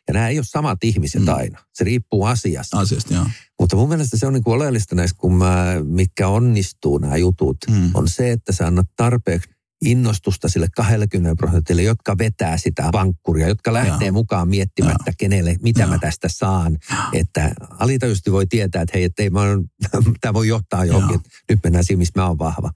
Ja 0.09 0.14
nämä 0.14 0.28
ei 0.28 0.39
ole 0.39 0.45
samat 0.49 0.85
ihmiset 0.85 1.22
Mm. 1.22 1.28
aina. 1.28 1.59
Se 1.74 1.85
riippuu 1.85 2.24
asiasta. 2.24 2.78
Asiasta, 2.78 3.14
joo. 3.14 3.26
Mutta 3.61 3.76
mun 3.76 3.89
mielestä 3.89 4.16
se 4.16 4.26
on 4.26 4.33
niin 4.33 4.45
kuin 4.45 4.55
oleellista 4.55 4.95
näissä, 4.95 5.16
kun 5.18 5.35
mä, 5.35 5.64
mitkä 5.85 6.28
onnistuu 6.28 6.99
nämä 6.99 7.16
jutut, 7.16 7.57
Mm. 7.70 7.91
on 7.95 8.09
se, 8.09 8.33
että 8.33 8.53
sä 8.53 8.66
annat 8.66 8.87
tarpeeksi 8.97 9.51
innostusta 9.85 10.49
sille 10.49 10.68
20 10.76 11.37
prosentille, 11.37 11.83
jotka 11.83 12.18
vetää 12.18 12.59
sitä 12.59 12.89
vankkuria, 12.93 13.49
jotka 13.49 13.72
lähtee 13.72 14.09
Joo. 14.09 14.12
mukaan 14.12 14.49
miettimättä, 14.49 15.12
kenelle, 15.18 15.57
mitä 15.62 15.81
Joo. 15.81 15.91
mä 15.91 15.99
tästä 15.99 16.28
saan. 16.31 16.78
Että 17.12 17.53
alitajuisesti 17.78 18.33
voi 18.33 18.47
tietää, 18.47 18.83
että 18.83 18.93
hei, 18.95 19.05
että 19.05 19.22
ei, 19.22 19.31
mä 19.31 19.41
oon, 19.41 19.64
tämä 20.20 20.35
voi 20.35 20.49
johtaa 20.49 20.85
johonkin, 20.85 21.14
Joo. 21.14 21.20
että 21.24 21.31
nyt 21.49 21.61
mennään 21.64 21.85
siihen, 21.85 21.99
missä 21.99 22.20
mä 22.20 22.28
oon 22.28 22.39
vahva. 22.39 22.70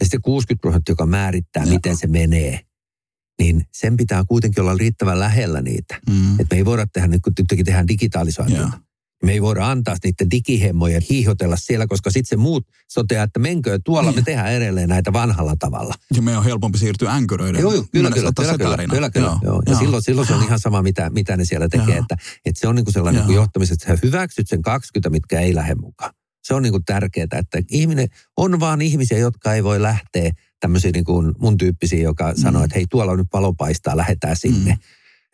Ja 0.00 0.04
sitten 0.06 0.22
60 0.22 0.60
prosenttia, 0.60 0.92
joka 0.92 1.06
määrittää, 1.06 1.62
Joo. 1.62 1.74
miten 1.74 1.96
se 1.96 2.06
menee, 2.06 2.60
niin 3.38 3.64
sen 3.72 3.96
pitää 3.96 4.24
kuitenkin 4.28 4.60
olla 4.60 4.74
riittävän 4.74 5.20
lähellä 5.20 5.62
niitä. 5.62 6.00
Mm. 6.10 6.32
Että 6.40 6.54
me 6.54 6.56
ei 6.56 6.64
voida 6.64 6.86
tehdä, 6.86 7.08
nyt 7.08 7.22
kun 7.22 7.34
tyttökin 7.34 7.64
tehdään 7.64 7.88
digitalisointia, 7.88 8.60
Joo. 8.60 8.70
Me 9.24 9.32
ei 9.32 9.42
voida 9.42 9.70
antaa 9.70 9.96
niiden 10.04 10.30
digihemmoja 10.30 11.00
hiihotella 11.10 11.56
siellä, 11.56 11.86
koska 11.86 12.10
sitten 12.10 12.28
se 12.28 12.36
muut 12.36 12.66
soteaa, 12.88 13.24
että 13.24 13.38
menkö 13.40 13.78
tuolla, 13.84 14.10
Niin. 14.10 14.18
me 14.18 14.22
tehdään 14.22 14.52
edelleen 14.52 14.88
näitä 14.88 15.12
vanhalla 15.12 15.54
tavalla. 15.58 15.94
Ja 16.16 16.22
meidän 16.22 16.38
on 16.38 16.44
helpompi 16.44 16.78
siirtyä 16.78 17.12
änkyröiden. 17.12 17.60
Joo, 17.60 17.72
joo, 17.74 17.84
kyllä, 17.92 18.10
kyllä, 18.10 18.32
kyllä, 18.36 18.58
kyllä, 18.58 18.76
kyllä, 18.90 19.10
kyllä, 19.10 19.26
joo, 19.26 19.38
joo. 19.42 19.62
Ja 19.66 19.76
silloin, 19.76 20.02
silloin 20.02 20.26
se 20.28 20.34
on 20.34 20.42
ihan 20.42 20.60
sama, 20.60 20.82
mitä, 20.82 21.10
mitä 21.10 21.36
ne 21.36 21.44
siellä 21.44 21.68
tekee, 21.68 21.86
Joo. 21.94 21.98
että, 22.02 22.16
että 22.44 22.60
se 22.60 22.68
on 22.68 22.74
niin 22.74 22.84
kuin 22.84 22.92
sellainen 22.94 23.20
Joo. 23.20 23.26
niin 23.26 23.34
johtamisen, 23.36 23.74
että 23.74 23.86
sä 23.86 23.98
hyväksyt 24.02 24.48
sen 24.48 24.62
20, 24.62 25.10
mitkä 25.10 25.40
ei 25.40 25.54
lähde 25.54 25.74
mukaan. 25.74 26.12
Se 26.44 26.54
on 26.54 26.62
niin 26.62 26.72
kuin 26.72 26.84
tärkeää, 26.84 27.26
että 27.32 27.62
ihminen, 27.70 28.08
on 28.36 28.60
vaan 28.60 28.82
ihmisiä, 28.82 29.18
jotka 29.18 29.54
ei 29.54 29.64
voi 29.64 29.82
lähteä 29.82 30.30
tämmöisiä 30.60 30.90
niin 30.94 31.04
kuin 31.04 31.34
mun 31.38 31.56
tyyppisiä, 31.58 32.02
joka 32.02 32.32
Mm. 32.32 32.36
sanoo, 32.42 32.64
että 32.64 32.74
hei 32.76 32.86
tuolla 32.90 33.12
on 33.12 33.18
nyt 33.18 33.28
valo 33.32 33.52
paistaa, 33.54 33.96
lähdetään 33.96 34.36
sinne. 34.36 34.76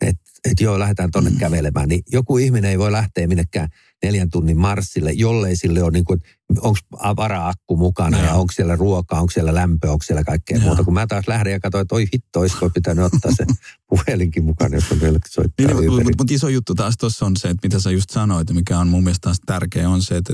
Että 0.01 0.31
et 0.51 0.61
joo, 0.61 0.79
lähdetään 0.79 1.11
tonne 1.11 1.29
Mm. 1.29 1.37
kävelemään. 1.37 1.89
Niin 1.89 2.03
joku 2.11 2.37
ihminen 2.37 2.71
ei 2.71 2.79
voi 2.79 2.91
lähteä 2.91 3.27
minnekään 3.27 3.69
neljän 4.03 4.29
tunnin 4.29 4.57
marssille, 4.57 5.11
jollei 5.11 5.55
sille 5.55 5.83
ole 5.83 5.91
niin 5.91 6.05
kuin, 6.05 6.21
onko 6.61 6.79
vara-akku 7.17 7.77
mukana 7.77 8.17
Joo. 8.17 8.27
ja 8.27 8.33
onko 8.33 8.53
siellä 8.53 8.75
ruokaa, 8.75 9.19
onko 9.19 9.31
siellä 9.31 9.53
lämpöä, 9.53 9.91
onko 9.91 10.03
siellä 10.03 10.23
kaikkea 10.23 10.57
Joo. 10.57 10.65
muuta. 10.65 10.83
Kun 10.83 10.93
mä 10.93 11.07
taas 11.07 11.27
lähden 11.27 11.53
ja 11.53 11.59
katsoin, 11.59 11.81
että 11.81 11.95
oi 11.95 12.05
hitto, 12.13 12.39
olisiko 12.39 12.69
pitänyt 12.69 13.05
ottaa 13.05 13.31
se 13.35 13.45
puhelinkin 13.89 14.43
mukaan, 14.43 14.73
jos 14.73 14.91
on 14.91 15.01
vielä 15.01 15.19
soittaa 15.29 15.65
Niin, 15.67 15.91
mutta 15.93 16.11
mut 16.17 16.31
iso 16.31 16.47
juttu 16.47 16.75
taas 16.75 16.97
tuossa 16.97 17.25
on 17.25 17.37
se, 17.37 17.47
että 17.49 17.67
mitä 17.67 17.79
sä 17.79 17.91
just 17.91 18.09
sanoit 18.09 18.49
ja 18.49 18.55
mikä 18.55 18.79
on 18.79 18.87
mun 18.87 19.03
mielestä 19.03 19.21
taas 19.23 19.37
tärkeä 19.45 19.89
on 19.89 20.01
se, 20.01 20.17
että 20.17 20.33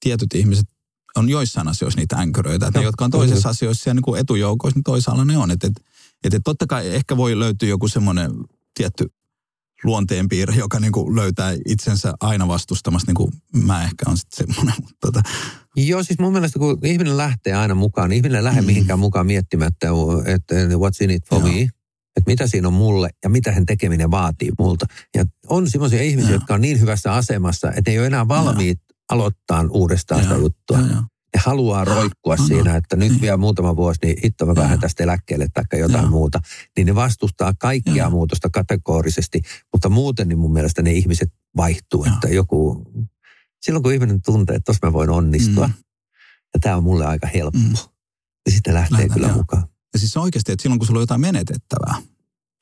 tietyt 0.00 0.34
ihmiset 0.34 0.66
on 1.16 1.28
joissain 1.28 1.68
asioissa 1.68 2.00
niitä 2.00 2.16
änköröitä. 2.16 2.66
Että 2.66 2.78
ne, 2.78 2.82
Joo, 2.82 2.88
jotka 2.88 3.04
on 3.04 3.10
toisissa 3.10 3.48
asioissa 3.48 3.82
siellä 3.84 4.00
niin 4.06 4.18
etujoukoissa, 4.20 4.76
niin 4.76 4.84
toisaalla 4.84 5.24
ne 5.24 5.36
on. 5.38 5.50
Että 5.50 5.66
et, 5.66 5.72
et, 6.24 6.34
et 6.34 6.42
totta 6.44 6.66
kai 6.66 6.88
ehkä 6.94 7.16
voi 7.16 7.38
löytyä 7.38 7.68
joku 7.68 7.88
semmoinen 7.88 8.30
tietty 8.74 9.06
luonteenpiirre, 9.84 10.54
joka 10.54 10.80
niin 10.80 10.92
kuin 10.92 11.16
löytää 11.16 11.54
itsensä 11.66 12.14
aina 12.20 12.48
vastustamasta, 12.48 13.08
niin 13.08 13.14
kuin 13.16 13.32
mä 13.64 13.84
ehkä 13.84 14.04
on 14.06 14.16
sitten 14.18 14.46
semmoinen. 14.46 14.74
Mutta 14.82 14.96
tota, 15.00 15.22
Joo, 15.76 16.02
siis 16.02 16.18
mun 16.18 16.32
mielestä 16.32 16.58
kun 16.58 16.78
ihminen 16.84 17.16
lähtee 17.16 17.54
aina 17.54 17.74
mukaan, 17.74 18.10
niin 18.10 18.16
ihminen 18.16 18.44
lähde 18.44 18.60
Mm. 18.60 18.66
mihinkään 18.66 18.98
mukaan 18.98 19.26
miettimättä, 19.26 19.88
että 20.26 20.54
what's 20.54 21.04
in 21.04 21.10
it 21.10 21.28
for 21.28 21.38
Joo. 21.38 21.48
me, 21.48 21.60
että 22.16 22.30
mitä 22.30 22.46
siinä 22.46 22.68
on 22.68 22.74
mulle 22.74 23.10
ja 23.24 23.30
mitä 23.30 23.52
hän 23.52 23.66
tekeminen 23.66 24.10
vaatii 24.10 24.50
multa. 24.58 24.86
Ja 25.16 25.24
on 25.46 25.70
semmoisia 25.70 26.02
ihmisiä, 26.02 26.30
Joo. 26.30 26.36
jotka 26.40 26.54
on 26.54 26.60
niin 26.60 26.80
hyvässä 26.80 27.12
asemassa, 27.14 27.68
että 27.68 27.90
ne 27.90 27.92
ei 27.92 27.98
ole 27.98 28.06
enää 28.06 28.28
valmiit 28.28 28.80
aloittaa 29.10 29.64
uudestaan 29.70 30.22
sitä 30.22 30.34
Joo. 30.34 30.42
juttua. 30.42 30.78
joo, 30.78 30.86
joo. 30.88 31.02
Ne 31.36 31.40
haluaa 31.46 31.84
roikkua 31.84 32.36
No, 32.36 32.42
no. 32.42 32.46
siinä, 32.46 32.76
että 32.76 32.96
nyt 32.96 33.20
vielä 33.20 33.36
muutama 33.36 33.76
vuosi, 33.76 33.98
niin 34.02 34.16
hitto 34.24 34.46
mä 34.46 34.54
vähän 34.54 34.70
Joo. 34.70 34.80
tästä 34.80 35.02
eläkkeelle 35.02 35.46
tai 35.54 35.80
jotain 35.80 36.02
Joo. 36.02 36.10
muuta. 36.10 36.40
Niin 36.76 36.86
ne 36.86 36.94
vastustaa 36.94 37.52
kaikkea 37.58 37.94
Joo. 37.94 38.10
muutosta 38.10 38.50
kategorisesti, 38.50 39.40
mutta 39.72 39.88
muuten 39.88 40.28
niin 40.28 40.38
mun 40.38 40.52
mielestä 40.52 40.82
ne 40.82 40.92
ihmiset 40.92 41.32
vaihtuu, 41.56 42.04
että 42.04 42.28
joku... 42.28 42.84
Silloin 43.62 43.82
kun 43.82 43.92
ihminen 43.92 44.22
tuntee, 44.22 44.56
että 44.56 44.64
tuossa 44.64 44.86
mä 44.86 44.92
voin 44.92 45.10
onnistua, 45.10 45.66
Mm. 45.66 45.72
ja 46.54 46.60
tämä 46.60 46.76
on 46.76 46.82
mulle 46.82 47.06
aika 47.06 47.26
helppo, 47.26 47.58
Mm. 47.58 47.64
niin 48.46 48.54
sitten 48.54 48.74
lähtee 48.74 48.92
Lähdetään, 48.96 49.14
kyllä 49.14 49.28
joo. 49.28 49.36
mukaan. 49.36 49.62
Ja 49.92 49.98
siis 49.98 50.16
oikeasti, 50.16 50.52
että 50.52 50.62
silloin 50.62 50.78
kun 50.78 50.86
sulla 50.86 50.98
on 50.98 51.02
jotain 51.02 51.20
menetettävää, 51.20 51.94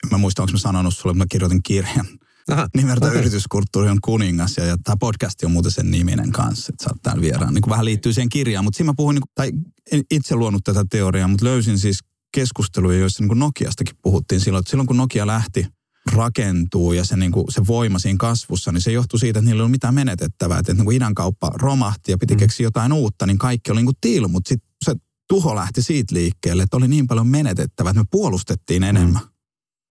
en 0.03 0.09
mä 0.11 0.17
muista, 0.17 0.41
onko 0.41 0.51
mä 0.51 0.57
sanonut 0.57 0.97
sulle, 0.97 1.11
että 1.11 1.23
mä 1.23 1.27
kirjoitin 1.31 1.63
kirjan 1.63 2.05
Aha, 2.51 2.67
nimeltä 2.77 3.07
okei. 3.07 3.19
Yrityskulttuuri 3.19 3.89
on 3.89 3.97
kuningas 4.01 4.57
ja, 4.57 4.65
ja 4.65 4.77
tämä 4.83 4.95
podcast 4.99 5.43
on 5.43 5.51
muuten 5.51 5.71
sen 5.71 5.91
niminen 5.91 6.31
kanssa, 6.31 6.71
että 6.73 6.83
sä 6.83 6.89
oot 6.89 7.01
täällä 7.03 7.21
vieraan. 7.21 7.53
Niin 7.53 7.69
vähän 7.69 7.85
liittyy 7.85 8.13
siihen 8.13 8.29
kirjaan, 8.29 8.65
mutta 8.65 8.77
siinä 8.77 8.91
mä 8.91 8.95
puhuin, 8.97 9.15
niin 9.15 9.21
kuin, 9.21 9.31
tai 9.35 9.51
en 9.91 10.03
itse 10.11 10.35
luonut 10.35 10.63
tätä 10.63 10.85
teoriaa, 10.89 11.27
mutta 11.27 11.45
löysin 11.45 11.79
siis 11.79 11.99
keskusteluja, 12.33 12.99
joissa 12.99 13.23
niin 13.23 13.27
kuin 13.27 13.39
Nokiastakin 13.39 13.95
puhuttiin 14.01 14.41
silloin, 14.41 14.59
että 14.61 14.69
silloin 14.69 14.87
kun 14.87 14.97
Nokia 14.97 15.27
lähti 15.27 15.67
rakentuu 16.11 16.93
ja 16.93 17.05
se, 17.05 17.17
niin 17.17 17.31
kuin, 17.31 17.45
se 17.49 17.61
voima 17.67 17.99
siinä 17.99 18.17
kasvussa, 18.19 18.71
niin 18.71 18.81
se 18.81 18.91
johtui 18.91 19.19
siitä, 19.19 19.39
että 19.39 19.45
niillä 19.49 19.59
ei 19.59 19.61
ollut 19.61 19.71
mitään 19.71 19.93
menetettävää. 19.93 20.59
Että 20.59 20.73
niin 20.73 20.85
kuin 20.85 20.97
idän 20.97 21.13
kauppa 21.13 21.51
romahti 21.53 22.11
ja 22.11 22.17
piti 22.17 22.33
Mm. 22.33 22.39
keksiä 22.39 22.63
jotain 22.63 22.93
uutta, 22.93 23.25
niin 23.25 23.37
kaikki 23.37 23.71
oli 23.71 23.79
niin 23.79 23.85
kuin 23.85 23.97
tiilu, 24.01 24.27
mutta 24.27 24.49
sitten 24.49 24.69
se 24.85 24.95
tuho 25.29 25.55
lähti 25.55 25.81
siitä 25.81 26.15
liikkeelle, 26.15 26.63
että 26.63 26.77
oli 26.77 26.87
niin 26.87 27.07
paljon 27.07 27.27
menetettävää, 27.27 27.89
että 27.89 28.01
me 28.01 28.07
puolustettiin 28.11 28.83
enemmän. 28.83 29.21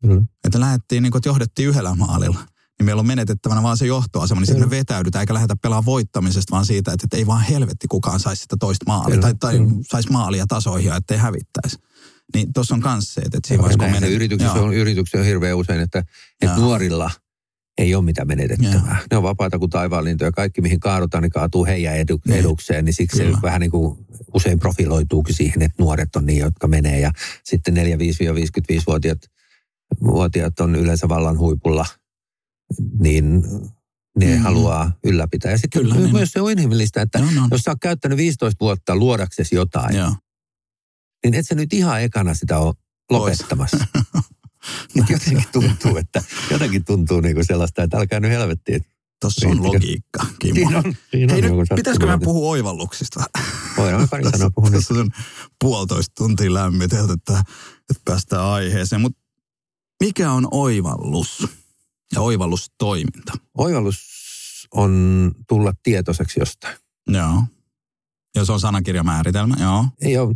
Kyllä. 0.03 0.23
Että 0.45 0.61
lähdettiin, 0.61 1.03
niin 1.03 1.11
kuin, 1.11 1.19
että 1.21 1.29
johdettiin 1.29 1.69
yhdellä 1.69 1.95
maalilla. 1.95 2.39
Niin 2.79 2.85
meillä 2.87 3.01
on 3.01 3.07
menetettävänä 3.07 3.63
vaan 3.63 3.77
se 3.77 3.87
johtoasema, 3.87 4.41
niin 4.41 4.47
sitten 4.47 4.67
me 4.67 4.71
vetäydytään 4.71 5.21
eikä 5.21 5.35
lähdetä 5.35 5.57
pelaamaan 5.63 5.87
voittamisesta, 5.87 6.51
vaan 6.51 6.67
siitä, 6.67 6.93
että, 6.93 7.05
että 7.07 7.17
ei 7.17 7.27
vaan 7.27 7.43
helvetti 7.45 7.87
kukaan 7.89 8.21
saisi 8.21 8.43
sitä 8.43 8.57
toista 8.61 8.85
maalia. 8.87 9.09
Kyllä, 9.09 9.21
Tai, 9.23 9.35
tai 9.41 9.59
kyllä. 9.59 9.71
saisi 9.91 10.11
maalia 10.13 10.47
tasoihin 10.49 10.89
ja 10.89 10.97
ettei 10.97 11.19
hävittäisi. 11.19 11.77
Niin 12.35 12.53
tuossa 12.53 12.75
on 12.75 12.81
kans 12.81 13.15
se, 13.15 13.21
että 13.21 13.39
siinä 13.45 13.59
Joo, 13.59 13.63
vaiheessa 13.63 13.85
kun 13.85 13.93
menet... 14.03 14.11
yrityksessä, 14.17 14.59
Joo. 14.59 14.67
on, 14.67 14.75
yrityksessä 14.75 15.19
on 15.19 15.25
hirveän 15.25 15.57
usein, 15.57 15.81
että, 15.81 15.99
että 15.99 16.47
Joo. 16.47 16.57
nuorilla 16.57 17.11
ei 17.79 17.95
ole 17.95 18.05
mitään 18.05 18.29
menetettävää. 18.29 18.99
Ne 19.11 19.17
on 19.17 19.23
vapaita 19.23 19.59
kuin 19.59 19.71
taivaanlintoja. 19.71 20.33
Kaikki, 20.33 20.61
mihin 20.61 20.81
kaadutaan, 20.81 21.23
niin 21.23 21.31
kaatuu 21.31 21.67
heidän 21.67 21.97
edu, 21.97 22.21
Niin. 22.27 22.41
edukseen. 22.41 22.85
Niin 22.85 22.95
siksi 22.95 23.19
Kyllä. 23.23 23.37
se 23.37 23.43
vähän 23.43 23.61
niin 23.61 23.71
kuin 23.71 24.07
usein 24.35 24.59
profiloituukin 24.59 25.35
siihen, 25.35 25.63
että 25.63 25.83
nuoret 25.83 26.17
on 26.17 26.27
niin, 26.27 26.39
jotka 26.39 26.69
menee. 26.69 27.01
Ja 27.01 27.11
sitten 27.45 27.75
4-5-55-vuotiaat 27.77 29.19
vuotiaat 30.05 30.61
on 30.61 30.75
yleensä 30.75 31.09
vallan 31.09 31.39
huipulla, 31.39 31.87
niin 33.01 33.45
ne 34.19 34.37
Mm. 34.37 34.43
haluaa 34.43 34.93
ylläpitää. 35.05 35.51
Ja 35.51 35.59
sitten 35.59 35.83
Kyllä, 35.83 35.95
myös 35.95 36.13
niin. 36.13 36.27
se 36.27 36.41
on 36.41 36.51
inhimillistä, 36.51 37.03
että 37.03 37.19
Joo, 37.19 37.31
no. 37.31 37.49
jos 37.51 37.61
sä 37.61 37.71
oot 37.71 37.79
käyttänyt 37.83 38.19
15 38.19 38.57
vuotta 38.61 38.97
luodaksesi 38.97 39.55
jotain, 39.55 39.97
Joo. 39.97 40.13
niin 41.25 41.35
et 41.35 41.47
sä 41.47 41.55
nyt 41.55 41.73
ihan 41.73 42.03
ekana 42.03 42.35
sitä 42.35 42.59
ole 42.59 42.75
lopettamassa. 43.11 43.87
Nyt 44.95 45.11
jotenkin 45.11 45.45
tuntuu, 45.53 45.97
että 45.97 46.23
jotenkin 46.51 46.85
tuntuu 46.85 47.21
niin 47.21 47.35
kuin 47.35 47.45
sellaista, 47.47 47.83
että 47.83 47.97
älkää 47.97 48.21
nyt 48.21 48.31
helvettiin. 48.31 48.85
Tossa 49.21 49.49
on 49.49 49.63
logiikka, 49.63 50.27
Kimmo. 50.39 50.55
Siinä 50.55 50.79
on, 50.79 50.95
siinä 51.11 51.33
Hei 51.33 51.43
on 51.51 51.59
nyt, 51.59 51.69
pitäisikö 51.77 52.07
me 52.07 52.11
sattumalta. 52.13 52.25
puhua 52.25 52.51
oivalluksista? 52.51 53.25
Voidaan 53.77 54.03
me 54.03 54.09
pari 54.11 54.31
sanoa 54.31 54.51
puhua. 54.55 54.71
Tässä 54.71 54.95
on 54.95 55.11
puolitoista 55.61 56.13
tuntia 56.19 56.55
lämmitelty, 56.55 57.13
että, 57.13 57.39
että 57.91 58.03
päästään 58.05 58.43
aiheeseen. 58.45 59.01
Mutta 59.01 59.19
mikä 60.05 60.33
on 60.33 60.49
oivallus 60.51 61.49
ja 62.15 62.21
oivallustoiminta? 62.21 63.33
Oivallus 63.59 63.99
on 64.75 65.33
tulla 65.49 65.73
tietoiseksi 65.83 66.41
jostain. 66.41 66.77
Joo. 67.09 67.43
Ja 68.35 68.45
se 68.45 68.53
on 68.53 68.61
sanakirjamääritelmä, 68.61 69.57
joo. 69.61 69.85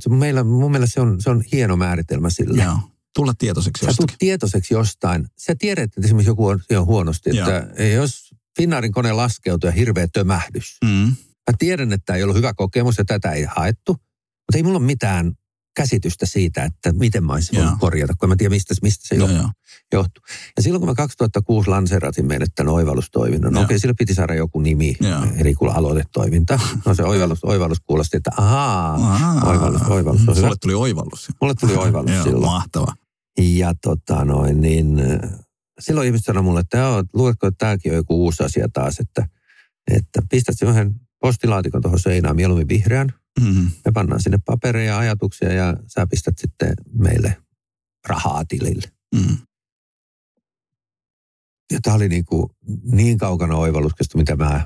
Se 0.00 0.08
meillä, 0.10 0.44
mun 0.44 0.70
mielestä 0.70 0.94
se 0.94 1.00
on, 1.00 1.20
se 1.20 1.30
on 1.30 1.44
hieno 1.52 1.76
määritelmä 1.76 2.30
sille. 2.30 2.62
Joo. 2.62 2.78
Tulla 3.16 3.34
tietoiseksi 3.38 3.80
Sä 3.80 3.86
tulet 3.86 3.98
jostakin. 3.98 4.18
tietoiseksi 4.18 4.74
jostain. 4.74 5.28
Sä 5.38 5.54
tiedät, 5.58 5.84
että 5.84 6.00
esimerkiksi 6.04 6.30
joku 6.30 6.46
on, 6.46 6.60
on 6.76 6.86
huonosti, 6.86 7.30
että 7.30 7.82
jos 7.94 8.30
Finnaarin 8.56 8.92
kone 8.92 9.12
laskeutuu 9.12 9.68
ja 9.68 9.72
hirveä 9.72 10.08
tömähdys. 10.12 10.76
Mm. 10.84 11.06
Mä 11.50 11.56
tiedän, 11.58 11.92
että 11.92 12.14
ei 12.14 12.22
ollut 12.22 12.36
hyvä 12.36 12.54
kokemus 12.54 12.98
ja 12.98 13.04
tätä 13.04 13.32
ei 13.32 13.44
haettu, 13.44 13.92
mutta 13.92 14.56
ei 14.56 14.62
mulla 14.62 14.78
ole 14.78 14.86
mitään 14.86 15.32
käsitystä 15.76 16.26
siitä, 16.26 16.64
että 16.64 16.92
miten 16.92 17.24
mä 17.24 17.32
olisin 17.32 17.58
voinut 17.58 17.80
korjata, 17.80 18.14
kun 18.18 18.26
en 18.26 18.30
mä 18.30 18.36
tiedä, 18.36 18.50
mistä, 18.54 18.74
mistä 18.82 19.08
se 19.08 19.14
johtuu. 19.14 19.36
joo. 19.36 19.50
johtuu. 19.92 20.24
Ja 20.56 20.62
silloin, 20.62 20.80
kun 20.80 20.88
mä 20.88 20.94
2006 20.94 21.70
lanseeratin 21.70 22.26
meille 22.26 22.46
tämän 22.54 22.72
oivallustoiminnon, 22.74 23.54
Joo. 23.54 23.62
okei, 23.64 23.78
sillä 23.78 23.94
piti 23.98 24.14
saada 24.14 24.34
joku 24.34 24.60
nimi, 24.60 24.96
Joo. 25.00 25.26
eli 25.38 25.54
kun 25.54 25.68
aloitetoiminta. 25.70 26.60
No 26.86 26.94
se 26.94 27.02
oivallus, 27.02 27.44
oivallus 27.44 27.80
kuulosti, 27.80 28.16
että 28.16 28.30
ahaa, 28.36 28.94
Aa. 28.94 29.50
oivallus, 29.50 29.82
oivallus 29.82 30.28
on 30.28 30.36
hyvä. 30.36 30.50
Tuli 30.62 30.74
oivallus. 30.74 31.28
Mulle 31.40 31.54
tuli 31.54 31.76
oivallus 31.76 32.12
Joo, 32.14 32.24
silloin. 32.24 32.44
mahtava. 32.44 32.92
Ja 33.38 33.74
tota 33.82 34.24
noin, 34.24 34.60
niin 34.60 35.00
äh, 35.00 35.30
silloin 35.80 36.06
ihmiset 36.06 36.24
sanoi 36.24 36.42
mulle, 36.42 36.60
että 36.60 36.78
joo, 36.78 37.04
luuletko, 37.14 37.46
että 37.46 37.58
tämäkin 37.66 37.92
on 37.92 37.96
joku 37.96 38.24
uusi 38.24 38.42
asia 38.42 38.68
taas, 38.72 39.00
että, 39.00 39.28
että 39.90 40.22
pistät 40.30 40.58
sen 40.58 40.68
yhden 40.68 40.94
postilaatikon 41.20 41.82
tuohon 41.82 41.98
seinään, 42.00 42.36
mieluummin 42.36 42.68
vihreän. 42.68 43.12
Mm-hmm. 43.40 43.70
Me 43.84 43.92
pannaan 43.94 44.22
sinne 44.22 44.38
papereja 44.44 44.92
ja 44.92 44.98
ajatuksia 44.98 45.52
ja 45.52 45.76
sä 45.86 46.06
pistät 46.06 46.38
sitten 46.38 46.74
meille 46.92 47.36
rahaa 48.08 48.44
tilille. 48.44 48.92
Mm. 49.14 49.36
Ja 51.72 51.78
tämä 51.82 51.96
oli 51.96 52.08
niin, 52.08 52.24
kuin 52.24 52.50
niin 52.92 53.18
kaukana 53.18 53.56
oivalluksesta, 53.56 54.18
mitä 54.18 54.36
mä 54.36 54.64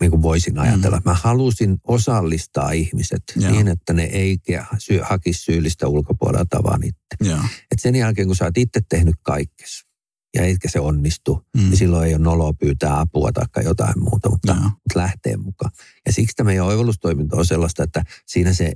niin 0.00 0.10
kuin 0.10 0.22
voisin 0.22 0.58
ajatella. 0.58 1.02
Mä 1.04 1.14
halusin 1.14 1.78
osallistaa 1.84 2.70
ihmiset 2.70 3.22
Joo. 3.36 3.52
niin, 3.52 3.68
että 3.68 3.92
ne 3.92 4.04
ei 4.04 4.38
syö, 4.78 5.04
hakisi 5.04 5.42
syyllistä 5.42 5.88
ulkopuolelta, 5.88 6.62
vaan 6.62 6.84
itse. 6.84 7.30
Joo. 7.30 7.40
Et 7.70 7.78
sen 7.78 7.96
jälkeen, 7.96 8.26
kun 8.26 8.36
sä 8.36 8.44
oot 8.44 8.58
itse 8.58 8.80
tehnyt 8.88 9.14
kaikkes, 9.22 9.85
ja 10.34 10.42
eikä 10.42 10.68
se 10.70 10.80
onnistu, 10.80 11.46
Mm. 11.56 11.62
niin 11.62 11.76
silloin 11.76 12.08
ei 12.08 12.14
ole 12.14 12.22
noloa 12.22 12.52
pyytää 12.52 13.00
apua 13.00 13.30
tai 13.32 13.64
jotain 13.64 13.94
muuta, 14.00 14.30
mutta, 14.30 14.52
Joo. 14.52 14.62
mutta 14.62 14.96
lähtee 14.96 15.36
mukaan. 15.36 15.70
Ja 16.06 16.12
siksi 16.12 16.36
tämä 16.36 16.46
meidän 16.46 16.64
oivallustoiminta 16.66 17.36
on 17.36 17.46
sellaista, 17.46 17.82
että 17.82 18.04
siinä 18.26 18.52
se 18.52 18.72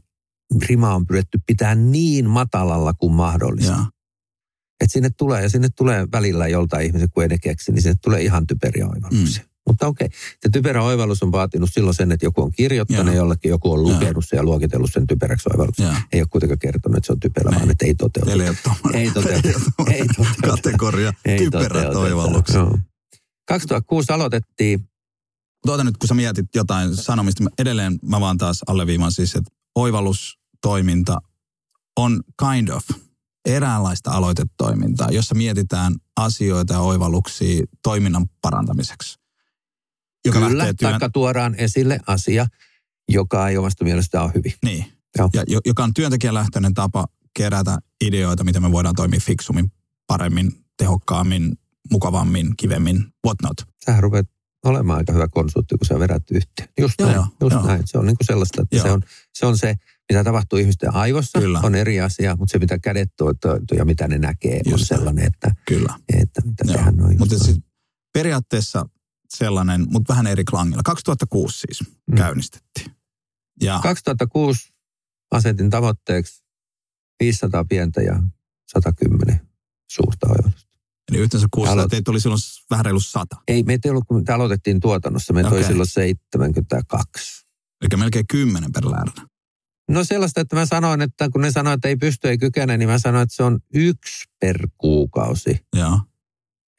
rima 0.68 0.94
on 0.94 1.06
pyritty 1.06 1.38
pitää 1.46 1.74
niin 1.74 2.30
matalalla 2.30 2.94
kuin 2.94 3.12
mahdollista. 3.12 3.72
Että 4.80 4.92
sinne 4.92 5.10
tulee, 5.16 5.42
ja 5.42 5.48
sinne 5.48 5.68
tulee 5.76 6.06
välillä 6.12 6.48
joltain 6.48 6.86
ihmiset, 6.86 7.10
kun 7.14 7.22
ei 7.22 7.28
ne 7.28 7.38
keksi, 7.38 7.72
niin 7.72 7.82
sinne 7.82 7.96
tulee 8.02 8.22
ihan 8.22 8.46
typeriä 8.46 8.86
oivalluksia. 8.88 9.42
Mm. 9.42 9.49
Mutta 9.70 9.86
okei, 9.86 10.08
se 10.40 10.48
typerä 10.52 10.82
oivallus 10.82 11.22
on 11.22 11.32
vaatinut 11.32 11.70
silloin 11.72 11.94
sen, 11.94 12.12
että 12.12 12.26
joku 12.26 12.42
on 12.42 12.50
kirjoittanut 12.52 13.06
Joo. 13.06 13.14
jollekin, 13.16 13.48
joku 13.48 13.72
on 13.72 13.82
lukenut 13.82 14.24
sen 14.28 14.36
ja 14.36 14.42
luokitellut 14.42 14.92
sen 14.92 15.06
typeräksi 15.06 15.48
oivalluksi. 15.52 15.82
Joo. 15.82 15.92
Ei 16.12 16.20
ole 16.20 16.28
kuitenkaan 16.30 16.58
kertonut, 16.58 16.96
että 16.96 17.06
se 17.06 17.12
on 17.12 17.20
typerä, 17.20 17.50
vaan 17.54 17.70
että 17.70 17.86
ei 17.86 17.94
toteutu. 17.94 18.26
Teillä 18.28 18.44
ei 18.44 18.54
tommoinen, 18.62 19.00
Ei 19.02 19.10
tommoinen 19.10 19.44
Ei 19.94 20.06
toteutu. 20.06 20.40
kategoria. 20.46 21.12
Ei 21.24 21.38
Typerät 21.38 21.94
oivallukset. 21.94 22.56
Joo. 22.56 22.78
2006 23.48 24.12
aloitettiin, 24.12 24.86
Tuota 25.66 25.84
nyt, 25.84 25.96
kun 25.96 26.08
sä 26.08 26.14
mietit 26.14 26.46
jotain 26.54 26.96
sanomista, 26.96 27.42
mä- 27.42 27.50
edelleen 27.58 27.98
mä 28.02 28.20
vaan 28.20 28.38
taas 28.38 28.60
alleviivan 28.66 29.12
siis, 29.12 29.34
että 29.34 29.50
oivallustoiminta 29.74 31.18
on 31.96 32.20
kind 32.42 32.68
of 32.68 32.84
eräänlaista 33.48 34.10
aloitetoimintaa, 34.10 35.10
jossa 35.10 35.34
mietitään 35.34 35.94
asioita 36.16 36.74
ja 36.74 36.80
oivalluksia 36.80 37.64
toiminnan 37.82 38.26
parantamiseksi. 38.42 39.19
Joka 40.24 40.38
kyllä, 40.38 40.58
lähtee 40.58 40.74
työn... 40.74 40.90
taikka 40.90 41.10
tuodaan 41.10 41.54
esille 41.54 42.00
asia, 42.06 42.46
joka 43.08 43.48
ei 43.48 43.56
omasta 43.58 43.84
mielestä 43.84 44.22
ole 44.22 44.32
hyvin. 44.34 44.52
Niin. 44.64 44.84
Joo. 45.18 45.30
Ja 45.34 45.44
jo- 45.48 45.60
joka 45.66 45.84
on 45.84 45.94
työntekijälähtöinen 45.94 46.74
tapa 46.74 47.06
kerätä 47.36 47.78
ideoita, 48.04 48.44
miten 48.44 48.62
me 48.62 48.72
voidaan 48.72 48.94
toimia 48.94 49.20
fiksummin, 49.20 49.72
paremmin, 50.06 50.52
tehokkaammin, 50.76 51.58
mukavammin, 51.90 52.56
kivemmin, 52.56 53.04
whatnot. 53.26 53.56
Sähän 53.84 54.02
rupeat 54.02 54.26
olemaan 54.64 54.98
aika 54.98 55.12
hyvä 55.12 55.28
konsultti, 55.28 55.76
kun 55.78 55.86
sä 55.86 55.98
vedät 55.98 56.22
yhteen. 56.30 56.68
Just 56.80 56.94
Joo, 56.98 57.08
näin, 57.08 57.16
joo, 57.16 57.26
just 57.40 57.52
joo. 57.54 57.66
näin. 57.66 57.82
Se 57.84 57.98
on 57.98 58.06
niin 58.06 58.16
kuin 58.16 58.26
sellaista, 58.26 58.62
että 58.62 58.76
Joo. 58.76 58.82
se 58.86 58.90
on, 58.92 59.02
se 59.34 59.46
on 59.46 59.58
se, 59.58 59.74
mitä 60.12 60.24
tapahtuu 60.24 60.58
ihmisten 60.58 60.94
aivossa, 60.94 61.40
Kyllä. 61.40 61.60
on 61.62 61.74
eri 61.74 62.00
asia, 62.00 62.36
mutta 62.36 62.52
se, 62.52 62.58
mitä 62.58 62.78
kädet 62.78 63.12
toituu 63.16 63.52
ja 63.76 63.84
mitä 63.84 64.08
ne 64.08 64.18
näkee, 64.18 64.60
on 64.66 64.70
Just 64.70 64.90
näin. 64.90 64.98
sellainen, 65.00 65.24
että, 65.26 65.54
Kyllä. 65.68 65.94
että 66.18 66.42
mitä 66.44 66.64
Joo. 66.66 66.74
tehdään 66.74 66.96
noin. 66.96 67.18
Mutta 67.18 67.38
siis 67.38 67.60
periaatteessa 68.12 68.88
sellainen, 69.36 69.86
mutta 69.90 70.12
vähän 70.12 70.26
eri 70.26 70.44
klangilla. 70.44 70.82
2006 70.82 71.58
siis 71.58 71.80
Mm. 72.10 72.16
käynnistettiin. 72.16 72.90
Ja 73.62 73.80
2006 73.82 74.72
asetin 75.30 75.70
tavoitteeksi 75.70 76.44
500 77.20 77.64
pientä 77.64 78.02
ja 78.02 78.22
110 78.72 79.40
suurta 79.90 80.26
oivallusta. 80.28 80.70
eli 81.10 81.18
yhteensä 81.18 81.46
600, 81.50 81.74
Aloit- 81.84 81.88
teitä 81.90 82.10
oli 82.10 82.20
silloin 82.20 82.40
vähän 82.70 82.84
reilu 82.84 83.00
100. 83.00 83.36
Ei, 83.48 83.62
meitä 83.62 83.88
ei 83.88 83.90
ollut, 83.90 84.04
kun 84.08 84.24
me 84.28 84.34
aloitettiin 84.34 84.80
tuotannossa, 84.80 85.32
meitä 85.32 85.46
okay. 85.48 85.56
oli 85.58 85.64
Okei. 85.64 85.72
silloin 85.72 85.88
72. 85.88 87.46
Eli 87.80 88.00
melkein 88.00 88.26
10 88.26 88.72
per 88.72 88.90
läärä. 88.90 89.12
No 89.90 90.04
sellaista, 90.04 90.40
että 90.40 90.56
mä 90.56 90.66
sanoin, 90.66 91.02
että 91.02 91.28
kun 91.32 91.40
ne 91.40 91.50
sanoivat, 91.50 91.78
että 91.78 91.88
ei 91.88 91.96
pysty, 91.96 92.28
ei 92.28 92.38
kykene, 92.38 92.76
niin 92.76 92.88
mä 92.88 92.98
sanoin, 92.98 93.22
että 93.22 93.34
se 93.34 93.42
on 93.42 93.58
yksi 93.74 94.24
per 94.40 94.68
kuukausi, 94.78 95.66
Joo, 95.76 96.00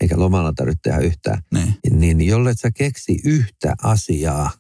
eikä 0.02 0.20
lomalla 0.20 0.54
tarvitse 0.54 0.80
tehdä 0.84 0.98
yhtään. 0.98 1.42
niin. 1.92 2.18
Niin 2.18 2.28
jollet 2.28 2.60
sä 2.60 2.72
keksi 2.72 3.20
yhtä 3.26 3.76
asiaa, 3.84 4.52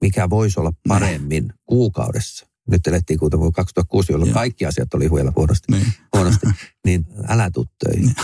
mikä 0.00 0.30
voisi 0.30 0.60
olla 0.60 0.72
paremmin 0.88 1.52
kuukaudessa. 1.66 2.46
Nyt 2.70 2.86
elettiin 2.86 3.18
kuitenkin 3.18 3.52
2006, 3.52 4.12
jolloin 4.12 4.28
Joo. 4.28 4.34
kaikki 4.34 4.66
asiat 4.66 4.94
oli 4.94 5.10
vielä 5.10 5.32
huonosti, 5.36 5.72
niin. 5.72 5.86
huonosti 6.16 6.46
niin 6.86 7.06
älä 7.28 7.50
tuu 7.50 7.66
töihin. 7.84 8.14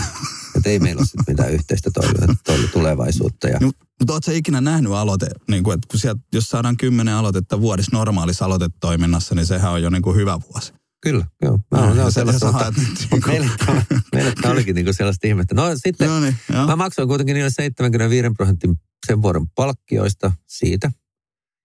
Että 0.56 0.70
ei 0.70 0.78
meillä 0.78 1.00
ole 1.00 1.06
sit 1.06 1.20
mitään 1.28 1.52
yhteistä 1.52 1.90
toivoa, 1.90 2.68
tulevaisuutta. 2.72 3.48
Ja, 3.48 3.58
Mutta 3.60 4.12
ootko 4.12 4.30
ikinä 4.30 4.60
nähnyt 4.60 4.92
aloite, 4.92 5.26
niin 5.48 5.64
kuin, 5.64 5.74
että 5.74 5.88
kun 5.90 6.00
sieltä, 6.00 6.20
jos 6.32 6.48
saadaan 6.48 6.76
10 6.76 7.14
aloitetta 7.14 7.60
vuodessa 7.60 7.96
normaalissa 7.96 8.44
aloitetoiminnassa, 8.44 9.34
niin 9.34 9.46
sehän 9.46 9.72
on 9.72 9.82
jo 9.82 9.90
niin 9.90 10.02
kuin 10.02 10.16
hyvä 10.16 10.38
vuosi. 10.52 10.72
Kyllä, 11.02 11.26
joo. 11.42 11.58
Ja 11.72 11.78
oon, 11.78 11.94
sä- 11.94 12.00
joo, 12.00 12.10
sellaista, 12.10 12.46
ja 12.46 12.72
niinku- 13.10 13.28
meille, 13.28 13.50
tämä- 13.66 13.82
meille 14.14 14.32
tämä 14.42 14.52
olikin 14.52 14.74
niinku 14.74 14.92
sellaista 14.92 15.26
ihmettä. 15.26 15.54
No 15.54 15.62
sitten 15.84 16.06
Joo 16.06 16.20
niin, 16.20 16.36
joo. 16.52 16.66
Mä 16.66 16.76
maksoin 16.76 17.08
kuitenkin 17.08 17.34
niille 17.34 17.50
75 17.50 18.30
prosentin 18.36 18.76
sen 19.06 19.22
vuoden 19.22 19.46
palkkioista 19.54 20.32
siitä. 20.46 20.90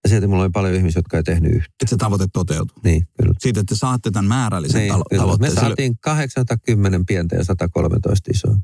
Ja 0.04 0.08
sieltä 0.08 0.26
mulla 0.26 0.42
oli 0.42 0.50
paljon 0.50 0.74
ihmisiä, 0.74 0.98
jotka 0.98 1.16
ei 1.16 1.22
tehnyt 1.22 1.52
yhtä. 1.52 1.66
Että 1.82 1.86
se 1.90 1.96
tavoite 1.96 2.26
toteutuu. 2.32 2.76
Niin, 2.84 3.08
kyllä. 3.20 3.32
Siitä, 3.38 3.60
että 3.60 3.74
te 3.74 3.78
saatte 3.78 4.10
tämän 4.10 4.28
määrällisen 4.28 4.80
Niin, 4.80 4.92
talo- 4.92 5.04
kyllä. 5.10 5.22
Me 5.22 5.24
tavoitteen. 5.24 5.50
Sille- 5.52 5.60
saatiin 5.60 5.98
810 6.00 7.06
pientä 7.06 7.36
ja 7.36 7.44
113 7.44 8.30
isoa. 8.34 8.56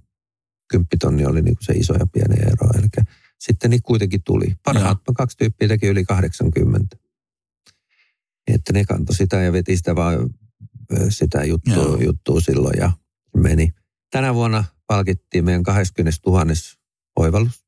Kymppitonni 0.70 1.26
oli 1.26 1.42
niinku 1.42 1.62
se 1.62 1.72
iso 1.72 1.94
ja 1.94 2.06
pieni 2.06 2.34
ero. 2.42 2.68
Eli 2.78 3.06
sitten 3.38 3.70
niin 3.70 3.82
kuitenkin 3.82 4.20
tuli. 4.24 4.54
Parhaat 4.64 4.98
kaksi 5.16 5.36
tyyppiä 5.36 5.68
teki 5.68 5.86
yli 5.86 6.04
80. 6.04 6.96
Että 8.46 8.72
ne 8.72 8.84
kantoi 8.84 9.16
sitä 9.16 9.36
ja 9.36 9.52
veti 9.52 9.76
sitä 9.76 9.96
vaan 9.96 10.30
sitä 11.08 11.44
juttua, 11.44 11.74
Joo. 11.74 11.96
juttua 11.96 12.40
silloin 12.40 12.78
ja 12.78 12.92
meni. 13.36 13.72
Tänä 14.10 14.34
vuonna 14.34 14.64
palkittiin 14.86 15.44
meidän 15.44 15.62
20 15.62 16.18
000 16.26 16.44
oivallus. 17.16 17.64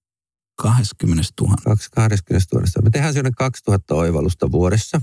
20 0.57 1.23
000. 1.41 1.55
Kaksi- 1.65 1.91
20 1.91 2.47
000. 2.55 2.67
Me 2.83 2.91
tehdään 2.91 3.13
sellainen 3.15 3.35
2000 3.35 3.95
oivallusta 3.95 4.53
vuodessa, 4.53 5.03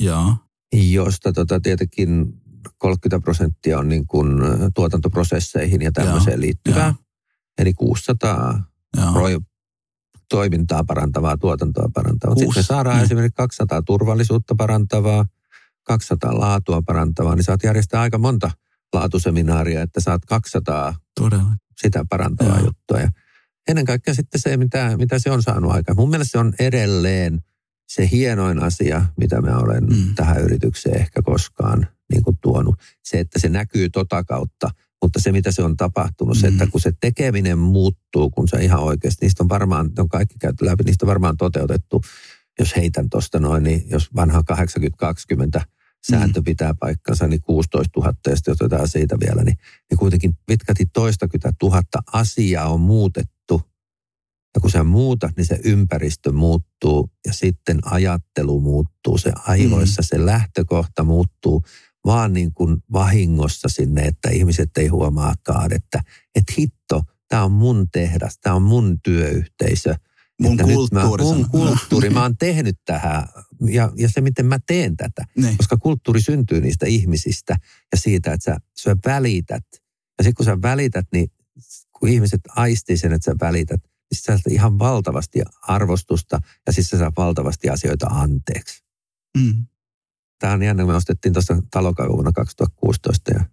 Joo. 0.00 0.36
josta 0.72 1.32
tota 1.32 1.60
tietenkin 1.60 2.40
30 2.78 3.24
prosenttia 3.24 3.78
on 3.78 3.88
niin 3.88 4.06
kuin 4.06 4.28
tuotantoprosesseihin 4.74 5.82
ja 5.82 5.92
tämmöiseen 5.92 6.34
Joo, 6.34 6.40
liittyvää. 6.40 6.84
joo. 6.86 6.94
Eli 7.58 7.74
600 7.74 8.62
Joo. 8.96 9.40
toimintaa 10.30 10.84
parantavaa, 10.84 11.36
tuotantoa 11.38 11.88
parantavaa. 11.94 12.34
Sitten 12.34 12.48
me 12.48 12.54
600, 12.54 12.76
saadaan 12.76 12.96
niin. 12.96 13.04
esimerkiksi 13.04 13.36
200 13.36 13.82
turvallisuutta 13.82 14.54
parantavaa, 14.58 15.26
200 15.84 16.38
laatua 16.40 16.82
parantavaa, 16.82 17.34
niin 17.34 17.44
saat 17.44 17.62
järjestää 17.64 18.00
aika 18.00 18.18
monta 18.18 18.50
laatuseminaaria, 18.92 19.82
että 19.82 20.00
saat 20.00 20.24
200 20.24 20.94
Todella. 21.20 21.56
sitä 21.80 22.04
parantavaa 22.10 22.56
Joo. 22.58 22.66
juttua. 22.66 23.00
Ja 23.00 23.10
ennen 23.68 23.84
kaikkea 23.84 24.14
sitten 24.14 24.40
se, 24.40 24.56
mitä, 24.56 24.96
mitä 24.96 25.18
se 25.18 25.30
on 25.30 25.42
saanut 25.42 25.72
aikaan. 25.72 25.96
Mun 25.96 26.10
mielestä 26.10 26.32
se 26.32 26.38
on 26.38 26.52
edelleen 26.58 27.40
se 27.88 28.08
hienoin 28.12 28.62
asia, 28.62 29.04
mitä 29.16 29.40
mä 29.40 29.58
olen 29.58 29.84
Mm. 29.84 29.96
mm. 29.96 30.14
tähän 30.14 30.40
yritykseen 30.42 30.96
ehkä 31.00 31.22
koskaan 31.22 31.86
niin 32.12 32.22
kuin 32.22 32.38
tuonut. 32.42 32.74
Se, 33.04 33.20
että 33.20 33.38
se 33.38 33.48
näkyy 33.48 33.90
tota 33.90 34.24
kautta, 34.24 34.70
mutta 35.02 35.20
se, 35.20 35.32
mitä 35.32 35.50
se 35.52 35.62
on 35.62 35.76
tapahtunut, 35.76 36.38
se, 36.38 36.50
Mm. 36.50 36.52
että 36.54 36.66
kun 36.72 36.80
se 36.80 36.92
tekeminen 37.00 37.58
muuttuu, 37.58 38.30
kun 38.30 38.48
se 38.48 38.64
ihan 38.64 38.80
oikeasti, 38.80 39.26
niistä 39.26 39.42
on 39.42 39.48
varmaan, 39.48 39.86
ne 39.86 40.02
on 40.02 40.08
kaikki 40.08 40.34
käyty 40.40 40.64
läpi, 40.64 40.84
niistä 40.84 41.06
on 41.06 41.08
varmaan 41.08 41.36
toteutettu, 41.36 42.02
jos 42.58 42.76
heitän 42.76 43.10
tuosta 43.10 43.38
noin, 43.38 43.62
niin 43.62 43.84
jos 43.90 44.14
vanha 44.14 44.42
80-20 45.60 45.60
sääntö 46.10 46.40
Mm. 46.40 46.44
pitää 46.44 46.74
paikkansa, 46.80 47.26
niin 47.26 47.40
16 47.40 48.00
000, 48.00 48.14
ja 48.26 48.36
sitten 48.36 48.52
otetaan 48.52 48.88
siitä 48.88 49.16
vielä, 49.20 49.42
niin, 49.42 49.58
niin 49.90 49.98
kuitenkin 49.98 50.36
pitkälti 50.46 50.86
toistakymmentä 50.92 51.56
tuhatta 51.58 51.98
asiaa 52.12 52.68
on 52.68 52.80
muutettu. 52.80 53.62
Ja 54.54 54.60
kun 54.60 54.70
sä 54.70 54.84
muutat, 54.84 55.36
niin 55.36 55.46
se 55.46 55.60
ympäristö 55.64 56.32
muuttuu 56.32 57.10
ja 57.26 57.32
sitten 57.32 57.78
ajattelu 57.84 58.60
muuttuu. 58.60 59.18
Se 59.18 59.32
aivoissa 59.46 60.02
se 60.02 60.26
lähtökohta 60.26 61.04
muuttuu 61.04 61.64
vaan 62.04 62.32
niin 62.32 62.54
kuin 62.54 62.76
vahingossa 62.92 63.68
sinne, 63.68 64.02
että 64.02 64.30
ihmiset 64.30 64.70
ei 64.76 64.88
huomaakaan, 64.88 65.72
että, 65.72 66.00
että 66.34 66.52
hitto, 66.58 67.02
tämä 67.28 67.44
on 67.44 67.52
mun 67.52 67.86
tehdas, 67.92 68.38
tämä 68.38 68.56
on 68.56 68.62
mun 68.62 69.00
työyhteisö. 69.00 69.94
Mun 70.42 70.56
kulttuuri 70.56 71.24
Mä, 71.24 71.30
mun 71.30 71.50
kulttuuri, 71.50 72.10
mä 72.10 72.22
oon 72.22 72.36
tehnyt 72.36 72.76
tähän 72.84 73.28
ja, 73.68 73.92
ja 73.96 74.08
se, 74.08 74.20
miten 74.20 74.46
mä 74.46 74.58
teen 74.66 74.96
tätä. 74.96 75.24
Niin. 75.36 75.56
Koska 75.56 75.76
kulttuuri 75.76 76.20
syntyy 76.20 76.60
niistä 76.60 76.86
ihmisistä 76.86 77.56
ja 77.92 77.98
siitä, 77.98 78.32
että 78.32 78.44
sä, 78.44 78.56
sä 78.76 78.96
välität. 79.06 79.64
Ja 80.18 80.24
sitten 80.24 80.34
kun 80.34 80.46
sä 80.46 80.62
välität, 80.62 81.06
niin 81.12 81.30
kun 81.92 82.08
ihmiset 82.08 82.40
aistii 82.48 82.96
sen, 82.96 83.12
että 83.12 83.32
sä 83.32 83.36
välität, 83.40 83.80
niin 83.82 84.20
sä 84.20 84.22
saat 84.22 84.40
ihan 84.50 84.78
valtavasti 84.78 85.42
arvostusta 85.62 86.40
ja 86.66 86.72
sitten 86.72 86.98
sä 86.98 87.02
saat 87.02 87.14
valtavasti 87.16 87.70
asioita 87.70 88.06
anteeksi. 88.06 88.84
Mm. 89.38 89.66
Tämä 90.38 90.52
on 90.52 90.62
jännä, 90.62 90.84
me 90.84 90.94
ostettiin 90.94 91.32
tuossa 91.32 91.62
talokaivu 91.70 92.12
vuonna 92.12 92.32
2016 92.32 93.30
ja 93.30 93.44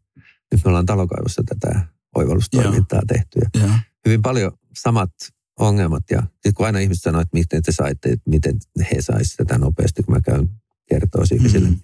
nyt 0.52 0.66
me 0.66 0.70
ollaan 0.70 0.86
talokaivossa 0.86 1.44
tätä 1.46 1.86
oivallustoimintaa 2.16 3.02
tehty. 3.08 3.40
Ja 3.40 3.62
Joo. 3.62 3.76
hyvin 4.06 4.22
paljon 4.22 4.52
samat 4.78 5.12
ongelmat 5.60 6.04
ja 6.12 6.22
sitten 6.22 6.54
kun 6.54 6.66
aina 6.66 6.80
ihmiset 6.80 7.04
sanoo, 7.04 7.22
että 7.22 7.38
miten 7.38 7.62
te 7.62 7.72
saitte, 7.72 8.10
että 8.10 8.30
miten 8.30 8.58
he 8.92 9.02
saisivat 9.02 9.48
tätä 9.48 9.58
nopeasti, 9.60 10.04
kun 10.04 10.16
mä 10.16 10.22
käyn 10.22 10.50
kertoa 10.90 11.24
ihmisille, 11.34 11.70
Mm. 11.70 11.80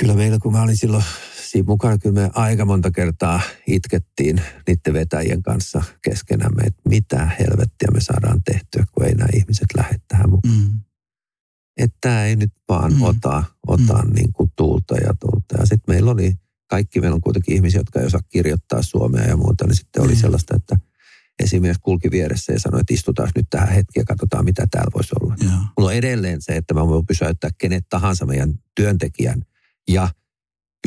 Kyllä 0.00 0.14
meillä, 0.14 0.38
kun 0.38 0.52
mä 0.52 0.62
olin 0.62 0.76
silloin 0.76 1.04
siinä 1.50 1.66
mukana, 1.66 1.98
kyllä 1.98 2.14
me 2.20 2.30
aika 2.34 2.64
monta 2.64 2.90
kertaa 2.90 3.40
itkettiin 3.66 4.42
niiden 4.68 4.92
vetäjien 4.92 5.42
kanssa 5.42 5.82
keskenämme, 6.04 6.62
että 6.62 6.82
mitä 6.88 7.26
helvettiä 7.26 7.88
me 7.94 8.00
saadaan 8.00 8.42
tehtyä, 8.42 8.84
kun 8.92 9.04
ei 9.06 9.14
nämä 9.14 9.28
ihmiset 9.34 9.66
lähde 9.76 9.96
tähän 10.08 10.30
mukaan. 10.30 10.54
Mm. 10.54 10.80
Että 11.76 11.96
tämä 12.00 12.24
ei 12.24 12.36
nyt 12.36 12.52
vaan 12.68 12.92
Mm. 12.92 12.98
mm. 12.98 13.02
ota, 13.02 13.44
ota 13.66 14.02
mm. 14.04 14.14
niin 14.14 14.32
kuin 14.32 14.52
tuulta 14.56 14.96
ja 14.96 15.14
tuulta. 15.20 15.56
Ja 15.58 15.66
sitten 15.66 15.94
meillä 15.94 16.10
oli, 16.10 16.34
kaikki 16.70 17.00
meillä 17.00 17.14
on 17.14 17.20
kuitenkin 17.20 17.54
ihmisiä, 17.54 17.80
jotka 17.80 18.00
ei 18.00 18.06
osaa 18.06 18.20
kirjoittaa 18.28 18.82
suomea 18.82 19.24
ja 19.24 19.36
muuta, 19.36 19.66
niin 19.66 19.76
sitten 19.76 20.02
oli 20.02 20.12
Mm. 20.14 20.18
sellaista, 20.20 20.56
että 20.56 20.76
esimies 21.42 21.76
kulki 21.80 22.10
vieressä 22.10 22.52
ja 22.52 22.60
sanoi, 22.60 22.80
että 22.80 22.94
istutaan 22.94 23.30
nyt 23.36 23.46
tähän 23.50 23.68
hetki 23.68 23.98
ja 24.00 24.04
katsotaan, 24.04 24.44
mitä 24.44 24.66
täällä 24.70 24.90
voisi 24.94 25.10
olla. 25.20 25.36
Joo. 25.40 25.52
Mulla 25.52 25.90
on 25.90 25.94
edelleen 25.96 26.42
se, 26.42 26.56
että 26.56 26.74
mä 26.74 26.86
voin 26.88 27.06
pysäyttää 27.06 27.50
kenet 27.58 27.84
tahansa 27.88 28.26
meidän 28.26 28.54
työntekijän 28.76 29.42
ja 29.88 30.08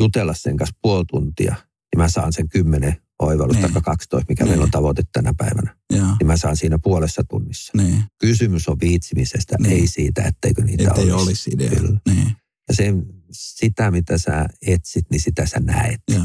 jutella 0.00 0.34
sen 0.34 0.56
kanssa 0.56 0.76
puoli 0.82 1.04
tuntia, 1.10 1.54
niin 1.58 2.02
mä 2.02 2.08
saan 2.08 2.32
sen 2.32 2.48
kymmenen 2.48 2.96
oivallusta, 3.18 3.62
Niin. 3.62 3.72
tai 3.72 3.82
12, 3.82 4.26
mikä 4.28 4.44
Niin. 4.44 4.50
meillä 4.50 4.64
on 4.64 4.70
tavoite 4.70 5.02
tänä 5.12 5.32
päivänä. 5.36 5.76
Joo. 5.90 6.06
Niin 6.20 6.26
mä 6.26 6.36
saan 6.36 6.56
siinä 6.56 6.78
puolessa 6.82 7.22
tunnissa. 7.28 7.72
Niin. 7.76 8.04
Kysymys 8.20 8.68
on 8.68 8.76
viitsimisestä, 8.80 9.56
Niin. 9.60 9.72
ei 9.72 9.86
siitä, 9.86 10.22
etteikö 10.22 10.62
niitä 10.62 10.82
Että 10.88 11.00
ei 11.00 11.12
olisi. 11.12 11.24
olisi 11.26 11.50
idea. 11.54 11.70
Kyllä. 11.70 12.00
Niin. 12.08 12.32
Ja 12.68 12.74
se, 12.74 12.92
sitä, 13.32 13.90
mitä 13.90 14.18
sä 14.18 14.46
etsit, 14.66 15.04
niin 15.10 15.20
sitä 15.20 15.46
sä 15.46 15.60
näet. 15.60 16.00
Joo. 16.10 16.24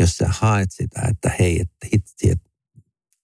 Jos 0.00 0.16
sä 0.16 0.26
haet 0.28 0.68
sitä, 0.72 1.00
että 1.10 1.30
hei, 1.38 1.60
että 1.60 1.86
hitsi, 1.92 2.30
että 2.30 2.49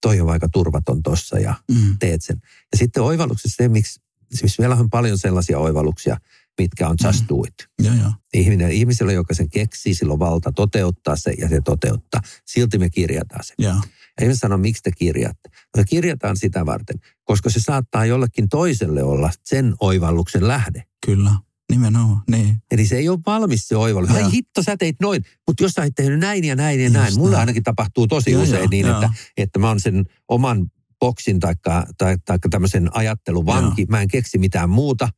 toi 0.02 0.20
on 0.20 0.30
aika 0.30 0.48
turvaton 0.52 1.02
tossa 1.02 1.38
ja 1.38 1.54
Mm. 1.70 1.98
teet 1.98 2.22
sen. 2.22 2.36
Ja 2.72 2.78
sitten 2.78 3.02
oivalluksessa 3.02 3.56
se, 3.56 3.68
miksi, 3.68 4.00
siis 4.34 4.58
meillä 4.58 4.76
on 4.76 4.90
paljon 4.90 5.18
sellaisia 5.18 5.58
oivalluksia, 5.58 6.16
mitkä 6.58 6.88
on 6.88 6.96
just 7.04 7.20
Mm. 7.20 7.26
do 7.28 7.42
it. 7.48 7.54
Joo, 7.82 7.94
joo. 8.02 8.12
Ihminen, 8.34 8.70
ihmisellä, 8.70 9.12
joka 9.12 9.34
sen 9.34 9.50
keksii, 9.50 9.94
sillä 9.94 10.12
on 10.12 10.18
valta 10.18 10.52
toteuttaa 10.52 11.16
se 11.16 11.30
ja 11.38 11.48
se 11.48 11.60
toteuttaa. 11.64 12.20
Silti 12.44 12.78
me 12.78 12.90
kirjataan 12.90 13.44
se. 13.44 13.54
Joo. 13.58 13.80
Ei 14.20 14.28
me 14.28 14.34
sano, 14.34 14.58
miksi 14.58 14.82
te 14.82 14.90
kirjaatte. 14.92 15.48
Me 15.76 15.84
kirjataan 15.84 16.36
sitä 16.36 16.66
varten, 16.66 16.96
koska 17.24 17.50
se 17.50 17.60
saattaa 17.60 18.06
jollekin 18.06 18.48
toiselle 18.48 19.02
olla 19.02 19.30
sen 19.44 19.74
oivalluksen 19.80 20.48
lähde. 20.48 20.84
Kyllä. 21.06 21.30
Nimenomaan. 21.70 22.22
Niin. 22.30 22.56
Eli 22.70 22.86
se 22.86 22.96
ei 22.96 23.08
ole 23.08 23.18
valmis 23.26 23.68
se 23.68 23.76
oivallus. 23.76 24.10
Joo. 24.10 24.24
Ai 24.24 24.32
hitto, 24.32 24.62
sä 24.62 24.76
teit 24.76 24.96
noin. 25.00 25.22
Mutta 25.46 25.62
jos 25.62 25.72
sä 25.72 25.82
oot 25.82 25.92
tehnyt 25.96 26.18
näin 26.18 26.44
ja 26.44 26.56
näin 26.56 26.80
ja 26.80 26.86
Just 26.86 26.94
näin. 26.94 27.14
Mulla 27.18 27.30
näin. 27.30 27.40
ainakin 27.40 27.62
tapahtuu 27.62 28.06
tosi 28.06 28.30
Joo, 28.30 28.42
usein 28.42 28.58
joo, 28.58 28.68
niin, 28.70 28.86
joo. 28.86 28.94
että, 28.96 29.10
että 29.36 29.58
mä 29.58 29.68
oon 29.68 29.80
sen 29.80 30.04
oman 30.28 30.70
boksin 31.00 31.40
taikka, 31.40 31.86
tai, 31.98 32.16
tämmöisen 32.50 32.96
ajattelun 32.96 33.46
vanki. 33.46 33.86
Mä 33.88 34.00
en 34.00 34.08
keksi 34.08 34.38
mitään 34.38 34.70
muuta. 34.70 35.08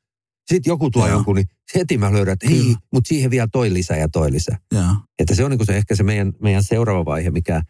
Sitten 0.46 0.70
joku 0.70 0.90
tuo 0.90 1.06
Joo. 1.06 1.16
jonkun, 1.16 1.36
niin 1.36 1.48
heti 1.74 1.98
mä 1.98 2.12
löydän, 2.12 2.32
että 2.32 2.46
ei, 2.46 2.62
Kyllä. 2.62 2.76
mutta 2.92 3.08
siihen 3.08 3.30
vielä 3.30 3.48
toi 3.52 3.72
lisä 3.72 3.96
ja 3.96 4.08
toi 4.08 4.32
lisä. 4.32 4.58
Joo. 4.72 4.94
Että 5.18 5.34
se 5.34 5.44
on 5.44 5.50
niin 5.50 5.66
se, 5.66 5.76
ehkä 5.76 5.96
se 5.96 6.02
meidän, 6.02 6.32
meidän 6.42 6.62
seuraava 6.62 7.04
vaihe, 7.04 7.30
mikä, 7.30 7.62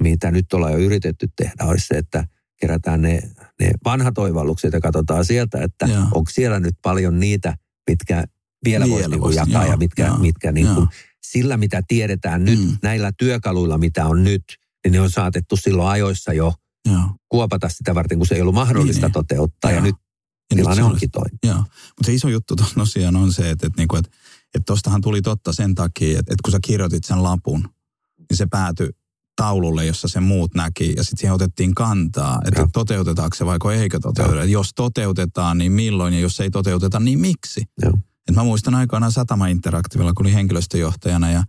mitä 0.00 0.30
nyt 0.30 0.52
ollaan 0.52 0.72
jo 0.72 0.78
yritetty 0.78 1.28
tehdä, 1.36 1.64
olisi 1.64 1.86
se, 1.86 1.94
että 1.94 2.24
kerätään 2.60 3.02
ne, 3.02 3.22
ne 3.60 3.70
vanhat 3.84 4.18
oivallukset 4.18 4.72
ja 4.72 4.80
katsotaan 4.80 5.24
sieltä, 5.24 5.62
että 5.62 5.86
Joo. 5.86 6.02
onko 6.14 6.30
siellä 6.30 6.60
nyt 6.60 6.74
paljon 6.82 7.20
niitä, 7.20 7.54
mitkä 7.90 8.14
vielä, 8.64 8.84
Vielä 8.84 8.88
voisi 8.94 9.10
niin 9.10 9.20
voisi, 9.20 9.38
jakaa 9.38 9.62
joo, 9.62 9.70
ja 9.72 9.76
mitkä, 9.76 10.06
joo, 10.06 10.18
mitkä 10.18 10.52
niin 10.52 10.66
joo. 10.66 10.74
kuin, 10.74 10.88
sillä, 11.22 11.56
mitä 11.56 11.82
tiedetään 11.88 12.44
nyt, 12.44 12.58
Mm. 12.60 12.76
näillä 12.82 13.12
työkaluilla, 13.18 13.78
mitä 13.78 14.06
on 14.06 14.24
nyt, 14.24 14.42
niin 14.84 14.92
ne 14.92 15.00
on 15.00 15.10
saatettu 15.10 15.56
silloin 15.56 15.88
ajoissa 15.88 16.32
jo 16.32 16.54
Joo. 16.88 17.02
kuopata 17.28 17.68
sitä 17.68 17.94
varten, 17.94 18.18
kun 18.18 18.26
se 18.26 18.34
ei 18.34 18.40
ollut 18.40 18.54
mahdollista 18.54 19.00
Niin, 19.00 19.02
niin. 19.02 19.12
toteuttaa. 19.12 19.70
Ja 19.70 19.76
Joo. 19.76 19.84
nyt 19.84 19.94
Ja 20.50 20.56
nyt 20.56 20.62
tilanne 20.62 20.76
se 20.76 20.82
olisi- 20.82 20.94
onkin 20.94 21.10
toinen. 21.10 21.38
Joo, 21.42 21.56
mutta 21.58 22.06
se 22.06 22.14
iso 22.14 22.28
juttu 22.28 22.56
tosiaan 22.74 23.16
on 23.16 23.32
se, 23.32 23.50
että, 23.50 23.66
että, 23.66 23.80
niinku, 23.80 23.96
että, 23.96 24.10
että 24.54 24.64
tostahan 24.66 25.00
tuli 25.00 25.22
totta 25.22 25.52
sen 25.52 25.74
takia, 25.74 26.10
että, 26.10 26.20
että 26.32 26.42
kun 26.44 26.52
sä 26.52 26.58
kirjoitit 26.64 27.04
sen 27.04 27.22
lapun, 27.22 27.68
niin 28.30 28.36
se 28.36 28.46
päätyi 28.50 28.88
taululle, 29.36 29.86
jossa 29.86 30.08
se 30.08 30.20
muut 30.20 30.54
näki, 30.54 30.94
ja 30.96 31.04
sitten 31.04 31.18
siihen 31.18 31.34
otettiin 31.34 31.74
kantaa, 31.74 32.40
että 32.46 32.60
Joo. 32.60 32.68
toteutetaanko 32.72 33.36
se 33.36 33.46
vaiko 33.46 33.70
eikö 33.70 33.98
toteuteta. 34.02 34.44
Jos 34.44 34.70
toteutetaan, 34.74 35.58
niin 35.58 35.72
milloin, 35.72 36.14
ja 36.14 36.20
jos 36.20 36.40
ei 36.40 36.50
toteuteta, 36.50 37.00
niin 37.00 37.20
miksi? 37.20 37.62
Joo. 37.82 37.92
Et 38.28 38.34
mä 38.34 38.44
muistan 38.44 38.74
aikoinaan 38.74 39.12
Satama 39.12 39.46
Interaktivilla, 39.46 40.12
kun 40.14 40.26
olin 40.26 40.34
henkilöstöjohtajana, 40.34 41.30
ja, 41.30 41.44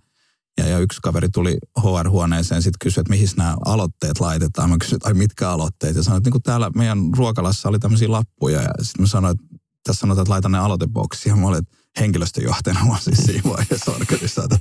ja, 0.57 0.67
ja 0.67 0.79
yksi 0.79 0.99
kaveri 1.01 1.29
tuli 1.29 1.57
HR-huoneeseen, 1.79 2.61
sitten 2.61 2.79
kysyi, 2.79 3.01
että 3.01 3.09
mihin 3.13 3.27
nämä 3.37 3.55
aloitteet 3.65 4.19
laitetaan. 4.19 4.69
Mä 4.69 4.77
kysyin, 4.77 4.95
että 4.95 5.07
ai 5.07 5.13
mitkä 5.13 5.49
aloitteet, 5.49 5.95
ja 5.95 6.03
sanoin, 6.03 6.17
että 6.17 6.27
niin 6.27 6.31
kuin 6.31 6.43
täällä 6.43 6.71
meidän 6.75 6.99
ruokalassa 7.17 7.69
oli 7.69 7.79
tämmöisiä 7.79 8.11
lappuja, 8.11 8.61
ja 8.61 8.73
sitten 8.81 9.03
mä 9.03 9.07
sanoin, 9.07 9.31
että 9.31 9.57
tässä 9.83 9.99
sanotaan, 9.99 10.23
että 10.23 10.31
laita 10.31 10.49
ne 10.49 10.57
aloiteboksiin. 10.57 11.31
Ja 11.31 11.35
mä 11.35 11.47
olin, 11.47 11.59
että 11.59 11.77
henkilöstöjohtajana 11.99 12.85
mä 12.85 12.99
siis 12.99 13.17
siinä 13.17 13.49
vaiheessa 13.49 13.91
organisaatio, 13.91 14.57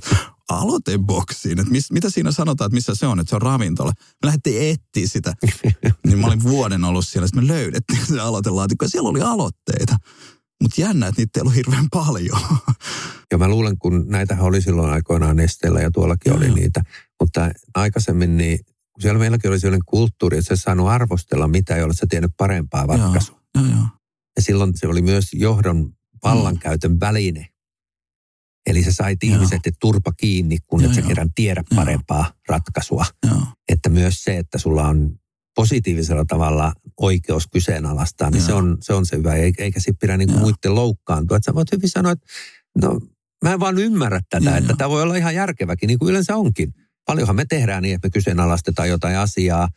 aloiteboksiin. 0.49 1.59
Että 1.59 1.71
mis, 1.71 1.91
mitä 1.91 2.09
siinä 2.09 2.31
sanotaan, 2.31 2.65
että 2.67 2.75
missä 2.75 2.95
se 2.95 3.07
on, 3.07 3.19
että 3.19 3.29
se 3.29 3.35
on 3.35 3.41
ravintola. 3.41 3.91
Me 3.97 4.25
lähdettiin 4.25 4.61
etsiä 4.61 5.07
sitä. 5.07 5.33
niin 6.07 6.19
mä 6.19 6.27
olin 6.27 6.43
vuoden 6.43 6.83
ollut 6.83 7.07
siellä, 7.07 7.27
sitten 7.27 7.43
me 7.43 7.53
löydettiin 7.53 8.05
se 8.05 8.19
aloitelaatikko 8.19 8.85
ja 8.85 8.89
siellä 8.89 9.09
oli 9.09 9.21
aloitteita. 9.21 9.97
Mutta 10.63 10.81
jännä, 10.81 11.07
että 11.07 11.21
niitä 11.21 11.39
ei 11.39 11.41
ollut 11.41 11.55
hirveän 11.55 11.87
paljon. 11.93 12.39
Ja 13.31 13.37
mä 13.37 13.47
luulen, 13.47 13.77
kun 13.77 14.05
näitä 14.07 14.37
oli 14.39 14.61
silloin 14.61 14.89
aikoinaan 14.89 15.35
Nesteellä 15.35 15.81
ja 15.81 15.91
tuollakin 15.91 16.29
Joo, 16.29 16.37
oli 16.37 16.45
joo. 16.45 16.55
niitä. 16.55 16.81
Mutta 17.19 17.51
aikaisemmin 17.75 18.37
niin, 18.37 18.59
kun 18.65 19.01
siellä 19.01 19.19
meilläkin 19.19 19.51
oli 19.51 19.59
sellainen 19.59 19.85
kulttuuri, 19.85 20.37
että 20.37 20.55
sä 20.55 20.63
saanut 20.63 20.87
arvostella 20.87 21.47
mitä, 21.47 21.75
ei 21.75 21.83
ole 21.83 21.93
sä 21.93 22.05
tiennyt 22.09 22.31
parempaa 22.37 22.85
ratkaisua. 22.85 23.41
joo, 23.55 23.65
joo. 23.65 23.83
Ja 24.35 24.41
silloin 24.41 24.71
se 24.75 24.87
oli 24.87 25.01
myös 25.01 25.25
johdon 25.33 25.93
vallankäytön 26.23 26.99
väline. 26.99 27.47
Eli 28.67 28.83
sä 28.83 28.91
sait 28.93 29.23
Joo. 29.23 29.35
ihmiset 29.35 29.59
et 29.65 29.75
turpa 29.79 30.11
kiinni, 30.11 30.57
kun 30.67 30.81
Joo, 30.81 30.89
et 30.89 30.95
sä 30.95 31.01
joo. 31.01 31.07
kerran 31.07 31.29
tiedä 31.35 31.63
Joo. 31.71 31.75
parempaa 31.75 32.31
ratkaisua. 32.49 33.05
joo. 33.27 33.41
Että 33.69 33.89
myös 33.89 34.23
se, 34.23 34.37
että 34.37 34.57
sulla 34.57 34.87
on 34.87 35.15
positiivisella 35.55 36.25
tavalla 36.25 36.73
oikeus 37.01 37.47
kyseenalaistaa, 37.47 38.29
niin 38.29 38.39
Joo. 38.39 38.47
se 38.47 38.53
on, 38.53 38.77
se 38.81 38.93
on 38.93 39.05
se 39.05 39.17
hyvä. 39.17 39.33
Eikä, 39.35 39.63
eikä 39.63 39.79
sit 39.79 39.95
pidä 39.99 40.17
niinku 40.17 40.33
Joo. 40.33 40.41
muiden 40.41 40.75
loukkaantua. 40.75 41.37
Että 41.37 41.45
sä 41.45 41.55
voit 41.55 41.71
hyvin 41.71 41.89
sanoa, 41.89 42.11
että 42.11 42.25
no 42.81 42.99
mä 43.43 43.53
en 43.53 43.59
vaan 43.59 43.77
ymmärrä 43.79 44.21
tätä, 44.29 44.45
Joo, 44.49 44.57
että 44.57 44.71
joo. 44.71 44.77
tämä 44.77 44.89
voi 44.89 45.01
olla 45.03 45.15
ihan 45.15 45.35
järkeväkin, 45.35 45.87
niin 45.87 45.99
kuin 45.99 46.09
yleensä 46.09 46.35
onkin. 46.35 46.73
Paljonhan 47.05 47.35
me 47.35 47.45
tehdään 47.49 47.83
niin, 47.83 47.95
että 47.95 48.05
me 48.07 48.11
kyseenalaistetaan 48.11 48.89
jotain 48.89 49.17
asiaa, 49.17 49.67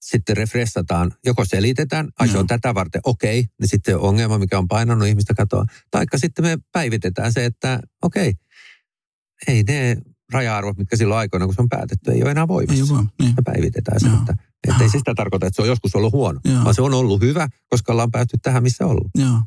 sitten 0.00 0.36
refressataan, 0.36 1.12
joko 1.26 1.44
selitetään, 1.44 2.08
ai 2.18 2.28
se 2.28 2.38
on 2.38 2.46
tätä 2.46 2.74
varten, 2.74 3.00
okei, 3.04 3.46
niin 3.60 3.68
sitten 3.68 3.98
ongelma, 3.98 4.38
mikä 4.38 4.58
on 4.58 4.68
painanut 4.68 5.08
ihmistä 5.08 5.34
katoa. 5.34 5.64
Taikka 5.90 6.18
sitten 6.18 6.44
me 6.44 6.58
päivitetään 6.72 7.32
se, 7.32 7.44
että 7.44 7.80
okei, 8.02 8.34
ei 9.48 9.62
ne 9.62 9.96
raja-arvot, 10.32 10.78
mitkä 10.78 10.96
silloin 10.96 11.18
aikoina, 11.18 11.46
kun 11.46 11.54
se 11.54 11.62
on 11.62 11.68
päätetty, 11.68 12.10
ei 12.10 12.22
ole 12.22 12.30
enää 12.30 12.44
Ei 12.44 12.48
voimassa. 12.48 12.94
vaan, 12.94 13.10
niin. 13.20 13.34
Me 13.36 13.42
päivitetään 13.44 14.00
se, 14.00 14.06
Joo. 14.06 14.18
että, 14.18 14.34
että 14.68 14.82
ei 14.82 14.90
se 14.90 14.98
sitä 14.98 15.14
tarkoita, 15.14 15.46
että 15.46 15.56
se 15.56 15.62
on 15.62 15.68
joskus 15.68 15.94
ollut 15.94 16.12
huono, 16.12 16.40
Joo. 16.44 16.64
vaan 16.64 16.74
se 16.74 16.82
on 16.82 16.94
ollut 16.94 17.20
hyvä, 17.20 17.48
koska 17.68 17.92
ollaan 17.92 18.10
päästy 18.10 18.36
tähän, 18.42 18.62
missä 18.62 18.86
ollaan. 18.86 19.10
Joo. 19.14 19.42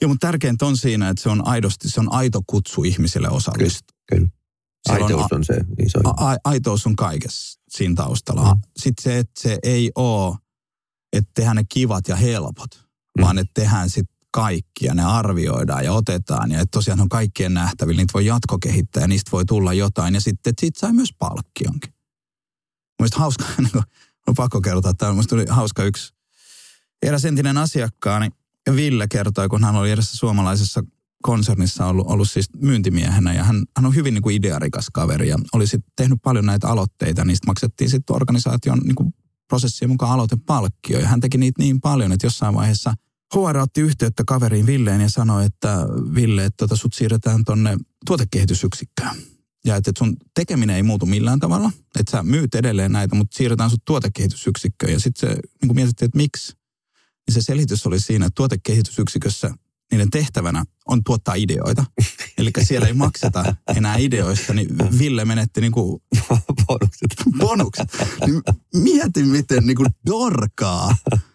Joo, 0.00 0.08
mutta 0.08 0.26
tärkeintä 0.26 0.66
on 0.66 0.76
siinä, 0.76 1.08
että 1.08 1.22
se 1.22 1.28
on 1.28 1.46
aidosti, 1.46 1.88
se 1.88 2.00
on 2.00 2.12
aito 2.12 2.40
kutsu 2.46 2.84
ihmisille 2.84 3.28
osallistua. 3.28 3.96
Kyllä. 4.08 4.28
Siellä 4.86 5.04
on 5.06 5.12
Aitous 5.12 5.32
on 5.32 5.44
se 5.44 5.54
iso 5.86 5.98
A, 6.04 6.32
a, 6.32 6.36
aitous 6.44 6.86
on 6.86 6.96
kaikessa 6.96 7.60
siinä 7.68 7.94
taustalla. 7.94 8.54
Mm. 8.54 8.60
Sitten 8.76 9.02
se, 9.02 9.18
että 9.18 9.40
se 9.40 9.58
ei 9.62 9.90
ole, 9.94 10.36
että 11.12 11.30
tehdään 11.34 11.56
ne 11.56 11.64
kivat 11.68 12.08
ja 12.08 12.16
helpot, 12.16 12.82
Mm. 13.18 13.24
vaan 13.24 13.38
että 13.38 13.50
tehdään 13.54 13.90
sitten 13.90 14.16
kaikki 14.30 14.86
ja 14.86 14.94
ne 14.94 15.04
arvioidaan 15.04 15.84
ja 15.84 15.92
otetaan. 15.92 16.50
Ja 16.50 16.60
että 16.60 16.70
tosiaan 16.70 17.00
on 17.00 17.08
kaikkien 17.08 17.54
nähtävillä, 17.54 17.98
niitä 17.98 18.12
voi 18.14 18.26
jatkokehittää 18.26 19.00
ja 19.00 19.08
niistä 19.08 19.30
voi 19.32 19.44
tulla 19.44 19.72
jotain. 19.72 20.14
Ja 20.14 20.20
sitten, 20.20 20.50
että 20.50 20.60
siitä 20.60 20.80
sai 20.80 20.92
myös 20.92 21.12
palkkionkin. 21.18 21.94
Mielestäni 22.98 23.20
hauska, 23.20 23.44
niin 23.58 23.70
kuin, 23.72 23.84
on 24.26 24.34
pakko 24.34 24.60
kertoa, 24.60 24.94
tämä 24.94 25.12
minusta 25.12 25.30
tuli 25.30 25.44
hauska 25.48 25.84
yksi 25.84 26.14
eräs 27.02 27.24
entinen 27.24 27.58
asiakkaani, 27.58 28.30
Ville 28.76 29.08
kertoi, 29.08 29.48
kun 29.48 29.64
hän 29.64 29.76
oli 29.76 29.90
edessä 29.90 30.16
suomalaisessa 30.16 30.82
konsernissa 31.22 31.86
ollut, 31.86 32.06
ollut 32.06 32.30
siis 32.30 32.46
myyntimiehenä 32.56 33.34
ja 33.34 33.44
hän, 33.44 33.64
hän 33.76 33.86
on 33.86 33.94
hyvin 33.94 34.14
niin 34.14 34.22
kuin 34.22 34.36
idearikas 34.36 34.86
kaveri 34.92 35.28
ja 35.28 35.38
oli 35.52 35.66
sitten 35.66 35.92
tehnyt 35.96 36.18
paljon 36.22 36.46
näitä 36.46 36.68
aloitteita. 36.68 37.24
Niistä 37.24 37.46
maksettiin 37.46 37.90
sitten 37.90 38.16
organisaation 38.16 38.78
niin 38.78 38.94
kuin 38.94 39.14
prosessien 39.48 39.90
mukaan 39.90 40.12
aloitepalkkio 40.12 41.00
ja 41.00 41.08
hän 41.08 41.20
teki 41.20 41.38
niitä 41.38 41.62
niin 41.62 41.80
paljon, 41.80 42.12
että 42.12 42.26
jossain 42.26 42.54
vaiheessa 42.54 42.94
HR 43.34 43.56
otti 43.56 43.80
yhteyttä 43.80 44.22
kaveriin 44.26 44.66
Villeen 44.66 45.00
ja 45.00 45.08
sanoi, 45.08 45.44
että 45.44 45.86
Ville, 46.14 46.44
että 46.44 46.56
tota, 46.56 46.76
sut 46.76 46.94
siirretään 46.94 47.44
tonne 47.44 47.76
tuotekehitysyksikköön. 48.06 49.16
Ja 49.64 49.76
että 49.76 49.92
sun 49.98 50.16
tekeminen 50.34 50.76
ei 50.76 50.82
muutu 50.82 51.06
millään 51.06 51.38
tavalla, 51.38 51.70
että 51.98 52.10
sä 52.10 52.22
myyt 52.22 52.54
edelleen 52.54 52.92
näitä, 52.92 53.14
mutta 53.14 53.36
siirretään 53.36 53.70
sut 53.70 53.84
tuotekehitysyksikköön. 53.84 54.92
Ja 54.92 55.00
sitten 55.00 55.30
se 55.30 55.36
niin 55.62 55.74
mietittiin, 55.74 56.06
että 56.06 56.16
miksi, 56.16 56.52
niin 57.26 57.34
se 57.34 57.42
selitys 57.42 57.86
oli 57.86 58.00
siinä, 58.00 58.26
että 58.26 58.34
tuotekehitysyksikössä 58.36 59.54
niiden 59.92 60.10
tehtävänä 60.10 60.64
on 60.86 61.04
tuottaa 61.04 61.34
ideoita. 61.34 61.84
Eli 62.38 62.50
siellä 62.62 62.86
ei 62.86 62.94
makseta 62.94 63.54
enää 63.76 63.96
ideoista, 63.96 64.54
niin 64.54 64.68
Ville 64.98 65.24
menetti 65.24 65.60
niin 65.60 65.72
kuin 65.72 66.02
Bonukset. 66.66 67.10
bonukset. 67.38 67.88
Niin 68.26 68.42
mieti, 68.74 69.22
miten 69.22 69.66
niin 69.66 69.76
kuin 69.76 69.88
dorkaa 70.06 70.96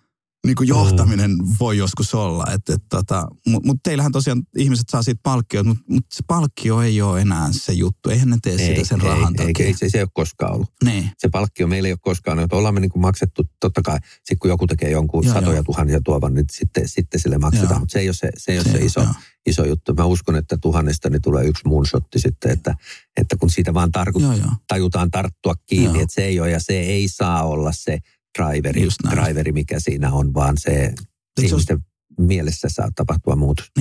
niin 0.47 0.55
kuin 0.55 0.67
johtaminen 0.67 1.31
voi 1.59 1.77
joskus 1.77 2.13
olla. 2.13 2.45
Et, 2.53 2.69
et, 2.69 2.83
tota, 2.89 3.27
Mutta 3.47 3.67
mut 3.67 3.77
teillähän 3.83 4.11
tosiaan 4.11 4.43
ihmiset 4.57 4.89
saa 4.89 5.03
siitä 5.03 5.19
palkkiota, 5.23 5.69
mutta 5.69 5.83
mut 5.89 6.05
se 6.13 6.23
palkkio 6.27 6.81
ei 6.81 7.01
ole 7.01 7.21
enää 7.21 7.47
se 7.51 7.73
juttu. 7.73 8.09
Eihän 8.09 8.29
ne 8.29 8.37
tee 8.43 8.57
sitä 8.57 8.85
sen 8.85 9.01
rahan 9.01 9.33
ei, 9.39 9.45
takia. 9.47 9.65
ei, 9.65 9.73
se, 9.73 9.89
se 9.89 9.97
ei 9.97 10.01
ole 10.01 10.09
koskaan 10.13 10.53
ollut. 10.53 10.69
Niin. 10.83 11.11
Se 11.17 11.29
palkkio 11.29 11.67
meillä 11.67 11.87
ei 11.87 11.93
ole 11.93 11.99
koskaan 12.01 12.37
ollut. 12.39 12.53
Ollaan 12.53 12.73
me 12.73 12.79
niin 12.79 12.91
kuin 12.91 13.01
maksettu, 13.01 13.43
totta 13.59 13.81
kai, 13.81 13.97
sit 14.23 14.39
kun 14.39 14.49
joku 14.49 14.67
tekee 14.67 14.89
jonkun 14.91 15.25
Joo, 15.25 15.33
satoja 15.33 15.55
joo. 15.55 15.63
tuhansia 15.63 16.01
tuovan, 16.05 16.33
niin 16.33 16.45
sitten, 16.51 16.87
sitten 16.87 17.19
sille 17.19 17.37
maksetaan. 17.37 17.79
Mutta 17.79 17.93
se 17.93 17.99
ei 17.99 18.07
ole 18.07 18.13
se, 18.13 18.29
se, 18.37 18.51
ei 18.51 18.57
ole 18.57 18.65
se, 18.65 18.71
Se- 18.71 18.85
iso, 18.85 19.01
joo. 19.01 19.11
iso 19.45 19.65
juttu. 19.65 19.93
Mä 19.93 20.05
uskon, 20.05 20.35
että 20.35 20.57
tuhannesta 20.61 21.09
niin 21.09 21.21
tulee 21.21 21.45
yksi 21.45 21.67
moonshotti 21.67 22.19
sitten, 22.19 22.51
että, 22.51 22.75
että 23.17 23.35
kun 23.37 23.49
siitä 23.49 23.73
vaan 23.73 23.91
tarkoittaa, 23.91 24.35
Joo, 24.35 24.45
joo. 24.45 24.55
tajutaan 24.67 25.11
tarttua 25.11 25.53
kiinni, 25.65 25.97
Joo. 25.97 26.03
että 26.03 26.15
se 26.15 26.25
ei 26.25 26.39
ole 26.39 26.51
ja 26.51 26.59
se 26.59 26.79
ei 26.79 27.07
saa 27.07 27.43
olla 27.43 27.71
se 27.71 27.99
driveri, 28.37 28.83
Just 28.83 28.99
driveri 29.09 29.51
mikä 29.51 29.79
siinä 29.79 30.11
on, 30.11 30.33
vaan 30.33 30.55
se 30.57 30.93
se 31.39 31.45
on- 31.45 31.45
ihmisten 31.45 31.85
mielessä 32.19 32.67
saa 32.71 32.89
tapahtua 32.95 33.35
muutos. 33.35 33.71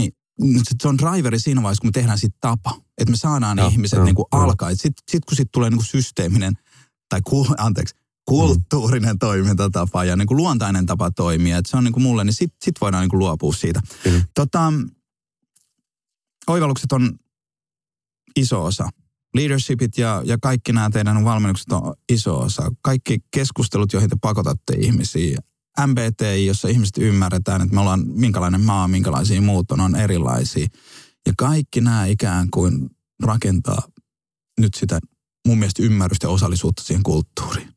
Sit 0.69 0.81
se 0.83 0.89
on 0.89 0.99
driveri 0.99 1.41
siinä 1.41 1.62
vaiheessa, 1.62 1.81
kun 1.81 1.89
me 1.89 1.93
tehdään 1.93 2.19
siitä 2.19 2.37
tapa. 2.41 2.81
Että 2.99 3.11
me 3.11 3.16
saadaan 3.16 3.59
Joo, 3.59 3.69
ihmiset 3.69 3.97
joo, 3.97 4.05
niin 4.05 4.15
kuin 4.15 4.27
joo. 4.33 4.43
alkaa. 4.43 4.70
Sitten 4.70 4.93
sit, 5.11 5.24
kun 5.24 5.37
sitten 5.37 5.53
tulee 5.53 5.70
niin 5.70 5.78
kuin 5.78 5.87
systeeminen, 5.87 6.55
tai 7.09 7.20
ku, 7.23 7.47
anteeksi, 7.59 7.95
kulttuurinen 8.28 9.19
toimintatapa 9.19 10.05
ja 10.05 10.16
niin 10.16 10.27
kuin 10.27 10.37
luontainen 10.37 10.87
tapa 10.87 11.11
toimia. 11.11 11.59
Että 11.59 11.70
se 11.70 11.77
on 11.77 11.85
niin 11.85 11.93
kuin 11.93 12.03
mulle, 12.03 12.24
niin 12.24 12.35
sitten 12.35 12.59
sit 12.65 12.74
voidaan 12.81 13.03
niin 13.03 13.11
kuin 13.11 13.19
luopua 13.19 13.53
siitä. 13.53 13.81
Kyllä. 14.03 14.24
Tota, 14.35 14.73
oivallukset 16.47 16.93
on 16.93 17.19
iso 18.37 18.65
osa. 18.65 18.89
Leadershipit 19.37 19.99
ja, 19.99 20.23
ja 20.25 20.39
kaikki 20.43 20.73
nämä 20.73 20.91
teidän 20.91 21.25
valmennukset 21.25 21.73
on 21.73 21.95
iso 22.13 22.39
osa. 22.39 22.73
Kaikki 22.83 23.19
keskustelut, 23.35 23.93
joihin 23.93 24.11
te 24.11 24.17
pakotatte 24.21 24.75
ihmisiä. 24.79 25.39
MBTI, 25.87 26.47
jossa 26.47 26.69
ihmiset 26.69 26.99
ymmärretään, 26.99 27.63
että 27.63 27.75
me 27.75 27.81
ollaan 27.81 28.07
minkälainen 28.07 28.61
maa, 28.61 28.89
minkälaisia 28.89 29.41
muut 29.41 29.71
on, 29.71 29.81
on 29.81 29.97
erilaisia. 29.97 30.67
Ja 31.27 31.33
kaikki 31.39 31.81
nämä 31.81 32.07
ikään 32.07 32.51
kuin 32.51 32.91
rakentaa 33.23 33.83
nyt 34.61 34.75
sitä 34.75 34.99
mun 35.49 35.59
mielestä 35.59 35.83
ymmärrystä 35.83 36.27
ja 36.27 36.31
osallisuutta 36.31 36.83
siihen 36.83 37.03
kulttuuriin. 37.03 37.69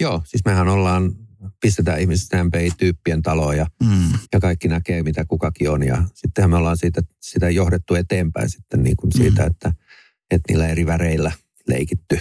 Joo, 0.00 0.22
siis 0.26 0.44
mehän 0.44 0.68
ollaan, 0.68 1.12
pistetään 1.60 2.00
ihmiset 2.00 2.28
MPI-tyyppien 2.44 3.22
taloon 3.22 3.56
ja, 3.56 3.66
Mm. 3.82 4.12
ja 4.32 4.40
kaikki 4.40 4.68
näkee, 4.68 5.02
mitä 5.02 5.24
kukakin 5.24 5.70
on. 5.70 5.82
Ja 5.82 6.04
sittenhän 6.14 6.50
me 6.50 6.56
ollaan 6.56 6.76
siitä, 6.76 7.00
sitä 7.20 7.50
johdettu 7.50 7.94
eteenpäin 7.94 8.50
sitten 8.50 8.82
niin 8.82 8.96
kuin 8.96 9.12
siitä, 9.12 9.42
Mm. 9.42 9.46
että, 9.50 9.72
että 10.30 10.52
niillä 10.52 10.68
eri 10.68 10.86
väreillä 10.86 11.32
leikitty. 11.68 12.20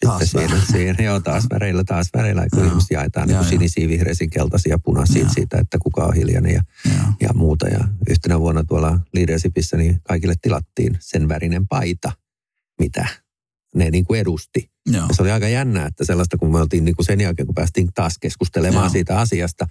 Taas 0.00 0.22
Sitten 0.22 0.48
siinä, 0.48 0.64
siinä, 0.72 1.04
joo, 1.04 1.20
taas 1.20 1.44
väreillä, 1.50 1.84
taas 1.84 2.06
väreillä, 2.16 2.46
kun 2.54 2.64
ihmiset 2.64 2.90
jaetaan 2.90 3.28
niin 3.28 3.44
sinisiä, 3.44 3.88
vihreisiä, 3.88 4.28
keltaisia, 4.32 4.78
punaisia 4.78 5.22
Joo. 5.22 5.32
siitä, 5.34 5.58
että 5.58 5.78
kuka 5.78 6.04
on 6.04 6.14
hiljainen 6.14 6.54
ja, 6.54 6.62
Joo. 6.84 7.06
ja 7.20 7.28
muuta. 7.34 7.68
Ja 7.68 7.84
yhtenä 8.10 8.40
vuonna 8.40 8.64
tuolla 8.64 8.98
Leadershipissä 9.14 9.76
niin 9.76 10.00
kaikille 10.02 10.34
tilattiin 10.42 10.96
sen 11.00 11.28
värinen 11.28 11.68
paita, 11.68 12.12
mitä 12.80 13.06
ne 13.74 13.90
niin 13.90 14.04
kuin 14.04 14.20
edusti. 14.20 14.70
Joo. 14.86 15.06
Ja 15.08 15.14
se 15.14 15.22
oli 15.22 15.30
aika 15.30 15.48
jännää, 15.48 15.86
että 15.86 16.04
sellaista, 16.04 16.36
kun 16.36 16.52
me 16.52 16.58
oltiin 16.58 16.84
niin 16.84 16.96
kuin 16.96 17.06
sen 17.06 17.20
jälkeen, 17.20 17.46
kun 17.46 17.54
päästiin 17.54 17.88
taas 17.94 18.18
keskustelemaan 18.18 18.84
Joo. 18.84 18.92
siitä 18.92 19.18
asiasta, 19.18 19.66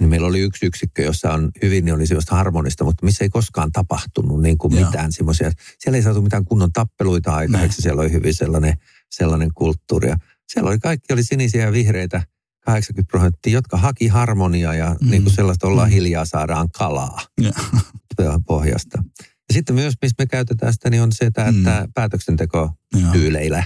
niin 0.00 0.10
meillä 0.10 0.26
oli 0.26 0.40
yksi 0.40 0.66
yksikkö, 0.66 1.02
jossa 1.02 1.32
on 1.32 1.50
hyvin, 1.62 1.84
niin 1.84 1.94
oli 1.94 2.06
sellaista 2.06 2.34
harmonista, 2.36 2.84
mutta 2.84 3.04
missä 3.06 3.24
ei 3.24 3.28
koskaan 3.28 3.72
tapahtunut 3.72 4.42
niin 4.42 4.58
kuin 4.58 4.74
Joo. 4.76 4.84
mitään 4.86 5.12
semmoisia. 5.12 5.50
Siellä 5.78 5.96
ei 5.96 6.02
saatu 6.02 6.22
mitään 6.22 6.44
kunnon 6.44 6.72
tappeluita 6.72 7.34
aikaiseksi, 7.34 7.82
siellä 7.82 8.02
oli 8.02 8.12
hyvin 8.12 8.34
sellainen, 8.34 8.74
sellainen 9.10 9.50
kulttuuri. 9.54 10.08
Ja 10.08 10.16
siellä 10.48 10.68
oli 10.70 10.78
kaikki, 10.78 11.12
oli 11.12 11.24
sinisiä 11.24 11.64
ja 11.64 11.72
vihreitä, 11.72 12.22
80 12.64 13.10
prosenttia, 13.10 13.52
jotka 13.52 13.76
haki 13.76 14.08
harmoniaa 14.08 14.74
ja 14.74 14.96
Mm. 15.00 15.10
niin 15.10 15.22
kuin 15.22 15.34
sellaista 15.34 15.66
ollaan 15.66 15.88
Mm. 15.88 15.92
hiljaa, 15.94 16.24
saadaan 16.24 16.68
kalaa 16.70 17.20
Joo. 17.40 18.40
pohjasta. 18.46 19.02
Ja 19.20 19.52
sitten 19.52 19.74
myös, 19.74 19.94
missä 20.02 20.14
me 20.18 20.26
käytetään 20.26 20.72
sitä, 20.72 20.90
niin 20.90 21.02
on 21.02 21.12
se, 21.12 21.24
että, 21.24 21.52
Mm. 21.52 21.64
päätöksenteko 21.94 22.70
tyyleillä. 23.12 23.64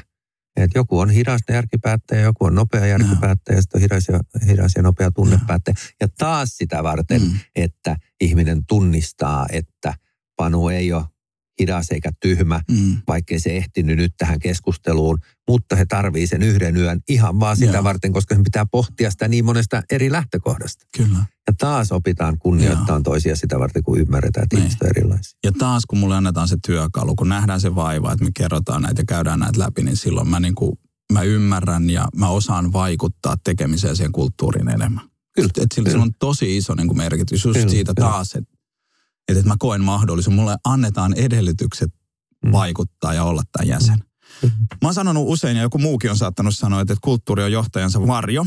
Et 0.56 0.70
joku 0.74 0.98
on 0.98 1.10
hidas 1.10 1.40
järkipäättäjä, 1.48 2.20
joku 2.22 2.44
on 2.44 2.54
nopea 2.54 2.86
järkipäättäjä, 2.86 3.56
ja 3.58 3.62
sitten 3.62 3.78
on 3.78 3.82
hidas 3.82 4.08
ja, 4.08 4.20
hidas 4.46 4.72
ja 4.76 4.82
nopea 4.82 5.10
tunnepäättäjä. 5.10 5.74
Ja 6.00 6.08
taas 6.18 6.48
sitä 6.56 6.82
varten, 6.82 7.22
Mm. 7.22 7.38
että 7.56 7.96
ihminen 8.20 8.66
tunnistaa, 8.66 9.46
että 9.52 9.94
Panu 10.36 10.68
ei 10.68 10.92
ole 10.92 11.04
hidas 11.60 11.90
eikä 11.90 12.10
tyhmä, 12.20 12.60
Mm. 12.70 12.96
vaikkei 13.08 13.40
se 13.40 13.56
ehtinyt 13.56 13.96
nyt 13.96 14.12
tähän 14.18 14.38
keskusteluun, 14.38 15.18
mutta 15.48 15.76
he 15.76 15.86
tarvii 15.86 16.26
sen 16.26 16.42
yhden 16.42 16.76
yön 16.76 17.00
ihan 17.08 17.40
vaan 17.40 17.56
sitä 17.56 17.72
Joo. 17.72 17.84
varten, 17.84 18.12
koska 18.12 18.34
sen 18.34 18.44
pitää 18.44 18.66
pohtia 18.66 19.10
sitä 19.10 19.28
niin 19.28 19.44
monesta 19.44 19.82
eri 19.90 20.12
lähtökohdasta. 20.12 20.86
Kyllä. 20.96 21.18
Ja 21.48 21.54
taas 21.58 21.92
opitaan 21.92 22.38
kunnioittaa 22.38 22.96
Joo. 22.96 23.00
toisia 23.00 23.36
sitä 23.36 23.58
varten, 23.58 23.82
kun 23.82 23.98
ymmärretään, 24.00 24.44
että 24.44 24.56
Niin. 24.56 24.62
ihmiset 24.62 24.82
on 24.82 24.88
erilaisia. 24.88 25.38
Ja 25.44 25.52
taas 25.58 25.86
kun 25.86 25.98
mulle 25.98 26.16
annetaan 26.16 26.48
se 26.48 26.56
työkalu, 26.66 27.14
kun 27.16 27.28
nähdään 27.28 27.60
se 27.60 27.74
vaiva, 27.74 28.12
että 28.12 28.24
me 28.24 28.30
kerrotaan 28.36 28.82
näitä 28.82 29.00
ja 29.00 29.04
käydään 29.08 29.40
näitä 29.40 29.58
läpi, 29.60 29.82
niin 29.82 29.96
silloin 29.96 30.28
mä, 30.28 30.40
niin 30.40 30.54
kuin, 30.54 30.72
mä 31.12 31.22
ymmärrän 31.22 31.90
ja 31.90 32.08
mä 32.16 32.28
osaan 32.28 32.72
vaikuttaa 32.72 33.36
tekemiseen 33.44 33.96
siihen 33.96 34.12
kulttuuriin 34.12 34.68
enemmän. 34.68 35.04
Kyllä, 35.34 35.48
Et, 35.56 35.58
et 35.58 35.72
sillä, 35.74 35.84
kyllä. 35.84 35.90
sillä 35.90 36.02
on 36.02 36.14
tosi 36.18 36.56
iso 36.56 36.74
niin 36.74 36.86
kuin 36.86 36.96
merkitys 36.96 37.44
just 37.44 37.58
Kyllä, 37.58 37.70
siitä 37.70 37.92
taas, 37.94 38.34
että 38.34 38.50
et, 39.30 39.36
et 39.36 39.46
mä 39.46 39.56
koen 39.58 39.84
mahdollisuuden. 39.84 40.40
Mulle 40.40 40.56
annetaan 40.64 41.14
edellytykset 41.14 41.90
Mm. 42.44 42.52
vaikuttaa 42.52 43.14
ja 43.14 43.24
olla 43.24 43.42
tämän 43.52 43.68
jäsen. 43.68 44.04
Mä 44.42 44.78
oon 44.82 44.94
sanonut 44.94 45.24
usein, 45.26 45.56
ja 45.56 45.62
joku 45.62 45.78
muukin 45.78 46.10
on 46.10 46.18
saattanut 46.18 46.56
sanoa, 46.56 46.80
että, 46.80 46.92
että 46.92 47.04
kulttuuri 47.04 47.42
on 47.42 47.52
johtajansa 47.52 48.06
varjo. 48.06 48.46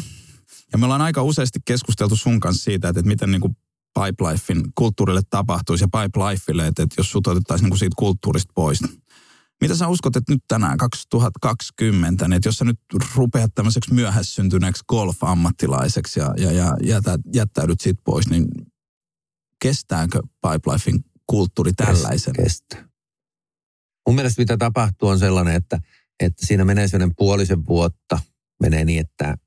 Ja 0.71 0.77
me 0.77 0.85
ollaan 0.85 1.01
aika 1.01 1.23
useasti 1.23 1.59
keskusteltu 1.65 2.15
sun 2.15 2.39
kanssa 2.39 2.63
siitä, 2.63 2.89
että, 2.89 2.99
että 2.99 3.07
miten 3.07 3.31
niin 3.31 3.41
kuin 3.41 3.57
Pipelifein 3.93 4.63
kulttuurille 4.75 5.21
tapahtuisi 5.29 5.83
ja 5.83 5.87
Pipelifeille, 5.87 6.67
että, 6.67 6.83
että 6.83 6.95
jos 6.97 7.11
sut 7.11 7.27
otettaisiin 7.27 7.63
niin 7.63 7.71
kuin 7.71 7.79
siitä 7.79 7.95
kulttuurista 7.97 8.51
pois. 8.55 8.79
Mitä 9.61 9.75
sä 9.75 9.87
uskot, 9.87 10.15
että 10.15 10.33
nyt 10.33 10.43
tänään 10.47 10.77
2020, 10.77 12.27
niin 12.27 12.33
että 12.33 12.47
jos 12.47 12.57
sä 12.57 12.65
nyt 12.65 12.79
rupeat 13.15 13.51
tämmöiseksi 13.55 13.93
myöhässyntyneeksi 13.93 14.83
golf-ammattilaiseksi 14.89 16.19
ja, 16.19 16.33
ja, 16.37 16.51
ja 16.51 16.77
jätä, 16.83 17.19
jättäydyt 17.33 17.81
siitä 17.81 18.01
pois, 18.05 18.29
niin 18.29 18.45
kestääkö 19.63 20.19
Pipelifein 20.41 21.05
kulttuuri 21.27 21.73
tällaisen? 21.73 22.33
Kestää. 22.33 22.87
Mun 24.07 24.15
mielestä 24.15 24.41
mitä 24.41 24.57
tapahtuu 24.57 25.09
on 25.09 25.19
sellainen, 25.19 25.55
että, 25.55 25.79
että 26.19 26.45
siinä 26.45 26.65
menee 26.65 26.87
sellainen 26.87 27.15
puolisen 27.15 27.65
vuotta, 27.65 28.19
menee 28.61 28.85
niin, 28.85 28.99
että 28.99 29.37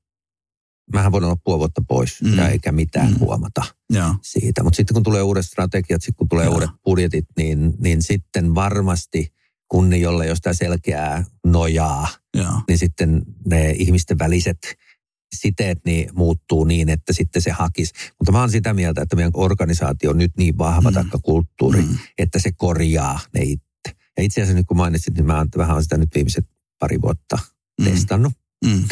mähän 0.93 1.11
voin 1.11 1.23
olla 1.23 1.37
puoli 1.43 1.59
vuotta 1.59 1.81
pois 1.87 2.21
Mm. 2.21 2.37
ja 2.37 2.49
eikä 2.49 2.71
mitään 2.71 3.11
Mm. 3.11 3.19
huomata 3.19 3.61
Joo, 3.89 4.15
siitä. 4.21 4.63
Mutta 4.63 4.77
sitten 4.77 4.93
kun 4.93 5.03
tulee 5.03 5.21
uudet 5.21 5.45
strategiat, 5.45 6.01
sitten 6.01 6.17
kun 6.17 6.29
tulee 6.29 6.45
Joo. 6.45 6.53
uudet 6.53 6.69
budjetit, 6.85 7.25
niin, 7.37 7.73
niin 7.79 8.01
sitten 8.03 8.55
varmasti 8.55 9.33
kun 9.67 9.89
ne, 9.89 9.97
jolle 9.97 10.23
ei 10.23 10.29
ole 10.29 10.35
sitä 10.35 10.53
selkeää 10.53 11.23
nojaa, 11.45 12.07
joo, 12.33 12.61
niin 12.67 12.77
sitten 12.77 13.21
ne 13.45 13.71
ihmisten 13.71 14.19
väliset 14.19 14.57
siteet 15.35 15.79
niin 15.85 16.09
muuttuu 16.15 16.63
niin, 16.63 16.89
että 16.89 17.13
sitten 17.13 17.41
se 17.41 17.51
hakisi. 17.51 17.93
Mutta 18.19 18.31
mä 18.31 18.39
oon 18.39 18.51
sitä 18.51 18.73
mieltä, 18.73 19.01
että 19.01 19.15
meidän 19.15 19.31
organisaatio 19.35 20.09
on 20.11 20.17
nyt 20.17 20.31
niin 20.37 20.57
vahva 20.57 20.89
Mm. 20.89 20.93
taikka 20.93 21.17
kulttuuri, 21.17 21.81
Mm. 21.81 21.97
että 22.17 22.39
se 22.39 22.51
korjaa 22.51 23.19
ne 23.33 23.39
itse. 23.43 23.63
Ja 24.17 24.23
itse 24.23 24.41
asiassa 24.41 24.57
nyt 24.57 24.65
kun 24.67 24.77
mainitsit, 24.77 25.13
niin 25.13 25.25
mä 25.25 25.37
oon 25.37 25.47
vähän 25.57 25.83
sitä 25.83 25.97
nyt 25.97 26.09
viimeiset 26.15 26.45
pari 26.79 27.01
vuotta 27.01 27.39
Mm. 27.81 27.85
testannut. 27.85 28.33
Mm. 28.65 28.83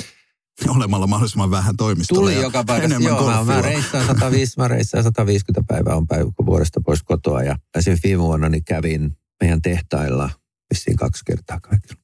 Olemalla 0.67 1.07
mahdollisimman 1.07 1.51
vähän 1.51 1.77
toimistolla. 1.77 2.21
Tuli 2.21 2.41
joka 2.41 2.63
paikassa. 2.63 2.85
enemmän 2.85 3.09
Joo, 3.09 3.25
mä, 3.25 3.31
mä, 3.31 3.35
golfilla. 3.37 3.61
reissaan 3.61 4.05
105, 4.07 4.53
mä 4.57 4.67
reissaan 4.67 5.03
150 5.03 5.67
päivää 5.73 5.95
on 5.95 6.07
päivä 6.07 6.31
vuodesta 6.45 6.81
pois 6.85 7.03
kotoa. 7.03 7.43
Ja 7.43 7.55
esimerkiksi 7.77 8.07
viime 8.07 8.23
vuonna 8.23 8.49
niin 8.49 8.63
kävin 8.65 9.17
meidän 9.41 9.61
tehtailla 9.61 10.29
vissiin 10.73 10.95
kaksi 10.95 11.23
kertaa 11.25 11.59
kaikilla. 11.59 12.01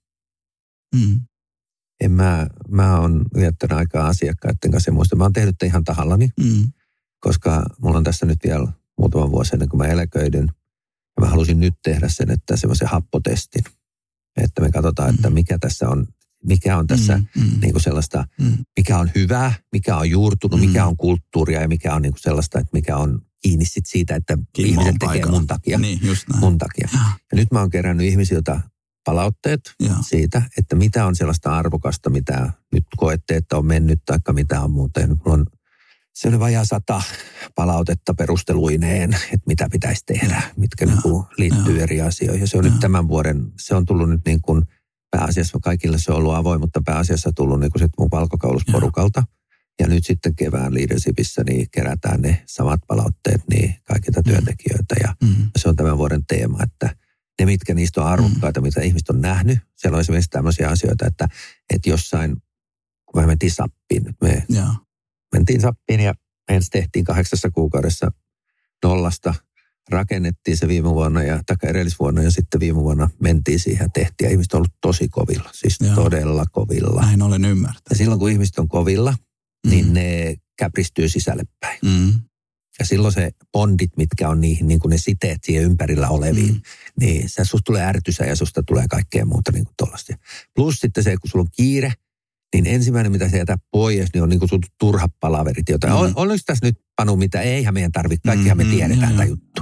Mm. 0.96 1.20
En 2.02 2.12
mä, 2.12 2.48
mä 2.70 3.00
oon 3.00 3.26
viettänyt 3.36 3.78
aikaa 3.78 4.08
asiakkaiden 4.08 4.72
kanssa 4.72 4.90
ja 4.90 4.94
muista. 4.94 5.16
Mä 5.16 5.24
oon 5.24 5.34
tehnyt 5.34 5.56
tämän 5.58 5.70
ihan 5.70 5.84
tahallani, 5.84 6.30
Mm. 6.40 6.72
koska 7.20 7.66
mulla 7.82 7.98
on 7.98 8.04
tässä 8.04 8.26
nyt 8.26 8.40
vielä 8.44 8.68
muutama 8.98 9.32
vuosi 9.32 9.56
ennen 9.56 9.70
kuin 9.70 9.78
mä 9.78 9.88
eläköidyn. 9.88 10.46
Ja 11.18 11.22
mä 11.22 11.30
halusin 11.30 11.60
nyt 11.60 11.74
tehdä 11.84 12.10
sen, 12.10 12.32
että 12.32 12.58
semmoisen 12.58 12.88
happotestin. 12.88 13.64
Että 14.38 14.62
me 14.62 14.72
katsotaan, 14.72 15.16
että 15.16 15.30
Mm. 15.30 15.34
mikä 15.34 15.58
tässä 15.60 15.90
on, 15.90 16.08
mikä 16.46 16.78
on 16.78 16.88
tässä 16.88 17.18
Mm. 17.18 17.42
Mm. 17.42 17.60
niin 17.62 17.72
kuin 17.72 17.82
sellaista, 17.84 18.26
Mm. 18.42 18.58
mikä 18.78 18.98
on 18.98 19.12
hyvää, 19.16 19.54
mikä 19.72 19.98
on 19.98 20.10
juurtunut, 20.10 20.60
Mm. 20.60 20.66
mikä 20.68 20.86
on 20.86 20.98
kulttuuria 20.98 21.62
ja 21.62 21.68
mikä 21.68 21.96
on 21.96 22.02
niin 22.02 22.12
kuin 22.14 22.22
sellaista, 22.22 22.60
että 22.60 22.70
mikä 22.74 22.98
on 22.98 23.22
kiinni 23.42 23.66
sit 23.66 23.86
siitä, 23.86 24.16
että 24.16 24.38
Kimmo 24.54 24.72
ihmiset 24.82 24.96
tekee 25.00 25.26
mun 25.26 25.48
takia. 25.48 25.78
Niin, 25.78 26.00
just 26.04 26.28
näin. 26.30 26.40
Mun 26.40 26.58
takia. 26.58 26.90
Joo, 26.94 27.02
Ja 27.32 27.36
nyt 27.36 27.52
mä 27.52 27.60
oon 27.60 27.70
kerännyt 27.70 28.08
ihmisiltä 28.08 28.60
palautteet 29.04 29.62
joo. 29.80 29.96
siitä, 30.02 30.42
että 30.58 30.76
mitä 30.76 31.06
on 31.06 31.16
sellaista 31.16 31.58
arvokasta, 31.58 32.10
mitä 32.10 32.52
nyt 32.74 32.86
koette, 32.98 33.36
että 33.36 33.58
on 33.58 33.66
mennyt, 33.66 34.02
taikka 34.06 34.34
mitä 34.34 34.62
on 34.62 34.72
muuten. 34.72 35.10
Mulla 35.10 35.34
on 35.34 35.46
se 36.14 36.28
oli 36.28 36.40
vajaa 36.40 36.66
sata 36.66 37.02
palautetta 37.56 38.14
perusteluineen, 38.14 39.14
että 39.14 39.48
mitä 39.48 39.68
pitäisi 39.72 40.06
tehdä, 40.06 40.42
mitkä 40.58 40.86
Joo, 40.86 40.96
niin 40.96 41.26
liittyy 41.38 41.76
joo. 41.76 41.84
eri 41.84 42.02
asioihin. 42.02 42.42
Ja 42.42 42.48
se 42.48 42.58
on 42.58 42.66
Joo. 42.66 42.72
nyt 42.72 42.80
tämän 42.80 43.08
vuoden, 43.08 43.52
se 43.60 43.76
on 43.76 43.86
tullut 43.86 44.10
nyt 44.10 44.22
niin 44.26 44.42
kuin 44.42 44.62
pääasiassa, 45.12 45.58
kaikille 45.62 45.98
se 46.00 46.12
on 46.12 46.18
ollut 46.18 46.36
avoin, 46.36 46.60
mutta 46.60 46.82
pääasiassa 46.86 47.32
tullut 47.36 47.60
niin 47.60 47.72
kuin 47.72 47.80
sit 47.82 47.92
mun 48.00 48.08
valkokaulusporukalta. 48.12 49.24
Ja 49.80 49.88
nyt 49.88 50.06
sitten 50.06 50.36
kevään 50.36 50.74
leadershipissä 50.74 51.44
niin 51.44 51.68
kerätään 51.72 52.22
ne 52.22 52.44
samat 52.46 52.80
palautteet 52.88 53.42
niin 53.50 53.76
kaikilta 53.84 54.24
työntekijöiltä. 54.24 54.96
Ja 55.04 55.16
Mm. 55.24 55.50
se 55.58 55.70
on 55.70 55.76
tämän 55.76 55.98
vuoden 55.98 56.26
teema, 56.28 56.64
että 56.64 56.96
ne, 57.42 57.46
mitkä 57.46 57.74
niistä 57.74 58.02
on 58.02 58.08
arvokkaita, 58.08 58.62
mitä 58.62 58.82
ihmiset 58.82 59.10
on 59.10 59.22
nähnyt. 59.22 59.60
Siellä 59.76 59.96
on 59.96 60.02
esimerkiksi 60.02 60.30
tämmöisiä 60.30 60.70
asioita, 60.70 61.06
että, 61.06 61.28
että 61.74 61.90
jossain, 61.90 62.36
kun 63.06 63.22
me 63.22 63.28
mentiin 63.28 63.52
sappiin, 63.52 64.04
nyt 64.04 64.16
me 64.22 64.44
Joo. 64.50 64.74
mentiin 65.34 65.62
sappiin 65.62 66.00
ja 66.00 66.14
ensin 66.50 66.72
tehtiin 66.72 67.06
kahdeksassa 67.06 67.52
kuukaudessa 67.52 68.12
nollasta. 68.84 69.34
Rakennettiin 69.90 70.58
se 70.58 70.68
viime 70.68 70.90
vuonna 70.90 71.24
ja 71.24 71.42
taikka 71.46 71.68
edellisvuonna 71.68 72.24
ja 72.24 72.32
sitten 72.32 72.60
viime 72.60 72.80
vuonna 72.80 73.10
mentiin 73.20 73.60
siihen 73.60 73.86
ja 73.86 73.90
tehtiin. 73.94 74.26
Ja 74.26 74.32
ihmiset 74.32 74.54
on 74.54 74.58
ollut 74.58 74.74
tosi 74.82 75.10
kovilla, 75.10 75.50
siis 75.54 75.78
Joo. 75.82 75.96
Todella 75.96 76.46
kovilla. 76.52 77.02
Näin 77.02 77.22
olen 77.22 77.46
ymmärtänyt. 77.46 77.82
Ja 77.90 77.96
silloin 77.96 78.20
kun 78.20 78.32
ihmiset 78.32 78.60
on 78.60 78.68
kovilla, 78.68 79.14
niin 79.68 79.86
mm. 79.86 79.94
ne 79.94 80.36
käpristyy 80.58 81.10
sisälle 81.10 81.44
päin. 81.60 81.80
Mm. 81.86 82.14
Ja 82.82 82.86
silloin 82.86 83.14
se 83.14 83.32
bondit, 83.54 83.98
mitkä 83.98 84.30
on 84.30 84.42
niihin, 84.42 84.68
niin 84.68 84.80
kuin 84.80 84.90
ne 84.90 84.98
siteet 84.98 85.44
siihen 85.44 85.64
ympärillä 85.64 86.10
oleviin, 86.10 86.54
mm. 86.54 86.62
niin 87.00 87.30
se 87.30 87.46
susta 87.46 87.64
tulee 87.66 87.84
ärtysä 87.84 88.26
ja 88.26 88.36
susta 88.36 88.64
tulee 88.64 88.86
kaikkea 88.90 89.26
muuta 89.26 89.52
niin 89.52 89.66
kuin 89.66 90.18
Plus 90.56 90.76
sitten 90.76 91.04
se, 91.04 91.18
kun 91.18 91.30
sulla 91.30 91.44
on 91.44 91.52
kiire, 91.56 91.94
niin 92.54 92.68
ensimmäinen, 92.68 93.12
mitä 93.12 93.30
se 93.30 93.38
jätä 93.38 93.58
pois, 93.72 94.14
niin 94.14 94.24
on 94.24 94.30
niin 94.30 94.40
kuin 94.40 94.50
turha 94.80 95.10
palaverit. 95.20 95.70
Jota, 95.70 95.88
mm. 95.88 95.94
on, 95.94 96.14
oliko 96.16 96.44
tässä 96.46 96.66
nyt, 96.66 96.82
Panu, 96.96 97.16
mitä 97.16 97.42
eihän 97.42 97.74
meidän 97.74 97.92
tarvitse, 97.92 98.28
kaikkihan 98.28 98.58
me 98.58 98.64
mm, 98.64 98.70
tiedetään 98.70 99.12
mm, 99.12 99.18
tämä 99.18 99.26
juttu. 99.26 99.62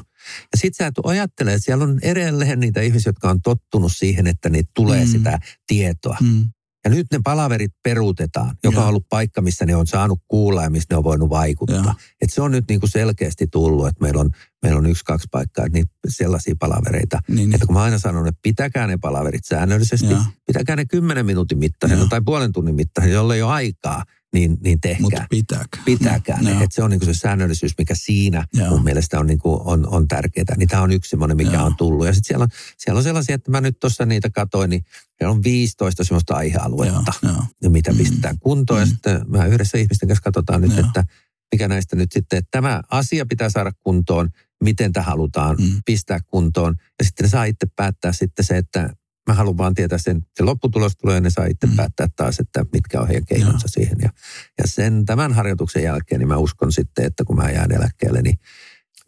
Ja 0.51 0.57
sit 0.57 0.75
sä 0.75 0.91
ajattelee, 1.03 1.53
että 1.53 1.65
siellä 1.65 1.83
on 1.83 1.99
edelleen 2.01 2.59
niitä 2.59 2.81
ihmisiä, 2.81 3.09
jotka 3.09 3.29
on 3.29 3.41
tottunut 3.41 3.91
siihen, 3.95 4.27
että 4.27 4.49
niitä 4.49 4.71
tulee 4.75 5.05
mm. 5.05 5.11
sitä 5.11 5.39
tietoa. 5.67 6.17
Mm. 6.21 6.49
Ja 6.83 6.89
nyt 6.89 7.07
ne 7.11 7.19
palaverit 7.23 7.71
peruutetaan, 7.83 8.55
joka 8.63 8.81
on 8.81 8.87
ollut 8.87 9.09
paikka, 9.09 9.41
missä 9.41 9.65
ne 9.65 9.75
on 9.75 9.87
saanut 9.87 10.19
kuulla 10.27 10.63
ja 10.63 10.69
missä 10.69 10.87
ne 10.91 10.97
on 10.97 11.03
voinut 11.03 11.29
vaikuttaa. 11.29 11.95
Et 12.21 12.29
se 12.29 12.41
on 12.41 12.51
nyt 12.51 12.65
niin 12.69 12.79
kuin 12.79 12.89
selkeästi 12.89 13.47
tullut, 13.47 13.87
että 13.87 14.01
meillä 14.01 14.21
on, 14.21 14.29
meillä 14.61 14.77
on 14.77 14.85
yksi, 14.85 15.05
kaksi 15.05 15.27
paikkaa, 15.31 15.65
että 15.65 15.77
niitä 15.77 15.91
sellaisia 16.07 16.55
palavereita. 16.59 17.19
Niin, 17.27 17.35
niin. 17.35 17.53
että 17.53 17.65
kun 17.65 17.75
mä 17.75 17.83
aina 17.83 17.99
sanon, 17.99 18.27
että 18.27 18.39
pitäkää 18.41 18.87
ne 18.87 18.97
palaverit 19.01 19.45
säännöllisesti, 19.45 20.11
ja. 20.11 20.23
pitäkää 20.45 20.75
ne 20.75 20.85
kymmenen 20.85 21.25
minuutin 21.25 21.57
mittaisena 21.57 22.05
tai 22.09 22.21
puolen 22.25 22.51
tunnin 22.51 22.75
mittaisena, 22.75 23.13
jolle 23.13 23.35
ei 23.35 23.41
ole 23.41 23.51
aikaa, 23.51 24.03
niin, 24.33 24.57
niin 24.63 24.81
tehkää. 24.81 25.01
Mutta 25.01 25.25
pitääkää. 25.29 25.81
Pitääkää 25.85 26.41
ne. 26.41 26.51
Että 26.51 26.67
se 26.69 26.83
on 26.83 26.89
niinku 26.89 27.05
se 27.05 27.13
säännöllisyys, 27.13 27.73
mikä 27.77 27.95
siinä 27.97 28.47
Joo. 28.53 28.69
mun 28.69 28.83
mielestä 28.83 29.19
on, 29.19 29.27
niinku, 29.27 29.61
on, 29.65 29.87
on 29.87 30.07
tärkeää. 30.07 30.55
Niin 30.57 30.69
tämä 30.69 30.81
on 30.81 30.91
yksi 30.91 31.09
semmoinen, 31.09 31.37
mikä 31.37 31.53
Joo. 31.53 31.65
on 31.65 31.75
tullut. 31.75 32.07
Ja 32.07 32.13
sitten 32.13 32.27
siellä 32.27 32.43
on, 32.43 32.49
siellä 32.77 32.97
on 32.97 33.03
sellaisia, 33.03 33.35
että 33.35 33.51
mä 33.51 33.61
nyt 33.61 33.79
tuossa 33.79 34.05
niitä 34.05 34.29
katoin, 34.29 34.69
niin 34.69 34.85
siellä 35.17 35.31
on 35.31 35.43
15 35.43 36.03
semmoista 36.03 36.35
aihealuetta, 36.35 37.13
Joo, 37.23 37.43
jo. 37.61 37.69
mitä 37.69 37.91
mm. 37.91 37.97
pistetään 37.97 38.39
kuntoon. 38.39 38.79
Mm. 38.79 38.81
Ja 38.81 38.85
sitten 38.85 39.21
mä 39.27 39.45
yhdessä 39.45 39.77
ihmisten 39.77 40.09
kanssa 40.09 40.23
katsotaan 40.23 40.61
nyt, 40.61 40.71
Joo. 40.71 40.87
että 40.87 41.03
mikä 41.51 41.67
näistä 41.67 41.95
nyt 41.95 42.11
sitten, 42.11 42.39
että 42.39 42.49
tämä 42.51 42.81
asia 42.91 43.25
pitää 43.25 43.49
saada 43.49 43.71
kuntoon, 43.83 44.29
miten 44.63 44.93
tämä 44.93 45.03
halutaan 45.03 45.55
mm. 45.59 45.81
pistää 45.85 46.19
kuntoon. 46.27 46.75
Ja 46.99 47.05
sitten 47.05 47.23
ne 47.23 47.29
saa 47.29 47.43
itse 47.43 47.67
päättää 47.75 48.13
sitten 48.13 48.45
se, 48.45 48.57
että 48.57 48.93
Mä 49.29 49.35
haluan 49.35 49.57
vaan 49.57 49.73
tietää 49.73 49.97
sen, 49.97 50.21
se 50.35 50.43
lopputulos 50.43 50.97
tulee 50.97 51.15
ja 51.15 51.21
ne 51.21 51.29
saa 51.29 51.45
itse 51.45 51.67
mm. 51.67 51.75
päättää 51.75 52.07
taas, 52.15 52.39
että 52.39 52.65
mitkä 52.73 53.01
on 53.01 53.07
heidän 53.07 53.25
keinonsa 53.25 53.67
Joo. 53.67 53.71
siihen. 53.73 53.97
Ja, 54.01 54.09
ja 54.57 54.63
sen 54.65 55.05
tämän 55.05 55.33
harjoituksen 55.33 55.83
jälkeen 55.83 56.19
niin 56.19 56.27
mä 56.27 56.37
uskon 56.37 56.71
sitten, 56.71 57.05
että 57.05 57.23
kun 57.23 57.35
mä 57.35 57.49
jään 57.49 57.71
eläkkeelle, 57.71 58.21
niin 58.21 58.39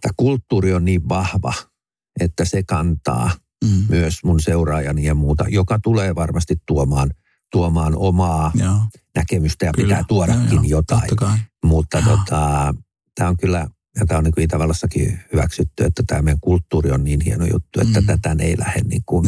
tämä 0.02 0.14
kulttuuri 0.18 0.73
on 0.73 0.85
niin 0.85 1.10
vahva, 1.10 1.53
että 2.19 2.45
se 2.45 2.64
kantaa 2.64 3.31
mm. 3.65 3.85
myös 3.89 4.23
mun 4.23 4.39
seuraajani 4.39 5.03
ja 5.03 5.15
muuta, 5.15 5.45
joka 5.48 5.80
tulee 5.84 6.15
varmasti 6.15 6.56
tuomaan, 6.65 7.11
tuomaan 7.52 7.93
omaa 7.95 8.52
Joo. 8.56 8.76
näkemystä 9.15 9.65
ja 9.65 9.72
kyllä. 9.76 9.88
pitää 9.88 10.03
tuodakin 10.07 10.53
Joo, 10.53 10.64
jotain. 10.64 11.10
Mutta 11.65 12.02
tota, 12.02 12.73
tämä 13.15 13.30
on 13.30 13.38
kyllä 13.38 13.68
ja 13.99 14.06
tämä 14.06 14.18
on 14.18 14.23
niin 14.23 14.34
kuin 14.34 14.43
Itävallassakin 14.43 15.19
hyväksytty, 15.34 15.84
että 15.84 16.03
tämä 16.07 16.22
meidän 16.22 16.39
kulttuuri 16.41 16.91
on 16.91 17.03
niin 17.03 17.22
hieno 17.22 17.45
juttu, 17.45 17.81
että 17.81 18.02
mm. 18.02 18.07
tätä 18.07 18.35
ei 18.39 18.60
lähde 18.60 18.81
niin 18.84 19.03
kuin 19.06 19.27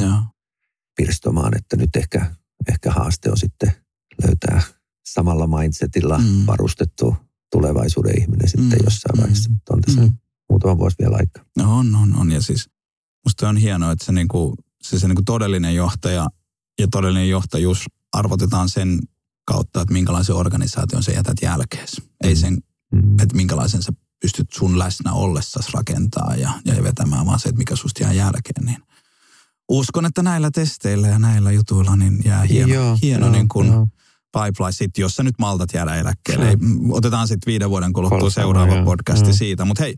pirstomaan, 0.95 1.57
että 1.57 1.77
nyt 1.77 1.95
ehkä, 1.95 2.35
ehkä 2.69 2.91
haaste 2.91 3.31
on 3.31 3.37
sitten 3.37 3.71
löytää 4.27 4.61
samalla 5.05 5.47
mindsetilla 5.47 6.17
mm. 6.17 6.45
varustettu 6.47 7.15
tulevaisuuden 7.51 8.21
ihminen 8.21 8.49
sitten 8.49 8.79
mm. 8.79 8.83
jossain 8.83 9.21
vaiheessa. 9.21 9.49
Mm. 9.49 9.59
On 9.69 9.81
tässä 9.81 10.01
mm. 10.01 10.13
muutama 10.49 10.77
vuosi 10.77 10.95
vielä 10.99 11.15
aikaa. 11.15 11.43
No 11.57 11.77
on, 11.77 11.95
on, 11.95 12.15
on. 12.15 12.31
Ja 12.31 12.41
siis 12.41 12.69
musta 13.25 13.49
on 13.49 13.57
hienoa, 13.57 13.91
että 13.91 14.05
se, 14.05 14.11
niinku, 14.11 14.55
se, 14.83 14.99
se 14.99 15.07
niinku 15.07 15.23
todellinen 15.25 15.75
johtaja 15.75 16.27
ja 16.79 16.87
todellinen 16.91 17.29
johtajuus 17.29 17.85
arvotetaan 18.13 18.69
sen 18.69 18.99
kautta, 19.45 19.81
että 19.81 19.93
minkälaisen 19.93 20.35
organisaation 20.35 21.03
sä 21.03 21.11
jätät 21.11 21.37
jälkeesi. 21.41 22.01
Mm. 22.01 22.07
Ei 22.23 22.35
sen, 22.35 22.57
mm. 22.91 23.19
että 23.19 23.35
minkälaisen 23.35 23.83
sä 23.83 23.93
pystyt 24.21 24.53
sun 24.53 24.79
läsnä 24.79 25.13
ollessasi 25.13 25.69
rakentaa 25.73 26.35
ja, 26.35 26.51
ja 26.65 26.83
vetämään, 26.83 27.25
vaan 27.25 27.39
se, 27.39 27.49
että 27.49 27.57
mikä 27.57 27.75
susta 27.75 28.03
jää 28.03 28.13
jälkeen. 28.13 28.65
Niin 28.65 28.77
uskon, 29.69 30.05
että 30.05 30.23
näillä 30.23 30.51
testeillä 30.51 31.07
ja 31.07 31.19
näillä 31.19 31.51
jutuilla 31.51 31.95
niin 31.95 32.19
jää 32.25 32.41
hieno, 32.41 32.73
joo, 32.73 32.97
hieno 33.01 33.25
joo, 33.25 33.35
niin 33.35 33.47
kuin 33.47 33.67
joo. 33.67 33.87
pipeline 34.31 34.71
sit, 34.71 34.97
jos 34.97 35.15
sä 35.15 35.23
nyt 35.23 35.35
maltat 35.39 35.73
jäädä 35.73 35.95
eläkkeelle. 35.95 36.49
Ei, 36.49 36.55
otetaan 36.89 37.27
sitten 37.27 37.51
viiden 37.51 37.69
vuoden 37.69 37.93
kuluttua 37.93 38.19
Kolme, 38.19 38.31
seuraava 38.31 38.75
joo, 38.75 38.85
podcasti 38.85 39.29
joo. 39.29 39.35
siitä. 39.35 39.65
Mutta 39.65 39.83
hei, 39.83 39.95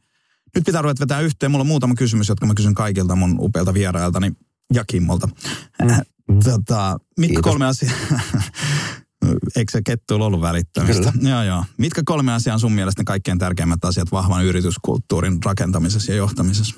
nyt 0.56 0.64
pitää 0.66 0.82
ruveta 0.82 1.00
vetää 1.00 1.20
yhteen. 1.20 1.52
Mulla 1.52 1.62
on 1.62 1.68
muutama 1.68 1.96
kysymys, 1.96 2.30
jotka 2.30 2.46
mä 2.46 2.54
kysyn 2.54 2.74
kaikilta 2.74 3.16
mun 3.16 3.36
upeilta 3.40 3.74
vierailtani 3.74 4.32
ja 4.74 4.84
Kimmolta. 4.88 5.28
Mm. 5.28 5.88
mm. 5.88 6.40
Tota, 6.44 6.98
mitkä 7.20 7.42
kolme 7.42 7.66
asiaa... 7.66 7.94
Eikö 9.56 9.72
se 9.72 9.82
kettu 9.86 10.16
ollut 10.16 10.42
välittämistä? 10.42 11.12
Kyllä. 11.12 11.30
Joo, 11.30 11.44
joo. 11.44 11.66
Mitkä 11.78 12.02
kolme 12.06 12.34
asiaa 12.34 12.54
on 12.54 12.60
sun 12.60 12.72
mielestä 12.72 13.02
ne 13.02 13.06
kaikkein 13.06 13.38
tärkeimmät 13.38 13.86
asiat 13.86 14.12
vahvan 14.12 14.46
yrityskulttuurin 14.46 15.44
rakentamisessa 15.46 16.12
ja 16.12 16.18
johtamisessa? 16.18 16.76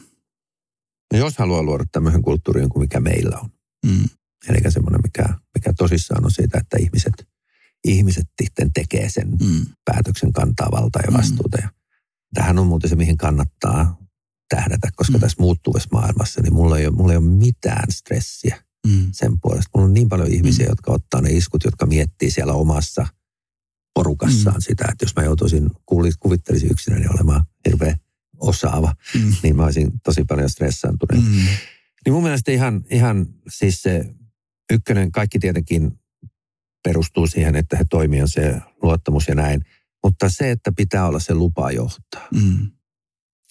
No 1.13 1.19
jos 1.19 1.37
haluaa 1.37 1.63
luoda 1.63 1.85
tämmöisen 1.91 2.21
kulttuurin 2.21 2.69
kuin 2.69 2.83
mikä 2.83 2.99
meillä 2.99 3.37
on. 3.37 3.49
Mm. 3.85 4.05
Eli 4.49 4.71
semmoinen, 4.71 5.01
mikä, 5.03 5.25
mikä 5.55 5.73
tosissaan 5.77 6.25
on 6.25 6.31
siitä, 6.31 6.57
että 6.57 6.77
ihmiset, 6.79 7.27
ihmiset 7.83 8.27
sitten 8.41 8.73
tekee 8.73 9.09
sen 9.09 9.29
mm. 9.29 9.65
päätöksen, 9.85 10.33
kantaa 10.33 10.71
valtaa 10.71 11.01
ja 11.05 11.11
mm. 11.11 11.17
vastuuta. 11.17 11.57
Mm. 11.57 11.63
Ja 11.63 11.69
tähän 12.33 12.59
on 12.59 12.67
muuten 12.67 12.89
se, 12.89 12.95
mihin 12.95 13.17
kannattaa 13.17 13.97
tähdätä, 14.49 14.89
koska 14.95 15.17
mm. 15.17 15.19
tässä 15.19 15.37
muuttuvassa 15.39 15.89
maailmassa, 15.91 16.41
niin 16.41 16.53
mulla 16.53 16.77
ei 16.77 16.87
ole, 16.87 16.95
mulla 16.95 17.11
ei 17.11 17.17
ole 17.17 17.25
mitään 17.25 17.91
stressiä 17.91 18.63
mm. 18.87 19.07
sen 19.11 19.39
puolesta. 19.41 19.69
Mulla 19.73 19.87
on 19.87 19.93
niin 19.93 20.09
paljon 20.09 20.31
ihmisiä, 20.31 20.65
mm. 20.65 20.69
jotka 20.71 20.91
ottaa 20.91 21.21
ne 21.21 21.29
iskut, 21.29 21.63
jotka 21.63 21.85
miettii 21.85 22.31
siellä 22.31 22.53
omassa 22.53 23.07
porukassaan 23.93 24.55
mm. 24.57 24.61
sitä, 24.61 24.85
että 24.91 25.05
jos 25.05 25.15
mä 25.15 25.23
joutuisin, 25.23 25.69
kuvittelisin 26.19 26.71
yksinäni 26.71 27.07
olemaan 27.07 27.43
hirveä 27.65 27.97
osaava, 28.39 28.95
mm. 29.15 29.33
niin 29.43 29.55
mä 29.55 29.63
olisin 29.63 29.91
tosi 30.03 30.23
paljon 30.23 30.49
stressaantunut. 30.49 31.25
Mm. 31.25 31.31
Niin 32.05 32.13
mun 32.13 32.23
mielestä 32.23 32.51
ihan, 32.51 32.85
ihan 32.89 33.25
siis 33.47 33.81
se 33.81 34.05
ykkönen, 34.73 35.11
kaikki 35.11 35.39
tietenkin 35.39 35.99
perustuu 36.83 37.27
siihen, 37.27 37.55
että 37.55 37.77
he 37.77 37.85
toimii 37.89 38.21
se 38.25 38.61
luottamus 38.81 39.27
ja 39.27 39.35
näin. 39.35 39.61
Mutta 40.03 40.29
se, 40.29 40.51
että 40.51 40.71
pitää 40.77 41.07
olla 41.07 41.19
se 41.19 41.33
lupa 41.33 41.71
johtaa. 41.71 42.27
Mm. 42.33 42.71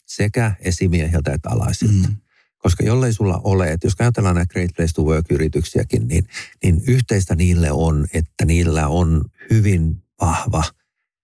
Sekä 0.06 0.54
esimieheltä 0.60 1.32
että 1.32 1.50
alaisilta. 1.50 2.08
Mm. 2.08 2.16
Koska 2.58 2.84
jollei 2.84 3.12
sulla 3.12 3.40
ole, 3.44 3.72
että 3.72 3.86
jos 3.86 3.94
ajatellaan 3.98 4.34
nämä 4.34 4.46
Great 4.46 4.70
Place 4.76 4.92
to 4.92 5.02
Work-yrityksiäkin, 5.02 6.08
niin, 6.08 6.28
niin 6.64 6.82
yhteistä 6.88 7.34
niille 7.34 7.72
on, 7.72 8.06
että 8.12 8.44
niillä 8.44 8.88
on 8.88 9.24
hyvin 9.50 10.02
vahva 10.20 10.64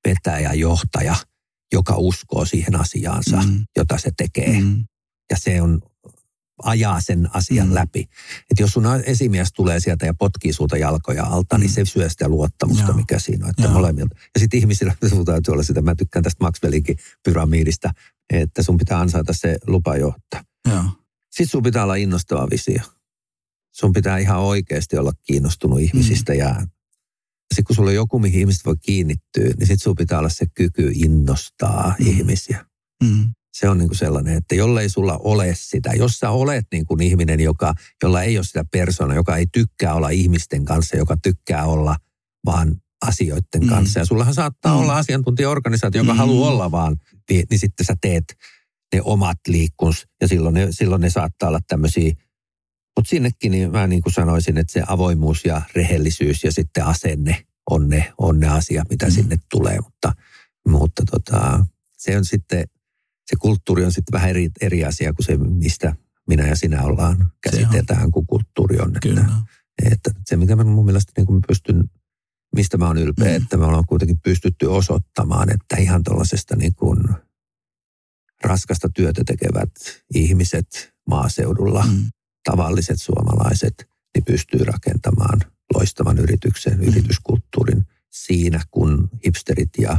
vetäjä, 0.07 0.53
johtaja– 0.53 1.15
joka 1.73 1.97
uskoo 1.97 2.45
siihen 2.45 2.81
asiaansa, 2.81 3.37
mm. 3.37 3.65
jota 3.77 3.99
se 3.99 4.11
tekee. 4.17 4.61
Mm. 4.61 4.85
Ja 5.31 5.37
se 5.39 5.63
on 5.63 5.81
ajaa 6.63 7.01
sen 7.01 7.29
asian 7.33 7.69
mm. 7.69 7.75
läpi. 7.75 8.01
Että 8.51 8.63
jos 8.63 8.73
sun 8.73 8.85
esimies 9.07 9.53
tulee 9.53 9.81
sieltä 9.81 10.07
ja 10.07 10.15
potkii 10.15 10.53
sulta 10.53 10.77
jalkoja 10.77 11.25
alta, 11.25 11.59
niin 11.59 11.71
mm. 11.71 11.75
niin 11.77 11.87
se 11.87 11.93
syö 11.93 12.09
sitä 12.09 12.29
luottamusta, 12.29 12.85
Joo. 12.85 12.97
mikä 12.97 13.19
siinä 13.19 13.45
on. 13.45 13.51
Että 13.51 13.69
molemmilta. 13.69 14.17
Ja 14.35 14.41
sitten 14.41 14.61
ihmisillä 14.61 14.95
täytyy 15.25 15.53
olla 15.53 15.63
sitä, 15.63 15.83
mä 15.83 15.95
tykkään 15.95 16.23
tästä 16.23 16.45
Maxwellinkin 16.45 16.97
pyramiidista, 17.25 17.91
että 18.33 18.63
sun 18.63 18.77
pitää 18.77 19.01
ansaita 19.01 19.33
se 19.33 19.59
lupa 19.67 19.97
johtaa. 19.97 20.45
Sitten 21.31 21.49
sun 21.49 21.63
pitää 21.63 21.83
olla 21.83 21.95
innostava 21.95 22.51
visio. 22.51 22.83
Sun 23.73 23.93
pitää 23.93 24.19
ihan 24.19 24.39
oikeasti 24.39 24.99
olla 24.99 25.13
kiinnostunut 25.23 25.81
ihmisistä 25.81 26.33
mm. 26.33 26.39
ja 26.39 26.67
sitten 27.53 27.65
kun 27.65 27.77
sulla 27.77 27.91
on 27.91 27.95
joku, 27.95 28.19
mihin 28.19 28.41
ihmiset 28.41 28.67
voi 28.67 28.77
kiinnittyä, 28.83 29.45
niin 29.45 29.67
sitten 29.67 29.79
sulla 29.79 29.95
pitää 29.99 30.19
olla 30.19 30.29
se 30.29 30.47
kyky 30.55 30.91
innostaa 30.95 31.95
mm. 31.99 32.07
ihmisiä. 32.07 32.67
Mm. 33.05 33.35
Se 33.55 33.69
on 33.69 33.79
niin 33.79 33.89
kuin 33.89 33.99
sellainen, 33.99 34.37
että 34.37 34.55
jollei 34.55 34.89
sulla 34.89 35.19
ole 35.19 35.55
sitä, 35.57 35.91
jos 35.93 36.19
sä 36.19 36.31
olet 36.31 36.67
niin 36.73 36.87
kuin 36.87 37.03
ihminen, 37.03 37.41
joka, 37.41 37.75
jolla 38.03 38.23
ei 38.23 38.39
ole 38.39 38.45
sitä 38.45 38.65
persona, 38.73 39.15
joka 39.15 39.37
ei 39.37 39.47
tykkää 39.53 39.95
olla 39.95 40.09
ihmisten 40.09 40.65
kanssa, 40.65 40.97
joka 40.97 41.17
tykkää 41.23 41.65
olla 41.65 41.97
vaan 42.47 42.77
asioiden 43.07 43.61
mm. 43.61 43.69
kanssa. 43.69 43.99
Ja 43.99 44.05
sullahan 44.05 44.35
saattaa 44.35 44.75
mm. 44.75 44.81
olla 44.81 44.97
asiantuntijaorganisaatio, 44.97 46.03
joka 46.03 46.13
mm. 46.13 46.19
haluaa 46.19 46.51
olla 46.51 46.71
vaan, 46.71 46.97
niin, 47.31 47.45
niin 47.51 47.61
sitten 47.61 47.87
sä 47.87 47.97
teet 48.01 48.25
ne 48.95 49.03
omat 49.03 49.39
liikkunsa 49.49 50.07
ja 50.21 50.29
silloin 50.29 50.55
ne, 50.55 50.67
silloin 50.71 51.01
ne 51.01 51.11
saattaa 51.11 51.49
olla 51.49 51.61
tämmöisiä 51.69 52.13
mutta 52.97 53.11
sinnekin 53.11 53.53
niin 53.53 53.73
mä 53.73 53.87
niin 53.87 54.03
kuin 54.03 54.13
sanoisin, 54.13 54.59
että 54.59 54.73
se 54.73 54.83
avoimuus 54.87 55.45
ja 55.45 55.63
rehellisyys 55.75 56.45
ja 56.45 56.53
sitten 56.53 56.85
asenne 56.85 57.47
on 57.71 57.89
ne, 57.89 58.13
on 58.19 58.41
ne 58.41 58.49
asiat, 58.49 58.91
mitä 58.91 59.07
mm. 59.07 59.13
sinne 59.13 59.37
tulee. 59.51 59.79
Mutta, 59.81 60.13
mutta 60.69 61.03
tota, 61.11 61.67
se 61.99 62.17
on 62.17 62.25
sitten, 62.25 62.65
se 63.27 63.37
kulttuuri 63.39 63.85
on 63.85 63.93
sitten 63.93 64.13
vähän 64.13 64.31
eri, 64.31 64.51
eri 64.61 64.85
asia 64.85 65.13
kuin 65.13 65.27
se, 65.27 65.37
mistä 65.37 65.95
minä 66.29 66.47
ja 66.47 66.57
sinä 66.57 66.83
ollaan 66.83 67.33
käsitetään, 67.43 68.11
kun 68.11 68.27
kulttuuri 68.27 68.79
on. 68.81 68.97
Että, 68.97 69.35
että 69.93 70.11
se, 70.27 70.37
mikä 70.37 70.57
mä 70.57 70.65
mun 70.65 70.85
mielestä 70.85 71.13
niin 71.17 71.27
kuin 71.27 71.41
pystyn, 71.47 71.91
mistä 72.57 72.79
mä 72.79 72.87
oon 72.87 72.99
ylpeä, 72.99 73.29
mm. 73.29 73.43
että 73.43 73.57
me 73.57 73.65
ollaan 73.65 73.87
kuitenkin 73.89 74.21
pystytty 74.21 74.67
osoittamaan, 74.67 75.51
että 75.51 75.77
ihan 75.77 76.03
tuollaisesta 76.05 76.57
niin 76.57 76.75
kuin 76.75 76.99
raskasta 78.45 78.89
työtä 78.95 79.23
tekevät 79.27 79.71
ihmiset 80.15 80.93
maaseudulla 81.09 81.83
mm 81.87 82.11
tavalliset 82.45 83.03
suomalaiset 83.03 83.89
niin 84.15 84.25
pystyy 84.25 84.65
rakentamaan 84.65 85.41
loistavan 85.75 86.19
yrityksen, 86.19 86.79
mm. 86.79 86.83
yrityskulttuurin 86.83 87.87
siinä 88.11 88.61
kuin 88.71 89.09
hipsterit 89.27 89.71
ja 89.79 89.99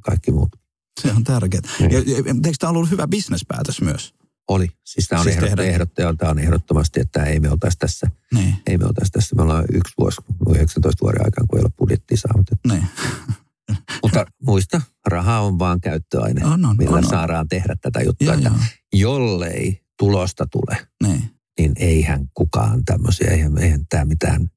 kaikki 0.00 0.30
muut. 0.30 0.56
Se 1.02 1.12
on 1.12 1.24
tärkeää. 1.24 1.62
Niin. 1.78 1.92
Ja, 1.92 1.98
eikö 1.98 2.52
tämä 2.58 2.70
ollut 2.70 2.90
hyvä 2.90 3.06
bisnespäätös 3.08 3.80
myös? 3.80 4.14
Oli. 4.48 4.68
Siis 4.84 5.08
tämä 5.08 5.20
on, 5.20 5.24
Siis 5.24 5.36
ehdot, 5.36 5.60
ehdot, 5.60 5.90
tämä 6.18 6.30
on 6.30 6.38
ehdottomasti, 6.38 7.00
että 7.00 7.24
ei 7.24 7.40
me 7.40 7.50
oltaisi 7.50 7.78
tässä. 7.78 8.06
Niin, 8.34 8.54
Ei 8.66 8.78
me 8.78 8.84
oltaisi 8.84 9.12
tässä. 9.12 9.36
Me 9.36 9.42
ollaan 9.42 9.64
yksi 9.72 9.94
vuosi, 9.98 10.16
19 10.50 11.00
vuoden 11.02 11.24
aikaan, 11.24 11.46
kun 11.48 11.58
ei 11.58 11.62
ole 11.62 11.72
budjettia 11.78 12.16
saavutettu. 12.16 12.68
niin. 12.68 12.84
Mutta 14.02 14.26
muista, 14.42 14.80
raha 15.06 15.40
on 15.40 15.58
vaan 15.58 15.80
käyttöaine, 15.80 16.46
On, 16.46 16.64
on, 16.64 16.76
millä 16.76 16.96
on, 16.96 17.04
on. 17.04 17.10
saadaan 17.10 17.48
tehdä 17.48 17.76
tätä 17.80 18.00
juttua. 18.02 18.26
Joo, 18.26 18.34
että 18.34 18.48
joo. 18.48 18.58
jollei 18.92 19.82
tulosta 19.98 20.46
tule, 20.46 20.86
Niin. 21.02 21.30
Niin 21.58 21.72
eihän 21.76 22.28
kukaan 22.34 22.84
tämmöisiä, 22.84 23.30
eihän, 23.30 23.58
eihän 23.58 23.86
tämä 23.88 24.04
mitään 24.04 24.50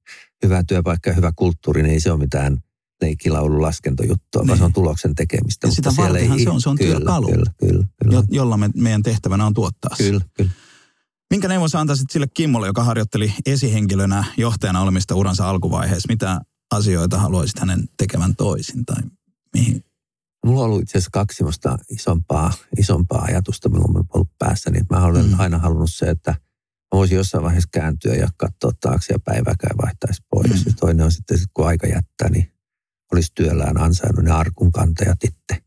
hyvä 0.43 0.63
työpaikka 0.63 1.09
ja 1.09 1.15
hyvä 1.15 1.31
kulttuuri, 1.35 1.83
niin 1.83 1.93
ei 1.93 1.99
se 1.99 2.11
ole 2.11 2.19
mitään 2.19 2.57
leikkilaulu 3.01 3.61
laskentojuttua, 3.61 4.41
Niin. 4.41 4.47
vaan 4.47 4.57
se 4.57 4.63
on 4.63 4.73
tuloksen 4.73 5.15
tekemistä. 5.15 5.67
Ja 5.67 5.71
sitä 5.71 5.91
siellä 5.91 6.09
vartenhan 6.09 6.39
se 6.39 6.49
on, 6.49 6.61
se 6.61 6.69
on 6.69 6.77
kyllä, 6.77 6.95
työkalu. 6.95 7.27
Kyllä, 7.27 7.51
kyllä, 7.57 7.87
kyllä. 8.03 8.15
Jo, 8.15 8.23
jolla 8.29 8.57
me, 8.57 8.69
meidän 8.75 9.03
tehtävänä 9.03 9.45
on 9.45 9.53
tuottaa 9.53 9.95
kyllä, 9.97 10.21
kyllä. 10.33 10.51
Minkä 11.29 11.47
neuvon 11.47 11.69
sä 11.69 11.79
antaisit 11.79 12.09
sille 12.09 12.27
Kimmolle, 12.33 12.67
joka 12.67 12.83
harjoitteli 12.83 13.33
esihenkilönä 13.45 14.23
johtajana 14.37 14.81
olemista 14.81 15.15
uransa 15.15 15.49
alkuvaiheessa? 15.49 16.07
Mitä 16.09 16.41
asioita 16.71 17.19
haluaisit 17.19 17.59
hänen 17.59 17.89
tekevän 17.97 18.35
toisin 18.35 18.85
tai 18.85 19.03
mihin? 19.53 19.83
Mulla 20.45 20.59
on 20.59 20.65
ollut 20.65 20.81
itse 20.81 20.97
asiassa 20.97 21.09
kaksi 21.13 21.43
isompaa, 21.89 22.53
isompaa 22.77 23.21
ajatusta, 23.21 23.69
minulla 23.69 23.99
on 23.99 24.05
ollut 24.13 24.37
päässä, 24.39 24.69
niin 24.69 24.85
mä 24.89 25.05
olen 25.05 25.29
mm. 25.29 25.39
aina 25.39 25.57
halunnut 25.57 25.93
se, 25.93 26.09
että 26.09 26.35
mä 26.93 26.97
voisin 26.97 27.15
jossain 27.17 27.43
vaiheessa 27.43 27.69
kääntyä 27.73 28.13
ja 28.13 28.27
katsoa 28.37 28.71
taakse 28.81 29.13
ja 29.13 29.19
päivääkään 29.19 29.77
vaihtaisi 29.81 30.21
pois. 30.29 30.65
Mm. 30.65 30.71
Mm. 30.71 30.75
Toinen 30.79 31.05
on 31.05 31.11
sitten, 31.11 31.37
sit 31.37 31.49
kun 31.53 31.67
aika 31.67 31.87
jättää, 31.87 32.29
niin 32.29 32.51
olisi 33.13 33.31
työllään 33.35 33.77
ansainnut 33.81 34.25
ne 34.25 34.31
arkun 34.31 34.71
kantajat 34.71 35.23
itse. 35.23 35.63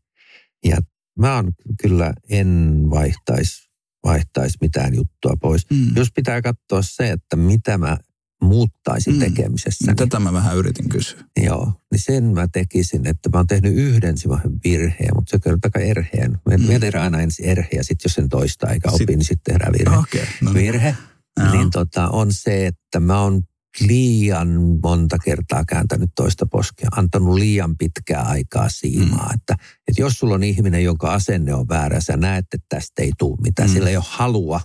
Ja 0.65 0.77
mä 1.19 1.37
on 1.37 1.51
kyllä 1.81 2.13
en 2.29 2.81
vaihtaisi 2.89 3.69
vaihtais 4.03 4.53
mitään 4.61 4.95
juttua 4.95 5.33
pois. 5.41 5.69
Mm. 5.69 5.95
Jos 5.95 6.07
pitää 6.15 6.41
katsoa 6.41 6.81
se, 6.81 7.09
että 7.11 7.35
mitä 7.35 7.77
mä 7.77 7.97
muuttaisin 8.41 9.13
Mm. 9.13 9.19
tekemisessä, 9.19 9.91
No, 9.91 9.95
Tätä 9.95 10.19
mä 10.19 10.33
vähän 10.33 10.57
yritin 10.57 10.89
kysyä. 10.89 11.23
joo, 11.43 11.73
niin 11.91 11.99
sen 12.01 12.23
mä 12.23 12.47
tekisin, 12.47 13.07
että 13.07 13.29
mä 13.33 13.37
oon 13.39 13.47
tehnyt 13.47 13.73
yhden 13.73 14.17
semmoisen 14.17 14.51
virheen, 14.63 15.15
mutta 15.15 15.31
se 15.31 15.39
kertoo 15.39 15.57
takaa 15.61 15.81
erheen. 15.81 16.37
Me, 16.49 16.57
Mm. 16.57 16.79
tehdään 16.79 17.03
aina 17.03 17.21
ensin 17.21 17.45
erhe 17.45 17.69
ja 17.75 17.83
sitten 17.83 18.05
jos 18.09 18.13
sen 18.13 18.29
toistaa 18.29 18.69
eikä 18.69 18.91
Sit- 18.91 19.01
opi, 19.01 19.15
niin 19.15 19.25
sitten 19.25 19.53
tehdään 19.53 19.73
virhe. 19.73 19.97
Okay, 19.97 20.21
no 20.41 20.53
niin. 20.53 20.65
Virhe 20.65 20.95
Joo. 21.39 21.51
niin 21.51 21.69
tota, 21.69 22.09
on 22.09 22.33
se, 22.33 22.67
että 22.67 22.99
mä 22.99 23.21
oon 23.21 23.41
liian 23.79 24.47
monta 24.83 25.17
kertaa 25.17 25.63
kääntänyt 25.65 26.09
toista 26.15 26.45
poskea, 26.45 26.87
antanut 26.95 27.35
liian 27.35 27.77
pitkää 27.77 28.21
aikaa 28.21 28.69
siimaa. 28.69 29.27
Mm. 29.27 29.33
Että, 29.33 29.53
että 29.87 30.01
jos 30.01 30.13
sulla 30.13 30.35
on 30.35 30.43
ihminen, 30.43 30.83
jonka 30.83 31.13
asenne 31.13 31.53
on 31.53 31.67
väärä, 31.69 32.01
sä 32.01 32.17
näet, 32.17 32.45
että 32.53 32.65
tästä 32.69 33.01
ei 33.01 33.11
tule 33.17 33.37
mitään, 33.41 33.69
Mm. 33.69 33.71
mm. 33.71 33.73
sillä 33.73 33.89
ei 33.89 33.97
ole 33.97 34.05
halua 34.07 34.61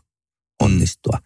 onnistua. 0.61 1.19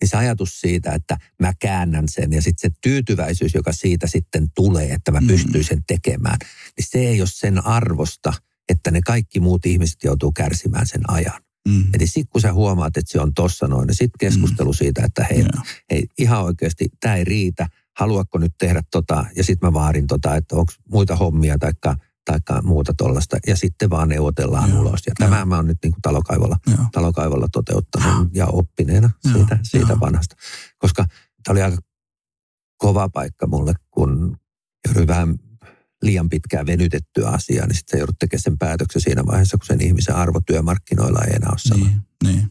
Niin 0.00 0.08
se 0.08 0.16
ajatus 0.16 0.60
siitä, 0.60 0.92
että 0.92 1.16
mä 1.40 1.52
käännän 1.58 2.08
sen 2.08 2.32
ja 2.32 2.42
sitten 2.42 2.70
se 2.70 2.76
tyytyväisyys, 2.82 3.54
joka 3.54 3.72
siitä 3.72 4.06
sitten 4.06 4.46
tulee, 4.54 4.92
että 4.92 5.10
mä 5.12 5.20
Mm. 5.20 5.26
pystyn 5.26 5.64
sen 5.64 5.82
tekemään, 5.86 6.38
niin 6.76 6.86
se 6.90 6.98
ei 6.98 7.20
ole 7.20 7.28
sen 7.32 7.66
arvosta, 7.66 8.32
että 8.68 8.90
ne 8.90 9.00
kaikki 9.06 9.40
muut 9.40 9.66
ihmiset 9.66 10.04
joutuu 10.04 10.32
kärsimään 10.32 10.86
sen 10.86 11.10
ajan. 11.10 11.40
Mm. 11.68 11.84
Eli 11.94 12.06
sitten 12.06 12.28
kun 12.32 12.40
sä 12.40 12.52
huomaat, 12.52 12.96
että 12.96 13.12
se 13.12 13.20
on 13.20 13.34
tossa 13.34 13.66
noin, 13.66 13.86
niin 13.86 13.94
sitten 13.94 14.18
keskustelu 14.18 14.72
siitä, 14.72 15.04
että 15.04 15.26
hei, 15.30 15.40
Joo. 15.40 15.64
hei 15.90 16.06
ihan 16.18 16.42
oikeasti 16.42 16.88
tämä 17.00 17.14
ei 17.16 17.24
riitä, 17.24 17.66
haluatko 17.98 18.38
nyt 18.38 18.52
tehdä 18.58 18.82
tota, 18.90 19.24
ja 19.36 19.44
sitten 19.44 19.66
mä 19.68 19.72
vaarin 19.72 20.06
tota, 20.06 20.36
että 20.36 20.56
onko 20.56 20.72
muita 20.90 21.16
hommia 21.16 21.58
taikka, 21.58 21.96
taikka 22.24 22.62
muuta 22.62 22.94
tollasta, 22.98 23.36
ja 23.46 23.56
sitten 23.56 23.90
vaan 23.90 24.08
neuvotellaan 24.08 24.70
Joo, 24.70 24.80
ulos. 24.80 25.00
Ja 25.06 25.12
joo. 25.20 25.28
tämä 25.28 25.44
mä 25.44 25.56
oon 25.56 25.66
nyt 25.66 25.78
niin 25.82 25.92
kuin 25.92 26.02
talokaivolla, 26.02 26.56
Joo. 26.66 26.86
talokaivolla 26.92 27.48
toteuttanut 27.52 28.28
ja 28.34 28.46
oppineena 28.46 29.10
Joo, 29.24 29.34
siitä, 29.34 29.58
siitä 29.62 29.92
joo. 29.92 30.00
vanhasta. 30.00 30.36
Koska 30.78 31.04
tämä 31.44 31.52
oli 31.52 31.62
aika 31.62 31.78
kova 32.76 33.08
paikka 33.08 33.46
mulle, 33.46 33.74
kun 33.90 34.36
jouduin 34.86 35.06
vähän 35.06 35.38
liian 36.02 36.28
pitkään 36.28 36.66
venytettyä 36.66 37.28
asiaa, 37.28 37.66
niin 37.66 37.76
sitten 37.76 37.98
joudut 37.98 38.18
tekemään 38.18 38.42
sen 38.42 38.58
päätöksen 38.58 39.02
siinä 39.02 39.26
vaiheessa, 39.26 39.58
kun 39.58 39.66
sen 39.66 39.80
ihmisen 39.80 40.14
arvo 40.14 40.40
työmarkkinoilla 40.46 41.20
ei 41.24 41.36
enää 41.36 41.50
ole 41.50 41.58
sama. 41.58 41.84
Niin. 41.84 42.00
Niin, 42.24 42.36
niin. 42.36 42.50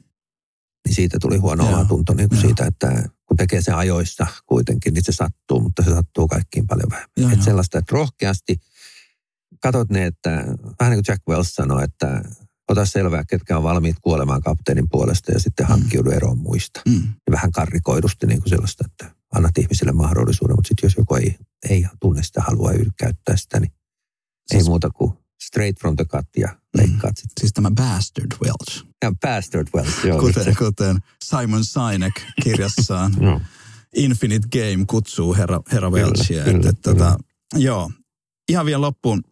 siitä 0.90 1.18
tuli 1.22 1.38
huono 1.38 1.64
Joo, 1.64 1.74
omatunto 1.74 2.14
niin 2.14 2.30
kuin 2.30 2.38
joo. 2.38 2.48
siitä, 2.48 2.66
että 2.66 3.10
kun 3.26 3.38
tekee 3.38 3.62
sen 3.62 3.76
ajoissa 3.76 4.28
kuitenkin, 4.46 4.94
niin 4.94 5.04
se 5.04 5.12
sattuu, 5.12 5.60
mutta 5.60 5.84
se 5.84 5.90
sattuu 5.90 6.28
kaikkiin 6.28 6.68
paljon 6.68 6.90
vähemmän. 6.90 7.12
Joo, 7.18 7.30
Että 7.30 7.40
joo. 7.40 7.46
sellaista, 7.46 7.78
että 7.78 7.94
rohkeasti 7.94 8.58
katot 9.62 9.90
ne, 9.90 10.06
että 10.06 10.30
vähän 10.80 10.92
niin 10.92 11.04
kuin 11.04 11.06
Jack 11.08 11.22
Wells 11.30 11.56
sanoi, 11.56 11.84
että 11.84 12.24
ota 12.68 12.86
selvää, 12.86 13.24
ketkä 13.26 13.58
on 13.58 13.64
valmiit 13.64 13.98
kuolemaan 14.02 14.42
kapteenin 14.42 14.90
puolesta 14.90 15.32
ja 15.32 15.40
sitten 15.40 15.66
hankkiudu 15.66 16.10
eroon 16.12 16.38
muista. 16.38 16.82
Mm. 16.88 17.04
Vähän 17.32 17.52
karrikoidusti 17.52 18.28
niin 18.28 18.42
kuin 18.42 18.50
sellaista, 18.50 18.84
että 18.88 19.19
annat 19.36 19.58
ihmisille 19.58 19.92
mahdollisuuden, 19.92 20.56
mutta 20.56 20.68
sitten 20.68 20.88
jos 20.88 20.96
joku 20.98 21.16
ei, 21.16 21.36
ei 21.70 21.86
tunne 22.02 22.24
sitä, 22.24 22.42
halua 22.42 22.72
käyttää 22.98 23.38
sitä, 23.38 23.60
niin 23.60 23.72
ei 23.72 24.58
Siis- 24.60 24.68
muuta 24.68 24.90
kuin 24.90 25.14
straight 25.44 25.80
from 25.82 25.96
the 25.96 26.06
cut 26.06 26.26
ja 26.38 26.60
leikkaat 26.78 27.18
sitten. 27.18 27.34
Siis 27.42 27.54
tämä 27.54 27.72
Bastard 27.72 28.32
Welch, 28.44 28.86
Ja 29.04 29.12
bastard 29.22 29.68
Wells, 29.76 30.04
joo. 30.04 30.20
kuten, 30.20 30.56
kuten 30.58 30.98
Simon 31.24 31.66
Sinek 31.66 32.14
kirjassaan 32.44 33.14
Joo. 33.22 33.42
Infinite 33.96 34.48
Game 34.52 34.86
kutsuu 34.88 35.36
herra, 35.36 35.60
herra 35.72 35.92
Kyllä, 35.92 36.04
Welchia. 36.04 36.44
kyllä, 36.44 36.58
että, 36.58 36.70
että, 36.70 36.82
tota, 36.82 37.18
joo, 37.56 37.92
ihan 38.50 38.66
vielä 38.66 38.82
loppuun. 38.82 39.24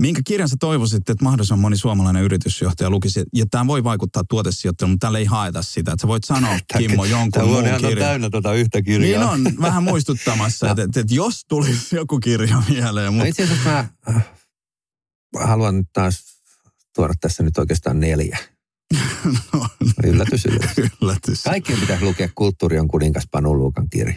Minkä 0.00 0.20
kirjan 0.26 0.48
sä 0.48 0.56
toivoisit, 0.60 1.10
että 1.10 1.24
mahdollisimman 1.24 1.60
moni 1.60 1.76
suomalainen 1.76 2.22
yritysjohtaja 2.22 2.90
lukisi? 2.90 3.24
Ja 3.34 3.46
tämä 3.50 3.66
voi 3.66 3.84
vaikuttaa 3.84 4.22
tuotesijoitteluun, 4.28 4.92
mutta 4.92 5.06
tällä 5.06 5.18
ei 5.18 5.24
haeta 5.24 5.62
sitä. 5.62 5.92
Että 5.92 6.00
sä 6.02 6.08
voit 6.08 6.24
sanoa, 6.24 6.58
Kimmo, 6.78 7.04
jonkun 7.04 7.30
Tämä 7.32 7.46
muun 7.46 7.64
kirjan. 7.64 7.98
täynnä 7.98 8.30
tuota 8.30 8.54
yhtä 8.54 8.78
Niin 8.78 8.84
kirjaa. 8.84 9.30
on, 9.30 9.44
vähän 9.60 9.82
muistuttamassa, 9.90 10.70
että, 10.70 10.82
että, 10.82 11.00
että 11.00 11.14
jos 11.14 11.44
tulisi 11.48 11.96
joku 11.96 12.18
kirja 12.20 12.62
mieleen. 12.68 13.06
No 13.06 13.12
Mutta, 13.12 13.26
itse 13.26 13.42
asiassa 13.44 13.70
mä 13.70 13.88
äh, 14.08 14.26
haluan 15.44 15.76
nyt 15.76 15.86
taas 15.92 16.24
tuoda 16.94 17.14
tässä 17.20 17.42
nyt 17.42 17.58
oikeastaan 17.58 18.00
neljä. 18.00 18.38
no, 19.52 19.66
Yllätys, 20.04 20.44
yllätys. 20.44 20.90
yllätys. 21.02 21.42
Kaikkien 21.42 21.80
pitäisi 21.80 22.04
lukea 22.04 22.28
Kulttuuri 22.34 22.78
on 22.78 22.88
kuningas 22.88 23.24
Panu 23.30 23.56
Luukan 23.56 23.88
kirja. 23.90 24.14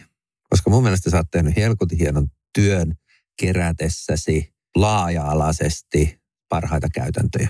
Koska 0.50 0.70
mun 0.70 0.84
mielestä 0.84 1.10
sä 1.10 1.18
oot 1.18 1.32
tehnyt 1.32 1.56
helkutin 1.56 1.98
hienon 2.00 2.28
työn 2.54 2.94
kerätessäsi 3.42 4.54
laaja-alaisesti 4.76 6.20
parhaita 6.50 6.88
käytäntöjä. 6.94 7.50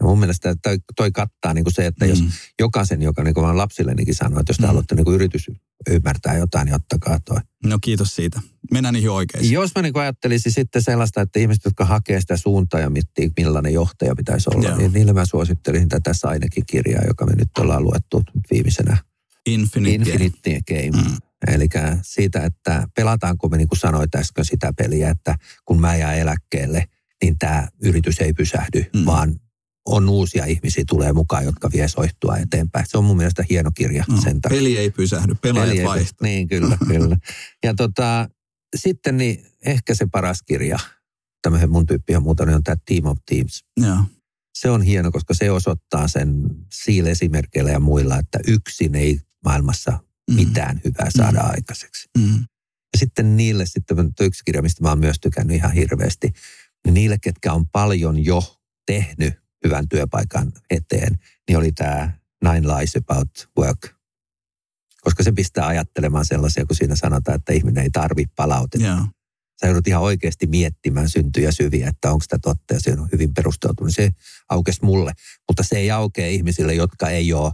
Ja 0.00 0.06
mun 0.06 0.18
mielestä 0.18 0.54
toi, 0.62 0.78
toi 0.96 1.10
kattaa 1.12 1.54
niin 1.54 1.64
kuin 1.64 1.74
se, 1.74 1.86
että 1.86 2.06
jos 2.06 2.22
Mm. 2.22 2.28
jokaisen, 2.60 3.02
joka 3.02 3.24
niin 3.24 3.34
kuin 3.34 3.46
mä 3.46 3.56
lapsillenikin 3.56 4.14
sanoo, 4.14 4.40
että 4.40 4.50
jos 4.50 4.56
te 4.56 4.62
Mm. 4.62 4.66
haluatte 4.66 4.94
niin 4.94 5.04
kuin 5.04 5.14
yritys 5.14 5.46
ymmärtää 5.90 6.36
jotain, 6.36 6.66
niin 6.66 6.74
ottakaa 6.74 7.18
toi. 7.24 7.36
No 7.64 7.78
kiitos 7.82 8.16
siitä. 8.16 8.40
Mennään 8.72 8.92
niihin 8.94 9.10
oikeisiin. 9.10 9.52
Jos 9.52 9.70
mä 9.74 9.82
niin 9.82 9.96
ajattelisin 9.98 10.52
sitten 10.52 10.82
sellaista, 10.82 11.20
että 11.20 11.38
ihmiset, 11.38 11.64
jotka 11.64 11.84
hakee 11.84 12.20
sitä 12.20 12.36
suuntaa 12.36 12.80
ja 12.80 12.90
miettii, 12.90 13.30
millainen 13.38 13.72
johtaja 13.74 14.14
pitäisi 14.16 14.50
olla, 14.54 14.68
Joo. 14.68 14.78
niin 14.78 14.92
niille 14.92 15.12
mä 15.12 15.26
suosittelisin 15.26 15.88
tätä 15.88 16.14
Sainekin 16.14 16.64
kirjaa, 16.66 17.02
joka 17.06 17.26
me 17.26 17.34
nyt 17.34 17.58
ollaan 17.58 17.84
luettu 17.84 18.22
viimeisenä. 18.50 18.96
Infinite, 19.46 20.04
Game. 20.12 20.24
Infinite 20.24 20.60
Game. 20.74 21.02
Mm. 21.02 21.16
Eli 21.46 21.68
siitä, 22.02 22.44
että 22.44 22.88
pelataanko 22.96 23.48
me 23.48 23.56
niin 23.56 23.68
kuin 23.68 23.78
sanoit 23.78 24.14
äsken 24.14 24.44
sitä 24.44 24.72
peliä, 24.76 25.10
että 25.10 25.34
kun 25.64 25.80
mä 25.80 25.96
jään 25.96 26.18
eläkkeelle, 26.18 26.84
niin 27.22 27.38
tämä 27.38 27.68
yritys 27.82 28.20
ei 28.20 28.32
pysähdy, 28.32 28.86
Mm. 28.96 29.04
vaan 29.06 29.40
on 29.86 30.08
uusia 30.08 30.44
ihmisiä 30.44 30.84
tulee 30.88 31.12
mukaan, 31.12 31.44
jotka 31.44 31.70
vie 31.72 31.88
soihtua 31.88 32.36
eteenpäin. 32.36 32.86
Se 32.88 32.98
on 32.98 33.04
mun 33.04 33.16
mielestä 33.16 33.44
hieno 33.50 33.70
kirja 33.74 34.04
No, 34.08 34.20
sen 34.20 34.40
takia. 34.40 34.58
peli 34.58 34.78
ei 34.78 34.90
pysähdy, 34.90 35.34
pelaajat 35.34 35.76
Peli. 35.76 36.06
Niin, 36.22 36.48
kyllä, 36.48 36.78
kyllä. 36.88 37.16
Ja 37.64 37.74
tota, 37.74 38.28
sitten 38.76 39.16
niin 39.16 39.46
ehkä 39.66 39.94
se 39.94 40.06
paras 40.12 40.42
kirja, 40.42 40.78
tämmöinen 41.42 41.70
mun 41.70 41.86
tyyppi 41.86 42.16
on 42.16 42.22
muuta, 42.22 42.44
niin 42.46 42.54
on 42.54 42.62
tämä 42.62 42.76
Team 42.86 43.04
of 43.06 43.18
Teams. 43.26 43.64
Joo. 43.76 43.98
Se 44.54 44.70
on 44.70 44.82
hieno, 44.82 45.10
koska 45.10 45.34
se 45.34 45.50
osoittaa 45.50 46.08
sen 46.08 46.42
siilesimerkkeillä 46.72 47.70
ja 47.70 47.80
muilla, 47.80 48.18
että 48.18 48.38
yksin 48.46 48.94
ei 48.94 49.20
maailmassa. 49.44 49.98
Mitään 50.34 50.80
hyvää 50.84 51.08
saada 51.16 51.42
Mm. 51.42 51.50
aikaiseksi. 51.50 52.08
Mm. 52.18 52.40
Ja 52.92 52.98
sitten 52.98 53.36
niille, 53.36 53.66
sitten 53.66 54.12
yksi 54.20 54.44
kirja, 54.44 54.62
mistä 54.62 54.82
mä 54.82 54.88
oon 54.88 54.98
myös 54.98 55.16
tykännyt 55.20 55.56
ihan 55.56 55.72
hirveästi, 55.72 56.32
niin 56.84 56.94
niille, 56.94 57.18
ketkä 57.22 57.52
on 57.52 57.68
paljon 57.68 58.24
jo 58.24 58.56
tehnyt 58.86 59.34
hyvän 59.64 59.88
työpaikan 59.88 60.52
eteen, 60.70 61.18
niin 61.48 61.58
oli 61.58 61.72
tämä 61.72 62.12
Nine 62.44 62.68
Lies 62.68 62.96
About 62.96 63.48
Work. 63.58 63.94
Koska 65.00 65.22
se 65.22 65.32
pistää 65.32 65.66
ajattelemaan 65.66 66.24
sellaisia, 66.24 66.66
kun 66.66 66.76
siinä 66.76 66.96
sanotaan, 66.96 67.36
että 67.36 67.52
ihminen 67.52 67.84
ei 67.84 67.90
tarvi 67.90 68.24
palautetta. 68.36 68.86
Joo. 68.86 69.04
Sä 69.60 69.66
joudut 69.66 69.88
ihan 69.88 70.02
oikeasti 70.02 70.46
miettimään 70.46 71.08
syntyjä 71.08 71.52
syviä, 71.52 71.88
että 71.88 72.12
onko 72.12 72.22
sitä 72.22 72.38
totta 72.42 72.74
ja 72.74 72.80
se 72.80 72.92
on 72.92 73.08
hyvin 73.12 73.34
perusteltu. 73.34 73.84
Niin 73.84 73.94
se 73.94 74.10
aukesi 74.48 74.84
mulle, 74.84 75.12
mutta 75.48 75.62
se 75.62 75.76
ei 75.78 75.90
aukea 75.90 76.26
ihmisille, 76.26 76.74
jotka 76.74 77.10
ei 77.10 77.32
ole 77.32 77.52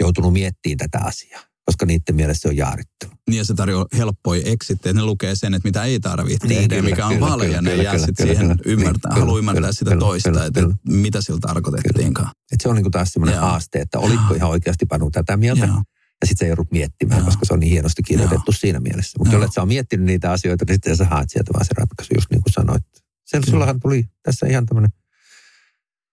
joutunut 0.00 0.32
miettimään 0.32 0.76
tätä 0.76 1.04
asiaa. 1.04 1.42
Koska 1.66 1.86
niiden 1.86 2.16
mielestä 2.16 2.42
se 2.42 2.48
on 2.48 2.56
jaarittu. 2.56 3.06
Niin 3.28 3.38
ja 3.38 3.44
se 3.44 3.54
tarjoaa 3.54 3.86
helppoja 3.96 4.42
eksittejä. 4.44 4.92
Ne 4.92 5.04
lukee 5.04 5.34
sen, 5.34 5.54
että 5.54 5.68
mitä 5.68 5.84
ei 5.84 6.00
tarvitse 6.00 6.46
niin, 6.46 6.58
tehdä, 6.58 6.76
kyllä, 6.76 6.90
mikä 6.90 7.06
on 7.06 7.14
kyllä, 7.14 7.30
valhe. 7.30 7.46
Ja 7.46 7.62
ne 7.62 7.74
jää 7.74 7.98
sitten 7.98 8.26
siihen 8.26 8.48
kyllä, 8.48 8.62
ymmärtää, 8.64 9.12
niin, 9.12 9.20
haluaa 9.20 9.38
ymmärtää 9.38 9.60
kyllä, 9.60 9.72
sitä 9.72 9.90
kyllä, 9.90 10.00
toista, 10.00 10.30
kyllä, 10.30 10.44
että 10.44 10.60
kyllä. 10.60 10.74
mitä 10.88 11.20
sillä 11.20 11.38
tarkoitettiinkaan. 11.40 12.30
Et 12.52 12.60
se 12.60 12.68
on 12.68 12.74
niinku 12.74 12.90
taas 12.90 13.08
semmoinen 13.12 13.40
haaste, 13.40 13.80
että 13.80 13.98
olitko 13.98 14.34
ihan 14.34 14.50
oikeasti 14.50 14.86
panu 14.86 15.10
tätä 15.10 15.36
mieltä. 15.36 15.66
Joo. 15.66 15.82
Ja 16.20 16.26
sitten 16.26 16.46
sä 16.46 16.48
joudut 16.48 16.72
miettimään, 16.72 17.18
Joo. 17.18 17.26
koska 17.26 17.44
se 17.44 17.54
on 17.54 17.60
niin 17.60 17.70
hienosti 17.70 18.02
kirjoitettu 18.02 18.50
Joo. 18.52 18.58
siinä 18.58 18.80
mielessä. 18.80 19.18
Mutta 19.18 19.34
jolle 19.34 19.48
sä 19.54 19.62
on 19.62 19.68
miettinyt 19.68 20.06
niitä 20.06 20.32
asioita, 20.32 20.64
niin 20.68 20.74
sitten 20.74 20.96
sä 20.96 21.04
haet 21.04 21.30
sieltä 21.30 21.52
vaan 21.52 21.64
se 21.64 21.74
ratkaisu, 21.76 22.14
just 22.14 22.30
niin 22.30 22.42
kuin 22.42 22.52
sanoit. 22.52 22.84
Sen 23.24 23.42
sullahan 23.50 23.80
tuli 23.80 24.04
tässä 24.22 24.46
ihan 24.46 24.66
tämmöinen 24.66 24.90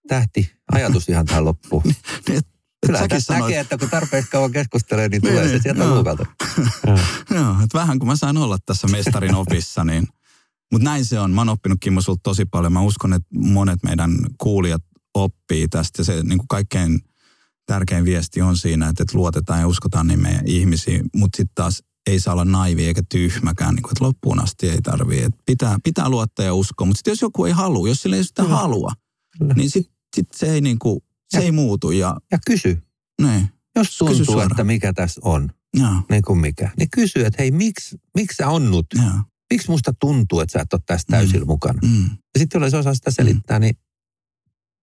tähti 0.08 0.52
ajatus 0.72 1.10
ihan 1.10 1.26
tähän 1.26 1.46
loppuun. 1.46 1.84
Kyllä 2.86 3.08
tässä 3.08 3.20
sanoit... 3.20 3.44
näkee, 3.44 3.60
että 3.60 3.78
kun 3.78 3.90
tarpeeksi 3.90 4.32
kauan 4.32 4.52
keskustelee, 4.52 5.10
niin 5.10 5.22
tulee 5.22 5.42
niin, 5.42 5.50
se 5.50 5.60
sieltä 5.62 5.84
joo. 5.84 5.96
luukalta. 5.96 6.26
joo, 7.36 7.56
että 7.64 7.78
vähän 7.78 8.00
kun 8.00 8.08
mä 8.08 8.16
sain 8.16 8.38
olla 8.38 8.58
tässä 8.66 8.88
mestarin 8.88 9.36
opissa, 9.36 9.84
niin... 9.84 10.08
Mutta 10.72 10.84
näin 10.84 11.06
se 11.06 11.20
on. 11.20 11.32
Mä 11.32 11.42
oon 11.42 11.50
oppinut 11.50 11.78
Kimmo 11.82 12.02
sulta 12.02 12.20
tosi 12.24 12.46
paljon. 12.46 12.74
Mä 12.74 12.82
uskon, 12.82 13.14
että 13.14 13.28
monet 13.40 13.84
meidän 13.84 14.12
kuulijat 14.38 14.84
oppii 15.14 15.68
tästä. 15.68 16.02
Ja 16.02 16.06
se 16.06 16.24
niin 16.24 16.38
kuin 16.38 16.48
kaikkein 16.48 17.02
tärkein 17.66 18.06
viesti 18.06 18.42
on 18.42 18.58
siinä, 18.58 18.90
että, 18.90 19.04
että 19.04 19.18
luotetaan 19.18 19.60
ja 19.60 19.68
uskotaan 19.68 20.08
niin 20.08 20.22
meidän 20.22 20.48
ihmisiin. 20.48 21.04
Mutta 21.16 21.38
sitten 21.38 21.56
taas 21.56 21.84
ei 22.08 22.20
saa 22.20 22.34
olla 22.34 22.46
naivi 22.46 22.86
eikä 22.86 23.02
tyhmäkään, 23.10 23.76
niin 23.76 23.84
kuin, 23.84 23.92
että 23.92 24.04
loppuun 24.06 24.44
asti 24.44 24.70
ei 24.70 24.82
tarvii. 24.82 25.28
pitää, 25.46 25.78
pitää 25.84 26.10
luottaa 26.10 26.46
ja 26.46 26.54
uskoa. 26.54 26.88
Mutta 26.88 26.98
sitten 26.98 27.12
jos 27.12 27.22
joku 27.22 27.46
ei 27.46 27.52
halua, 27.52 27.88
jos 27.88 28.02
sillä 28.02 28.16
ei 28.16 28.24
sitä 28.24 28.44
halua, 28.44 28.92
niin 29.56 29.70
sitten 29.70 29.94
sit 30.16 30.28
se 30.36 30.54
ei 30.54 30.62
niin 30.62 30.80
kuin, 30.80 31.00
se 31.34 31.38
ja, 31.38 31.44
ei 31.44 31.52
muutu. 31.52 31.92
Ja, 31.92 32.18
ja 32.32 32.38
kysy. 32.46 32.84
Niin. 33.22 33.50
Jos 33.76 33.98
tuntuu, 33.98 34.40
että 34.40 34.64
mikä 34.64 34.94
tässä 34.94 35.22
on, 35.24 35.50
ja. 35.78 36.02
niin 36.10 36.22
kuin 36.22 36.40
mikä, 36.40 36.72
niin 36.78 36.90
kysy, 36.90 37.26
että 37.26 37.42
hei, 37.42 37.52
miksi, 37.52 37.98
miksi 38.18 38.36
sä 38.36 38.50
onnut? 38.50 38.86
Ja. 38.96 39.24
Miksi 39.54 39.72
musta 39.72 39.94
tuntuu, 40.00 40.40
että 40.40 40.54
sä 40.54 40.62
et 40.62 40.74
ole 40.74 40.82
tässä 40.86 41.08
täysin 41.12 41.42
mm. 41.42 41.48
mukana? 41.48 41.80
Mm. 41.84 42.04
Ja 42.04 42.40
sitten 42.40 42.62
jos 42.62 42.74
osaa 42.74 42.94
sitä 42.94 43.12
selittää, 43.12 43.60
mm. 43.60 43.62
niin 43.62 43.76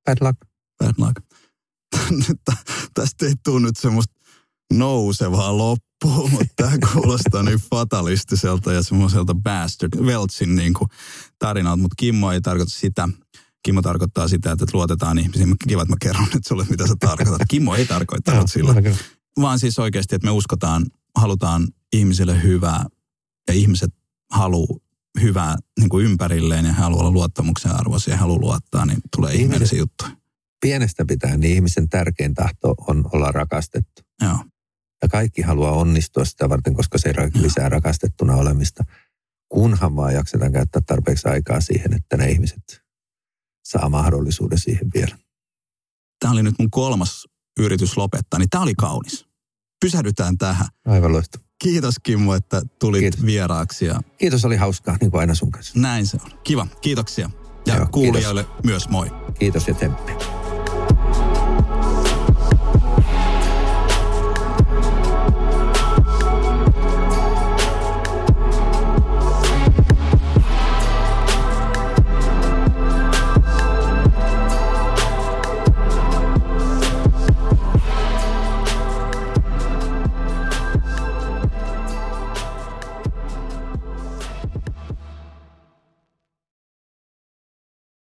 bad 0.05 0.17
luck. 0.21 0.39
Bad 0.79 0.95
luck. 0.99 1.17
Tästä 2.95 3.27
ei 3.27 3.35
tule 3.45 3.61
nyt 3.61 3.77
semmoista 3.77 4.15
nousevaa 4.73 5.59
loppuun, 5.59 6.31
mutta 6.31 6.55
tämä 6.57 6.77
kuulostaa 6.93 7.43
niin 7.43 7.59
fatalistiselta 7.71 8.73
ja 8.73 8.83
semmoiselta 8.83 9.35
bastard 9.35 10.01
Weltsin 10.01 10.57
niin 10.57 10.75
tarinalta, 11.39 11.83
mutta 11.83 11.95
Kimmo 11.99 12.33
ei 12.33 12.41
tarkoita 12.41 12.73
sitä. 12.73 13.09
Kimmo 13.63 13.83
tarkoittaa 13.83 14.29
sitä, 14.29 14.53
että 14.53 14.65
luotetaan 14.73 15.19
ihmisiin. 15.19 15.55
Kiva, 15.69 15.83
että 15.83 15.93
mä 15.93 15.97
kerron 16.01 16.27
nyt 16.35 16.47
sulle, 16.47 16.67
mitä 16.71 16.87
sä 16.87 16.95
tarkoitat. 17.01 17.43
Kimmo 17.49 17.75
ei 17.75 17.87
tarkoittanut 17.87 18.51
sillä. 18.51 18.75
Vaan 19.41 19.59
siis 19.59 19.79
oikeasti, 19.79 20.15
että 20.15 20.27
me 20.27 20.31
uskotaan, 20.31 20.87
halutaan 21.17 21.69
ihmisille 21.93 22.43
hyvää 22.43 22.85
ja 23.49 23.55
ihmiset 23.55 23.91
haluaa 24.31 24.79
hyvää 25.21 25.57
niin 25.79 25.89
kuin 25.89 26.07
ympärilleen 26.07 26.65
ja 26.65 26.73
haluaa 26.73 27.01
olla 27.01 27.11
luottamuksen 27.11 27.73
arvoisia 27.73 28.15
ja 28.15 28.19
haluaa 28.19 28.41
luottaa, 28.41 28.87
niin 28.87 28.99
tulee 29.17 29.35
ihmeellisiä 29.35 29.79
juttuja. 29.79 30.11
Pienestä 30.61 31.05
pitää, 31.05 31.37
niin 31.37 31.55
ihmisen 31.55 31.89
tärkein 31.89 32.35
tahto 32.35 32.75
on 32.87 33.09
olla 33.13 33.33
rakastettu. 33.33 34.03
Joo. 34.23 34.45
Ja 35.03 35.09
kaikki 35.09 35.43
haluaa 35.43 35.73
onnistua 35.73 36.25
sitä 36.25 36.49
varten, 36.49 36.75
koska 36.75 36.99
se 36.99 37.15
lisää 37.35 37.69
rakastettuna 37.69 38.35
olemista. 38.35 38.85
Kunhan 39.49 39.97
vaan 39.97 40.15
jaksetaan 40.15 40.53
käyttää 40.53 40.83
tarpeeksi 40.87 41.29
aikaa 41.29 41.61
siihen, 41.61 41.93
että 41.93 42.17
ne 42.17 42.31
ihmiset 42.31 42.83
saa 43.65 43.89
mahdollisuuden 43.89 44.59
siihen 44.59 44.91
vielä. 44.95 45.19
Tämä 46.19 46.33
oli 46.33 46.43
nyt 46.43 46.55
mun 46.59 46.71
kolmas 46.71 47.27
yritys 47.61 47.97
lopettaa, 47.97 48.39
niin 48.39 48.51
tämä 48.51 48.63
oli 48.63 48.75
kaunis. 48.75 49.27
Pysähdytään 49.81 50.39
tähän. 50.39 50.67
Aivan 50.87 51.13
loistava. 51.13 51.45
Kiitos 51.63 51.95
Kimmo, 52.03 52.35
että 52.35 52.63
tulit 52.79 53.01
Kiitos. 53.01 53.25
vieraaksi. 53.27 53.85
Ja... 53.85 54.01
Kiitos, 54.19 54.45
oli 54.45 54.57
hauskaa, 54.57 54.97
niin 55.01 55.11
kuin 55.11 55.21
aina 55.21 55.35
sun 55.35 55.51
kanssa. 55.51 55.79
Näin 55.79 56.07
se 56.07 56.19
on. 56.25 56.31
Kiva, 56.45 56.67
kiitoksia. 56.81 57.31
Ja 57.67 57.77
Joo, 57.77 57.87
kuulijoille 57.93 58.45
kiitos. 58.45 58.65
myös 58.65 58.89
moi. 58.89 59.11
Kiitos 59.39 59.69
ja 59.69 59.75
temppi. 59.75 60.13